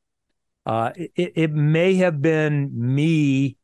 Uh, 0.64 0.90
it, 0.96 1.32
it 1.36 1.52
may 1.52 1.94
have 1.96 2.20
been 2.20 2.70
me 2.74 3.56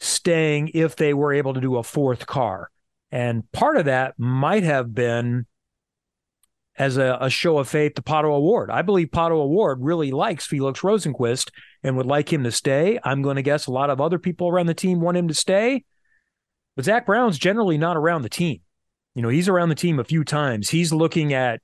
staying 0.00 0.70
if 0.74 0.96
they 0.96 1.14
were 1.14 1.32
able 1.32 1.54
to 1.54 1.60
do 1.60 1.76
a 1.76 1.82
fourth 1.82 2.26
car. 2.26 2.70
And 3.10 3.50
part 3.52 3.76
of 3.76 3.86
that 3.86 4.18
might 4.18 4.62
have 4.62 4.94
been 4.94 5.46
as 6.78 6.98
a, 6.98 7.16
a 7.20 7.30
show 7.30 7.58
of 7.58 7.68
faith 7.68 7.94
to 7.94 8.02
Pato 8.02 8.24
O'Ward. 8.24 8.70
I 8.70 8.82
believe 8.82 9.08
Pato 9.08 9.32
O'Ward 9.32 9.78
really 9.80 10.10
likes 10.10 10.46
Felix 10.46 10.80
Rosenqvist 10.80 11.50
and 11.82 11.96
would 11.96 12.06
like 12.06 12.32
him 12.32 12.44
to 12.44 12.52
stay. 12.52 12.98
I'm 13.02 13.22
going 13.22 13.36
to 13.36 13.42
guess 13.42 13.66
a 13.66 13.72
lot 13.72 13.88
of 13.88 14.00
other 14.00 14.18
people 14.18 14.48
around 14.48 14.66
the 14.66 14.74
team 14.74 15.00
want 15.00 15.16
him 15.16 15.28
to 15.28 15.34
stay. 15.34 15.84
But 16.74 16.84
Zak 16.84 17.06
Brown's 17.06 17.38
generally 17.38 17.78
not 17.78 17.96
around 17.96 18.22
the 18.22 18.28
team. 18.28 18.60
You 19.16 19.22
know, 19.22 19.30
he's 19.30 19.48
around 19.48 19.70
the 19.70 19.74
team 19.74 19.98
a 19.98 20.04
few 20.04 20.24
times. 20.24 20.68
He's 20.68 20.92
looking 20.92 21.32
at 21.32 21.62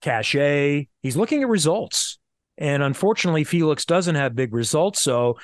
cachet. 0.00 0.88
He's 1.02 1.16
looking 1.16 1.42
at 1.42 1.48
results. 1.50 2.18
And 2.56 2.82
unfortunately, 2.82 3.44
Felix 3.44 3.84
doesn't 3.84 4.14
have 4.14 4.34
big 4.34 4.54
results. 4.54 5.02
So 5.02 5.38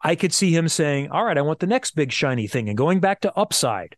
I 0.00 0.14
could 0.14 0.32
see 0.32 0.56
him 0.56 0.66
saying, 0.66 1.10
All 1.10 1.26
right, 1.26 1.36
I 1.36 1.42
want 1.42 1.58
the 1.60 1.66
next 1.66 1.90
big 1.90 2.10
shiny 2.10 2.46
thing 2.46 2.70
and 2.70 2.78
going 2.78 3.00
back 3.00 3.20
to 3.20 3.36
upside. 3.36 3.96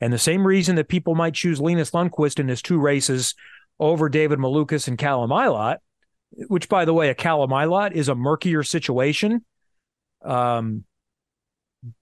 And 0.00 0.12
the 0.12 0.18
same 0.18 0.44
reason 0.44 0.74
that 0.74 0.88
people 0.88 1.14
might 1.14 1.34
choose 1.34 1.60
Linus 1.60 1.92
Lundqvist 1.92 2.40
in 2.40 2.48
his 2.48 2.62
two 2.62 2.80
races 2.80 3.36
over 3.78 4.08
David 4.08 4.40
Malukas 4.40 4.88
and 4.88 4.98
Callum 4.98 5.30
Ilott, 5.30 5.78
which, 6.48 6.68
by 6.68 6.84
the 6.84 6.94
way, 6.94 7.10
a 7.10 7.14
Callum 7.14 7.50
Ilott 7.50 7.92
is 7.92 8.08
a 8.08 8.16
murkier 8.16 8.64
situation 8.64 9.44
um, 10.24 10.82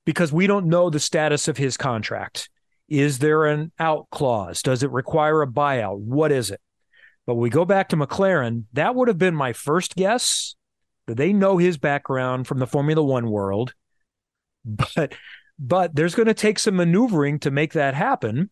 because 0.06 0.32
we 0.32 0.46
don't 0.46 0.66
know 0.68 0.88
the 0.88 0.98
status 0.98 1.48
of 1.48 1.58
his 1.58 1.76
contract. 1.76 2.48
Is 2.88 3.18
there 3.18 3.46
an 3.46 3.72
out 3.78 4.08
clause? 4.10 4.62
Does 4.62 4.82
it 4.82 4.90
require 4.90 5.42
a 5.42 5.46
buyout? 5.46 5.98
What 5.98 6.32
is 6.32 6.50
it? 6.50 6.60
But 7.26 7.36
we 7.36 7.48
go 7.48 7.64
back 7.64 7.88
to 7.88 7.96
McLaren, 7.96 8.64
that 8.74 8.94
would 8.94 9.08
have 9.08 9.18
been 9.18 9.34
my 9.34 9.52
first 9.52 9.96
guess 9.96 10.54
that 11.06 11.16
they 11.16 11.32
know 11.32 11.58
his 11.58 11.78
background 11.78 12.46
from 12.46 12.58
the 12.58 12.66
Formula 12.66 13.02
One 13.02 13.30
world. 13.30 13.74
But 14.96 15.14
but 15.58 15.94
there's 15.94 16.14
going 16.14 16.26
to 16.26 16.34
take 16.34 16.58
some 16.58 16.76
maneuvering 16.76 17.38
to 17.40 17.50
make 17.50 17.74
that 17.74 17.94
happen. 17.94 18.50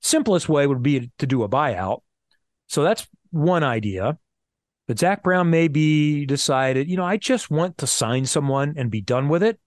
Simplest 0.00 0.48
way 0.48 0.66
would 0.66 0.82
be 0.82 1.12
to 1.18 1.26
do 1.26 1.42
a 1.42 1.48
buyout. 1.48 2.00
So 2.66 2.82
that's 2.82 3.06
one 3.30 3.62
idea. 3.62 4.18
But 4.86 4.98
Zak 4.98 5.22
Brown 5.22 5.50
may 5.50 5.68
be 5.68 6.24
decided, 6.24 6.88
you 6.88 6.96
know, 6.96 7.04
I 7.04 7.18
just 7.18 7.50
want 7.50 7.78
to 7.78 7.86
sign 7.86 8.24
someone 8.24 8.74
and 8.78 8.90
be 8.90 9.02
done 9.02 9.28
with 9.28 9.42
it. 9.42 9.60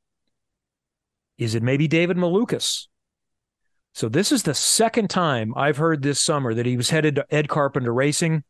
Is 1.38 1.54
it 1.54 1.64
maybe 1.64 1.88
David 1.88 2.18
Malukas? 2.18 2.88
So 3.94 4.10
this 4.10 4.32
is 4.32 4.44
the 4.44 4.54
second 4.54 5.10
time 5.10 5.54
I've 5.56 5.78
heard 5.78 6.02
this 6.02 6.22
summer 6.22 6.54
that 6.54 6.66
he 6.66 6.78
was 6.78 6.90
headed 6.90 7.16
to 7.16 7.26
Ed 7.34 7.50
Carpenter 7.50 7.94
Racing. 7.94 8.44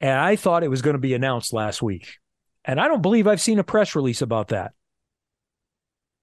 And 0.00 0.18
I 0.18 0.36
thought 0.36 0.64
it 0.64 0.70
was 0.70 0.82
going 0.82 0.94
to 0.94 1.00
be 1.00 1.14
announced 1.14 1.52
last 1.52 1.82
week. 1.82 2.16
And 2.64 2.80
I 2.80 2.88
don't 2.88 3.02
believe 3.02 3.26
I've 3.26 3.40
seen 3.40 3.58
a 3.58 3.64
press 3.64 3.94
release 3.94 4.22
about 4.22 4.48
that. 4.48 4.72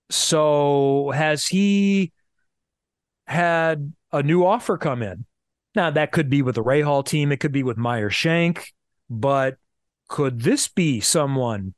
So 0.10 1.12
has 1.14 1.48
he 1.48 2.12
had 3.28 3.94
a 4.12 4.24
new 4.24 4.46
offer 4.46 4.78
come 4.78 5.02
in? 5.02 5.26
Now 5.76 5.92
that 5.92 6.12
could 6.12 6.30
be 6.30 6.42
with 6.42 6.56
the 6.56 6.64
Rahal 6.64 7.06
team, 7.06 7.32
it 7.32 7.40
could 7.40 7.52
be 7.52 7.64
with 7.64 7.78
Meyer 7.78 8.10
Shank, 8.10 8.74
but 9.10 9.58
could 10.08 10.42
this 10.42 10.68
be 10.68 11.02
someone 11.02 11.74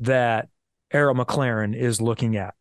that 0.00 0.48
Arrow 0.90 1.14
McLaren 1.14 1.76
is 1.76 2.00
looking 2.00 2.36
at? 2.36 2.54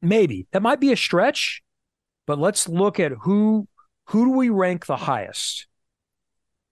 Maybe 0.00 0.46
that 0.52 0.62
might 0.62 0.80
be 0.80 0.92
a 0.92 0.96
stretch, 0.96 1.62
but 2.26 2.38
let's 2.38 2.68
look 2.68 3.00
at 3.00 3.12
who 3.22 3.66
who 4.08 4.26
do 4.26 4.30
we 4.32 4.48
rank 4.48 4.86
the 4.86 4.96
highest. 4.96 5.66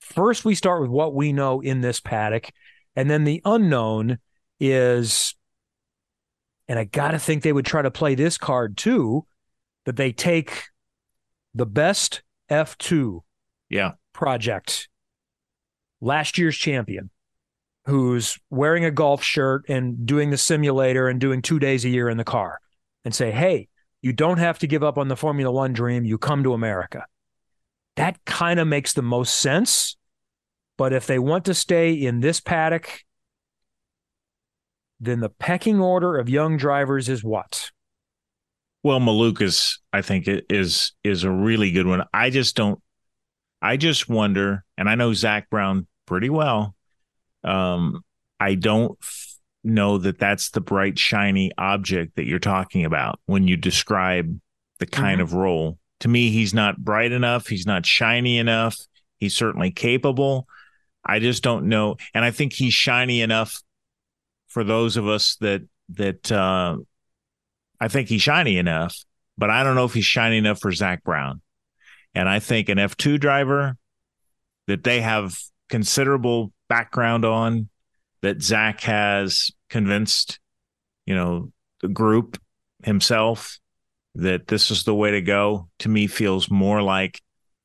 First, 0.01 0.45
we 0.45 0.55
start 0.55 0.81
with 0.81 0.91
what 0.91 1.15
we 1.15 1.33
know 1.33 1.61
in 1.61 1.81
this 1.81 2.01
paddock, 2.01 2.51
and 2.95 3.11
then 3.11 3.25
the 3.25 3.43
unknown 3.45 4.19
is, 4.61 5.35
and 6.69 6.79
I 6.79 6.85
got 6.85 7.11
to 7.11 7.19
think 7.19 7.43
they 7.43 7.53
would 7.53 7.67
try 7.67 7.83
to 7.83 7.91
play 7.91 8.15
this 8.15 8.39
card 8.39 8.77
too, 8.77 9.27
that 9.85 9.97
they 9.97 10.13
take 10.13 10.65
the 11.55 11.67
best 11.67 12.23
F2 12.51 13.21
yeah. 13.69 13.93
project, 14.13 14.89
last 16.01 16.39
year's 16.39 16.57
champion, 16.57 17.11
who's 17.87 18.39
wearing 18.49 18.85
a 18.85 18.91
golf 18.91 19.23
shirt 19.23 19.65
and 19.69 20.07
doing 20.07 20.31
the 20.31 20.39
simulator 20.39 21.09
and 21.09 21.21
doing 21.21 21.43
two 21.43 21.59
days 21.59 21.85
a 21.85 21.89
year 21.89 22.09
in 22.09 22.17
the 22.17 22.25
car 22.25 22.61
and 23.07 23.15
say, 23.15 23.31
hey, 23.31 23.69
you 24.03 24.13
don't 24.13 24.39
have 24.39 24.59
to 24.59 24.67
give 24.67 24.83
up 24.83 24.99
on 24.99 25.07
the 25.07 25.17
Formula 25.17 25.53
One 25.53 25.73
dream. 25.73 26.05
You 26.05 26.19
come 26.19 26.43
to 26.43 26.55
America. 26.55 27.07
That 27.95 28.19
kind 28.25 28.59
of 28.59 28.67
makes 28.67 28.95
the 28.95 29.01
most 29.01 29.37
sense. 29.37 29.97
But 30.77 30.93
if 30.93 31.07
they 31.07 31.21
want 31.21 31.45
to 31.45 31.55
stay 31.55 31.93
in 31.93 32.19
this 32.19 32.41
paddock, 32.41 33.05
then 34.99 35.21
the 35.21 35.29
pecking 35.29 35.81
order 35.81 36.19
of 36.19 36.29
young 36.29 36.57
drivers 36.57 37.09
is 37.09 37.23
what? 37.23 37.71
Well, 38.83 38.99
Malukas, 38.99 39.79
I 39.93 40.03
think 40.03 40.25
is 40.27 40.93
is 41.05 41.23
a 41.23 41.31
really 41.31 41.71
good 41.71 41.87
one. 41.87 42.03
I 42.13 42.31
just 42.31 42.57
don't. 42.57 42.83
I 43.63 43.77
just 43.77 44.09
wonder, 44.09 44.65
and 44.77 44.89
I 44.89 44.97
know 44.97 45.15
Zak 45.15 45.49
Brown 45.49 45.87
pretty 46.07 46.29
well. 46.29 46.75
Um, 47.45 48.03
I 48.41 48.57
don't 48.57 48.99
know 49.67 49.99
that 49.99 50.19
that's 50.19 50.51
the 50.51 50.61
bright 50.61 50.99
shiny 50.99 51.51
object 51.59 52.17
that 52.17 52.27
you're 52.27 52.39
talking 52.39 52.85
about 52.85 53.21
when 53.27 53.49
you 53.49 53.57
describe 53.57 54.39
the 54.79 54.87
kind 54.87 55.21
mm-hmm. 55.21 55.23
of 55.23 55.35
role. 55.35 55.79
To 56.01 56.09
me 56.09 56.31
he's 56.31 56.55
not 56.55 56.79
bright 56.79 57.13
enough. 57.13 57.49
He's 57.49 57.67
not 57.67 57.87
shiny 57.87 58.39
enough. 58.39 58.77
He's 59.19 59.37
certainly 59.37 59.71
capable. 59.71 60.47
I 61.05 61.19
just 61.19 61.43
don't 61.43 61.69
know. 61.69 61.97
And 62.15 62.25
i 62.25 62.31
think 62.31 62.53
he's 62.53 62.75
shiny 62.75 63.21
enough 63.21 63.63
for 64.49 64.65
those 64.65 64.97
of 64.97 65.07
us 65.07 65.37
that 65.37 65.63
that 65.91 66.33
uh, 66.33 66.77
i 67.81 67.89
think 67.89 68.09
he's 68.09 68.23
shiny 68.23 68.59
enough 68.59 68.97
but 69.39 69.51
i 69.51 69.63
don't 69.63 69.77
know 69.77 69.85
if 69.85 69.95
he's 69.95 70.05
shiny 70.05 70.39
enough 70.39 70.61
for 70.61 70.73
Zak 70.73 71.05
Brown. 71.05 71.43
And 72.15 72.29
i 72.29 72.39
think 72.39 72.69
an 72.69 72.79
f2 72.79 73.21
driver 73.21 73.77
that 74.67 74.85
they 74.85 75.01
have 75.01 75.37
considerable 75.69 76.53
background 76.69 77.25
on 77.25 77.69
that 78.23 78.43
Zak 78.43 78.81
has 78.83 79.51
convinced, 79.69 80.39
you 81.05 81.15
know, 81.15 81.53
the 81.81 81.89
group 81.89 82.41
himself 82.83 83.59
that 84.15 84.47
this 84.49 84.71
is 84.71 84.85
the 84.85 84.95
way 84.95 85.11
to 85.11 85.21
go 85.21 85.69
to 85.79 85.89
me 85.89 86.07
feels 86.07 86.51
more 86.51 86.83
like 86.83 87.21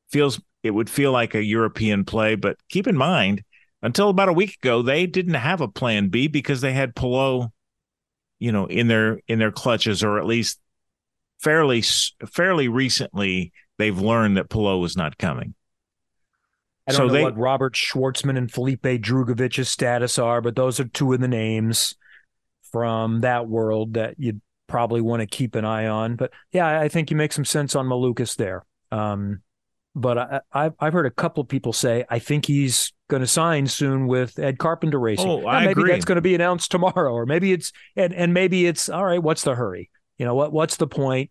feels 0.10 0.42
it 0.64 0.72
would 0.72 0.90
feel 0.90 1.12
like 1.12 1.34
a 1.34 1.44
European 1.44 2.06
play. 2.06 2.36
But 2.36 2.58
keep 2.70 2.88
in 2.88 2.98
mind, 2.98 3.44
until 3.82 4.10
about 4.10 4.30
a 4.30 4.34
week 4.34 4.58
ago, 4.62 4.82
they 4.82 5.08
didn't 5.08 5.36
have 5.36 5.62
a 5.62 5.68
plan 5.68 6.10
B 6.10 6.28
because 6.28 6.62
they 6.62 6.74
had 6.74 6.96
Palou, 6.96 7.48
you 8.40 8.52
know, 8.52 8.66
in 8.66 8.88
their 8.88 9.20
in 9.28 9.40
their 9.40 9.52
clutches, 9.52 10.04
or 10.04 10.20
at 10.20 10.26
least 10.26 10.60
fairly 11.40 11.82
fairly 11.82 12.68
recently 12.68 13.52
they've 13.78 14.00
learned 14.00 14.38
that 14.38 14.50
Palou 14.50 14.80
was 14.80 14.96
not 14.96 15.18
coming. 15.18 15.56
I 16.88 16.92
don't 16.92 16.98
so 16.98 17.08
know 17.08 17.14
they, 17.14 17.24
what 17.24 17.38
Robert 17.38 17.74
Shwartzman 17.74 18.38
and 18.38 18.52
Felipe 18.52 18.82
Drugovich's 18.82 19.70
status 19.70 20.18
are, 20.18 20.42
but 20.42 20.56
those 20.56 20.80
are 20.80 20.86
two 20.86 21.14
of 21.14 21.20
the 21.20 21.28
names 21.28 21.96
from 22.72 23.22
that 23.22 23.48
world 23.48 23.94
that 23.94 24.16
you'd 24.18 24.42
probably 24.68 25.02
want 25.02 25.20
to 25.20 25.28
keep 25.28 25.56
an 25.56 25.66
eye 25.66 25.88
on. 25.88 26.16
But 26.16 26.32
yeah, 26.52 26.80
I 26.80 26.88
think 26.88 27.12
you 27.12 27.18
make 27.18 27.34
some 27.34 27.46
sense 27.46 27.76
on 27.76 27.88
Malukas 27.88 28.36
there. 28.36 28.66
Um, 28.92 29.42
but 29.94 30.18
I, 30.18 30.42
have 30.54 30.74
I've 30.80 30.94
heard 30.94 31.06
a 31.06 31.12
couple 31.12 31.42
of 31.42 31.50
people 31.50 31.74
say 31.74 32.06
I 32.10 32.20
think 32.20 32.46
he's 32.46 32.94
going 33.10 33.22
to 33.22 33.28
sign 33.28 33.68
soon 33.68 34.08
with 34.08 34.40
Ed 34.40 34.58
Carpenter 34.58 35.00
Racing. 35.00 35.28
Oh, 35.28 35.46
I 35.46 35.62
maybe 35.62 35.72
agree. 35.72 35.92
that's 35.92 36.06
going 36.06 36.16
to 36.16 36.22
be 36.22 36.34
announced 36.34 36.72
tomorrow, 36.72 37.12
or 37.12 37.26
maybe 37.26 37.52
it's 37.52 37.74
and 37.98 38.14
and 38.14 38.34
maybe 38.34 38.66
it's 38.66 38.88
all 38.88 39.06
right. 39.06 39.22
What's 39.22 39.44
the 39.44 39.54
hurry? 39.54 39.90
You 40.18 40.26
know 40.26 40.36
what? 40.36 40.54
What's 40.54 40.78
the 40.78 40.88
point? 40.88 41.30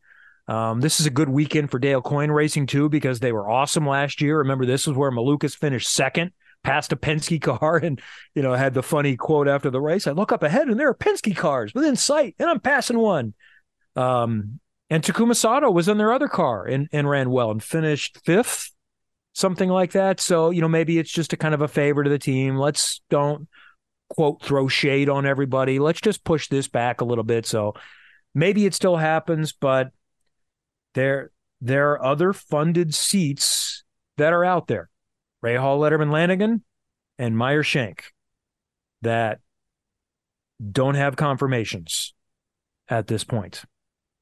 Um, 0.50 0.80
this 0.80 0.98
is 0.98 1.06
a 1.06 1.10
good 1.10 1.28
weekend 1.28 1.70
for 1.70 1.78
Dale 1.78 2.02
Coyne 2.02 2.32
Racing 2.32 2.66
too 2.66 2.88
because 2.88 3.20
they 3.20 3.30
were 3.30 3.48
awesome 3.48 3.86
last 3.86 4.20
year. 4.20 4.38
Remember, 4.38 4.66
this 4.66 4.88
is 4.88 4.94
where 4.94 5.12
Malukas 5.12 5.56
finished 5.56 5.88
second 5.88 6.32
passed 6.62 6.92
a 6.92 6.96
Penske 6.96 7.40
car 7.40 7.76
and 7.78 8.00
you 8.34 8.42
know 8.42 8.52
had 8.52 8.74
the 8.74 8.82
funny 8.82 9.16
quote 9.16 9.46
after 9.46 9.70
the 9.70 9.80
race. 9.80 10.06
I 10.08 10.10
look 10.10 10.32
up 10.32 10.42
ahead 10.42 10.66
and 10.68 10.78
there 10.78 10.88
are 10.88 10.94
Penske 10.94 11.36
cars 11.36 11.72
within 11.72 11.94
sight, 11.94 12.34
and 12.38 12.50
I'm 12.50 12.60
passing 12.60 12.98
one. 12.98 13.34
Um, 13.94 14.58
and 14.90 15.04
Takuma 15.04 15.36
Sato 15.36 15.70
was 15.70 15.86
in 15.86 15.98
their 15.98 16.12
other 16.12 16.26
car 16.26 16.66
and, 16.66 16.88
and 16.92 17.08
ran 17.08 17.30
well 17.30 17.52
and 17.52 17.62
finished 17.62 18.18
fifth. 18.24 18.72
something 19.32 19.68
like 19.68 19.92
that. 19.92 20.20
So, 20.20 20.50
you 20.50 20.60
know, 20.60 20.68
maybe 20.68 20.98
it's 20.98 21.10
just 21.10 21.32
a 21.32 21.36
kind 21.36 21.54
of 21.54 21.62
a 21.62 21.68
favor 21.68 22.02
to 22.04 22.10
the 22.10 22.18
team. 22.18 22.56
Let's 22.56 23.00
don't 23.10 23.48
quote 24.08 24.42
throw 24.42 24.68
shade 24.68 25.08
on 25.08 25.26
everybody. 25.26 25.78
Let's 25.78 26.00
just 26.00 26.24
push 26.24 26.48
this 26.48 26.68
back 26.68 27.00
a 27.00 27.04
little 27.04 27.24
bit. 27.24 27.46
So 27.46 27.74
maybe 28.34 28.66
it 28.66 28.74
still 28.74 28.96
happens, 28.96 29.52
but 29.52 29.92
there 30.94 31.30
there 31.60 31.92
are 31.92 32.04
other 32.04 32.32
funded 32.32 32.94
seats 32.94 33.84
that 34.16 34.32
are 34.32 34.44
out 34.44 34.66
there. 34.66 34.88
Rahal, 35.44 35.78
Letterman, 35.78 36.10
Lanigan, 36.10 36.64
and 37.18 37.36
Meyer 37.36 37.62
Shank 37.62 38.04
that 39.02 39.40
don't 40.72 40.94
have 40.94 41.16
confirmations 41.16 42.14
at 42.88 43.06
this 43.06 43.24
point. 43.24 43.62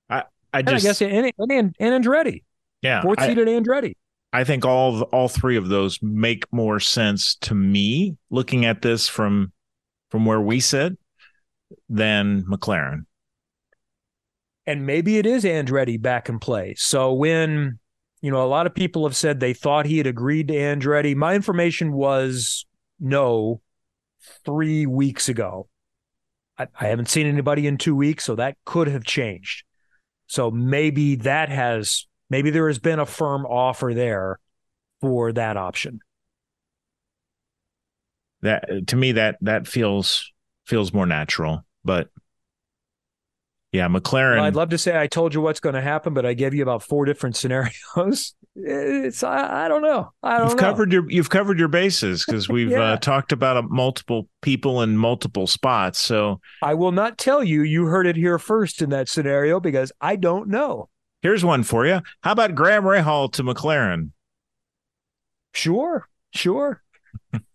I 0.09 0.24
I 0.53 0.62
just 0.62 1.01
and 1.01 1.16
I 1.16 1.31
guess 1.31 1.35
and, 1.39 1.51
and, 1.51 1.74
and 1.78 2.05
Andretti. 2.05 2.45
Yeah. 2.82 3.03
Fourth 3.03 3.20
seeded 3.20 3.49
Andretti. 3.49 3.95
I 4.32 4.45
think 4.45 4.65
all 4.65 5.03
all 5.03 5.28
three 5.28 5.57
of 5.57 5.69
those 5.69 5.99
make 6.03 6.45
more 6.53 6.81
sense 6.81 7.35
to 7.36 7.55
me 7.55 8.16
looking 8.31 8.65
at 8.65 8.82
this 8.82 9.09
from 9.09 9.53
from 10.11 10.27
where 10.27 10.40
we 10.40 10.61
sit 10.61 10.99
than 11.89 12.45
McLaren. 12.45 13.07
And 14.69 14.85
maybe 14.85 15.16
it 15.16 15.24
is 15.24 15.45
Andretti 15.45 16.01
back 16.01 16.28
in 16.28 16.39
play. 16.39 16.74
So 16.77 17.15
when 17.15 17.78
you 18.20 18.31
know 18.31 18.45
a 18.45 18.47
lot 18.47 18.66
of 18.66 18.74
people 18.74 19.07
have 19.07 19.16
said 19.16 19.40
they 19.40 19.55
thought 19.55 19.86
he 19.86 19.97
had 19.97 20.07
agreed 20.07 20.49
to 20.49 20.55
Andretti, 20.55 21.16
my 21.16 21.35
information 21.35 21.90
was 21.90 22.66
no 23.01 23.62
three 24.45 24.85
weeks 24.85 25.31
ago. 25.31 25.69
I, 26.59 26.66
I 26.78 26.89
haven't 26.89 27.09
seen 27.09 27.27
anybody 27.27 27.66
in 27.66 27.78
two 27.78 27.97
weeks, 27.97 28.27
so 28.27 28.35
that 28.35 28.59
could 28.66 28.89
have 28.89 29.05
changed. 29.05 29.65
So 30.27 30.51
maybe 30.51 31.15
that 31.15 31.49
has 31.49 32.07
maybe 32.28 32.51
there 32.51 32.69
has 32.69 32.78
been 32.78 32.99
a 32.99 33.07
firm 33.07 33.47
offer 33.47 33.95
there 33.95 34.39
for 35.01 35.32
that 35.32 35.57
option. 35.57 36.01
That 38.43 38.89
to 38.89 38.97
me 38.97 39.12
that 39.12 39.39
that 39.40 39.66
feels 39.66 40.31
feels 40.66 40.93
more 40.93 41.07
natural, 41.07 41.65
but 41.86 42.11
yeah, 43.73 43.86
McLaren. 43.89 44.36
Well, 44.36 44.45
I'd 44.45 44.57
love 44.57 44.70
to 44.70 44.78
say 44.78 44.99
I 44.99 45.07
told 45.07 45.35
you 45.35 45.40
what's 45.40 45.61
going 45.61 45.74
to 45.74 45.81
happen, 45.82 46.15
but 46.15 46.24
I 46.24 46.35
gave 46.35 46.55
you 46.55 46.62
about 46.62 46.82
four 46.82 47.05
different 47.05 47.36
scenarios. 47.40 48.35
It's 48.61 49.23
I, 49.23 49.66
I 49.66 49.69
don't 49.69 49.82
know. 49.82 50.12
I 50.23 50.39
don't 50.39 50.49
you've 50.49 50.57
know. 50.57 50.62
covered 50.62 50.93
your 50.93 51.09
you've 51.11 51.31
covered 51.31 51.59
your 51.61 51.69
bases 51.69 52.24
because 52.27 52.49
we've 52.49 52.70
Yeah. 52.70 52.93
uh, 52.93 52.97
talked 52.97 53.31
about 53.31 53.57
uh, 53.57 53.62
multiple 53.62 54.27
people 54.43 54.82
in 54.82 54.97
multiple 54.97 55.47
spots. 55.47 56.01
So 56.01 56.40
I 56.62 56.74
will 56.74 56.90
not 56.93 57.19
tell 57.19 57.45
you. 57.45 57.62
You 57.62 57.85
heard 57.86 58.07
it 58.07 58.16
here 58.16 58.39
first 58.39 58.82
in 58.82 58.90
that 58.90 59.09
scenario 59.09 59.61
because 59.61 59.93
I 60.01 60.16
don't 60.16 60.49
know. 60.49 60.89
here's 61.23 61.45
one 61.45 61.62
for 61.62 61.86
you. 61.86 62.01
How 62.23 62.32
about 62.32 62.55
Graham 62.57 62.82
Rahal 62.85 63.31
to 63.35 63.45
McLaren? 63.45 64.11
Sure, 65.55 66.09
sure. 66.35 66.82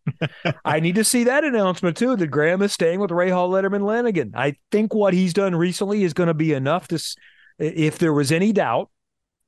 I 0.66 0.80
need 0.80 0.96
to 0.96 1.04
see 1.04 1.24
that 1.26 1.44
announcement 1.44 1.98
too 1.98 2.16
that 2.16 2.28
Graham 2.28 2.62
is 2.62 2.74
staying 2.74 3.00
with 3.00 3.12
Rahal, 3.12 3.50
Letterman, 3.50 3.86
Lanigan. 3.86 4.34
I 4.36 4.56
think 4.72 4.94
what 4.94 5.14
he's 5.14 5.34
done 5.34 5.56
recently 5.56 6.04
is 6.04 6.14
going 6.14 6.28
to 6.28 6.34
be 6.34 6.54
enough 6.54 6.88
to, 6.90 7.00
if 7.60 7.98
there 7.98 8.14
was 8.14 8.32
any 8.32 8.52
doubt, 8.52 8.90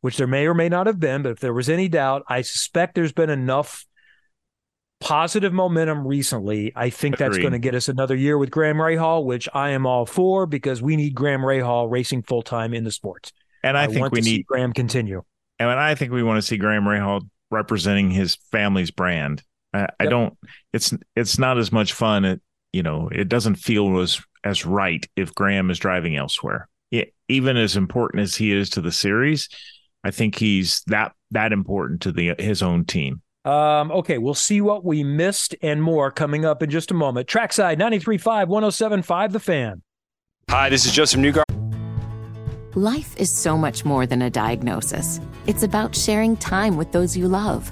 which 0.01 0.17
there 0.17 0.27
may 0.27 0.45
or 0.45 0.53
may 0.53 0.69
not 0.69 0.87
have 0.87 0.99
been, 0.99 1.23
but 1.23 1.31
if 1.31 1.39
there 1.39 1.53
was 1.53 1.69
any 1.69 1.87
doubt, 1.87 2.23
I 2.27 2.41
suspect 2.41 2.95
there's 2.95 3.11
been 3.11 3.29
enough 3.29 3.85
positive 4.99 5.53
momentum 5.53 6.07
recently. 6.07 6.71
I 6.75 6.89
think 6.89 7.17
that's 7.17 7.37
going 7.37 7.51
to 7.51 7.59
get 7.59 7.75
us 7.75 7.89
another 7.89 8.15
year 8.15 8.37
with 8.37 8.51
Graham 8.51 8.77
Rahal, 8.77 9.25
which 9.25 9.49
I 9.53 9.71
am 9.71 9.85
all 9.85 10.05
for 10.05 10.45
because 10.45 10.81
we 10.81 10.95
need 10.95 11.15
Graham 11.15 11.41
Rahal 11.41 11.89
racing 11.89 12.23
full 12.23 12.41
time 12.41 12.73
in 12.73 12.83
the 12.83 12.91
sport. 12.91 13.31
And 13.63 13.77
I, 13.77 13.87
think 13.87 13.99
want 13.99 14.13
we 14.13 14.19
to 14.19 14.25
see 14.25 14.37
need 14.37 14.45
Graham 14.45 14.73
continue. 14.73 15.23
and 15.59 15.69
I 15.69 15.95
think 15.95 16.11
we 16.11 16.23
want 16.23 16.37
to 16.37 16.41
see 16.41 16.57
Graham 16.57 16.83
Rahal 16.83 17.27
representing 17.51 18.11
his 18.11 18.35
family's 18.51 18.91
brand. 18.91 19.43
I, 19.75 19.87
I 19.99 20.05
don't. 20.05 20.37
It's 20.73 20.93
it's 21.15 21.37
not 21.37 21.57
as 21.57 21.71
much 21.71 21.93
fun. 21.93 22.25
It 22.25 22.41
you 22.73 22.83
know 22.83 23.09
it 23.11 23.29
doesn't 23.29 23.55
feel 23.55 23.99
as 23.99 24.21
as 24.43 24.65
right 24.65 25.05
if 25.15 25.33
Graham 25.35 25.69
is 25.69 25.79
driving 25.79 26.15
elsewhere. 26.15 26.67
Yeah, 26.91 27.05
even 27.27 27.57
as 27.57 27.75
important 27.75 28.21
as 28.21 28.35
he 28.35 28.51
is 28.51 28.69
to 28.71 28.81
the 28.81 28.91
series, 28.91 29.49
I 30.03 30.11
think 30.11 30.35
he's 30.35 30.81
that 30.87 31.13
that 31.31 31.51
important 31.51 32.01
to 32.01 32.11
the 32.11 32.35
his 32.39 32.61
own 32.61 32.85
team. 32.85 33.21
Um, 33.43 33.91
okay, 33.91 34.17
we'll 34.17 34.33
see 34.33 34.59
what 34.59 34.83
we 34.83 35.03
missed 35.03 35.55
and 35.61 35.81
more 35.81 36.09
coming 36.09 36.45
up 36.45 36.63
in 36.63 36.69
just 36.71 36.89
a 36.89 36.95
moment. 36.95 37.27
Trackside 37.27 37.77
93.5, 37.77 38.47
107.5, 38.47 39.31
The 39.33 39.39
Fan. 39.39 39.83
Hi, 40.49 40.67
this 40.69 40.87
is 40.87 40.91
Josef 40.91 41.19
Newgarden. 41.19 41.45
Life 42.75 43.15
is 43.17 43.29
so 43.29 43.55
much 43.55 43.85
more 43.85 44.07
than 44.07 44.23
a 44.23 44.31
diagnosis. 44.31 45.21
It's 45.45 45.61
about 45.61 45.95
sharing 45.95 46.35
time 46.37 46.75
with 46.75 46.91
those 46.91 47.15
you 47.15 47.27
love, 47.27 47.71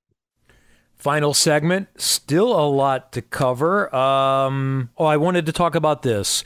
Final 1.01 1.33
segment, 1.33 1.87
still 1.99 2.53
a 2.53 2.69
lot 2.69 3.11
to 3.13 3.23
cover. 3.23 3.93
Um, 3.93 4.91
oh, 4.99 5.05
I 5.05 5.17
wanted 5.17 5.47
to 5.47 5.51
talk 5.51 5.73
about 5.73 6.03
this. 6.03 6.43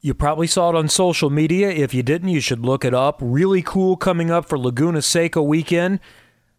You 0.00 0.14
probably 0.14 0.46
saw 0.46 0.70
it 0.70 0.74
on 0.74 0.88
social 0.88 1.28
media. 1.28 1.68
If 1.68 1.92
you 1.92 2.02
didn't, 2.02 2.30
you 2.30 2.40
should 2.40 2.60
look 2.60 2.82
it 2.82 2.94
up. 2.94 3.18
Really 3.20 3.60
cool 3.60 3.98
coming 3.98 4.30
up 4.30 4.46
for 4.46 4.58
Laguna 4.58 5.02
Seca 5.02 5.42
weekend. 5.42 6.00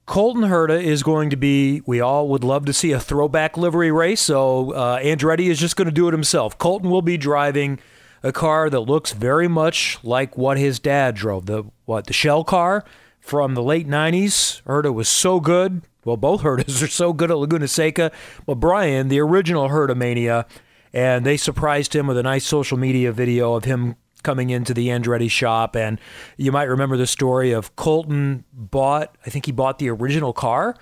Colton 0.05 0.43
Herta 0.43 0.79
is 0.79 1.01
going 1.01 1.31
to 1.31 1.35
be, 1.35 1.81
we 1.87 1.99
all 1.99 2.27
would 2.27 2.43
love 2.43 2.65
to 2.65 2.73
see 2.73 2.91
a 2.91 2.99
throwback 2.99 3.57
livery 3.57 3.91
race. 3.91 4.21
So 4.21 4.73
uh, 4.73 4.99
Andretti 4.99 5.49
is 5.49 5.57
just 5.57 5.75
going 5.75 5.87
to 5.87 5.91
do 5.91 6.07
it 6.07 6.11
himself. 6.11 6.59
Colton 6.59 6.91
will 6.91 7.01
be 7.01 7.17
driving 7.17 7.79
a 8.21 8.31
car 8.31 8.69
that 8.69 8.81
looks 8.81 9.13
very 9.13 9.47
much 9.47 9.97
like 10.03 10.37
what 10.37 10.59
his 10.59 10.77
dad 10.77 11.15
drove. 11.15 11.47
The 11.47 11.63
what 11.85 12.05
the 12.05 12.13
Shell 12.13 12.43
car 12.43 12.85
from 13.19 13.55
the 13.55 13.63
late 13.63 13.87
90s. 13.87 14.61
Herta 14.67 14.93
was 14.93 15.09
so 15.09 15.39
good. 15.39 15.81
Well, 16.05 16.17
both 16.17 16.41
Hertas 16.41 16.83
are 16.83 16.87
so 16.87 17.13
good 17.13 17.31
at 17.31 17.37
Laguna 17.37 17.67
Seca. 17.67 18.11
But 18.45 18.55
Bryan, 18.55 19.07
the 19.07 19.19
original 19.19 19.69
Herta 19.69 19.95
Mania, 19.95 20.45
and 20.93 21.25
they 21.25 21.37
surprised 21.37 21.95
him 21.95 22.07
with 22.07 22.17
a 22.17 22.23
nice 22.23 22.45
social 22.45 22.77
media 22.77 23.11
video 23.11 23.53
of 23.53 23.65
him 23.65 23.95
coming 24.23 24.49
into 24.49 24.73
the 24.73 24.87
Andretti 24.87 25.29
shop. 25.29 25.75
And 25.75 25.99
you 26.37 26.51
might 26.51 26.63
remember 26.63 26.97
the 26.97 27.07
story 27.07 27.51
of 27.51 27.75
Colton 27.75 28.45
bought, 28.53 29.15
I 29.25 29.29
think 29.29 29.45
he 29.45 29.51
bought 29.51 29.79
the 29.79 29.89
original 29.89 30.33
car 30.33 30.75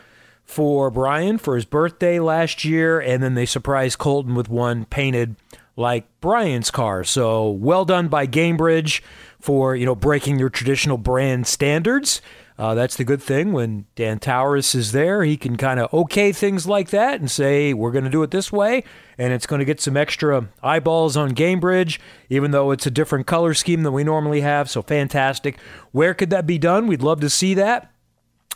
for 0.43 0.91
Bryan 0.91 1.37
for 1.37 1.55
his 1.55 1.65
birthday 1.65 2.19
last 2.19 2.65
year, 2.65 2.99
and 2.99 3.23
then 3.23 3.35
they 3.35 3.45
surprised 3.45 3.97
Colton 3.97 4.35
with 4.35 4.49
one 4.49 4.85
painted 4.85 5.35
like 5.77 6.05
Bryan's 6.19 6.69
car. 6.71 7.03
So 7.03 7.49
well 7.49 7.85
done 7.85 8.07
by 8.07 8.27
Gainbridge 8.27 9.01
for 9.39 9.75
you 9.75 9.85
know 9.85 9.95
breaking 9.95 10.39
your 10.39 10.49
traditional 10.49 10.97
brand 10.97 11.47
standards. 11.47 12.21
Uh, 12.57 12.75
that's 12.75 12.95
the 12.95 13.03
good 13.03 13.23
thing 13.23 13.53
when 13.53 13.85
Dan 13.95 14.19
Towriss 14.19 14.75
is 14.75 14.91
there. 14.91 15.23
He 15.23 15.35
can 15.37 15.57
kind 15.57 15.79
of 15.79 15.91
okay 15.93 16.31
things 16.31 16.67
like 16.67 16.89
that 16.89 17.19
and 17.19 17.31
say, 17.31 17.73
we're 17.73 17.91
going 17.91 18.03
to 18.03 18.09
do 18.09 18.21
it 18.23 18.31
this 18.31 18.51
way. 18.51 18.83
And 19.17 19.33
it's 19.33 19.47
going 19.47 19.59
to 19.59 19.65
get 19.65 19.81
some 19.81 19.97
extra 19.97 20.47
eyeballs 20.61 21.17
on 21.17 21.33
Gainbridge, 21.33 21.99
even 22.29 22.51
though 22.51 22.71
it's 22.71 22.85
a 22.85 22.91
different 22.91 23.25
color 23.25 23.53
scheme 23.53 23.83
than 23.83 23.93
we 23.93 24.03
normally 24.03 24.41
have. 24.41 24.69
So 24.69 24.81
fantastic. 24.81 25.57
Where 25.91 26.13
could 26.13 26.29
that 26.29 26.45
be 26.45 26.57
done? 26.57 26.87
We'd 26.87 27.01
love 27.01 27.21
to 27.21 27.29
see 27.29 27.53
that. 27.55 27.91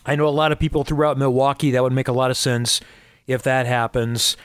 I 0.06 0.16
know 0.16 0.28
a 0.28 0.30
lot 0.30 0.52
of 0.52 0.60
people 0.60 0.84
throughout 0.84 1.18
Milwaukee. 1.18 1.72
That 1.72 1.82
would 1.82 1.94
make 1.94 2.08
a 2.08 2.14
lot 2.14 2.30
of 2.30 2.38
sense 2.38 2.82
if 3.26 3.42
that 3.44 3.66
happens. 3.66 4.38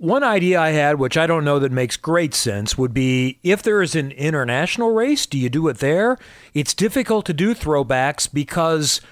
One 0.00 0.24
idea 0.24 0.58
I 0.58 0.70
had, 0.70 0.98
which 0.98 1.18
I 1.18 1.26
don't 1.26 1.44
know 1.44 1.58
that 1.58 1.72
makes 1.72 1.98
great 1.98 2.32
sense, 2.32 2.78
would 2.78 2.94
be 2.94 3.38
if 3.42 3.62
there 3.62 3.82
is 3.82 3.94
an 3.94 4.12
international 4.12 4.94
race, 4.94 5.26
do 5.26 5.36
you 5.36 5.50
do 5.50 5.68
it 5.68 5.76
there? 5.76 6.16
It's 6.54 6.72
difficult 6.72 7.26
to 7.26 7.34
do 7.34 7.54
throwbacks 7.54 8.26
because 8.32 9.02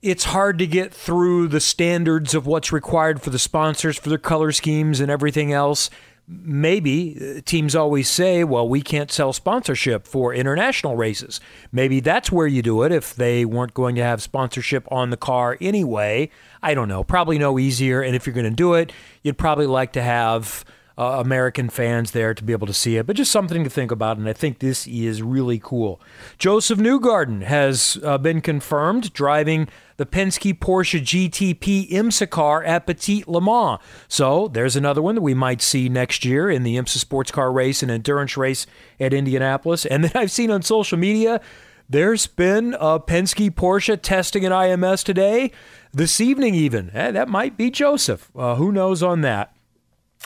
it's 0.00 0.26
hard 0.26 0.60
to 0.60 0.66
get 0.68 0.94
through 0.94 1.48
the 1.48 1.58
standards 1.58 2.36
of 2.36 2.46
what's 2.46 2.70
required 2.70 3.20
for 3.20 3.30
the 3.30 3.38
sponsors, 3.38 3.98
for 3.98 4.10
their 4.10 4.16
color 4.16 4.52
schemes, 4.52 5.00
and 5.00 5.10
everything 5.10 5.52
else. 5.52 5.90
Maybe 6.28 7.18
uh, 7.20 7.40
teams 7.44 7.74
always 7.74 8.08
say, 8.08 8.44
well, 8.44 8.68
we 8.68 8.80
can't 8.80 9.10
sell 9.10 9.32
sponsorship 9.32 10.06
for 10.06 10.32
international 10.32 10.94
races. 10.94 11.40
Maybe 11.72 11.98
that's 11.98 12.30
where 12.30 12.46
you 12.46 12.62
do 12.62 12.84
it 12.84 12.92
if 12.92 13.16
they 13.16 13.44
weren't 13.44 13.74
going 13.74 13.96
to 13.96 14.04
have 14.04 14.22
sponsorship 14.22 14.86
on 14.88 15.10
the 15.10 15.16
car 15.16 15.58
anyway. 15.60 16.30
I 16.62 16.74
don't 16.74 16.88
know. 16.88 17.02
Probably 17.02 17.38
no 17.38 17.58
easier. 17.58 18.02
And 18.02 18.14
if 18.14 18.26
you're 18.26 18.34
going 18.34 18.44
to 18.44 18.50
do 18.50 18.74
it, 18.74 18.92
you'd 19.22 19.38
probably 19.38 19.66
like 19.66 19.92
to 19.94 20.02
have 20.02 20.64
uh, 20.98 21.18
American 21.20 21.68
fans 21.68 22.10
there 22.10 22.34
to 22.34 22.44
be 22.44 22.52
able 22.52 22.66
to 22.66 22.74
see 22.74 22.96
it, 22.96 23.06
but 23.06 23.16
just 23.16 23.32
something 23.32 23.64
to 23.64 23.70
think 23.70 23.90
about. 23.90 24.18
And 24.18 24.28
I 24.28 24.32
think 24.32 24.58
this 24.58 24.86
is 24.86 25.22
really 25.22 25.58
cool. 25.58 26.00
Josef 26.38 26.78
Newgarden 26.78 27.42
has 27.42 27.98
uh, 28.04 28.18
been 28.18 28.40
confirmed 28.40 29.12
driving 29.12 29.68
the 29.96 30.06
Penske 30.06 30.58
Porsche 30.58 31.00
GTP 31.00 31.90
IMSA 31.90 32.28
car 32.28 32.62
at 32.62 32.86
Petit 32.86 33.24
Le 33.26 33.40
Mans. 33.40 33.80
So 34.08 34.48
there's 34.48 34.76
another 34.76 35.02
one 35.02 35.14
that 35.14 35.22
we 35.22 35.34
might 35.34 35.62
see 35.62 35.88
next 35.88 36.24
year 36.24 36.50
in 36.50 36.62
the 36.62 36.76
IMSA 36.76 36.98
sports 36.98 37.30
car 37.30 37.52
race 37.52 37.82
and 37.82 37.90
endurance 37.90 38.36
race 38.36 38.66
at 39.00 39.14
Indianapolis. 39.14 39.86
And 39.86 40.04
then 40.04 40.12
I've 40.14 40.30
seen 40.30 40.50
on 40.50 40.62
social 40.62 40.98
media. 40.98 41.40
There's 41.88 42.26
been 42.26 42.74
a 42.74 42.98
Penske 42.98 43.50
Porsche 43.50 44.00
testing 44.00 44.44
an 44.44 44.52
IMS 44.52 45.04
today, 45.04 45.52
this 45.92 46.20
evening 46.20 46.54
even. 46.54 46.90
Eh, 46.94 47.10
that 47.10 47.28
might 47.28 47.56
be 47.56 47.70
Josef. 47.70 48.30
Uh, 48.36 48.54
who 48.54 48.72
knows 48.72 49.02
on 49.02 49.20
that? 49.22 49.54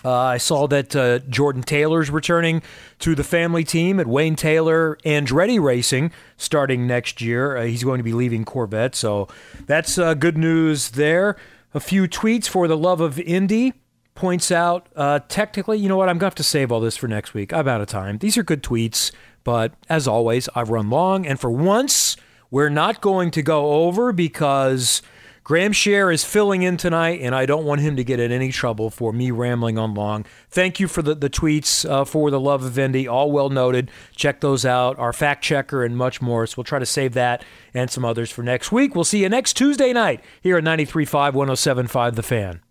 Uh, 0.05 0.13
I 0.13 0.37
saw 0.37 0.67
that 0.69 0.95
uh, 0.95 1.21
Jordan 1.21 1.63
Taylor's 1.63 2.11
returning 2.11 2.63
to 2.99 3.15
the 3.15 3.25
family 3.25 3.65
team 3.65 3.99
at 3.99 4.07
Wayne 4.07 4.37
Taylor 4.37 4.99
Andretti 5.05 5.61
Racing 5.61 6.13
starting 6.37 6.87
next 6.87 7.21
year. 7.21 7.57
Uh, 7.57 7.65
he's 7.65 7.83
going 7.83 7.99
to 7.99 8.05
be 8.05 8.13
leaving 8.13 8.45
Corvette, 8.45 8.95
so 8.95 9.27
that's 9.67 9.99
uh, 9.99 10.15
good 10.15 10.37
news 10.37 10.91
there. 10.91 11.37
A 11.75 11.81
few 11.81 12.07
tweets 12.07 12.47
for 12.47 12.69
the 12.69 12.77
love 12.77 13.01
of 13.01 13.19
Indy 13.19 13.73
points 14.15 14.51
out 14.51 14.89
uh, 14.97 15.21
technically, 15.29 15.79
you 15.79 15.89
know 15.89 15.97
what? 15.97 16.09
I'm 16.09 16.17
going 16.17 16.21
to 16.21 16.27
have 16.27 16.35
to 16.37 16.43
save 16.43 16.71
all 16.71 16.81
this 16.81 16.97
for 16.97 17.09
next 17.09 17.35
week. 17.35 17.53
I'm 17.53 17.69
out 17.69 17.81
of 17.81 17.87
time. 17.87 18.19
These 18.19 18.37
are 18.37 18.43
good 18.43 18.63
tweets, 18.63 19.13
but 19.47 19.75
as 19.89 20.09
always, 20.09 20.49
I've 20.57 20.71
run 20.71 20.91
long, 20.91 21.25
and 21.25 21.39
for 21.39 21.53
once, 21.53 22.17
we're 22.51 22.69
not 22.69 23.01
going 23.01 23.31
to 23.31 23.43
go 23.43 23.85
over 23.85 24.13
because 24.13 25.03
Graham 25.45 25.71
Sher 25.71 26.11
is 26.11 26.25
filling 26.25 26.65
in 26.65 26.77
tonight, 26.77 27.21
and 27.23 27.33
I 27.33 27.47
don't 27.47 27.65
want 27.65 27.81
him 27.81 27.95
to 27.95 28.03
get 28.03 28.19
in 28.19 28.33
any 28.33 28.51
trouble 28.51 28.91
for 28.91 29.13
me 29.13 29.31
rambling 29.31 29.79
on 29.79 29.95
long. 29.95 30.27
Thank 30.51 30.81
you 30.81 30.89
for 30.89 31.01
the, 31.01 31.15
the 31.15 31.31
tweets 31.31 31.89
uh, 31.89 32.05
for 32.05 32.33
the 32.33 32.41
love 32.41 32.65
of 32.65 32.77
Indy, 32.77 33.07
all 33.07 33.31
well 33.31 33.49
noted. 33.49 33.89
Check 34.17 34.41
those 34.41 34.67
out, 34.67 34.99
our 34.99 35.13
fact 35.13 35.45
checker, 35.45 35.85
and 35.85 35.97
much 35.97 36.21
more. 36.21 36.45
So 36.49 36.55
we'll 36.57 36.65
try 36.65 36.81
to 36.81 36.85
save 36.85 37.15
that 37.15 37.45
and 37.73 37.89
some 37.89 38.05
others 38.05 38.33
for 38.33 38.43
next 38.43 38.73
week. 38.73 38.97
We'll 38.97 39.05
see 39.05 39.23
you 39.23 39.29
next 39.29 39.53
Tuesday 39.53 39.93
night 39.93 40.25
here 40.41 40.57
at 40.57 40.65
93.5, 40.65 41.35
107.5 41.35 42.17
The 42.17 42.23
Fan. 42.25 42.66